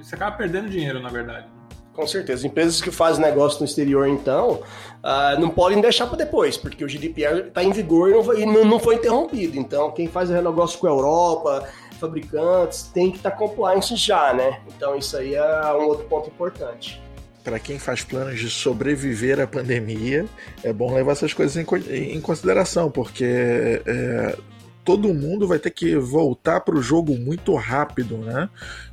Você 0.00 0.14
acaba 0.14 0.36
perdendo 0.36 0.68
dinheiro, 0.68 1.00
na 1.00 1.08
verdade. 1.08 1.46
Com 1.94 2.06
certeza. 2.06 2.46
Empresas 2.46 2.80
que 2.80 2.90
fazem 2.90 3.22
negócio 3.22 3.60
no 3.60 3.66
exterior, 3.66 4.08
então, 4.08 4.62
uh, 5.02 5.38
não 5.38 5.50
podem 5.50 5.80
deixar 5.80 6.06
para 6.06 6.16
depois, 6.16 6.56
porque 6.56 6.82
o 6.82 6.88
GDPR 6.88 7.48
está 7.48 7.62
em 7.62 7.70
vigor 7.70 8.10
e, 8.10 8.12
não 8.14 8.24
foi, 8.24 8.46
não, 8.46 8.64
não 8.64 8.78
foi, 8.78 8.94
interrompido. 8.94 9.58
Então, 9.58 9.90
quem 9.90 10.08
faz 10.08 10.30
negócio 10.30 10.78
com 10.78 10.86
a 10.86 10.90
Europa, 10.90 11.68
fabricantes, 12.00 12.84
tem 12.94 13.10
que 13.10 13.18
estar 13.18 13.30
tá 13.30 13.36
compliance 13.36 13.94
já, 13.94 14.32
né? 14.32 14.60
Então, 14.74 14.96
isso 14.96 15.16
aí 15.16 15.34
é 15.34 15.72
um 15.74 15.86
outro 15.86 16.06
ponto 16.06 16.28
importante. 16.28 17.00
Para 17.44 17.58
quem 17.58 17.78
faz 17.78 18.02
planos 18.02 18.38
de 18.38 18.48
sobreviver 18.48 19.40
à 19.40 19.46
pandemia, 19.46 20.24
é 20.62 20.72
bom 20.72 20.94
levar 20.94 21.12
essas 21.12 21.34
coisas 21.34 21.56
em, 21.56 21.66
em 22.14 22.20
consideração, 22.20 22.90
porque 22.90 23.82
é, 23.84 24.36
todo 24.84 25.14
mundo 25.14 25.46
vai 25.46 25.58
ter 25.58 25.70
que 25.70 25.96
voltar 25.96 26.60
para 26.60 26.74
o 26.74 26.82
jogo 26.82 27.16
muito 27.16 27.54
rápido, 27.54 28.18
né? 28.18 28.48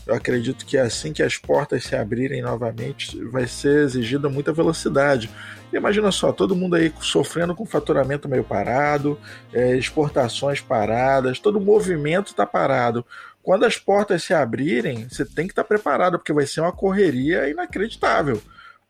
Eu 0.05 0.13
acredito 0.13 0.65
que 0.65 0.77
assim 0.77 1.11
que 1.11 1.23
as 1.23 1.37
portas 1.37 1.83
se 1.83 1.95
abrirem 1.95 2.41
novamente, 2.41 3.23
vai 3.25 3.47
ser 3.47 3.83
exigida 3.83 4.29
muita 4.29 4.53
velocidade. 4.53 5.29
imagina 5.73 6.11
só, 6.11 6.31
todo 6.31 6.55
mundo 6.55 6.75
aí 6.75 6.93
sofrendo 7.01 7.55
com 7.55 7.65
faturamento 7.65 8.29
meio 8.29 8.43
parado, 8.43 9.19
é, 9.53 9.75
exportações 9.75 10.61
paradas, 10.61 11.39
todo 11.39 11.59
movimento 11.59 12.27
está 12.27 12.45
parado. 12.45 13.05
Quando 13.41 13.65
as 13.65 13.77
portas 13.77 14.23
se 14.23 14.33
abrirem, 14.33 15.07
você 15.09 15.25
tem 15.25 15.47
que 15.47 15.53
estar 15.53 15.63
tá 15.63 15.67
preparado, 15.67 16.19
porque 16.19 16.33
vai 16.33 16.45
ser 16.45 16.61
uma 16.61 16.71
correria 16.71 17.49
inacreditável. 17.49 18.41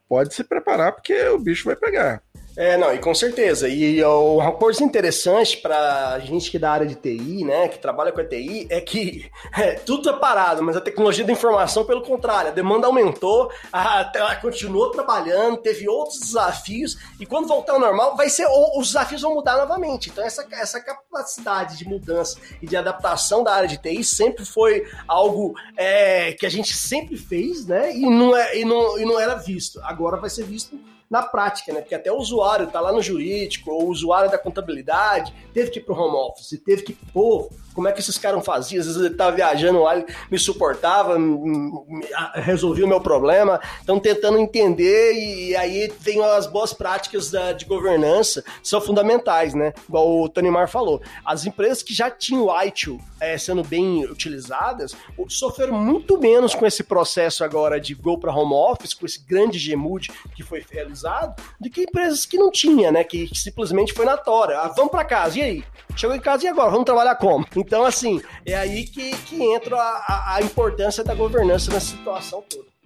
Pode 0.07 0.33
se 0.33 0.43
preparar, 0.43 0.91
porque 0.91 1.13
o 1.29 1.37
bicho 1.37 1.65
vai 1.65 1.75
pegar. 1.75 2.21
É, 2.59 2.75
não, 2.75 2.93
e 2.93 2.99
com 2.99 3.15
certeza. 3.15 3.69
E 3.69 4.03
uma 4.03 4.51
coisa 4.51 4.83
interessante 4.83 5.55
para 5.55 6.19
gente 6.19 6.51
que 6.51 6.57
é 6.57 6.59
da 6.59 6.69
área 6.69 6.85
de 6.85 6.93
TI, 6.93 7.45
né, 7.45 7.69
que 7.69 7.79
trabalha 7.79 8.11
com 8.11 8.19
a 8.19 8.25
TI, 8.25 8.67
é 8.69 8.81
que 8.81 9.31
é, 9.57 9.75
tudo 9.75 10.09
é 10.09 10.19
parado, 10.19 10.61
mas 10.61 10.75
a 10.75 10.81
tecnologia 10.81 11.23
da 11.23 11.31
informação, 11.31 11.85
pelo 11.85 12.01
contrário, 12.01 12.51
a 12.51 12.53
demanda 12.53 12.85
aumentou, 12.85 13.49
a, 13.71 14.11
ela 14.13 14.35
continuou 14.35 14.91
trabalhando, 14.91 15.55
teve 15.55 15.87
outros 15.87 16.19
desafios, 16.19 16.97
e 17.17 17.25
quando 17.25 17.47
voltar 17.47 17.71
ao 17.71 17.79
normal, 17.79 18.17
vai 18.17 18.29
ser 18.29 18.45
os 18.75 18.87
desafios 18.87 19.21
vão 19.21 19.35
mudar 19.35 19.55
novamente. 19.55 20.09
Então, 20.09 20.21
essa, 20.21 20.45
essa 20.51 20.81
capacidade 20.81 21.77
de 21.77 21.87
mudança 21.87 22.37
e 22.61 22.67
de 22.67 22.75
adaptação 22.75 23.41
da 23.41 23.53
área 23.53 23.69
de 23.69 23.77
TI 23.77 24.03
sempre 24.03 24.43
foi 24.43 24.85
algo 25.07 25.53
é, 25.77 26.33
que 26.33 26.45
a 26.45 26.49
gente 26.49 26.75
sempre 26.75 27.15
fez, 27.15 27.65
né, 27.65 27.95
e 27.95 28.01
não, 28.01 28.35
é, 28.35 28.57
e, 28.57 28.65
não, 28.65 28.99
e 28.99 29.05
não 29.05 29.17
era 29.17 29.35
visto. 29.35 29.79
Agora 29.81 30.17
vai 30.17 30.29
ser 30.29 30.43
visto 30.43 30.77
na 31.09 31.23
prática, 31.23 31.73
né? 31.73 31.81
Porque 31.81 31.95
até 31.95 32.11
o 32.11 32.17
usuário 32.17 32.67
está 32.67 32.79
lá 32.79 32.91
no 32.91 33.01
jurídico, 33.01 33.71
ou 33.71 33.85
o 33.85 33.89
usuário 33.89 34.29
da 34.29 34.37
contabilidade, 34.37 35.33
teve 35.53 35.71
que 35.71 35.79
ir 35.79 35.81
para 35.81 35.95
o 35.95 35.99
home 35.99 36.15
office, 36.15 36.61
teve 36.63 36.83
que, 36.83 36.93
pô, 37.11 37.49
como 37.73 37.87
é 37.87 37.91
que 37.91 37.99
esses 37.99 38.17
caras 38.17 38.45
faziam? 38.45 38.79
Às 38.79 38.87
vezes 38.87 39.01
ele 39.01 39.13
estava 39.13 39.35
viajando 39.35 39.81
lá, 39.81 39.95
ele 39.95 40.05
me 40.29 40.37
suportava, 40.37 41.17
resolvia 42.35 42.85
o 42.85 42.87
meu 42.87 43.01
problema. 43.01 43.59
Estão 43.79 43.99
tentando 43.99 44.37
entender 44.37 45.13
e 45.13 45.55
aí 45.55 45.91
vem 45.99 46.23
as 46.23 46.45
boas 46.45 46.73
práticas 46.73 47.31
da, 47.31 47.53
de 47.53 47.65
governança, 47.65 48.43
são 48.61 48.81
fundamentais, 48.81 49.53
né? 49.53 49.73
Igual 49.87 50.21
o 50.21 50.29
Tony 50.29 50.51
Mar 50.51 50.67
falou. 50.67 51.01
As 51.25 51.45
empresas 51.45 51.81
que 51.81 51.93
já 51.93 52.11
tinham 52.11 52.47
o 52.47 52.63
ITIL 52.63 52.99
é, 53.19 53.37
sendo 53.37 53.63
bem 53.63 54.05
utilizadas, 54.05 54.95
sofreram 55.27 55.73
muito 55.73 56.19
menos 56.19 56.55
com 56.55 56.65
esse 56.65 56.83
processo 56.83 57.43
agora 57.43 57.79
de 57.79 57.93
go 57.93 58.17
para 58.17 58.33
home 58.33 58.53
office, 58.53 58.93
com 58.93 59.05
esse 59.05 59.23
grande 59.25 59.59
GMUD 59.59 60.11
que 60.35 60.43
foi 60.43 60.63
realizado, 60.69 61.41
do 61.59 61.69
que 61.69 61.83
empresas 61.83 62.25
que 62.25 62.37
não 62.37 62.51
tinha, 62.51 62.91
né? 62.91 63.03
Que, 63.03 63.29
simplesmente 63.33 63.93
foi 63.93 64.05
na 64.05 64.17
tora. 64.17 64.61
Ah, 64.61 64.67
vamos 64.69 64.91
para 64.91 65.05
casa, 65.05 65.39
e 65.39 65.41
aí? 65.41 65.63
Chegou 65.95 66.15
em 66.15 66.19
casa 66.19 66.45
e 66.45 66.47
agora? 66.47 66.69
Vamos 66.69 66.85
trabalhar 66.85 67.15
como? 67.15 67.45
Então, 67.55 67.83
assim, 67.83 68.21
é 68.45 68.55
aí 68.55 68.85
que, 68.85 69.15
que 69.17 69.41
entra 69.43 69.77
a, 69.77 70.35
a 70.35 70.41
importância 70.41 71.03
da 71.03 71.13
governança 71.13 71.71
nessa 71.71 71.87
situação 71.87 72.43
toda. 72.49 72.78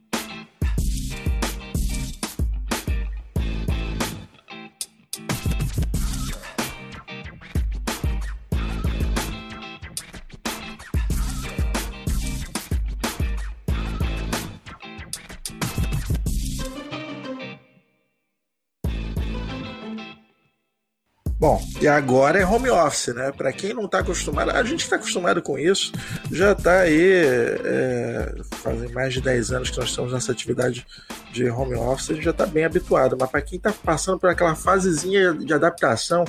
Bom, 21.44 21.62
e 21.82 21.90
agora 21.90 22.40
é 22.40 22.46
home 22.46 22.70
office, 22.70 23.14
né? 23.14 23.30
Para 23.30 23.52
quem 23.52 23.74
não 23.74 23.84
está 23.84 24.00
acostumado, 24.00 24.52
a 24.52 24.64
gente 24.64 24.86
está 24.86 24.96
acostumado 24.96 25.42
com 25.42 25.60
isso, 25.60 25.92
já 26.32 26.54
está 26.54 26.80
aí, 26.80 27.22
é, 27.66 28.34
fazem 28.52 28.90
mais 28.94 29.14
de 29.14 29.20
10 29.20 29.52
anos 29.52 29.70
que 29.70 29.78
nós 29.78 29.90
estamos 29.90 30.14
nessa 30.14 30.32
atividade 30.32 30.88
de 31.34 31.50
home 31.50 31.76
office, 31.76 32.12
a 32.12 32.14
gente 32.14 32.24
já 32.24 32.32
está 32.32 32.46
bem 32.46 32.64
habituado, 32.64 33.18
mas 33.20 33.30
para 33.30 33.42
quem 33.42 33.58
está 33.58 33.74
passando 33.74 34.18
por 34.18 34.30
aquela 34.30 34.56
fasezinha 34.56 35.34
de 35.34 35.54
adaptação, 35.54 36.24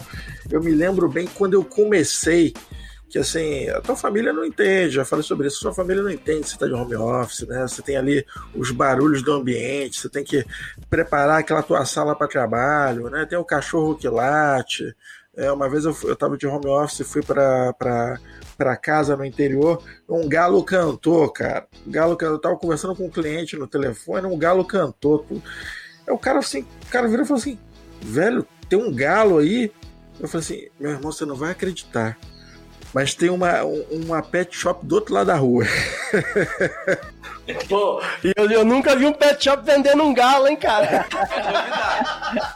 eu 0.50 0.60
me 0.60 0.72
lembro 0.72 1.08
bem 1.08 1.28
quando 1.28 1.54
eu 1.54 1.64
comecei 1.64 2.52
que 3.14 3.18
assim, 3.20 3.68
a 3.68 3.80
tua 3.80 3.94
família 3.94 4.32
não 4.32 4.44
entende, 4.44 4.96
já 4.96 5.04
falei 5.04 5.22
sobre 5.22 5.46
isso, 5.46 5.60
sua 5.60 5.72
família 5.72 6.02
não 6.02 6.10
entende 6.10 6.48
você 6.48 6.54
está 6.54 6.66
de 6.66 6.72
home 6.72 6.96
office, 6.96 7.46
né? 7.46 7.62
Você 7.62 7.80
tem 7.80 7.96
ali 7.96 8.26
os 8.52 8.72
barulhos 8.72 9.22
do 9.22 9.32
ambiente, 9.32 10.00
você 10.00 10.08
tem 10.08 10.24
que 10.24 10.44
preparar 10.90 11.38
aquela 11.38 11.62
tua 11.62 11.84
sala 11.84 12.16
para 12.16 12.26
trabalho, 12.26 13.08
né? 13.08 13.24
Tem 13.24 13.38
o 13.38 13.44
cachorro 13.44 13.94
que 13.94 14.08
late. 14.08 14.96
É, 15.36 15.52
uma 15.52 15.70
vez 15.70 15.84
eu, 15.84 15.96
eu 16.02 16.16
tava 16.16 16.36
de 16.36 16.44
home 16.44 16.66
office 16.66 16.98
e 16.98 17.04
fui 17.04 17.22
para 17.22 18.76
casa 18.82 19.16
no 19.16 19.24
interior, 19.24 19.80
um 20.08 20.28
galo 20.28 20.64
cantou, 20.64 21.30
cara. 21.30 21.68
Galo 21.86 22.16
cantou, 22.16 22.34
eu 22.34 22.40
tava 22.40 22.56
conversando 22.56 22.96
com 22.96 23.06
um 23.06 23.10
cliente 23.10 23.56
no 23.56 23.68
telefone, 23.68 24.26
um 24.26 24.36
galo 24.36 24.64
cantou. 24.64 25.24
É 26.04 26.12
o 26.12 26.18
cara 26.18 26.40
assim, 26.40 26.66
o 26.84 26.90
cara 26.90 27.06
virou 27.06 27.24
e 27.24 27.28
falou 27.28 27.40
assim: 27.40 27.60
velho, 28.02 28.44
tem 28.68 28.76
um 28.76 28.92
galo 28.92 29.38
aí. 29.38 29.70
Eu 30.18 30.26
falei 30.26 30.44
assim, 30.44 30.68
meu 30.80 30.90
irmão, 30.90 31.12
você 31.12 31.24
não 31.24 31.36
vai 31.36 31.52
acreditar 31.52 32.18
mas 32.94 33.12
tem 33.12 33.28
uma, 33.28 33.64
uma 33.90 34.22
pet 34.22 34.56
shop 34.56 34.86
do 34.86 34.94
outro 34.94 35.12
lado 35.12 35.26
da 35.26 35.34
rua. 35.34 35.64
Pô, 37.68 38.00
eu, 38.22 38.50
eu 38.50 38.64
nunca 38.64 38.96
vi 38.96 39.04
um 39.04 39.12
pet 39.12 39.42
shop 39.42 39.62
vendendo 39.66 40.02
um 40.02 40.14
galo, 40.14 40.46
hein, 40.46 40.56
cara? 40.56 40.86
É 40.86 41.52
novidade. 41.52 42.54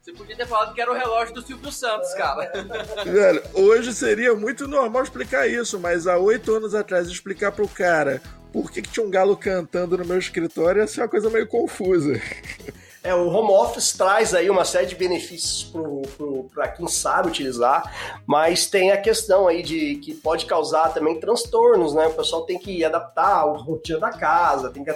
Você 0.00 0.12
podia 0.12 0.36
ter 0.36 0.46
falado 0.46 0.74
que 0.74 0.80
era 0.80 0.90
o 0.90 0.94
relógio 0.94 1.34
do 1.34 1.42
Silvio 1.42 1.70
Santos, 1.70 2.12
cara. 2.14 2.50
Velho, 3.04 3.42
hoje 3.52 3.92
seria 3.92 4.34
muito 4.34 4.66
normal 4.66 5.02
explicar 5.02 5.46
isso, 5.46 5.78
mas 5.78 6.06
há 6.06 6.16
oito 6.16 6.54
anos 6.54 6.74
atrás 6.74 7.06
explicar 7.08 7.52
pro 7.52 7.68
cara 7.68 8.20
por 8.52 8.70
que, 8.70 8.80
que 8.82 8.90
tinha 8.90 9.04
um 9.04 9.10
galo 9.10 9.36
cantando 9.36 9.98
no 9.98 10.04
meu 10.04 10.18
escritório 10.18 10.80
ia 10.80 10.86
ser 10.86 11.02
uma 11.02 11.08
coisa 11.08 11.28
meio 11.28 11.46
confusa. 11.46 12.20
É, 13.06 13.14
o 13.14 13.28
home 13.28 13.52
office 13.52 13.92
traz 13.92 14.34
aí 14.34 14.50
uma 14.50 14.64
série 14.64 14.86
de 14.86 14.96
benefícios 14.96 15.72
para 16.52 16.66
quem 16.66 16.88
sabe 16.88 17.28
utilizar, 17.28 17.94
mas 18.26 18.66
tem 18.66 18.90
a 18.90 18.96
questão 18.96 19.46
aí 19.46 19.62
de 19.62 19.94
que 19.96 20.12
pode 20.12 20.44
causar 20.44 20.92
também 20.92 21.20
transtornos, 21.20 21.94
né? 21.94 22.08
O 22.08 22.14
pessoal 22.14 22.42
tem 22.42 22.58
que 22.58 22.84
adaptar 22.84 23.42
a 23.42 23.42
rotina 23.42 24.00
da 24.00 24.10
casa, 24.10 24.70
tem 24.70 24.82
que 24.82 24.90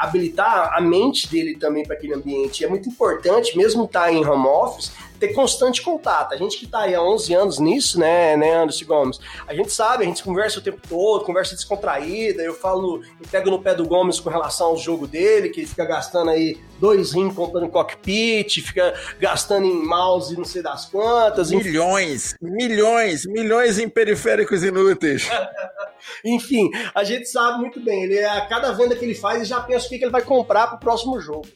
habilitar 0.00 0.74
a 0.74 0.80
mente 0.80 1.30
dele 1.30 1.56
também 1.56 1.84
para 1.84 1.94
aquele 1.94 2.14
ambiente. 2.14 2.64
é 2.64 2.68
muito 2.68 2.88
importante, 2.88 3.56
mesmo 3.56 3.84
estar 3.84 4.06
tá 4.06 4.12
em 4.12 4.26
home 4.26 4.48
office, 4.48 4.90
ter 5.18 5.28
constante 5.28 5.82
contato. 5.82 6.32
A 6.32 6.36
gente 6.36 6.58
que 6.58 6.64
está 6.64 6.80
aí 6.80 6.94
há 6.94 7.02
11 7.02 7.34
anos 7.34 7.58
nisso, 7.58 7.98
né, 7.98 8.36
né, 8.36 8.54
Anderson 8.54 8.84
Gomes? 8.84 9.20
A 9.46 9.54
gente 9.54 9.72
sabe, 9.72 10.04
a 10.04 10.06
gente 10.06 10.22
conversa 10.22 10.58
o 10.58 10.62
tempo 10.62 10.80
todo, 10.88 11.24
conversa 11.24 11.54
descontraída. 11.54 12.42
Eu 12.42 12.54
falo 12.54 13.02
e 13.20 13.26
pego 13.26 13.50
no 13.50 13.60
pé 13.60 13.74
do 13.74 13.86
Gomes 13.86 14.20
com 14.20 14.30
relação 14.30 14.68
ao 14.68 14.76
jogo 14.76 15.06
dele, 15.06 15.48
que 15.48 15.60
ele 15.60 15.66
fica 15.66 15.84
gastando 15.84 16.30
aí 16.30 16.58
dois 16.78 17.12
rins 17.12 17.34
comprando 17.34 17.68
cockpit, 17.68 18.60
fica 18.60 18.94
gastando 19.18 19.66
em 19.66 19.84
mouse 19.84 20.36
não 20.36 20.44
sei 20.44 20.62
das 20.62 20.86
quantas. 20.86 21.50
Milhões, 21.50 22.34
milhões, 22.40 23.24
milhões 23.26 23.78
em 23.78 23.88
periféricos 23.88 24.62
inúteis. 24.62 25.28
Enfim, 26.24 26.70
a 26.94 27.04
gente 27.04 27.26
sabe 27.26 27.58
muito 27.58 27.80
bem. 27.80 28.04
Ele, 28.04 28.24
a 28.24 28.46
cada 28.46 28.72
venda 28.72 28.94
que 28.94 29.04
ele 29.04 29.14
faz, 29.14 29.36
ele 29.36 29.44
já 29.44 29.60
pensa 29.60 29.86
o 29.86 29.88
que 29.88 29.96
ele 29.96 30.10
vai 30.10 30.22
comprar 30.22 30.66
para 30.68 30.76
o 30.76 30.80
próximo 30.80 31.20
jogo. 31.20 31.46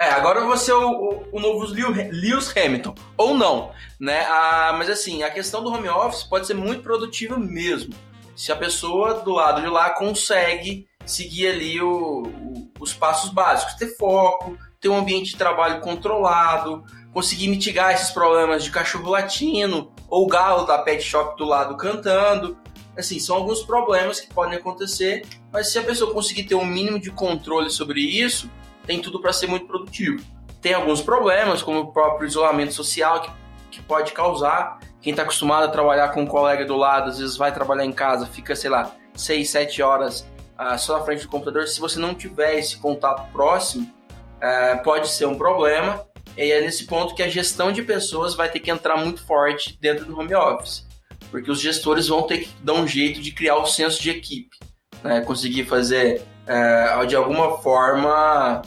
É, 0.00 0.10
agora 0.10 0.44
vou 0.44 0.56
ser 0.56 0.74
o, 0.74 0.90
o, 0.90 1.28
o 1.32 1.40
novo 1.40 1.66
Lewis 1.66 2.56
Hamilton. 2.56 2.94
Ou 3.16 3.34
não, 3.34 3.72
né? 3.98 4.24
Ah, 4.28 4.72
mas 4.78 4.88
assim, 4.88 5.24
a 5.24 5.30
questão 5.30 5.62
do 5.62 5.72
home 5.72 5.88
office 5.88 6.22
pode 6.22 6.46
ser 6.46 6.54
muito 6.54 6.84
produtiva 6.84 7.36
mesmo. 7.36 7.92
Se 8.36 8.52
a 8.52 8.56
pessoa 8.56 9.14
do 9.14 9.32
lado 9.32 9.60
de 9.60 9.66
lá 9.66 9.90
consegue 9.90 10.86
seguir 11.04 11.48
ali 11.48 11.82
o, 11.82 12.22
o, 12.22 12.70
os 12.78 12.94
passos 12.94 13.30
básicos, 13.30 13.74
ter 13.74 13.96
foco, 13.96 14.56
ter 14.80 14.88
um 14.88 14.96
ambiente 14.96 15.32
de 15.32 15.36
trabalho 15.36 15.80
controlado, 15.80 16.84
conseguir 17.12 17.48
mitigar 17.48 17.92
esses 17.92 18.10
problemas 18.10 18.62
de 18.62 18.70
cachorro 18.70 19.10
latino 19.10 19.92
ou 20.08 20.28
galo 20.28 20.64
da 20.64 20.78
pet 20.78 21.02
shop 21.02 21.36
do 21.36 21.44
lado 21.44 21.76
cantando. 21.76 22.56
Assim, 22.96 23.18
são 23.18 23.34
alguns 23.34 23.62
problemas 23.62 24.20
que 24.20 24.32
podem 24.32 24.58
acontecer, 24.58 25.26
mas 25.52 25.72
se 25.72 25.78
a 25.78 25.82
pessoa 25.82 26.12
conseguir 26.12 26.44
ter 26.44 26.54
um 26.54 26.64
mínimo 26.64 27.00
de 27.00 27.10
controle 27.10 27.70
sobre 27.70 28.00
isso, 28.00 28.48
tem 28.88 29.02
tudo 29.02 29.20
para 29.20 29.34
ser 29.34 29.46
muito 29.46 29.66
produtivo. 29.66 30.24
Tem 30.62 30.72
alguns 30.72 31.02
problemas, 31.02 31.62
como 31.62 31.80
o 31.80 31.92
próprio 31.92 32.26
isolamento 32.26 32.72
social, 32.72 33.20
que, 33.20 33.30
que 33.70 33.82
pode 33.82 34.12
causar. 34.12 34.78
Quem 35.02 35.10
está 35.10 35.24
acostumado 35.24 35.64
a 35.64 35.68
trabalhar 35.68 36.08
com 36.08 36.22
um 36.22 36.26
colega 36.26 36.64
do 36.64 36.74
lado, 36.74 37.10
às 37.10 37.18
vezes 37.18 37.36
vai 37.36 37.52
trabalhar 37.52 37.84
em 37.84 37.92
casa, 37.92 38.26
fica, 38.26 38.56
sei 38.56 38.70
lá, 38.70 38.90
6, 39.14 39.50
7 39.50 39.82
horas 39.82 40.26
uh, 40.58 40.78
só 40.78 40.98
na 40.98 41.04
frente 41.04 41.24
do 41.24 41.28
computador. 41.28 41.68
Se 41.68 41.78
você 41.78 41.98
não 41.98 42.14
tiver 42.14 42.58
esse 42.58 42.78
contato 42.78 43.30
próximo, 43.30 43.84
uh, 43.84 44.82
pode 44.82 45.08
ser 45.08 45.26
um 45.26 45.36
problema. 45.36 46.02
E 46.34 46.50
é 46.50 46.62
nesse 46.62 46.86
ponto 46.86 47.14
que 47.14 47.22
a 47.22 47.28
gestão 47.28 47.70
de 47.70 47.82
pessoas 47.82 48.34
vai 48.34 48.48
ter 48.48 48.60
que 48.60 48.70
entrar 48.70 48.96
muito 48.96 49.22
forte 49.26 49.78
dentro 49.78 50.06
do 50.06 50.18
home 50.18 50.34
office. 50.34 50.86
Porque 51.30 51.50
os 51.50 51.60
gestores 51.60 52.08
vão 52.08 52.22
ter 52.22 52.38
que 52.38 52.50
dar 52.62 52.72
um 52.72 52.86
jeito 52.86 53.20
de 53.20 53.32
criar 53.32 53.56
o 53.56 53.66
senso 53.66 54.00
de 54.00 54.08
equipe. 54.08 54.56
Né? 55.04 55.20
Conseguir 55.20 55.66
fazer, 55.66 56.22
uh, 56.46 57.06
de 57.06 57.14
alguma 57.14 57.58
forma, 57.58 58.62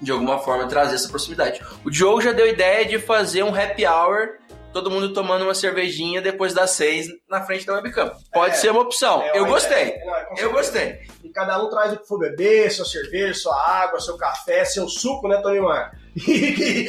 de 0.00 0.10
alguma 0.12 0.38
forma 0.38 0.66
trazer 0.68 0.94
essa 0.94 1.08
proximidade. 1.08 1.60
O 1.84 1.90
Diogo 1.90 2.20
já 2.20 2.32
deu 2.32 2.46
ideia 2.48 2.84
de 2.84 2.98
fazer 2.98 3.42
um 3.42 3.54
happy 3.54 3.86
hour 3.86 4.38
todo 4.72 4.90
mundo 4.90 5.12
tomando 5.12 5.42
uma 5.42 5.54
cervejinha 5.54 6.20
depois 6.20 6.52
das 6.52 6.70
seis 6.72 7.08
na 7.28 7.40
frente 7.42 7.66
da 7.66 7.74
webcam. 7.74 8.12
Pode 8.32 8.54
É, 8.54 8.56
ser 8.58 8.70
uma 8.70 8.82
opção. 8.82 9.22
é 9.22 9.38
eu 9.38 9.46
gostei. 9.46 9.98
Não, 10.04 10.14
é 10.14 10.24
com 10.24 10.36
Eu 10.38 10.52
gostei. 10.52 11.00
E 11.24 11.30
cada 11.30 11.60
um 11.62 11.68
traz 11.70 11.92
o 11.92 11.96
que 11.96 12.06
for 12.06 12.18
beber, 12.18 12.70
sua 12.70 12.84
cerveja, 12.84 13.34
sua 13.34 13.56
água, 13.56 13.98
seu 13.98 14.16
café, 14.16 14.64
seu 14.64 14.88
suco, 14.88 15.26
né, 15.26 15.38
Tony 15.42 15.60
Mar? 15.60 15.96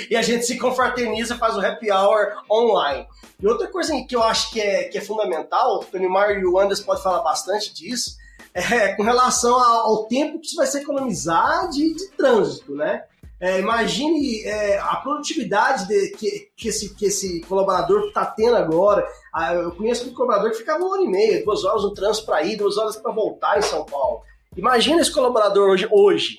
E, 0.10 0.16
a 0.16 0.22
gente 0.22 0.46
se 0.46 0.58
confraterniza, 0.58 1.38
faz 1.38 1.56
o 1.56 1.62
happy 1.66 1.92
hour 1.92 2.34
online. 2.50 3.08
E 3.40 3.48
outra 3.48 3.68
coisa 3.68 3.94
que 4.08 4.16
eu 4.16 4.24
acho 4.24 4.52
que 4.52 4.60
é, 4.60 4.86
que 4.86 4.98
é 4.98 5.02
fundamental, 5.02 5.76
o 5.76 5.86
Tony 5.86 6.08
Mar 6.08 6.32
e 6.38 6.44
o 6.46 6.60
Anderson 6.60 6.84
podem 6.84 7.04
falar 7.04 7.22
bastante 7.22 7.74
disso, 7.74 8.18
é 8.54 8.96
com 8.96 9.04
relação 9.04 9.58
ao, 9.60 10.06
tempo 10.06 10.40
que 10.40 10.48
isso 10.48 10.56
vai 10.56 10.68
se 10.68 10.80
economizar 10.80 11.70
de, 11.70 11.94
de 11.94 12.08
trânsito, 12.12 12.76
né? 12.76 13.04
É, 13.40 13.60
imagine 13.60 14.44
é, 14.44 14.78
a 14.80 14.98
produtividade 14.98 15.88
de- 15.88 16.10
que, 16.12 16.50
que, 16.58 16.68
esse, 16.68 16.94
que 16.94 17.06
esse 17.06 17.40
colaborador 17.42 18.08
está 18.08 18.26
tendo 18.26 18.58
agora. 18.58 19.08
Ah, 19.34 19.54
eu 19.54 19.72
conheço 19.72 20.10
um 20.10 20.14
colaborador 20.14 20.52
que 20.52 20.58
ficava 20.58 20.84
uma 20.84 20.92
hora 20.92 21.04
e 21.04 21.08
meia, 21.08 21.44
duas 21.46 21.64
horas 21.64 21.84
no 21.84 21.94
trânsito 21.94 22.26
para 22.26 22.44
ir, 22.44 22.58
duas 22.58 22.76
horas 22.78 22.98
para 22.98 23.14
voltar 23.14 23.58
em 23.58 23.62
São 23.62 23.86
Paulo. 23.86 24.24
Imagina 24.58 25.00
esse 25.00 25.14
colaborador 25.14 25.70
hoje, 25.70 25.88
hoje 25.90 26.38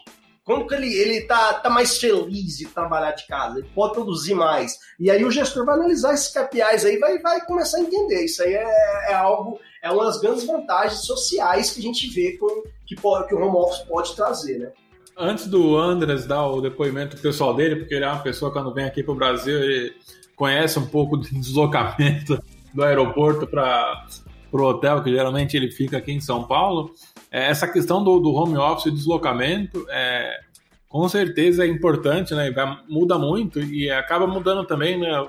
como 0.50 0.66
que 0.66 0.74
ele, 0.74 0.92
ele 0.92 1.20
tá, 1.20 1.54
tá 1.54 1.70
mais 1.70 1.96
feliz 1.96 2.58
de 2.58 2.66
trabalhar 2.66 3.12
de 3.12 3.24
casa, 3.28 3.60
ele 3.60 3.68
pode 3.72 3.94
produzir 3.94 4.34
mais. 4.34 4.76
E 4.98 5.08
aí 5.08 5.24
o 5.24 5.30
gestor 5.30 5.64
vai 5.64 5.76
analisar 5.76 6.12
esses 6.12 6.32
KPIs 6.32 6.84
aí 6.84 6.98
vai 6.98 7.20
vai 7.20 7.44
começar 7.46 7.78
a 7.78 7.82
entender. 7.82 8.24
Isso 8.24 8.42
aí 8.42 8.54
é, 8.54 9.10
é 9.10 9.14
algo, 9.14 9.60
é 9.80 9.88
uma 9.92 10.06
das 10.06 10.20
grandes 10.20 10.44
vantagens 10.44 11.06
sociais 11.06 11.70
que 11.70 11.78
a 11.78 11.82
gente 11.82 12.12
vê 12.12 12.36
com, 12.36 12.64
que, 12.84 12.96
pode, 12.96 13.28
que 13.28 13.34
o 13.36 13.38
home 13.38 13.58
office 13.58 13.86
pode 13.86 14.16
trazer, 14.16 14.58
né? 14.58 14.72
Antes 15.16 15.46
do 15.46 15.76
Andres 15.76 16.26
dar 16.26 16.44
o 16.48 16.60
depoimento 16.60 17.16
pessoal 17.18 17.54
dele, 17.54 17.76
porque 17.76 17.94
ele 17.94 18.04
é 18.04 18.08
uma 18.08 18.22
pessoa 18.22 18.52
quando 18.52 18.74
vem 18.74 18.86
aqui 18.86 19.04
para 19.04 19.12
o 19.12 19.16
Brasil, 19.16 19.56
ele 19.56 19.94
conhece 20.34 20.80
um 20.80 20.86
pouco 20.86 21.16
de 21.16 21.30
deslocamento 21.38 22.42
do 22.74 22.82
aeroporto 22.82 23.46
para 23.46 24.04
o 24.50 24.62
hotel, 24.62 25.00
que 25.04 25.12
geralmente 25.12 25.56
ele 25.56 25.70
fica 25.70 25.98
aqui 25.98 26.10
em 26.10 26.20
São 26.20 26.42
Paulo. 26.42 26.90
É, 27.30 27.48
essa 27.48 27.68
questão 27.68 28.02
do, 28.02 28.18
do 28.18 28.32
home 28.32 28.56
office 28.56 28.86
e 28.86 28.90
deslocamento 28.90 29.86
é, 29.88 30.40
com 30.88 31.08
certeza 31.08 31.64
é 31.64 31.68
importante, 31.68 32.34
né? 32.34 32.52
Muda 32.88 33.18
muito 33.18 33.60
e 33.60 33.90
acaba 33.90 34.26
mudando 34.26 34.66
também, 34.66 34.98
né? 34.98 35.28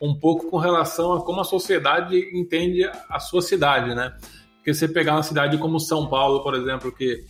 Um 0.00 0.14
pouco 0.14 0.50
com 0.50 0.58
relação 0.58 1.12
a 1.12 1.24
como 1.24 1.40
a 1.40 1.44
sociedade 1.44 2.18
entende 2.34 2.84
a 3.08 3.18
sua 3.18 3.40
cidade, 3.40 3.94
né? 3.94 4.16
Porque 4.56 4.74
você 4.74 4.88
pegar 4.88 5.14
uma 5.14 5.22
cidade 5.22 5.56
como 5.58 5.78
São 5.78 6.08
Paulo, 6.08 6.42
por 6.42 6.54
exemplo, 6.54 6.90
que 6.92 7.24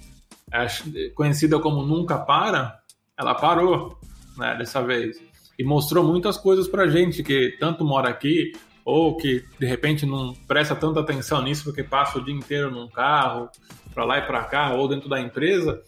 é 0.52 0.66
conhecida 1.14 1.58
como 1.58 1.82
Nunca 1.82 2.18
Para, 2.18 2.78
ela 3.18 3.34
parou, 3.34 3.98
né? 4.38 4.56
Dessa 4.56 4.82
vez 4.82 5.20
e 5.58 5.64
mostrou 5.64 6.04
muitas 6.04 6.36
coisas 6.36 6.68
pra 6.68 6.86
gente 6.86 7.22
que 7.22 7.56
tanto 7.58 7.84
mora 7.84 8.08
aqui 8.08 8.52
ou 8.86 9.16
que 9.16 9.44
de 9.58 9.66
repente 9.66 10.06
não 10.06 10.32
presta 10.46 10.76
tanta 10.76 11.00
atenção 11.00 11.42
nisso 11.42 11.64
porque 11.64 11.82
passa 11.82 12.18
o 12.18 12.24
dia 12.24 12.32
inteiro 12.32 12.70
num 12.70 12.86
carro, 12.86 13.50
para 13.92 14.04
lá 14.04 14.18
e 14.18 14.22
para 14.22 14.44
cá, 14.44 14.74
ou 14.74 14.86
dentro 14.86 15.08
da 15.08 15.20
empresa, 15.20 15.82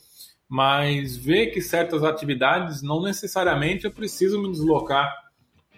mas 0.49 1.17
vê 1.17 1.47
que 1.47 1.61
certas 1.61 2.03
atividades 2.03 2.83
não 2.83 3.01
necessariamente 3.01 3.85
eu 3.85 3.93
preciso 3.93 4.43
me 4.43 4.51
deslocar 4.51 5.15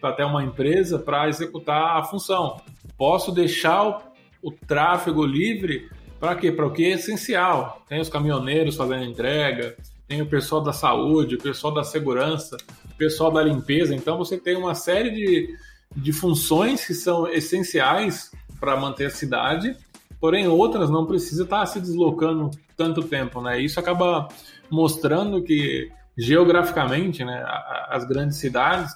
até 0.02 0.24
uma 0.24 0.42
empresa 0.42 0.98
para 0.98 1.28
executar 1.28 1.98
a 1.98 2.04
função. 2.04 2.58
Posso 2.96 3.30
deixar 3.30 3.86
o, 3.86 4.02
o 4.42 4.50
tráfego 4.50 5.26
livre 5.26 5.90
para 6.18 6.34
quê? 6.36 6.50
Para 6.50 6.66
o 6.66 6.72
que 6.72 6.86
é 6.86 6.92
essencial. 6.92 7.82
Tem 7.86 8.00
os 8.00 8.08
caminhoneiros 8.08 8.76
fazendo 8.76 9.04
entrega, 9.04 9.76
tem 10.08 10.22
o 10.22 10.26
pessoal 10.26 10.62
da 10.62 10.72
saúde, 10.72 11.34
o 11.34 11.42
pessoal 11.42 11.74
da 11.74 11.84
segurança, 11.84 12.56
o 12.90 12.96
pessoal 12.96 13.30
da 13.30 13.42
limpeza. 13.42 13.94
Então 13.94 14.16
você 14.16 14.38
tem 14.38 14.56
uma 14.56 14.74
série 14.74 15.10
de, 15.10 15.54
de 15.94 16.12
funções 16.12 16.86
que 16.86 16.94
são 16.94 17.26
essenciais 17.28 18.30
para 18.58 18.76
manter 18.76 19.06
a 19.06 19.10
cidade, 19.10 19.76
porém 20.20 20.46
outras 20.46 20.90
não 20.90 21.06
precisa 21.06 21.44
estar 21.44 21.64
se 21.66 21.80
deslocando 21.80 22.50
tanto 22.76 23.02
tempo, 23.02 23.40
né? 23.40 23.60
Isso 23.60 23.80
acaba 23.80 24.28
mostrando 24.70 25.42
que 25.42 25.90
geograficamente, 26.16 27.24
né, 27.24 27.44
as 27.88 28.04
grandes 28.04 28.36
cidades 28.36 28.92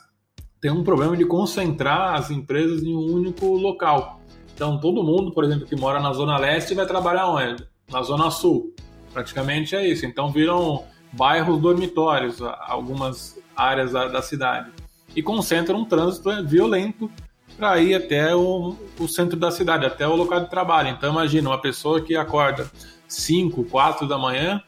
têm 0.60 0.70
um 0.70 0.84
problema 0.84 1.16
de 1.16 1.24
concentrar 1.24 2.14
as 2.14 2.30
empresas 2.30 2.82
em 2.82 2.94
um 2.94 3.12
único 3.12 3.46
local. 3.46 4.20
Então 4.54 4.78
todo 4.78 5.02
mundo, 5.02 5.32
por 5.32 5.44
exemplo, 5.44 5.66
que 5.66 5.74
mora 5.74 6.00
na 6.00 6.12
zona 6.12 6.38
leste 6.38 6.74
vai 6.74 6.86
trabalhar 6.86 7.28
onde? 7.28 7.66
Na 7.90 8.02
zona 8.02 8.30
sul. 8.30 8.74
Praticamente 9.12 9.74
é 9.74 9.86
isso. 9.86 10.06
Então 10.06 10.30
viram 10.30 10.84
bairros 11.12 11.60
dormitórios, 11.60 12.40
algumas 12.42 13.38
áreas 13.56 13.92
da, 13.92 14.08
da 14.08 14.22
cidade 14.22 14.70
e 15.14 15.22
concentram 15.22 15.80
um 15.80 15.84
trânsito 15.84 16.30
violento 16.44 17.10
para 17.56 17.78
ir 17.80 17.94
até 17.94 18.34
o, 18.34 18.76
o 18.98 19.08
centro 19.08 19.38
da 19.38 19.50
cidade, 19.50 19.86
até 19.86 20.06
o 20.06 20.16
local 20.16 20.40
de 20.40 20.50
trabalho. 20.50 20.88
Então 20.88 21.10
imagina 21.10 21.50
uma 21.50 21.60
pessoa 21.60 22.00
que 22.00 22.16
acorda 22.16 22.70
5, 23.06 23.64
4 23.64 24.08
da 24.08 24.18
manhã, 24.18 24.60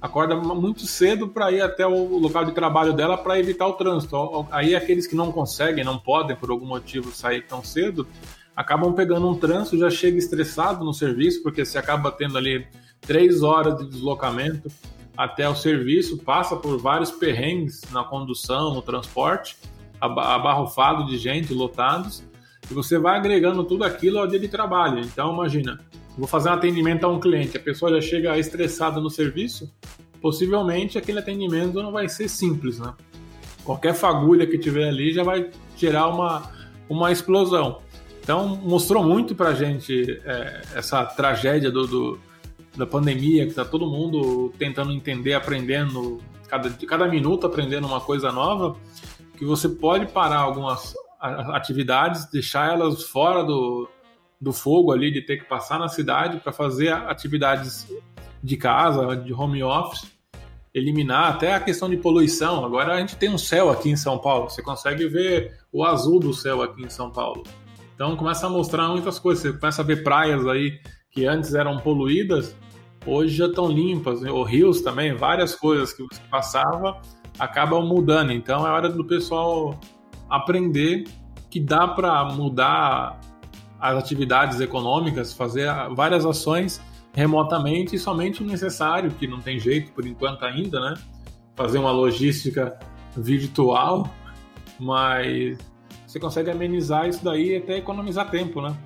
acorda 0.00 0.34
muito 0.34 0.86
cedo 0.86 1.28
para 1.28 1.52
ir 1.52 1.60
até 1.60 1.86
o 1.86 2.18
local 2.18 2.44
de 2.44 2.52
trabalho 2.52 2.92
dela 2.92 3.18
para 3.18 3.38
evitar 3.38 3.66
o 3.66 3.74
trânsito. 3.74 4.46
Aí 4.50 4.74
aqueles 4.74 5.06
que 5.06 5.14
não 5.14 5.30
conseguem, 5.30 5.84
não 5.84 5.98
podem 5.98 6.34
por 6.34 6.50
algum 6.50 6.66
motivo 6.66 7.12
sair 7.12 7.42
tão 7.42 7.62
cedo, 7.62 8.06
acabam 8.56 8.94
pegando 8.94 9.28
um 9.28 9.34
trânsito, 9.34 9.78
já 9.78 9.90
chega 9.90 10.16
estressado 10.16 10.84
no 10.84 10.94
serviço, 10.94 11.42
porque 11.42 11.64
você 11.64 11.78
acaba 11.78 12.10
tendo 12.10 12.38
ali 12.38 12.66
três 13.00 13.42
horas 13.42 13.76
de 13.78 13.88
deslocamento 13.88 14.70
até 15.16 15.46
o 15.48 15.54
serviço, 15.54 16.16
passa 16.18 16.56
por 16.56 16.78
vários 16.78 17.10
perrengues 17.10 17.82
na 17.90 18.02
condução, 18.02 18.74
no 18.74 18.80
transporte, 18.80 19.56
abarrofado 20.00 21.06
de 21.06 21.16
gente, 21.18 21.52
lotados, 21.52 22.24
e 22.70 22.74
você 22.74 22.98
vai 22.98 23.16
agregando 23.16 23.64
tudo 23.64 23.84
aquilo 23.84 24.18
ao 24.18 24.26
dia 24.26 24.38
de 24.38 24.48
trabalho. 24.48 25.00
Então, 25.00 25.32
imagina, 25.32 25.78
vou 26.16 26.26
fazer 26.26 26.48
um 26.50 26.52
atendimento 26.54 27.04
a 27.04 27.08
um 27.08 27.18
cliente, 27.20 27.56
a 27.56 27.60
pessoa 27.60 27.92
já 27.92 28.00
chega 28.00 28.38
estressada 28.38 29.00
no 29.00 29.10
serviço, 29.10 29.70
possivelmente 30.20 30.98
aquele 30.98 31.18
atendimento 31.18 31.82
não 31.82 31.92
vai 31.92 32.08
ser 32.08 32.28
simples, 32.28 32.78
né? 32.78 32.92
Qualquer 33.64 33.94
fagulha 33.94 34.46
que 34.46 34.58
tiver 34.58 34.88
ali 34.88 35.12
já 35.12 35.22
vai 35.22 35.50
gerar 35.76 36.08
uma, 36.08 36.50
uma 36.88 37.10
explosão. 37.12 37.78
Então, 38.22 38.46
mostrou 38.48 39.02
muito 39.02 39.34
pra 39.34 39.52
gente 39.54 40.20
é, 40.24 40.62
essa 40.74 41.04
tragédia 41.04 41.70
do, 41.70 41.86
do- 41.86 42.20
da 42.76 42.86
pandemia, 42.86 43.46
que 43.46 43.52
tá 43.54 43.64
todo 43.64 43.86
mundo 43.86 44.52
tentando 44.58 44.92
entender, 44.92 45.34
aprendendo, 45.34 46.18
cada, 46.48 46.70
cada 46.70 47.08
minuto 47.08 47.46
aprendendo 47.46 47.86
uma 47.86 48.00
coisa 48.00 48.30
nova, 48.30 48.76
que 49.40 49.44
você 49.46 49.70
pode 49.70 50.04
parar 50.04 50.40
algumas 50.40 50.94
atividades, 51.18 52.30
deixar 52.30 52.74
elas 52.74 53.04
fora 53.04 53.42
do, 53.42 53.88
do 54.38 54.52
fogo 54.52 54.92
ali, 54.92 55.10
de 55.10 55.22
ter 55.22 55.38
que 55.38 55.46
passar 55.46 55.78
na 55.78 55.88
cidade 55.88 56.38
para 56.40 56.52
fazer 56.52 56.92
atividades 56.92 57.88
de 58.44 58.56
casa, 58.58 59.16
de 59.16 59.32
home 59.32 59.62
office, 59.62 60.12
eliminar 60.74 61.30
até 61.30 61.54
a 61.54 61.60
questão 61.60 61.88
de 61.88 61.96
poluição. 61.96 62.66
Agora 62.66 62.92
a 62.92 63.00
gente 63.00 63.16
tem 63.16 63.30
um 63.30 63.38
céu 63.38 63.70
aqui 63.70 63.88
em 63.88 63.96
São 63.96 64.18
Paulo, 64.18 64.50
você 64.50 64.60
consegue 64.60 65.08
ver 65.08 65.58
o 65.72 65.86
azul 65.86 66.20
do 66.20 66.34
céu 66.34 66.60
aqui 66.60 66.82
em 66.82 66.90
São 66.90 67.10
Paulo. 67.10 67.42
Então 67.94 68.14
começa 68.18 68.46
a 68.46 68.50
mostrar 68.50 68.88
muitas 68.88 69.18
coisas. 69.18 69.42
Você 69.42 69.58
começa 69.58 69.80
a 69.80 69.84
ver 69.86 70.04
praias 70.04 70.46
aí 70.46 70.78
que 71.10 71.24
antes 71.24 71.54
eram 71.54 71.78
poluídas, 71.78 72.54
hoje 73.06 73.36
já 73.36 73.46
estão 73.46 73.68
limpas. 73.68 74.20
né? 74.20 74.30
Ou 74.30 74.42
rios 74.42 74.82
também, 74.82 75.14
várias 75.14 75.54
coisas 75.54 75.94
que 75.94 76.02
você 76.02 76.20
passava 76.30 77.00
acabam 77.40 77.84
mudando. 77.84 78.30
Então 78.32 78.66
é 78.66 78.70
hora 78.70 78.88
do 78.88 79.04
pessoal 79.04 79.80
aprender 80.28 81.04
que 81.48 81.58
dá 81.58 81.88
para 81.88 82.24
mudar 82.26 83.18
as 83.80 83.96
atividades 83.96 84.60
econômicas, 84.60 85.32
fazer 85.32 85.68
várias 85.94 86.26
ações 86.26 86.80
remotamente 87.12 87.96
e 87.96 87.98
somente 87.98 88.42
o 88.42 88.46
necessário, 88.46 89.10
que 89.10 89.26
não 89.26 89.40
tem 89.40 89.58
jeito 89.58 89.90
por 89.92 90.06
enquanto 90.06 90.44
ainda, 90.44 90.78
né? 90.78 90.94
Fazer 91.56 91.78
uma 91.78 91.90
logística 91.90 92.78
virtual, 93.16 94.08
mas 94.78 95.58
você 96.06 96.20
consegue 96.20 96.50
amenizar 96.50 97.08
isso 97.08 97.24
daí 97.24 97.52
e 97.52 97.56
até 97.56 97.78
economizar 97.78 98.30
tempo, 98.30 98.60
né? 98.60 98.76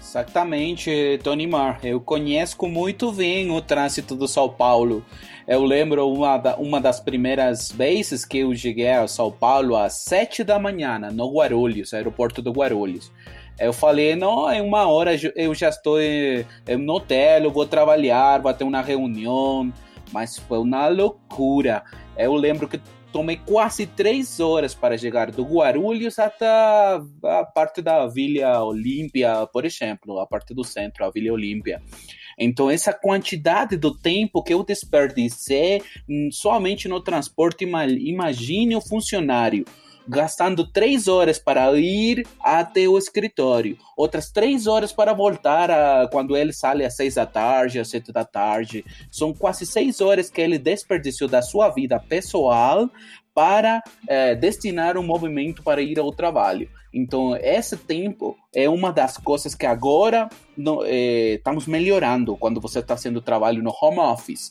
Exatamente, 0.00 1.18
Tony 1.22 1.46
Mar. 1.46 1.80
Eu 1.82 2.00
conheço 2.00 2.56
muito 2.66 3.10
bem 3.12 3.50
o 3.50 3.60
trânsito 3.60 4.14
do 4.14 4.28
São 4.28 4.48
Paulo. 4.48 5.04
Eu 5.46 5.62
lembro 5.62 6.12
uma, 6.12 6.36
da, 6.38 6.56
uma 6.56 6.80
das 6.80 6.98
primeiras 6.98 7.70
vezes 7.70 8.24
que 8.24 8.38
eu 8.38 8.54
cheguei 8.56 8.90
a 8.90 9.06
São 9.06 9.30
Paulo 9.30 9.76
às 9.76 9.92
sete 9.94 10.42
da 10.42 10.58
manhã, 10.58 10.98
no 10.98 11.32
Guarulhos, 11.32 11.94
aeroporto 11.94 12.42
do 12.42 12.50
Guarulhos. 12.50 13.12
Eu 13.58 13.72
falei, 13.72 14.16
não, 14.16 14.52
em 14.52 14.60
uma 14.60 14.86
hora 14.88 15.12
eu 15.36 15.54
já 15.54 15.68
estou 15.68 15.98
no 16.78 16.94
hotel, 16.94 17.44
eu 17.44 17.50
vou 17.50 17.64
trabalhar, 17.64 18.42
vou 18.42 18.52
ter 18.52 18.64
uma 18.64 18.82
reunião. 18.82 19.72
Mas 20.12 20.36
foi 20.36 20.58
uma 20.58 20.88
loucura. 20.88 21.84
Eu 22.16 22.34
lembro 22.34 22.68
que 22.68 22.80
tomei 23.12 23.36
quase 23.36 23.86
três 23.86 24.40
horas 24.40 24.74
para 24.74 24.98
chegar 24.98 25.30
do 25.30 25.44
Guarulhos 25.44 26.18
até 26.18 26.46
a 26.46 27.44
parte 27.54 27.80
da 27.80 28.06
Vila 28.06 28.62
Olímpia, 28.62 29.46
por 29.52 29.64
exemplo, 29.64 30.18
a 30.18 30.26
parte 30.26 30.52
do 30.52 30.64
centro, 30.64 31.04
a 31.04 31.10
Vila 31.10 31.32
Olímpia. 31.32 31.80
Então, 32.38 32.70
essa 32.70 32.92
quantidade 32.92 33.76
do 33.76 33.96
tempo 33.96 34.42
que 34.42 34.52
eu 34.52 34.62
desperdicei 34.62 35.82
hum, 36.08 36.28
somente 36.30 36.88
no 36.88 37.00
transporte, 37.00 37.64
imagine 37.64 38.76
o 38.76 38.80
funcionário 38.80 39.64
gastando 40.08 40.64
três 40.70 41.08
horas 41.08 41.38
para 41.38 41.72
ir 41.78 42.26
até 42.40 42.88
o 42.88 42.96
escritório, 42.96 43.76
outras 43.96 44.30
três 44.30 44.66
horas 44.66 44.92
para 44.92 45.12
voltar 45.12 45.70
a, 45.70 46.08
quando 46.08 46.36
ele 46.36 46.52
sai 46.52 46.84
às 46.84 46.94
seis 46.94 47.14
da 47.14 47.26
tarde, 47.26 47.80
às 47.80 47.88
sete 47.88 48.12
da 48.12 48.24
tarde. 48.24 48.84
São 49.10 49.34
quase 49.34 49.66
seis 49.66 50.00
horas 50.00 50.30
que 50.30 50.40
ele 50.40 50.58
desperdiciou 50.58 51.28
da 51.28 51.42
sua 51.42 51.70
vida 51.70 51.98
pessoal 51.98 52.88
para 53.36 53.82
é, 54.08 54.34
destinar 54.34 54.96
um 54.96 55.02
movimento 55.02 55.62
para 55.62 55.82
ir 55.82 55.98
ao 55.98 56.10
trabalho. 56.10 56.70
Então, 56.90 57.36
esse 57.36 57.76
tempo 57.76 58.34
é 58.54 58.66
uma 58.66 58.90
das 58.90 59.18
coisas 59.18 59.54
que 59.54 59.66
agora 59.66 60.30
no, 60.56 60.82
é, 60.86 61.34
estamos 61.34 61.66
melhorando 61.66 62.34
quando 62.38 62.62
você 62.62 62.78
está 62.78 62.96
fazendo 62.96 63.20
trabalho 63.20 63.62
no 63.62 63.70
home 63.78 63.98
office. 63.98 64.50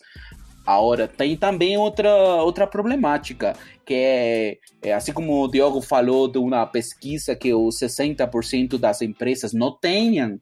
Agora, 0.63 1.07
tem 1.07 1.35
também 1.35 1.75
outra, 1.77 2.13
outra 2.43 2.67
problemática, 2.67 3.55
que 3.83 3.95
é, 3.95 4.57
é, 4.83 4.93
assim 4.93 5.13
como 5.13 5.43
o 5.43 5.47
Diogo 5.47 5.81
falou 5.81 6.27
de 6.27 6.37
uma 6.37 6.67
pesquisa 6.67 7.35
que 7.35 7.51
os 7.55 7.79
60% 7.79 8.77
das 8.77 9.01
empresas 9.01 9.51
não 9.51 9.71
tenham 9.71 10.39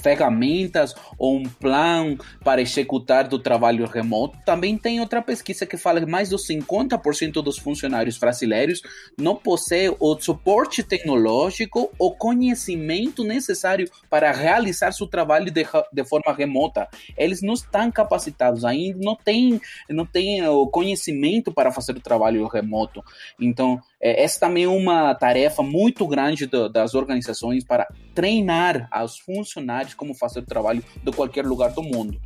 ferramentas 0.00 0.94
ou 1.18 1.36
um 1.36 1.42
plano 1.42 2.18
para 2.44 2.60
executar 2.60 3.28
do 3.28 3.38
trabalho 3.38 3.86
remoto. 3.86 4.38
Também 4.44 4.76
tem 4.76 5.00
outra 5.00 5.22
pesquisa 5.22 5.66
que 5.66 5.76
fala 5.76 6.00
que 6.00 6.06
mais 6.06 6.28
de 6.28 6.36
50% 6.36 7.42
dos 7.42 7.58
funcionários 7.58 8.18
brasileiros 8.18 8.82
não 9.18 9.36
possuem 9.36 9.62
o 10.00 10.18
suporte 10.18 10.82
tecnológico 10.82 11.90
ou 11.98 12.14
conhecimento 12.14 13.22
necessário 13.22 13.88
para 14.10 14.32
realizar 14.32 14.92
seu 14.92 15.06
trabalho 15.06 15.50
de, 15.50 15.64
de 15.92 16.04
forma 16.04 16.32
remota. 16.32 16.88
Eles 17.16 17.42
não 17.42 17.54
estão 17.54 17.90
capacitados 17.90 18.64
ainda, 18.64 18.98
não 19.00 19.14
têm, 19.14 19.60
não 19.88 20.04
têm 20.04 20.46
o 20.46 20.66
conhecimento 20.66 21.52
para 21.52 21.70
fazer 21.70 21.92
o 21.96 22.00
trabalho 22.00 22.46
remoto. 22.46 23.04
Então, 23.40 23.80
é, 24.02 24.24
essa 24.24 24.40
também 24.40 24.64
é 24.64 24.68
uma 24.68 25.14
tarefa 25.14 25.62
muito 25.62 26.06
grande 26.08 26.46
do, 26.46 26.68
das 26.68 26.94
organizações 26.94 27.64
para 27.64 27.86
treinar 28.12 28.88
os 29.04 29.18
funcionários 29.18 29.94
como 29.94 30.12
fazer 30.12 30.40
o 30.40 30.46
trabalho 30.46 30.82
de 31.02 31.12
qualquer 31.12 31.46
lugar 31.46 31.70
do 31.72 31.82
mundo. 31.82 32.20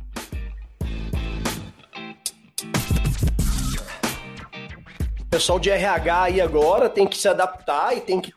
O 5.27 5.29
pessoal 5.29 5.59
de 5.59 5.69
RH 5.69 6.23
aí 6.23 6.39
agora 6.39 6.87
tem 6.87 7.05
que 7.05 7.17
se 7.17 7.27
adaptar 7.27 7.95
e 7.97 7.99
tem 7.99 8.21
que 8.21 8.33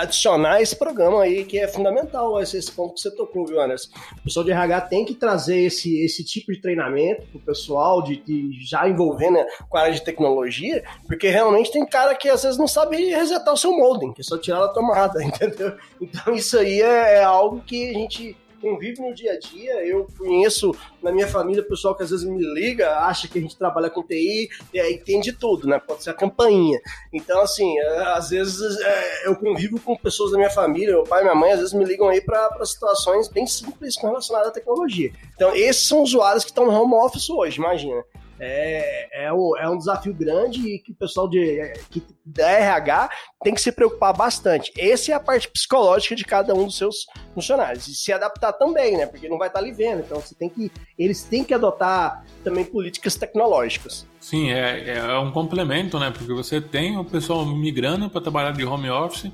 adicionar 0.00 0.62
esse 0.62 0.74
programa 0.74 1.22
aí 1.22 1.44
que 1.44 1.58
é 1.58 1.68
fundamental, 1.68 2.40
esse, 2.40 2.56
esse 2.56 2.72
ponto 2.72 2.94
que 2.94 3.02
você 3.02 3.10
tocou, 3.10 3.46
viu, 3.46 3.60
Anderson? 3.60 3.90
O 4.18 4.22
pessoal 4.22 4.42
de 4.42 4.50
RH 4.50 4.80
tem 4.80 5.04
que 5.04 5.14
trazer 5.14 5.58
esse, 5.58 6.02
esse 6.02 6.24
tipo 6.24 6.50
de 6.54 6.60
treinamento 6.62 7.26
pro 7.26 7.40
pessoal, 7.40 8.02
de, 8.02 8.16
de 8.16 8.50
já 8.66 8.88
envolvendo 8.88 9.36
com 9.68 9.76
a 9.76 9.82
área 9.82 9.92
de 9.92 10.02
tecnologia, 10.02 10.82
porque 11.06 11.28
realmente 11.28 11.70
tem 11.70 11.84
cara 11.84 12.14
que 12.14 12.30
às 12.30 12.42
vezes 12.42 12.56
não 12.56 12.66
sabe 12.66 12.96
resetar 12.96 13.52
o 13.52 13.56
seu 13.58 13.76
modem, 13.76 14.10
que 14.14 14.22
é 14.22 14.24
só 14.24 14.38
tirar 14.38 14.64
a 14.64 14.68
tomada, 14.68 15.20
entendeu? 15.22 15.76
Então 16.00 16.34
isso 16.34 16.58
aí 16.58 16.80
é, 16.80 17.16
é 17.16 17.24
algo 17.24 17.60
que 17.60 17.90
a 17.90 17.92
gente 17.92 18.34
convive 18.60 19.00
no 19.00 19.14
dia 19.14 19.32
a 19.32 19.38
dia. 19.38 19.86
Eu 19.86 20.06
conheço 20.18 20.74
na 21.02 21.12
minha 21.12 21.26
família 21.26 21.62
pessoal 21.62 21.94
que 21.94 22.02
às 22.02 22.10
vezes 22.10 22.24
me 22.24 22.42
liga, 22.42 22.98
acha 22.98 23.28
que 23.28 23.38
a 23.38 23.42
gente 23.42 23.56
trabalha 23.56 23.90
com 23.90 24.02
TI 24.02 24.48
e 24.72 24.80
aí 24.80 24.94
entende 24.94 25.32
tudo, 25.32 25.66
né? 25.66 25.78
Pode 25.78 26.02
ser 26.02 26.10
a 26.10 26.14
campainha. 26.14 26.80
Então, 27.12 27.40
assim, 27.40 27.78
é, 27.78 27.98
às 28.14 28.30
vezes 28.30 28.78
é, 28.80 29.28
eu 29.28 29.36
convivo 29.36 29.80
com 29.80 29.96
pessoas 29.96 30.32
da 30.32 30.38
minha 30.38 30.50
família, 30.50 30.94
meu 30.94 31.04
pai 31.04 31.20
e 31.20 31.24
minha 31.24 31.34
mãe, 31.34 31.52
às 31.52 31.60
vezes 31.60 31.74
me 31.74 31.84
ligam 31.84 32.08
aí 32.08 32.20
para 32.20 32.64
situações 32.64 33.28
bem 33.28 33.46
simples 33.46 33.96
com 33.96 34.16
à 34.16 34.50
tecnologia. 34.50 35.12
Então, 35.34 35.54
esses 35.54 35.86
são 35.86 36.02
usuários 36.02 36.44
que 36.44 36.50
estão 36.50 36.66
no 36.66 36.72
home 36.72 36.94
office 36.94 37.28
hoje, 37.30 37.58
imagina 37.58 38.04
é, 38.38 39.26
é, 39.26 39.32
um, 39.32 39.56
é 39.56 39.68
um 39.68 39.78
desafio 39.78 40.12
grande 40.12 40.60
e 40.68 40.78
que 40.78 40.92
o 40.92 40.94
pessoal 40.94 41.28
de, 41.28 41.72
que, 41.90 42.02
da 42.24 42.48
RH 42.48 43.10
tem 43.42 43.54
que 43.54 43.60
se 43.60 43.72
preocupar 43.72 44.14
bastante. 44.14 44.72
Essa 44.78 45.12
é 45.12 45.14
a 45.14 45.20
parte 45.20 45.48
psicológica 45.48 46.14
de 46.14 46.24
cada 46.24 46.54
um 46.54 46.66
dos 46.66 46.76
seus 46.76 47.06
funcionários. 47.34 47.88
E 47.88 47.94
se 47.94 48.12
adaptar 48.12 48.52
também, 48.52 48.96
né? 48.96 49.06
Porque 49.06 49.28
não 49.28 49.38
vai 49.38 49.48
estar 49.48 49.60
ali 49.60 49.72
vendo. 49.72 50.00
Então 50.00 50.20
você 50.20 50.34
tem 50.34 50.48
que. 50.48 50.70
Eles 50.98 51.22
têm 51.24 51.44
que 51.44 51.54
adotar 51.54 52.24
também 52.44 52.64
políticas 52.64 53.16
tecnológicas. 53.16 54.06
Sim, 54.20 54.50
é, 54.50 54.98
é 54.98 55.18
um 55.18 55.30
complemento, 55.30 55.98
né? 55.98 56.10
Porque 56.10 56.32
você 56.32 56.60
tem 56.60 56.98
o 56.98 57.04
pessoal 57.04 57.44
migrando 57.46 58.10
para 58.10 58.20
trabalhar 58.20 58.52
de 58.52 58.64
home 58.64 58.90
office, 58.90 59.30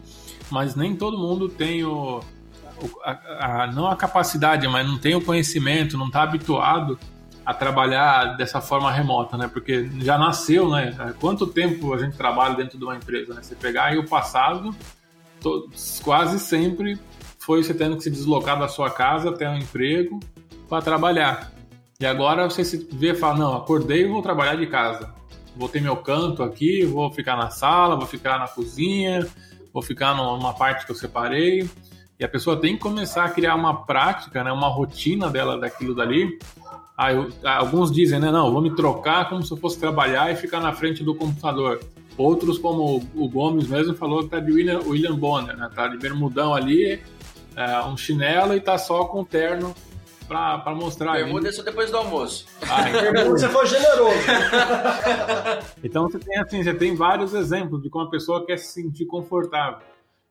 mas 0.51 0.77
nem 0.77 0.95
todo 0.95 1.19
mundo 1.19 1.49
tem 1.49 1.85
o. 1.85 2.21
A, 3.05 3.63
a, 3.63 3.67
não 3.69 3.87
a 3.87 3.95
capacidade, 3.95 4.67
mas 4.67 4.85
não 4.87 4.99
tem 4.99 5.15
o 5.15 5.25
conhecimento, 5.25 5.97
não 5.97 6.09
está 6.09 6.23
habituado 6.23 6.99
a 7.45 7.53
trabalhar 7.53 8.37
dessa 8.37 8.61
forma 8.61 8.91
remota, 8.91 9.37
né? 9.37 9.49
Porque 9.53 9.91
já 9.99 10.17
nasceu, 10.17 10.69
né? 10.71 11.15
Quanto 11.21 11.47
tempo 11.47 11.93
a 11.93 11.99
gente 11.99 12.17
trabalha 12.17 12.55
dentro 12.55 12.79
de 12.79 12.85
uma 12.85 12.97
empresa, 12.97 13.35
né? 13.35 13.43
Você 13.43 13.55
pegar 13.55 13.87
aí 13.87 13.99
o 13.99 14.09
passado, 14.09 14.75
quase 16.03 16.39
sempre 16.39 16.99
foi 17.39 17.63
você 17.63 17.75
tendo 17.75 17.97
que 17.97 18.05
se 18.05 18.11
deslocar 18.11 18.59
da 18.59 18.69
sua 18.69 18.91
casa 18.91 19.31
até 19.31 19.49
um 19.49 19.57
emprego 19.57 20.21
para 20.69 20.83
trabalhar. 20.83 21.53
E 21.99 22.07
agora 22.07 22.49
você 22.49 22.65
se 22.65 22.89
vê 22.93 23.11
e 23.11 23.15
fala, 23.15 23.39
não, 23.39 23.57
acordei 23.57 24.03
e 24.03 24.09
vou 24.09 24.23
trabalhar 24.23 24.57
de 24.57 24.67
casa. 24.67 25.13
Vou 25.57 25.69
ter 25.69 25.81
meu 25.81 25.97
canto 25.97 26.43
aqui, 26.43 26.85
vou 26.85 27.13
ficar 27.13 27.37
na 27.37 27.51
sala, 27.51 27.97
vou 27.97 28.07
ficar 28.07 28.39
na 28.39 28.49
cozinha, 28.49 29.27
vou 29.73 29.83
ficar 29.83 30.15
numa 30.15 30.55
parte 30.55 30.87
que 30.87 30.93
eu 30.93 30.97
separei. 30.97 31.69
E 32.19 32.25
a 32.25 32.29
pessoa 32.29 32.61
tem 32.61 32.75
que 32.75 32.81
começar 32.81 33.25
a 33.25 33.29
criar 33.29 33.57
uma 33.57 33.85
prática, 33.85 34.45
né, 34.45 34.53
uma 34.53 34.69
rotina 34.69 35.29
dela 35.29 35.59
daquilo 35.59 35.95
dali, 35.95 36.39
ah, 36.97 37.13
eu, 37.13 37.33
alguns 37.45 37.91
dizem, 37.91 38.21
né? 38.21 38.31
Não, 38.31 38.53
vou 38.53 38.63
me 38.63 38.75
trocar 38.75 39.29
como 39.29 39.43
se 39.43 39.53
eu 39.53 39.57
fosse 39.57 39.79
trabalhar 39.79 40.31
e 40.33 40.37
ficar 40.37 40.61
na 40.61 40.73
frente 40.73 41.03
do 41.03 41.15
computador. 41.15 41.81
Outros, 42.17 42.59
como 42.59 43.03
o 43.15 43.29
Gomes 43.29 43.67
mesmo, 43.69 43.95
falou 43.95 44.23
que 44.23 44.29
tá 44.29 44.39
de 44.39 44.53
William, 44.53 44.81
William 44.87 45.17
Bonner, 45.17 45.57
né? 45.57 45.71
Tá 45.75 45.89
de 45.89 45.97
bermudão 45.97 46.55
ali, 46.55 47.01
é, 47.57 47.81
um 47.85 47.97
chinelo 47.97 48.55
e 48.55 48.61
tá 48.61 48.77
só 48.77 49.07
com 49.07 49.25
terno 49.25 49.75
pra, 50.29 50.59
pra 50.59 50.75
mostrar. 50.75 51.13
Bermuda 51.13 51.49
é 51.49 51.53
só 51.53 51.63
depois 51.63 51.91
do 51.91 51.97
almoço. 51.97 52.47
Ah, 52.69 52.89
então... 52.89 53.31
você 53.33 53.49
foi 53.49 53.67
generoso. 53.67 54.19
então 55.83 56.09
você 56.09 56.19
tem 56.19 56.39
assim, 56.39 56.63
você 56.63 56.75
tem 56.75 56.95
vários 56.95 57.35
exemplos 57.35 57.83
de 57.83 57.91
como 57.91 58.07
a 58.07 58.11
pessoa 58.11 58.45
quer 58.45 58.59
se 58.59 58.73
sentir 58.73 59.07
confortável. 59.07 59.79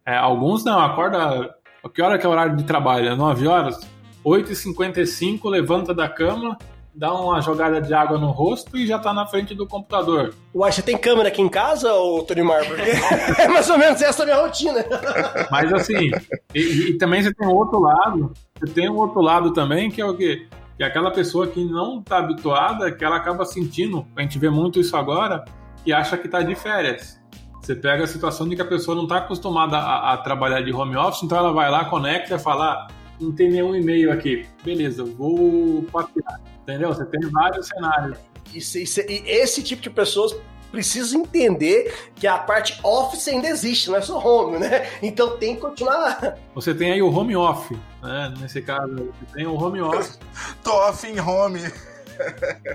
É, 0.05 0.15
alguns 0.15 0.63
não, 0.63 0.79
acorda. 0.79 1.55
Que 1.93 2.01
hora 2.01 2.17
que 2.17 2.25
é 2.25 2.29
o 2.29 2.31
horário 2.31 2.55
de 2.55 2.63
trabalho? 2.63 3.15
9 3.15 3.47
horas? 3.47 3.79
8h55, 4.25 5.49
levanta 5.49 5.93
da 5.93 6.07
cama, 6.07 6.57
dá 6.93 7.13
uma 7.13 7.41
jogada 7.41 7.81
de 7.81 7.93
água 7.93 8.17
no 8.17 8.31
rosto 8.31 8.77
e 8.77 8.85
já 8.85 8.99
tá 8.99 9.13
na 9.13 9.25
frente 9.25 9.55
do 9.55 9.65
computador. 9.65 10.33
Uai, 10.53 10.71
você 10.71 10.81
tem 10.81 10.97
câmera 10.97 11.29
aqui 11.29 11.41
em 11.41 11.49
casa, 11.49 11.93
ou 11.93 12.23
Tony 12.23 12.43
Mar? 12.43 12.61
é 13.39 13.47
mais 13.47 13.69
ou 13.69 13.77
menos 13.77 14.01
essa 14.01 14.23
a 14.23 14.25
minha 14.25 14.41
rotina. 14.41 14.85
Mas 15.49 15.73
assim, 15.73 16.11
e, 16.53 16.59
e, 16.59 16.97
também 16.97 17.23
você 17.23 17.33
tem 17.33 17.47
um 17.47 17.55
outro 17.55 17.79
lado, 17.79 18.31
você 18.59 18.73
tem 18.73 18.89
um 18.89 18.97
outro 18.97 19.21
lado 19.21 19.53
também, 19.53 19.89
que 19.89 20.01
é 20.01 20.05
o 20.05 20.15
quê? 20.15 20.47
Que 20.77 20.83
é 20.83 20.87
aquela 20.87 21.11
pessoa 21.11 21.47
que 21.47 21.63
não 21.63 22.01
tá 22.01 22.17
habituada, 22.17 22.91
que 22.91 23.03
ela 23.03 23.17
acaba 23.17 23.45
sentindo, 23.45 24.05
a 24.15 24.21
gente 24.21 24.37
vê 24.37 24.49
muito 24.49 24.79
isso 24.79 24.95
agora, 24.97 25.45
e 25.85 25.93
acha 25.93 26.17
que 26.17 26.27
tá 26.27 26.41
de 26.41 26.55
férias. 26.55 27.19
Você 27.61 27.75
pega 27.75 28.03
a 28.03 28.07
situação 28.07 28.49
de 28.49 28.55
que 28.55 28.61
a 28.61 28.65
pessoa 28.65 28.95
não 28.95 29.03
está 29.03 29.17
acostumada 29.17 29.77
a, 29.77 30.13
a, 30.13 30.17
trabalhar 30.17 30.61
de 30.61 30.73
home 30.73 30.97
office, 30.97 31.21
então 31.21 31.37
ela 31.37 31.53
vai 31.53 31.69
lá, 31.69 31.85
conecta 31.85 32.35
e 32.35 32.39
fala: 32.39 32.87
não 33.21 33.31
tem 33.31 33.49
nenhum 33.49 33.75
e-mail 33.75 34.11
aqui. 34.11 34.45
Beleza, 34.63 35.03
vou 35.03 35.83
passear. 35.91 36.41
Entendeu? 36.63 36.89
Você 36.89 37.05
tem 37.05 37.21
vários 37.29 37.67
cenários. 37.67 38.17
Isso, 38.53 38.77
isso, 38.77 38.99
e 39.01 39.23
esse 39.25 39.63
tipo 39.63 39.81
de 39.81 39.89
pessoas 39.89 40.35
precisa 40.71 41.17
entender 41.17 41.93
que 42.15 42.25
a 42.25 42.37
parte 42.37 42.79
office 42.83 43.27
ainda 43.27 43.47
existe, 43.47 43.89
não 43.89 43.97
é 43.97 44.01
só 44.01 44.17
home, 44.17 44.57
né? 44.57 44.89
Então 45.01 45.37
tem 45.37 45.55
que 45.55 45.61
continuar. 45.61 46.37
Você 46.55 46.73
tem 46.73 46.93
aí 46.93 47.01
o 47.01 47.13
home 47.13 47.35
off, 47.35 47.77
né? 48.01 48.33
Nesse 48.39 48.61
caso, 48.61 48.95
você 48.95 49.35
tem 49.35 49.45
o 49.45 49.53
home 49.53 49.81
off. 49.81 50.17
Tô 50.63 50.71
off 50.71 51.05
em 51.05 51.19
home. 51.19 51.61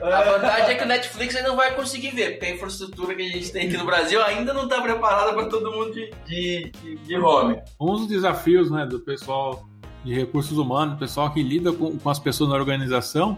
A 0.03 0.23
vantagem 0.23 0.71
é 0.71 0.75
que 0.75 0.83
o 0.83 0.89
Netflix 0.89 1.37
ainda 1.37 1.51
não 1.51 1.57
vai 1.57 1.75
conseguir 1.75 2.11
ver, 2.11 2.33
porque 2.33 2.47
a 2.47 2.55
infraestrutura 2.55 3.15
que 3.15 3.23
a 3.23 3.29
gente 3.29 3.53
tem 3.53 3.69
aqui 3.69 3.77
no 3.77 3.85
Brasil 3.85 4.21
ainda 4.23 4.53
não 4.53 4.65
está 4.65 4.81
preparada 4.81 5.33
para 5.33 5.47
todo 5.47 5.71
mundo 5.71 5.93
de, 5.93 6.11
de, 6.27 6.97
de 6.97 7.17
home. 7.17 7.61
Um 7.81 7.97
dos 7.97 8.09
desafios 8.09 8.71
né, 8.71 8.85
do 8.85 8.99
pessoal 9.01 9.69
de 10.07 10.15
recursos 10.15 10.57
humanos, 10.57 11.01
pessoal 11.01 11.33
que 11.33 11.43
lida 11.43 11.73
com, 11.73 11.99
com 11.99 12.09
as 12.09 12.21
pessoas 12.21 12.51
na 12.51 12.57
organização, 12.57 13.37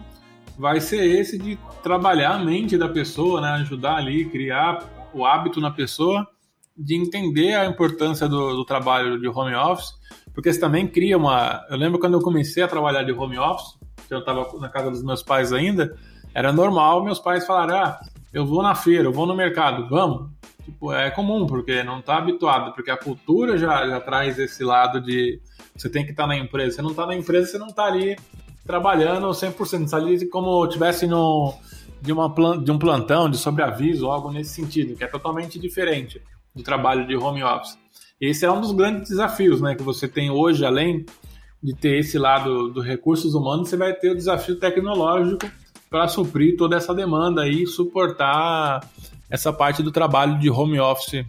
vai 0.59 0.83
ser 0.83 1.03
esse 1.03 1.39
de 1.39 1.59
trabalhar 1.83 2.35
a 2.35 2.39
mente 2.45 2.77
da 2.77 2.87
pessoa, 2.87 3.41
né? 3.41 3.49
ajudar 3.53 3.97
ali, 3.97 4.27
criar 4.27 4.85
o 5.15 5.25
hábito 5.25 5.63
na 5.63 5.71
pessoa 5.71 6.29
de 6.77 6.95
entender 6.95 7.55
a 7.55 7.65
importância 7.65 8.29
do, 8.29 8.55
do, 8.55 8.65
trabalho 8.67 9.19
de 9.19 9.27
home 9.27 9.55
office, 9.55 9.95
porque 10.35 10.53
você 10.53 10.61
também 10.61 10.87
cria 10.87 11.17
uma. 11.17 11.65
Eu 11.71 11.79
lembro 11.79 11.99
quando 11.99 12.15
eu 12.15 12.21
comecei 12.21 12.63
a 12.63 12.69
trabalhar 12.69 13.03
de 13.03 13.13
home 13.13 13.39
office, 13.39 13.79
eu 14.11 14.19
estava 14.19 14.47
na 14.61 14.69
casa 14.69 14.91
dos 14.91 15.03
meus 15.03 15.23
pais 15.23 15.55
ainda, 15.55 15.97
era 16.35 16.53
normal 16.53 17.03
meus 17.03 17.19
pais 17.19 17.47
falarem: 17.47 17.75
ah, 17.75 17.99
eu 18.33 18.45
vou 18.45 18.63
na 18.63 18.75
feira, 18.75 19.05
eu 19.05 19.13
vou 19.13 19.27
no 19.27 19.35
mercado, 19.35 19.89
vamos. 19.89 20.31
Tipo, 20.69 20.93
é 20.93 21.11
comum, 21.11 21.47
porque 21.47 21.83
não 21.83 22.01
está 22.01 22.19
habituado, 22.19 22.75
porque 22.75 22.91
a 22.91 22.97
cultura 22.97 23.57
já, 23.57 23.89
já 23.89 23.99
traz 24.01 24.39
esse 24.39 24.63
lado 24.63 25.01
de 25.01 25.41
você 25.75 25.89
tem 25.89 26.05
que 26.05 26.11
estar 26.11 26.25
tá 26.25 26.29
na 26.29 26.37
empresa. 26.37 26.77
Você 26.77 26.83
não 26.83 26.91
está 26.91 27.07
na 27.07 27.15
empresa, 27.15 27.51
você 27.51 27.59
não 27.59 27.69
está 27.69 27.87
ali 27.87 28.17
trabalhando 28.67 29.27
100%, 29.29 29.95
ali 29.95 30.29
como 30.29 30.69
tivesse 30.69 31.07
no, 31.07 31.55
de, 32.03 32.13
uma, 32.13 32.29
de 32.63 32.71
um 32.71 32.79
plantão, 32.79 33.31
de 33.31 33.39
sobreaviso, 33.39 34.11
algo 34.11 34.31
nesse 34.31 34.53
sentido, 34.53 34.95
que 34.95 35.03
é 35.03 35.07
totalmente 35.07 35.59
diferente 35.59 36.21
do 36.55 36.63
trabalho 36.63 37.07
de 37.07 37.17
home 37.17 37.43
office. 37.43 37.79
Esse 38.21 38.45
é 38.45 38.51
um 38.51 38.61
dos 38.61 38.73
grandes 38.73 39.09
desafios 39.09 39.63
né, 39.63 39.75
que 39.75 39.83
você 39.83 40.07
tem 40.07 40.31
hoje, 40.31 40.67
além 40.67 41.07
de 41.63 41.75
ter 41.75 41.99
esse 41.99 42.19
lado 42.19 42.69
dos 42.69 42.85
recursos 42.85 43.35
humanos, 43.35 43.71
você 43.71 43.77
vai 43.77 43.95
ter 43.95 44.11
o 44.11 44.15
desafio 44.15 44.57
tecnológico 44.57 45.51
para 45.89 46.07
suprir 46.09 46.59
toda 46.59 46.77
essa 46.77 46.95
demanda 46.95 47.49
e 47.49 47.67
suportar 47.67 48.81
essa 49.31 49.53
parte 49.53 49.83
do 49.83 49.93
trabalho 49.93 50.39
de 50.39 50.51
home 50.51 50.81
office 50.81 51.25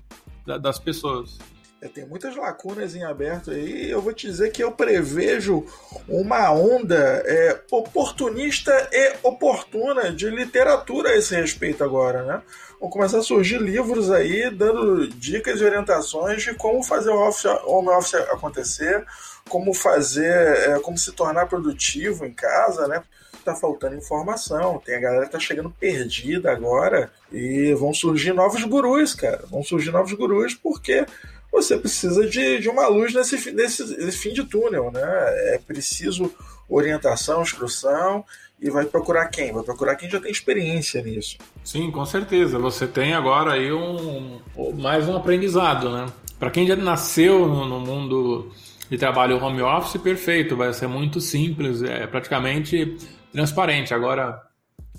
das 0.45 0.79
pessoas. 0.79 1.37
É, 1.81 1.87
tem 1.87 2.05
muitas 2.05 2.35
lacunas 2.35 2.93
em 2.93 3.03
aberto 3.03 3.51
aí. 3.51 3.89
Eu 3.89 4.01
vou 4.01 4.13
te 4.13 4.27
dizer 4.27 4.51
que 4.51 4.61
eu 4.61 4.71
prevejo 4.71 5.65
uma 6.09 6.51
onda 6.51 7.23
é, 7.25 7.61
oportunista 7.71 8.71
e 8.91 9.15
oportuna 9.23 10.11
de 10.11 10.29
literatura 10.29 11.11
a 11.11 11.15
esse 11.17 11.33
respeito 11.35 11.83
agora, 11.83 12.23
né? 12.23 12.41
Vão 12.81 12.89
começar 12.89 13.19
a 13.19 13.23
surgir 13.23 13.61
livros 13.61 14.11
aí 14.11 14.49
dando 14.49 15.07
dicas 15.07 15.61
e 15.61 15.63
orientações 15.63 16.43
de 16.43 16.53
como 16.53 16.83
fazer 16.83 17.11
o 17.11 17.27
office, 17.27 17.45
home 17.65 17.89
office 17.89 18.15
acontecer, 18.15 19.05
como 19.47 19.73
fazer, 19.73 20.33
é, 20.69 20.79
como 20.79 20.97
se 20.97 21.13
tornar 21.13 21.47
produtivo 21.47 22.25
em 22.25 22.33
casa, 22.33 22.87
né? 22.87 23.03
Tá 23.49 23.55
faltando 23.55 23.95
informação, 23.95 24.79
tem 24.85 24.95
a 24.95 24.99
galera 24.99 25.25
que 25.25 25.31
tá 25.31 25.39
chegando 25.39 25.71
perdida 25.71 26.51
agora 26.51 27.11
e 27.31 27.73
vão 27.73 27.91
surgir 27.91 28.31
novos 28.31 28.63
gurus, 28.63 29.15
cara. 29.15 29.43
Vão 29.49 29.63
surgir 29.63 29.89
novos 29.89 30.13
gurus 30.13 30.53
porque 30.53 31.03
você 31.51 31.75
precisa 31.75 32.27
de, 32.27 32.59
de 32.59 32.69
uma 32.69 32.87
luz 32.87 33.11
nesse, 33.11 33.51
nesse, 33.51 33.83
nesse 33.97 34.17
fim 34.19 34.33
de 34.33 34.43
túnel, 34.43 34.91
né? 34.91 35.01
É 35.01 35.59
preciso 35.65 36.31
orientação, 36.69 37.41
instrução 37.41 38.23
e 38.61 38.69
vai 38.69 38.85
procurar 38.85 39.25
quem? 39.29 39.51
Vai 39.51 39.63
procurar 39.63 39.95
quem 39.95 40.07
já 40.07 40.19
tem 40.19 40.29
experiência 40.29 41.01
nisso. 41.01 41.39
Sim, 41.63 41.89
com 41.89 42.05
certeza. 42.05 42.59
Você 42.59 42.85
tem 42.85 43.15
agora 43.15 43.53
aí 43.53 43.71
um 43.73 44.39
mais 44.77 45.09
um 45.09 45.15
aprendizado, 45.15 45.89
né? 45.89 46.05
Para 46.37 46.51
quem 46.51 46.67
já 46.67 46.75
nasceu 46.75 47.47
no, 47.47 47.65
no, 47.65 47.79
mundo 47.79 48.51
de 48.91 48.97
trabalho 48.99 49.43
home 49.43 49.63
office, 49.63 49.99
perfeito, 49.99 50.55
vai 50.55 50.71
ser 50.71 50.87
muito 50.87 51.19
simples, 51.19 51.81
é 51.81 52.05
praticamente 52.05 52.95
transparente. 53.31 53.93
Agora, 53.93 54.41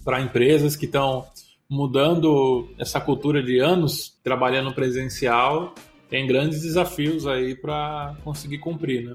para 0.04 0.20
empresas 0.20 0.76
que 0.76 0.86
estão 0.86 1.26
mudando 1.68 2.68
essa 2.78 3.00
cultura 3.00 3.42
de 3.42 3.58
anos 3.58 4.18
trabalhando 4.24 4.74
presencial, 4.74 5.74
tem 6.08 6.26
grandes 6.26 6.62
desafios 6.62 7.26
aí 7.26 7.54
para 7.54 8.16
conseguir 8.24 8.58
cumprir, 8.58 9.04
né? 9.04 9.12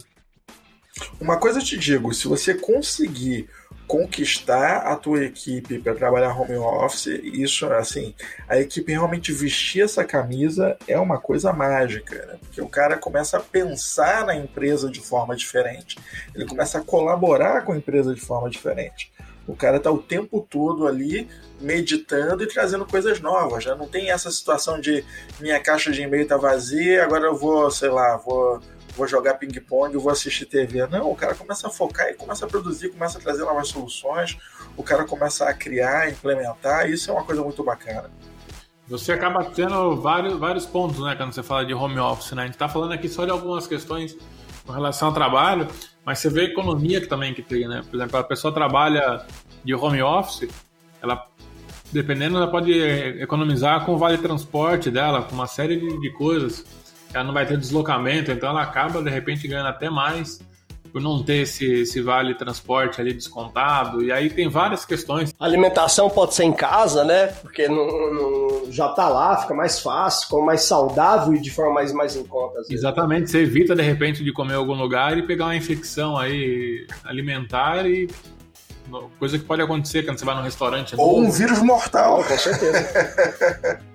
Uma 1.20 1.38
coisa 1.38 1.60
eu 1.60 1.64
te 1.64 1.78
digo, 1.78 2.14
se 2.14 2.26
você 2.28 2.54
conseguir 2.56 3.50
conquistar 3.88 4.78
a 4.78 4.96
tua 4.96 5.24
equipe 5.24 5.80
para 5.80 5.94
trabalhar 5.94 6.40
home 6.40 6.56
office, 6.56 7.08
isso 7.24 7.66
assim, 7.68 8.16
a 8.48 8.60
equipe 8.60 8.92
realmente 8.92 9.32
vestir 9.32 9.84
essa 9.84 10.04
camisa 10.04 10.78
é 10.88 11.00
uma 11.00 11.20
coisa 11.20 11.54
mágica, 11.54 12.26
né? 12.26 12.38
porque 12.42 12.62
o 12.62 12.68
cara 12.68 12.98
começa 12.98 13.38
a 13.38 13.42
pensar 13.42 14.26
na 14.26 14.36
empresa 14.36 14.90
de 14.90 15.00
forma 15.00 15.36
diferente, 15.36 15.98
ele 16.34 16.46
começa 16.46 16.80
a 16.80 16.84
colaborar 16.84 17.64
com 17.64 17.74
a 17.74 17.78
empresa 17.78 18.14
de 18.14 18.22
forma 18.22 18.50
diferente. 18.50 19.14
O 19.48 19.56
cara 19.56 19.78
está 19.78 19.92
o 19.92 20.00
tempo 20.00 20.46
todo 20.50 20.88
ali 20.88 21.30
meditando 21.62 22.44
e 22.44 22.48
trazendo 22.48 22.86
coisas 22.86 23.20
novas. 23.20 23.64
Já 23.64 23.76
não 23.76 23.88
tem 23.88 24.10
essa 24.10 24.32
situação 24.32 24.82
de 24.82 25.06
minha 25.40 25.60
caixa 25.60 25.92
de 25.92 26.02
e-mail 26.02 26.28
tá 26.28 26.36
vazia, 26.36 27.04
agora 27.04 27.26
eu 27.26 27.36
vou, 27.36 27.70
sei 27.70 27.90
lá, 27.90 28.18
vou, 28.18 28.60
vou 28.96 29.08
jogar 29.08 29.36
ping-pong, 29.36 29.96
vou 29.98 30.12
assistir 30.12 30.46
TV. 30.46 30.86
Não, 30.88 31.12
o 31.12 31.16
cara 31.16 31.36
começa 31.36 31.68
a 31.68 31.70
focar 31.70 32.08
e 32.10 32.14
começa 32.14 32.46
a 32.46 32.48
produzir, 32.48 32.90
começa 32.90 33.18
a 33.18 33.22
trazer 33.22 33.44
novas 33.44 33.68
soluções, 33.68 34.38
o 34.78 34.84
cara 34.84 35.04
começa 35.06 35.48
a 35.48 35.54
criar, 35.54 36.10
implementar, 36.10 36.90
isso 36.90 37.10
é 37.10 37.14
uma 37.14 37.24
coisa 37.24 37.42
muito 37.44 37.64
bacana. 37.64 38.10
Você 38.88 39.12
acaba 39.12 39.44
tendo 39.44 39.96
vários, 40.00 40.38
vários 40.38 40.66
pontos, 40.66 41.00
né, 41.00 41.16
quando 41.16 41.34
você 41.34 41.42
fala 41.42 41.66
de 41.66 41.74
home 41.74 42.00
office, 42.00 42.34
né? 42.34 42.44
A 42.44 42.46
gente 42.46 42.54
está 42.54 42.70
falando 42.70 42.94
aqui 42.94 43.10
só 43.10 43.26
de 43.26 43.32
algumas 43.32 43.66
questões 43.66 44.16
com 44.66 44.72
relação 44.72 45.08
ao 45.08 45.14
trabalho, 45.14 45.68
mas 46.06 46.20
você 46.20 46.30
vê 46.30 46.42
a 46.42 46.44
economia 46.46 47.02
que 47.02 47.08
também 47.08 47.34
que 47.34 47.42
tem, 47.42 47.68
né? 47.68 47.84
Por 47.90 47.96
exemplo, 47.96 48.20
a 48.20 48.24
pessoa 48.24 48.54
trabalha 48.54 49.26
de 49.64 49.74
home 49.74 50.02
office, 50.04 50.48
ela 51.02 51.28
dependendo, 51.92 52.38
ela 52.38 52.48
pode 52.48 52.74
economizar 53.22 53.86
com 53.86 53.94
o 53.94 53.98
vale 53.98 54.18
transporte 54.18 54.92
dela, 54.92 55.22
com 55.24 55.34
uma 55.34 55.48
série 55.48 55.78
de, 55.80 56.00
de 56.00 56.10
coisas. 56.12 56.66
Ela 57.14 57.24
não 57.24 57.34
vai 57.34 57.46
ter 57.46 57.58
deslocamento, 57.58 58.32
então 58.32 58.50
ela 58.50 58.62
acaba 58.62 59.02
de 59.02 59.10
repente 59.10 59.48
ganhando 59.48 59.70
até 59.70 59.90
mais 59.90 60.40
por 60.96 61.02
não 61.02 61.22
ter 61.22 61.42
esse, 61.42 61.82
esse 61.82 62.02
vale 62.02 62.34
transporte 62.36 63.02
ali 63.02 63.14
descontado. 63.14 64.02
E 64.02 64.14
aí 64.14 64.30
tem 64.30 64.48
várias 64.48 64.86
questões. 64.86 65.36
A 65.38 65.44
alimentação 65.44 66.10
pode 66.10 66.34
ser 66.34 66.46
em 66.46 66.54
casa, 66.54 67.04
né? 67.04 67.28
Porque 67.42 67.68
não, 67.68 67.86
não 68.14 68.72
já 68.72 68.88
tá 68.88 69.10
lá, 69.10 69.36
fica 69.36 69.54
mais 69.54 69.82
fácil, 69.82 70.30
como 70.30 70.46
mais 70.46 70.62
saudável 70.62 71.34
e 71.34 71.42
de 71.42 71.52
forma 71.52 71.74
mais, 71.74 71.92
mais 71.92 72.16
em 72.16 72.24
conta. 72.24 72.62
Exatamente, 72.70 73.30
você 73.30 73.40
evita 73.40 73.76
de 73.76 73.82
repente 73.82 74.24
de 74.24 74.32
comer 74.32 74.54
em 74.54 74.56
algum 74.56 74.74
lugar 74.74 75.18
e 75.18 75.24
pegar 75.24 75.48
uma 75.48 75.56
infecção 75.58 76.18
aí 76.18 76.88
alimentar 77.04 77.86
e 77.86 78.08
coisa 79.20 79.38
que 79.38 79.44
pode 79.44 79.62
acontecer 79.62 80.04
quando 80.04 80.18
você 80.18 80.24
vai 80.24 80.36
num 80.36 80.44
restaurante. 80.44 80.96
Ou 80.98 81.20
um 81.20 81.30
vírus 81.30 81.62
mortal. 81.62 82.24
Com 82.24 82.38
certeza. 82.38 83.80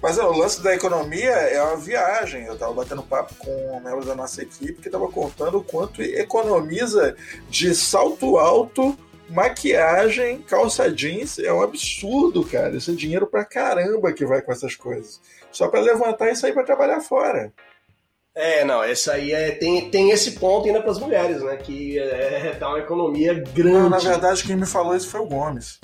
Mas 0.00 0.16
é, 0.16 0.22
o 0.22 0.32
lance 0.32 0.62
da 0.62 0.74
economia 0.74 1.30
é 1.30 1.60
uma 1.62 1.76
viagem. 1.76 2.44
Eu 2.44 2.54
estava 2.54 2.72
batendo 2.72 3.02
papo 3.02 3.34
com 3.34 3.80
membros 3.80 4.06
da 4.06 4.14
nossa 4.14 4.42
equipe 4.42 4.80
que 4.80 4.88
estava 4.88 5.08
contando 5.08 5.58
o 5.58 5.64
quanto 5.64 6.00
economiza 6.02 7.16
de 7.48 7.74
salto 7.74 8.38
alto, 8.38 8.96
maquiagem, 9.28 10.40
calça 10.42 10.90
jeans. 10.90 11.38
É 11.38 11.52
um 11.52 11.62
absurdo, 11.62 12.44
cara. 12.44 12.76
Isso 12.76 12.92
é 12.92 12.94
dinheiro 12.94 13.26
pra 13.26 13.44
caramba 13.44 14.12
que 14.12 14.24
vai 14.24 14.40
com 14.40 14.52
essas 14.52 14.76
coisas. 14.76 15.20
Só 15.50 15.68
para 15.68 15.80
levantar 15.80 16.30
e 16.30 16.36
sair 16.36 16.52
para 16.52 16.64
trabalhar 16.64 17.00
fora. 17.00 17.52
É, 18.34 18.64
não, 18.64 18.84
essa 18.84 19.14
aí 19.14 19.32
é, 19.32 19.50
tem, 19.50 19.90
tem 19.90 20.12
esse 20.12 20.38
ponto 20.38 20.68
ainda 20.68 20.80
para 20.80 20.92
as 20.92 20.98
mulheres, 21.00 21.42
né? 21.42 21.56
Que 21.56 21.98
é, 21.98 22.54
dá 22.56 22.68
uma 22.68 22.78
economia 22.78 23.34
grande. 23.34 23.78
Não, 23.78 23.90
na 23.90 23.98
verdade, 23.98 24.44
quem 24.44 24.54
me 24.54 24.64
falou 24.64 24.94
isso 24.94 25.08
foi 25.08 25.18
o 25.18 25.26
Gomes. 25.26 25.80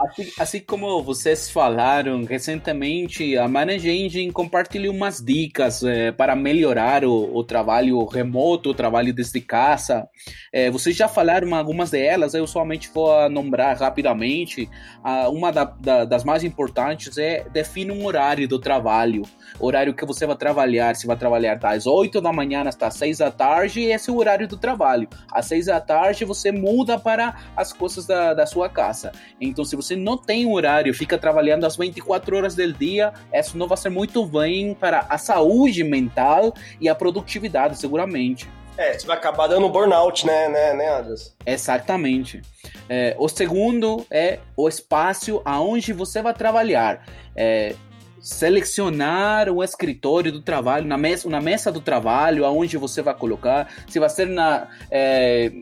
Assim, 0.00 0.32
assim, 0.38 0.60
como 0.60 1.02
vocês 1.02 1.50
falaram, 1.50 2.24
recentemente 2.24 3.36
a 3.36 3.48
Manage 3.48 3.90
Engine 3.90 4.32
compartilhou 4.32 4.94
umas 4.94 5.20
dicas 5.20 5.82
é, 5.82 6.12
para 6.12 6.36
melhorar 6.36 7.04
o, 7.04 7.36
o, 7.36 7.44
trabalho 7.44 8.04
remoto, 8.04 8.70
o 8.70 8.74
trabalho 8.74 9.12
desde 9.12 9.40
casa. 9.40 10.08
É, 10.52 10.70
vocês 10.70 10.96
já 10.96 11.08
falaram 11.08 11.54
algumas 11.54 11.90
delas, 11.90 12.34
eu 12.34 12.46
somente 12.46 12.90
vou 12.92 13.28
nombrar 13.28 13.76
rapidamente. 13.76 14.68
Ah, 15.02 15.28
uma 15.28 15.52
da, 15.52 15.64
da, 15.64 16.04
das 16.04 16.24
mais 16.24 16.44
importantes 16.44 17.18
é 17.18 17.46
define 17.52 17.90
um 17.90 18.04
horário 18.04 18.48
do 18.48 18.58
trabalho, 18.58 19.22
horário 19.58 19.94
que 19.94 20.04
você 20.04 20.26
vai 20.26 20.36
trabalhar 20.36 20.96
se 20.96 21.06
vai 21.06 21.16
trabalhar 21.16 21.56
das 21.56 21.86
8 21.86 22.20
da 22.20 22.32
manhã 22.32 22.62
até 22.66 22.86
as 22.86 22.94
6 22.94 23.18
da 23.18 23.30
tarde, 23.30 23.82
esse 23.82 24.10
é 24.10 24.12
o 24.12 24.16
horário 24.16 24.48
do 24.48 24.56
trabalho. 24.56 25.08
Às 25.30 25.46
6 25.46 25.66
da 25.66 25.80
tarde 25.80 26.24
você 26.24 26.50
muda 26.50 26.98
para 26.98 27.36
as 27.56 27.72
coisas 27.72 28.06
da, 28.06 28.25
da 28.34 28.46
sua 28.46 28.68
casa. 28.68 29.12
Então, 29.40 29.64
se 29.64 29.76
você 29.76 29.96
não 29.96 30.16
tem 30.16 30.50
horário, 30.50 30.92
fica 30.94 31.18
trabalhando 31.18 31.64
as 31.64 31.76
24 31.76 32.36
horas 32.36 32.54
do 32.54 32.72
dia, 32.72 33.12
isso 33.32 33.56
não 33.56 33.68
vai 33.68 33.76
ser 33.76 33.88
muito 33.88 34.24
bem 34.26 34.74
para 34.74 35.06
a 35.08 35.18
saúde 35.18 35.84
mental 35.84 36.52
e 36.80 36.88
a 36.88 36.94
produtividade, 36.94 37.78
seguramente. 37.78 38.48
É, 38.76 38.98
você 38.98 39.06
vai 39.06 39.16
acabar 39.16 39.46
dando 39.46 39.68
burnout, 39.68 40.26
né, 40.26 40.48
né, 40.48 40.74
né 40.74 40.98
Andres? 40.98 41.34
Exatamente. 41.46 42.42
É, 42.88 43.16
o 43.18 43.28
segundo 43.28 44.06
é 44.10 44.38
o 44.56 44.68
espaço 44.68 45.40
aonde 45.44 45.92
você 45.94 46.20
vai 46.20 46.34
trabalhar. 46.34 47.06
É, 47.34 47.74
selecionar 48.20 49.48
o 49.48 49.62
escritório 49.62 50.32
do 50.32 50.42
trabalho, 50.42 50.84
na 50.84 50.98
mesa, 50.98 51.28
na 51.28 51.40
mesa 51.40 51.70
do 51.70 51.80
trabalho, 51.80 52.44
aonde 52.44 52.76
você 52.76 53.00
vai 53.00 53.14
colocar, 53.14 53.72
se 53.88 53.98
vai 53.98 54.10
ser 54.10 54.26
na, 54.26 54.68
é, 54.90 55.52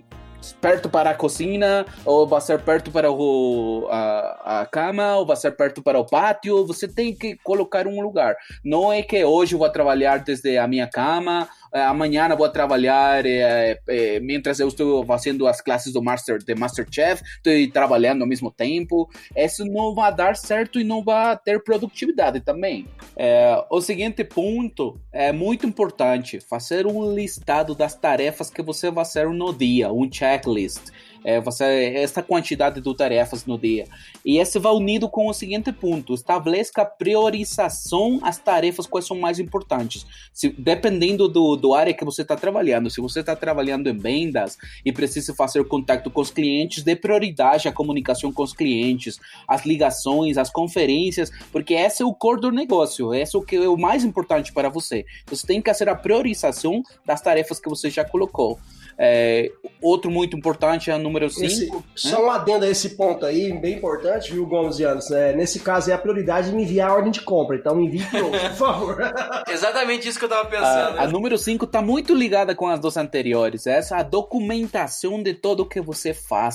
perto 0.53 0.89
para 0.89 1.11
a 1.11 1.15
cozinha, 1.15 1.87
ou 2.05 2.27
vai 2.27 2.41
ser 2.41 2.61
perto 2.61 2.91
para 2.91 3.11
o, 3.11 3.87
a, 3.91 4.61
a 4.61 4.67
cama, 4.67 5.17
ou 5.17 5.27
vai 5.27 5.37
ser 5.37 5.53
perto 5.53 5.83
para 5.83 5.99
o 5.99 6.07
pátio. 6.07 6.67
Você 6.67 6.87
tem 6.87 7.15
que 7.15 7.37
colocar 7.43 7.87
um 7.87 8.01
lugar. 8.01 8.37
Não 8.65 8.93
é 8.93 9.03
que 9.03 9.25
hoje 9.25 9.55
eu 9.55 9.59
vou 9.59 9.71
trabalhar 9.71 10.19
desde 10.19 10.59
a 10.59 10.67
minha 10.67 10.87
cama, 10.87 11.49
amanhã 11.83 12.29
vou 12.37 12.49
trabalhar 12.49 13.27
é, 13.27 13.79
é, 13.89 14.21
mientras 14.21 14.61
eu 14.61 14.69
estou 14.69 15.05
fazendo 15.05 15.47
as 15.47 15.61
classes 15.61 15.93
do 15.93 16.03
Master 16.03 16.39
de 16.39 16.55
Masterchef, 16.55 17.23
estou 17.23 17.73
trabalhando 17.73 18.23
ao 18.23 18.29
mesmo 18.29 18.51
tempo. 18.51 19.11
Isso 19.37 19.65
não 19.65 19.95
vai 19.95 20.15
dar 20.15 20.37
certo 20.37 20.81
e 20.81 20.85
não 20.85 21.03
vai 21.03 21.37
ter 21.39 21.63
produtividade 21.63 22.41
também. 22.41 22.87
É, 23.17 23.65
o 23.71 23.81
seguinte 23.81 24.23
ponto 24.25 25.01
é 25.13 25.33
muito 25.33 25.67
importante: 25.67 26.41
fazer 26.41 26.87
um 26.87 27.13
listado 27.15 27.75
das 27.75 27.95
tarefas 27.95 28.51
que 28.51 28.63
você 28.63 28.91
vai 28.91 29.05
fazer 29.05 29.29
no 29.29 29.53
dia, 29.53 29.93
um 29.93 30.11
checklist. 30.11 30.91
É, 31.25 31.41
você, 31.41 31.65
essa 31.97 32.23
quantidade 32.23 32.81
de 32.81 32.97
tarefas 32.97 33.47
no 33.47 33.59
dia. 33.59 33.87
E 34.25 34.39
esse 34.39 34.59
vai 34.59 34.73
unido 34.73 35.09
com 35.09 35.27
o 35.27 35.33
seguinte 35.33 35.73
ponto: 35.73 36.15
estabeleça 36.15 36.85
priorização 36.85 38.21
as 38.23 38.39
tarefas 38.39 38.87
quais 38.87 39.07
são 39.07 39.19
mais 39.19 39.39
importantes. 39.39 40.07
Se, 40.33 40.51
dependendo 40.51 41.27
do, 41.27 41.57
do 41.57 41.75
área 41.75 41.95
que 41.95 42.05
você 42.05 42.23
está 42.23 42.37
trabalhando, 42.37 42.91
se 42.91 43.01
você 43.01 43.21
está 43.21 43.35
trabalhando 43.35 43.89
em 43.89 43.97
vendas 43.97 44.59
e 44.85 44.93
precisa 44.93 45.35
fazer 45.35 45.65
contato 45.65 46.11
com 46.11 46.21
os 46.21 46.31
clientes, 46.31 46.83
dê 46.83 46.95
prioridade 46.95 47.69
à 47.69 47.73
comunicação 47.73 48.31
com 48.33 48.43
os 48.43 48.53
clientes, 48.53 49.19
as 49.49 49.65
ligações, 49.65 50.37
as 50.37 50.51
conferências, 50.51 51.31
porque 51.51 51.75
esse 51.75 52.03
é 52.03 52.07
o 52.07 52.15
core 52.15 52.41
do 52.41 52.51
negócio, 52.51 53.15
esse 53.15 53.35
é 53.35 53.39
o 53.39 53.43
que 53.43 53.57
é 53.57 53.69
o 53.69 53.77
mais 53.77 54.05
importante 54.05 54.53
para 54.53 54.69
você. 54.69 55.07
Você 55.27 55.47
tem 55.47 55.63
que 55.63 55.71
fazer 55.71 55.89
a 55.89 55.95
priorização 55.95 56.83
das 57.07 57.21
tarefas 57.21 57.59
que 57.59 57.69
você 57.69 57.89
já 57.89 58.05
colocou. 58.05 58.59
É, 58.99 59.51
outro 59.83 60.11
muito 60.11 60.37
importante 60.37 60.91
é 60.91 60.95
o 60.97 60.99
número 60.99 61.29
5. 61.29 61.77
Né? 61.77 61.83
Só 61.95 62.25
um 62.25 62.31
adendo 62.31 62.65
a 62.65 62.69
esse 62.69 62.91
ponto 62.91 63.27
aí, 63.27 63.53
bem 63.53 63.75
importante, 63.75 64.33
viu, 64.33 64.47
Gomes 64.47 64.79
e 64.79 64.85
Anos? 64.85 65.11
É, 65.11 65.35
nesse 65.35 65.61
caso, 65.61 65.91
é 65.91 65.95
a 65.95 65.99
prioridade 65.99 66.53
me 66.53 66.63
enviar 66.63 66.91
a 66.91 66.95
ordem 66.95 67.11
de 67.11 67.21
compra. 67.21 67.57
Então, 67.57 67.81
envie 67.81 68.05
por 68.11 68.51
favor. 68.57 68.99
Exatamente 69.49 70.09
isso 70.09 70.19
que 70.19 70.25
eu 70.25 70.29
tava 70.29 70.49
pensando. 70.49 70.99
A, 70.99 71.03
a 71.03 71.09
número 71.09 71.37
5 71.37 71.67
tá 71.67 71.83
muito 71.83 72.15
ligada 72.15 72.55
com 72.55 72.69
as 72.69 72.81
duas 72.81 72.97
anteriores. 72.97 73.67
Essa 73.67 73.97
é 73.97 74.01
a 74.01 74.03
documentação 74.03 75.23
de 75.23 75.35
tudo 75.35 75.65
o 75.65 75.69
que 75.69 75.81
você 75.81 76.15
faz 76.15 76.55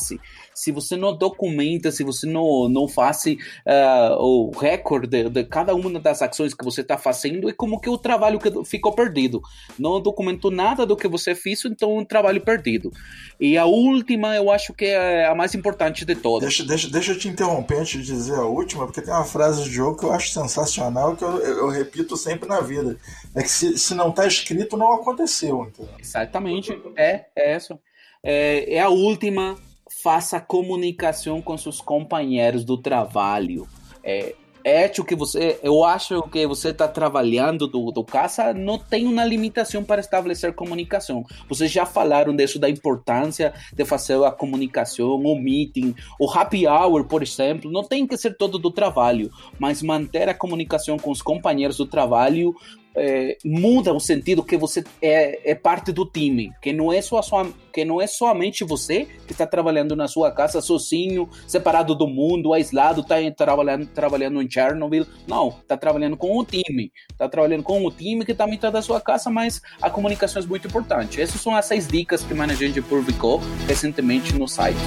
se 0.59 0.71
você 0.71 0.97
não 0.97 1.15
documenta, 1.15 1.91
se 1.91 2.03
você 2.03 2.27
não, 2.27 2.67
não 2.67 2.87
faz 2.87 3.25
uh, 3.25 4.15
o 4.19 4.51
recorde 4.51 5.07
de, 5.29 5.43
cada 5.45 5.73
uma 5.73 5.99
das 5.99 6.21
ações 6.21 6.53
que 6.53 6.65
você 6.65 6.81
está 6.81 6.97
fazendo, 6.97 7.49
é 7.49 7.53
como 7.53 7.79
que 7.79 7.89
o 7.89 7.97
trabalho 7.97 8.39
que 8.39 8.51
ficou 8.65 8.91
perdido. 8.91 9.41
Não 9.77 10.01
documentou 10.01 10.51
nada 10.51 10.85
do 10.85 10.97
que 10.97 11.07
você 11.07 11.33
fez, 11.33 11.63
então 11.63 11.97
um 11.97 12.03
trabalho 12.03 12.41
perdido. 12.41 12.91
E 13.39 13.57
a 13.57 13.65
última, 13.65 14.35
eu 14.35 14.51
acho 14.51 14.73
que 14.73 14.85
é 14.85 15.27
a 15.27 15.33
mais 15.33 15.55
importante 15.55 16.03
de 16.03 16.15
todas. 16.15 16.41
Deixa, 16.41 16.65
deixa, 16.65 16.89
deixa 16.89 17.11
eu 17.13 17.17
te 17.17 17.29
interromper 17.29 17.79
antes 17.79 18.05
de 18.05 18.13
dizer 18.13 18.35
a 18.35 18.43
última, 18.43 18.85
porque 18.85 19.01
tem 19.01 19.13
uma 19.13 19.23
frase 19.23 19.63
de 19.63 19.69
jogo 19.69 19.97
que 19.97 20.05
eu 20.05 20.11
acho 20.11 20.29
sensacional, 20.29 21.15
que 21.15 21.23
eu, 21.23 21.39
eu, 21.39 21.57
eu 21.59 21.69
repito 21.69 22.17
sempre 22.17 22.49
na 22.49 22.59
vida. 22.59 22.97
É 23.33 23.41
que 23.41 23.49
se, 23.49 23.77
se 23.77 23.95
não 23.95 24.09
está 24.09 24.27
escrito, 24.27 24.75
não 24.75 24.93
aconteceu. 24.93 25.63
Entendeu? 25.63 25.93
Exatamente. 25.99 26.77
É, 26.97 27.25
é 27.35 27.55
isso. 27.55 27.79
É, 28.21 28.75
é 28.75 28.81
a 28.81 28.89
última 28.89 29.55
faça 29.89 30.39
comunicação 30.39 31.41
com 31.41 31.57
seus 31.57 31.81
companheiros 31.81 32.63
do 32.63 32.77
trabalho. 32.77 33.67
É, 34.03 34.35
é 34.63 34.87
que 34.89 35.15
você, 35.15 35.59
eu 35.63 35.83
acho 35.83 36.21
que 36.23 36.45
você 36.45 36.69
está 36.69 36.87
trabalhando 36.87 37.67
do, 37.67 37.91
do 37.91 38.03
casa, 38.03 38.53
não 38.53 38.77
tem 38.77 39.07
uma 39.07 39.23
limitação 39.23 39.83
para 39.83 40.01
estabelecer 40.01 40.53
comunicação. 40.53 41.23
Vocês 41.47 41.71
já 41.71 41.85
falaram 41.85 42.35
disso, 42.35 42.59
da 42.59 42.69
importância 42.69 43.53
de 43.73 43.85
fazer 43.85 44.23
a 44.23 44.31
comunicação, 44.31 45.15
o 45.15 45.39
meeting, 45.39 45.95
o 46.19 46.29
happy 46.29 46.67
hour, 46.67 47.05
por 47.05 47.23
exemplo, 47.23 47.71
não 47.71 47.83
tem 47.83 48.05
que 48.05 48.17
ser 48.17 48.35
todo 48.37 48.59
do 48.59 48.71
trabalho, 48.71 49.31
mas 49.57 49.81
manter 49.81 50.27
a 50.29 50.33
comunicação 50.33 50.97
com 50.97 51.11
os 51.11 51.21
companheiros 51.21 51.77
do 51.77 51.85
trabalho 51.85 52.53
é, 52.99 53.37
muda 53.45 53.93
o 53.93 53.99
sentido 53.99 54.43
que 54.43 54.57
você 54.57 54.83
é, 55.01 55.51
é, 55.51 55.55
parte 55.55 55.91
do 55.91 56.05
time, 56.05 56.51
que 56.61 56.73
não 56.73 56.91
é 56.91 57.01
só 57.01 57.21
sua, 57.21 57.49
que 57.73 57.85
não 57.85 58.01
é 58.01 58.07
somente 58.07 58.63
você 58.63 59.07
que 59.25 59.31
está 59.31 59.47
trabalhando 59.47 59.95
na 59.95 60.07
sua 60.07 60.31
casa 60.31 60.61
sozinho, 60.61 61.29
separado 61.47 61.95
do 61.95 62.07
mundo, 62.07 62.53
aislado, 62.53 63.01
está 63.01 63.15
trabalhando 63.35 63.87
trabalhando 63.87 64.41
em 64.41 64.49
Chernobyl, 64.49 65.05
não, 65.27 65.49
está 65.49 65.77
trabalhando 65.77 66.17
com 66.17 66.37
o 66.37 66.43
time, 66.43 66.91
está 67.09 67.29
trabalhando 67.29 67.63
com 67.63 67.85
o 67.85 67.91
time 67.91 68.25
que 68.25 68.33
também 68.33 68.55
está 68.55 68.69
da 68.69 68.81
sua 68.81 68.99
casa, 68.99 69.29
mas 69.29 69.61
a 69.81 69.89
comunicação 69.89 70.41
é 70.41 70.45
muito 70.45 70.67
importante. 70.67 71.21
Essas 71.21 71.39
são 71.39 71.55
as 71.55 71.65
seis 71.65 71.87
dicas 71.87 72.23
que 72.23 72.33
a 72.33 72.35
Management 72.35 72.81
publicou 72.83 73.41
recentemente 73.67 74.33
no 74.37 74.47
site. 74.47 74.77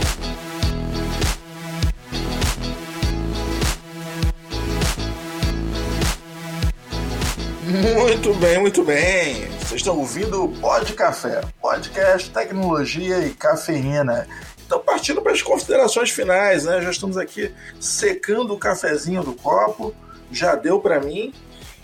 Muito 7.83 8.33
bem, 8.35 8.59
muito 8.61 8.85
bem. 8.85 9.49
Vocês 9.59 9.81
estão 9.81 9.99
ouvindo 9.99 10.45
o 10.45 10.49
Pod 10.49 10.93
Café, 10.93 11.41
podcast, 11.61 12.31
tecnologia 12.31 13.19
e 13.27 13.31
cafeína. 13.31 14.29
Então, 14.65 14.79
partindo 14.79 15.21
para 15.21 15.33
as 15.33 15.43
considerações 15.43 16.11
finais, 16.11 16.65
né? 16.65 16.81
Já 16.81 16.93
estamos 16.93 17.17
aqui 17.17 17.53
secando 17.81 18.55
o 18.55 18.59
cafezinho 18.59 19.25
do 19.25 19.33
copo. 19.33 19.93
Já 20.31 20.55
deu 20.55 20.79
para 20.79 21.01
mim. 21.01 21.35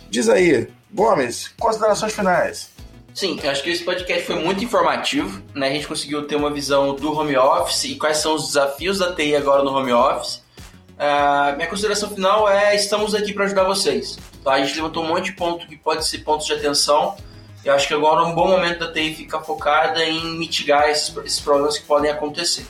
Diz 0.08 0.28
aí, 0.28 0.68
Gomes, 0.92 1.48
considerações 1.58 2.12
finais. 2.12 2.70
Sim, 3.12 3.40
eu 3.42 3.50
acho 3.50 3.64
que 3.64 3.70
esse 3.70 3.82
podcast 3.82 4.24
foi 4.24 4.36
muito 4.36 4.62
informativo, 4.62 5.42
né? 5.52 5.66
A 5.66 5.72
gente 5.72 5.88
conseguiu 5.88 6.28
ter 6.28 6.36
uma 6.36 6.52
visão 6.52 6.94
do 6.94 7.12
home 7.12 7.36
office 7.36 7.84
e 7.84 7.96
quais 7.96 8.18
são 8.18 8.36
os 8.36 8.46
desafios 8.46 9.00
da 9.00 9.12
TI 9.12 9.34
agora 9.34 9.64
no 9.64 9.76
home 9.76 9.92
office. 9.92 10.46
Uh, 10.98 11.56
minha 11.56 11.68
consideração 11.68 12.10
final 12.10 12.48
é: 12.48 12.74
estamos 12.74 13.14
aqui 13.14 13.32
para 13.32 13.44
ajudar 13.44 13.62
vocês. 13.64 14.18
Tá? 14.42 14.54
A 14.54 14.64
gente 14.64 14.74
levantou 14.74 15.04
um 15.04 15.08
monte 15.08 15.26
de 15.26 15.32
pontos 15.32 15.66
que 15.66 15.76
pode 15.76 16.04
ser 16.04 16.18
pontos 16.18 16.46
de 16.46 16.52
atenção. 16.52 17.16
Eu 17.64 17.72
acho 17.72 17.86
que 17.86 17.94
agora 17.94 18.22
é 18.22 18.24
um 18.24 18.34
bom 18.34 18.48
momento 18.48 18.80
da 18.80 18.92
TI 18.92 19.14
ficar 19.14 19.40
focada 19.40 20.04
em 20.04 20.36
mitigar 20.38 20.88
esses, 20.88 21.16
esses 21.18 21.40
problemas 21.40 21.78
que 21.78 21.84
podem 21.84 22.10
acontecer. 22.10 22.66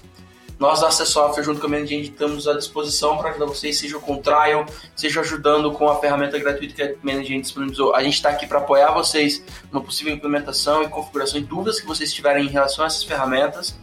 Nós 0.58 0.80
da 0.80 0.88
Access 0.88 1.12
Software, 1.12 1.44
junto 1.44 1.60
com 1.60 1.68
a 1.68 1.70
Management, 1.70 2.00
estamos 2.00 2.48
à 2.48 2.54
disposição 2.54 3.16
para 3.16 3.30
ajudar 3.30 3.46
vocês, 3.46 3.78
seja 3.78 3.96
com 4.00 4.16
trial, 4.16 4.66
seja 4.96 5.20
ajudando 5.20 5.70
com 5.70 5.88
a 5.88 6.00
ferramenta 6.00 6.36
gratuita 6.36 6.74
que 6.74 6.82
a 6.82 6.94
Management 7.00 7.42
disponibilizou. 7.42 7.94
A 7.94 8.02
gente 8.02 8.14
está 8.14 8.30
aqui 8.30 8.44
para 8.44 8.58
apoiar 8.58 8.90
vocês 8.90 9.40
numa 9.70 9.84
possível 9.84 10.12
implementação 10.12 10.82
e 10.82 10.88
configuração 10.88 11.38
e 11.38 11.44
dúvidas 11.44 11.80
que 11.80 11.86
vocês 11.86 12.12
tiverem 12.12 12.44
em 12.44 12.48
relação 12.48 12.82
a 12.82 12.88
essas 12.88 13.04
ferramentas, 13.04 13.78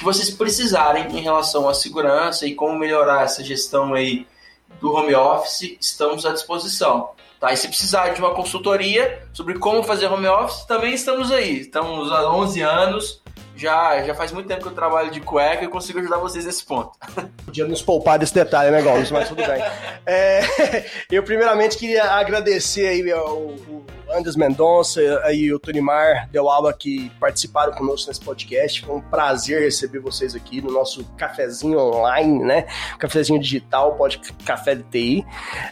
que 0.00 0.04
vocês 0.04 0.30
precisarem 0.30 1.14
em 1.14 1.20
relação 1.20 1.68
à 1.68 1.74
segurança 1.74 2.46
e 2.46 2.54
como 2.54 2.78
melhorar 2.78 3.22
essa 3.22 3.44
gestão 3.44 3.92
aí 3.92 4.26
do 4.80 4.94
home 4.94 5.14
office, 5.14 5.76
estamos 5.78 6.24
à 6.24 6.32
disposição. 6.32 7.10
Tá? 7.38 7.52
E 7.52 7.56
se 7.58 7.68
precisar 7.68 8.08
de 8.08 8.18
uma 8.18 8.34
consultoria 8.34 9.28
sobre 9.34 9.58
como 9.58 9.82
fazer 9.82 10.06
home 10.06 10.26
office, 10.26 10.64
também 10.64 10.94
estamos 10.94 11.30
aí. 11.30 11.60
Estamos 11.60 12.10
há 12.10 12.32
11 12.32 12.62
anos, 12.62 13.19
já, 13.60 14.02
já 14.02 14.14
faz 14.14 14.32
muito 14.32 14.46
tempo 14.46 14.62
que 14.62 14.68
eu 14.68 14.74
trabalho 14.74 15.10
de 15.10 15.20
cueca 15.20 15.62
e 15.62 15.68
consigo 15.68 15.98
ajudar 15.98 16.16
vocês 16.16 16.46
nesse 16.46 16.64
ponto. 16.64 16.92
Podia 17.44 17.66
nos 17.66 17.82
poupar 17.82 18.18
desse 18.18 18.34
detalhe, 18.34 18.70
né, 18.70 18.80
Gomes? 18.80 19.10
Mas 19.10 19.28
tudo 19.28 19.44
bem. 19.46 19.62
É, 20.06 20.40
eu 21.12 21.22
primeiramente 21.22 21.76
queria 21.76 22.04
agradecer 22.04 22.86
aí 22.86 23.12
ao, 23.12 23.36
o 23.36 23.84
Andres 24.10 24.34
Mendonça 24.34 25.02
e 25.30 25.52
o 25.52 25.58
Tonimar 25.58 26.28
Del 26.30 26.48
Alba 26.48 26.72
que 26.72 27.10
participaram 27.20 27.72
conosco 27.72 28.08
nesse 28.08 28.20
podcast. 28.20 28.80
Foi 28.80 28.96
um 28.96 29.00
prazer 29.02 29.60
receber 29.60 29.98
vocês 29.98 30.34
aqui 30.34 30.62
no 30.62 30.72
nosso 30.72 31.04
cafezinho 31.18 31.78
online, 31.78 32.42
né? 32.42 32.66
Cafezinho 32.98 33.38
digital, 33.38 33.94
pode 33.94 34.18
café 34.44 34.74
de 34.74 34.84
TI. 34.84 35.26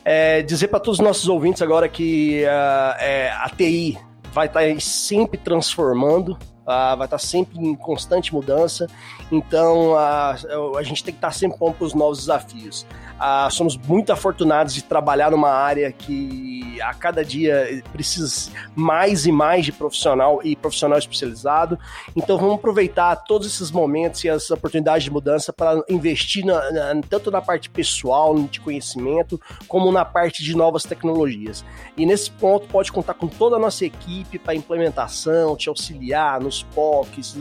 É, 0.04 0.42
dizer 0.42 0.68
para 0.68 0.78
todos 0.78 0.98
os 1.00 1.04
nossos 1.04 1.26
ouvintes 1.26 1.62
agora 1.62 1.88
que 1.88 2.44
uh, 2.44 3.02
é, 3.02 3.30
a 3.30 3.48
TI 3.48 3.98
vai 4.30 4.46
estar 4.46 4.60
tá 4.60 4.80
sempre 4.80 5.38
transformando, 5.38 6.38
uh, 6.68 6.96
vai 6.96 7.06
estar 7.06 7.18
sempre 7.18 7.58
em 7.58 7.74
constante 7.74 8.32
mudança, 8.32 8.86
então 9.32 9.92
uh, 9.92 10.76
a 10.76 10.82
gente 10.82 11.02
tem 11.02 11.14
que 11.14 11.18
estar 11.18 11.32
sempre 11.32 11.56
pronto 11.58 11.76
para 11.76 11.86
os 11.86 11.94
novos 11.94 12.18
desafios. 12.18 12.86
Uh, 13.18 13.50
somos 13.50 13.76
muito 13.76 14.12
afortunados 14.12 14.74
de 14.74 14.84
trabalhar 14.84 15.30
numa 15.30 15.50
área 15.50 15.90
que 15.90 16.78
a 16.80 16.94
cada 16.94 17.24
dia 17.24 17.82
precisa 17.92 18.52
mais 18.76 19.26
e 19.26 19.32
mais 19.32 19.64
de 19.64 19.72
profissional 19.72 20.40
e 20.44 20.54
profissional 20.54 20.98
especializado. 20.98 21.78
Então 22.14 22.38
vamos 22.38 22.54
aproveitar 22.54 23.16
todos 23.16 23.46
esses 23.46 23.72
momentos 23.72 24.22
e 24.22 24.28
as 24.28 24.48
oportunidades 24.50 25.04
de 25.04 25.10
mudança 25.10 25.52
para 25.52 25.82
investir 25.88 26.44
na, 26.44 26.70
na, 26.70 27.00
tanto 27.08 27.30
na 27.30 27.40
parte 27.40 27.68
pessoal, 27.68 28.38
de 28.38 28.60
conhecimento, 28.60 29.40
como 29.66 29.90
na 29.90 30.04
parte 30.04 30.44
de 30.44 30.56
novas 30.56 30.84
tecnologias. 30.84 31.64
E 31.96 32.06
nesse 32.06 32.30
ponto 32.30 32.68
pode 32.68 32.92
contar 32.92 33.14
com 33.14 33.26
toda 33.26 33.56
a 33.56 33.58
nossa 33.58 33.84
equipe 33.84 34.38
para 34.38 34.54
implementação, 34.54 35.56
te 35.56 35.68
auxiliar 35.68 36.40
nos 36.40 36.57
POCs, 36.62 37.38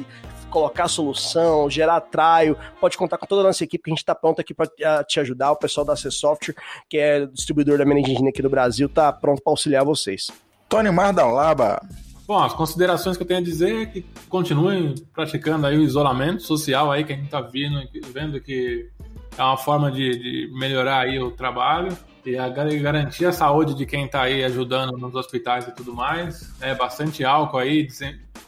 colocar 0.50 0.86
a 0.86 0.88
solução, 0.88 1.70
gerar 1.70 2.02
trial, 2.02 2.58
pode 2.80 2.98
contar 2.98 3.18
com 3.18 3.26
toda 3.26 3.42
a 3.42 3.46
nossa 3.46 3.64
equipe 3.64 3.84
que 3.84 3.90
a 3.90 3.94
gente 3.94 4.00
está 4.00 4.16
pronto 4.16 4.42
aqui 4.42 4.54
para 4.54 5.04
te 5.04 5.20
ajudar. 5.20 5.52
O 5.52 5.58
pessoal 5.58 5.86
da 5.86 5.96
C 5.96 6.10
Software, 6.10 6.56
que 6.90 6.98
é 6.98 7.26
distribuidor 7.26 7.78
da 7.78 7.86
Managing 7.86 8.28
aqui 8.28 8.42
do 8.42 8.50
Brasil, 8.50 8.88
está 8.88 9.12
pronto 9.12 9.42
para 9.42 9.52
auxiliar 9.52 9.84
vocês. 9.84 10.28
Tony 10.70 10.92
Mardalaba. 10.92 11.82
Bom, 12.28 12.40
as 12.44 12.54
considerações 12.54 13.16
que 13.16 13.24
eu 13.24 13.28
tenho 13.28 13.40
a 13.40 13.44
dizer 13.44 13.84
é 13.84 13.86
que 13.86 14.06
continuem 14.28 14.96
praticando 15.14 15.66
aí 15.66 15.78
o 15.78 15.82
isolamento 15.82 16.44
social 16.44 16.92
aí 16.92 17.06
que 17.06 17.14
a 17.14 17.16
gente 17.16 17.26
está 17.26 17.40
vendo, 17.40 17.82
vendo 18.12 18.42
que 18.42 18.90
é 19.38 19.44
uma 19.44 19.58
forma 19.58 19.92
de, 19.92 20.18
de 20.18 20.52
melhorar 20.54 21.02
aí 21.02 21.20
o 21.20 21.32
trabalho 21.32 21.96
e 22.26 22.38
a 22.38 22.50
garantir 22.50 23.26
a 23.26 23.32
saúde 23.32 23.74
de 23.74 23.86
quem 23.86 24.06
está 24.06 24.24
aí 24.24 24.44
ajudando 24.44 24.98
nos 24.98 25.16
hospitais 25.16 25.68
e 25.68 25.72
tudo 25.72 25.94
mais. 25.94 26.54
É 26.60 26.76
bastante 26.76 27.24
álcool 27.24 27.58
aí, 27.58 27.88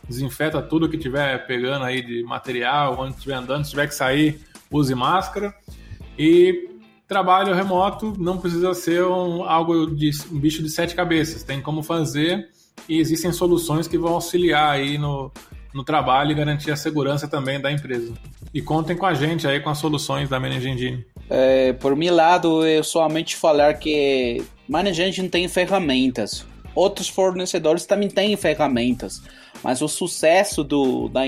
desinfeta 0.08 0.62
tudo 0.62 0.90
que 0.90 0.98
tiver 0.98 1.46
pegando 1.48 1.86
aí 1.86 2.02
de 2.02 2.24
material, 2.24 2.98
onde 3.00 3.16
estiver 3.16 3.36
andando, 3.36 3.64
se 3.64 3.70
tiver 3.70 3.88
que 3.88 3.96
sair, 3.96 4.42
use 4.70 4.94
máscara. 4.94 5.54
E 6.18 6.70
trabalho 7.08 7.56
remoto 7.56 8.14
não 8.18 8.38
precisa 8.38 8.74
ser 8.74 9.04
um, 9.06 9.44
algo 9.44 9.88
de 9.88 10.12
um 10.32 10.40
bicho 10.40 10.62
de 10.62 10.70
sete 10.70 10.94
cabeças, 10.94 11.44
tem 11.44 11.62
como 11.62 11.82
fazer 11.82 12.50
e 12.88 13.00
existem 13.00 13.32
soluções 13.32 13.88
que 13.88 13.98
vão 13.98 14.14
auxiliar 14.14 14.72
aí 14.72 14.98
no, 14.98 15.32
no 15.74 15.84
trabalho 15.84 16.32
e 16.32 16.36
garantir 16.36 16.72
a 16.72 16.76
segurança 16.76 17.28
também 17.28 17.60
da 17.60 17.72
empresa. 17.72 18.14
E 18.54 18.62
contem 18.62 18.98
com 18.98 19.06
a 19.06 19.14
gente 19.14 19.48
aí 19.48 19.60
com 19.60 19.70
as 19.70 19.78
soluções 19.78 20.30
da 20.30 20.40
Manage 20.40 20.70
Engine. 20.70 21.06
É, 21.30 21.74
por 21.74 21.96
meu 21.96 22.14
lado, 22.14 22.66
eu 22.66 22.84
somente 22.84 23.36
falar 23.36 23.76
que 23.76 24.44
Manage 24.68 25.02
Engine 25.02 25.30
tem 25.30 25.48
ferramentas. 25.48 26.46
Outros 26.74 27.10
fornecedores 27.10 27.86
também 27.86 28.10
têm 28.10 28.36
ferramentas. 28.36 29.22
Mas 29.64 29.82
o 29.82 29.88
sucesso 29.88 30.64
do, 30.64 31.10
da, 31.10 31.22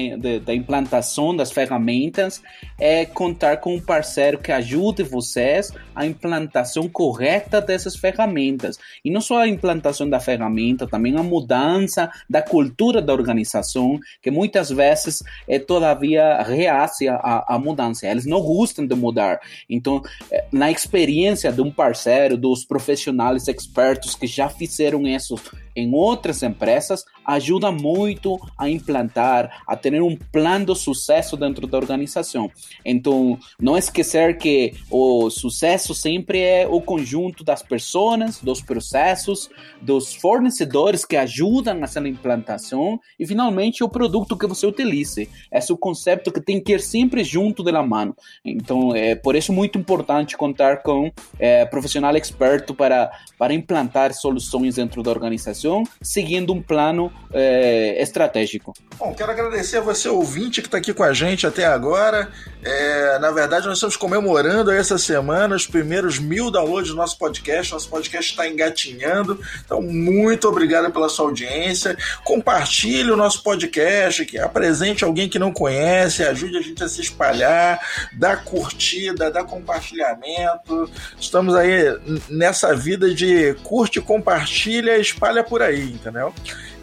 da 0.43 0.53
implantação 0.53 1.35
das 1.35 1.51
ferramentas 1.51 2.41
é 2.79 3.05
contar 3.05 3.57
com 3.57 3.75
um 3.75 3.79
parceiro 3.79 4.37
que 4.37 4.51
ajude 4.51 5.03
vocês 5.03 5.71
a 5.95 6.05
implantação 6.05 6.87
correta 6.87 7.61
dessas 7.61 7.95
ferramentas. 7.95 8.77
E 9.03 9.11
não 9.11 9.21
só 9.21 9.39
a 9.39 9.47
implantação 9.47 10.09
da 10.09 10.19
ferramenta, 10.19 10.87
também 10.87 11.15
a 11.17 11.23
mudança 11.23 12.09
da 12.29 12.41
cultura 12.41 13.01
da 13.01 13.13
organização, 13.13 13.99
que 14.21 14.31
muitas 14.31 14.69
vezes 14.69 15.23
é 15.47 15.59
todavia 15.59 16.41
reace 16.43 17.07
à, 17.07 17.59
mudança. 17.61 18.07
Eles 18.07 18.25
não 18.25 18.41
gostam 18.41 18.85
de 18.85 18.95
mudar. 18.95 19.39
Então, 19.69 20.01
é, 20.31 20.45
na 20.51 20.71
experiência 20.71 21.51
de 21.51 21.61
um 21.61 21.71
parceiro, 21.71 22.37
dos 22.37 22.65
profissionais 22.65 23.47
expertos 23.47 24.15
que 24.15 24.27
já 24.27 24.49
fizeram 24.49 25.07
isso 25.07 25.35
em 25.75 25.93
outras 25.93 26.43
empresas, 26.43 27.05
ajuda 27.25 27.71
muito 27.71 28.20
a 28.57 28.69
implantar, 28.69 29.63
a 29.67 29.75
ter 29.75 30.01
um 30.01 30.15
plano 30.31 30.67
de 30.67 30.77
sucesso 30.77 31.35
dentro 31.37 31.67
da 31.67 31.77
organização. 31.77 32.49
Então, 32.85 33.37
não 33.59 33.77
esquecer 33.77 34.37
que 34.37 34.73
o 34.89 35.29
sucesso 35.29 35.93
sempre 35.93 36.39
é 36.39 36.67
o 36.67 36.81
conjunto 36.81 37.43
das 37.43 37.61
pessoas, 37.61 38.01
dos 38.41 38.61
processos, 38.61 39.49
dos 39.81 40.13
fornecedores 40.15 41.05
que 41.05 41.15
ajudam 41.15 41.75
nessa 41.75 41.99
implantação 41.99 42.99
e, 43.19 43.25
finalmente, 43.25 43.83
o 43.83 43.89
produto 43.89 44.35
que 44.37 44.47
você 44.47 44.65
utilize. 44.65 45.29
Esse 45.51 45.71
é 45.71 45.75
o 45.75 45.77
conceito 45.77 46.31
que 46.31 46.41
tem 46.41 46.61
que 46.61 46.73
ir 46.73 46.81
sempre 46.81 47.23
junto 47.23 47.63
da 47.63 47.83
mão. 47.83 48.15
Então, 48.43 48.95
é 48.95 49.15
por 49.15 49.35
isso 49.35 49.53
muito 49.53 49.77
importante 49.77 50.35
contar 50.35 50.83
com 50.83 51.11
é, 51.39 51.65
profissional 51.65 52.15
experto 52.15 52.73
para, 52.73 53.11
para 53.37 53.53
implantar 53.53 54.13
soluções 54.13 54.75
dentro 54.75 55.03
da 55.03 55.11
organização, 55.11 55.83
seguindo 56.01 56.53
um 56.53 56.61
plano 56.61 57.11
é, 57.33 58.01
estratégico. 58.11 58.73
Bom, 58.97 59.13
quero 59.15 59.31
agradecer 59.31 59.77
a 59.77 59.81
você, 59.81 60.09
ouvinte, 60.09 60.61
que 60.61 60.67
está 60.67 60.77
aqui 60.77 60.93
com 60.93 61.03
a 61.03 61.13
gente 61.13 61.47
até 61.47 61.65
agora. 61.65 62.29
É, 62.63 63.17
na 63.19 63.31
verdade, 63.31 63.65
nós 63.65 63.77
estamos 63.77 63.97
comemorando 63.97 64.71
essa 64.71 64.97
semana 64.97 65.55
os 65.55 65.65
primeiros 65.65 66.19
mil 66.19 66.51
downloads 66.51 66.91
do 66.91 66.95
nosso 66.95 67.17
podcast. 67.17 67.71
Nosso 67.71 67.89
podcast 67.89 68.31
está 68.31 68.47
engatinhando. 68.47 69.39
Então, 69.65 69.81
muito 69.81 70.47
obrigado 70.47 70.91
pela 70.91 71.09
sua 71.09 71.25
audiência. 71.25 71.97
Compartilhe 72.23 73.09
o 73.09 73.17
nosso 73.17 73.41
podcast, 73.41 74.25
que 74.25 74.37
apresente 74.37 75.03
alguém 75.03 75.29
que 75.29 75.39
não 75.39 75.51
conhece, 75.51 76.23
ajude 76.23 76.57
a 76.57 76.61
gente 76.61 76.83
a 76.83 76.89
se 76.89 77.01
espalhar, 77.01 77.79
dá 78.13 78.35
curtida, 78.35 79.31
dá 79.31 79.43
compartilhamento. 79.43 80.89
Estamos 81.19 81.55
aí 81.55 81.97
nessa 82.29 82.75
vida 82.75 83.13
de 83.13 83.55
curte, 83.63 84.01
compartilha, 84.01 84.97
espalha 84.97 85.43
por 85.43 85.61
aí, 85.61 85.93
entendeu? 85.93 86.33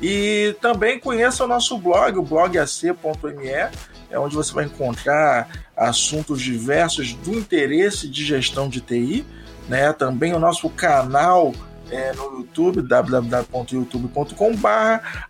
E 0.01 0.57
também 0.61 0.99
conheça 0.99 1.45
o 1.45 1.49
nosso 1.49 1.77
blog, 1.79 2.19
o 2.19 2.23
blogac.me, 2.23 3.49
é 4.11 4.19
onde 4.19 4.35
você 4.35 4.53
vai 4.53 4.65
encontrar 4.65 5.49
assuntos 5.77 6.41
diversos 6.41 7.13
do 7.15 7.35
interesse 7.35 8.09
de 8.09 8.25
gestão 8.25 8.69
de 8.69 8.81
TI, 8.81 9.27
né? 9.69 9.93
Também 9.93 10.33
o 10.33 10.39
nosso 10.39 10.71
canal 10.71 11.53
é, 11.91 12.13
no 12.13 12.39
YouTube, 12.39 12.83
www.youtube.com.br, 12.83 14.69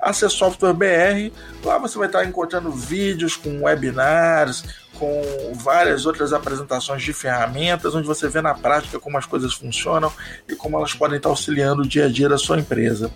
acessoftwarebr. 0.01 1.33
Lá 1.65 1.79
você 1.79 1.97
vai 1.99 2.09
estar 2.09 2.25
encontrando 2.25 2.71
vídeos 2.71 3.37
com 3.37 3.65
webinars, 3.65 4.65
com 4.99 5.23
várias 5.55 6.05
outras 6.07 6.33
apresentações 6.33 7.03
de 7.03 7.13
ferramentas, 7.13 7.95
onde 7.95 8.07
você 8.07 8.29
vê 8.29 8.41
na 8.41 8.55
prática 8.55 8.99
como 8.99 9.19
as 9.19 9.27
coisas 9.27 9.55
funcionam 9.55 10.13
e 10.49 10.55
como 10.55 10.77
elas 10.77 10.95
podem 10.95 11.17
estar 11.17 11.29
auxiliando 11.29 11.83
o 11.83 11.87
dia 11.87 12.07
a 12.07 12.09
dia 12.09 12.29
da 12.29 12.39
sua 12.39 12.59
empresa. 12.59 13.11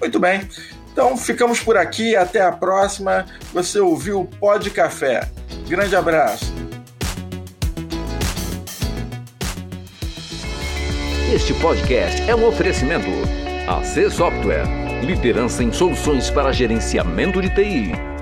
Muito 0.00 0.18
bem. 0.18 0.48
Então 0.92 1.16
ficamos 1.16 1.60
por 1.60 1.76
aqui, 1.76 2.16
até 2.16 2.40
a 2.40 2.52
próxima. 2.52 3.26
Você 3.52 3.78
ouviu 3.78 4.20
o 4.20 4.24
Pod 4.24 4.70
Café. 4.70 5.28
Grande 5.68 5.94
abraço. 5.94 6.54
Este 11.34 11.52
podcast 11.54 12.22
é 12.22 12.34
um 12.34 12.46
oferecimento 12.46 13.10
AC 13.68 14.10
Software, 14.10 14.64
liderança 15.02 15.62
em 15.62 15.72
soluções 15.72 16.30
para 16.30 16.52
gerenciamento 16.52 17.42
de 17.42 17.50
TI. 17.50 18.15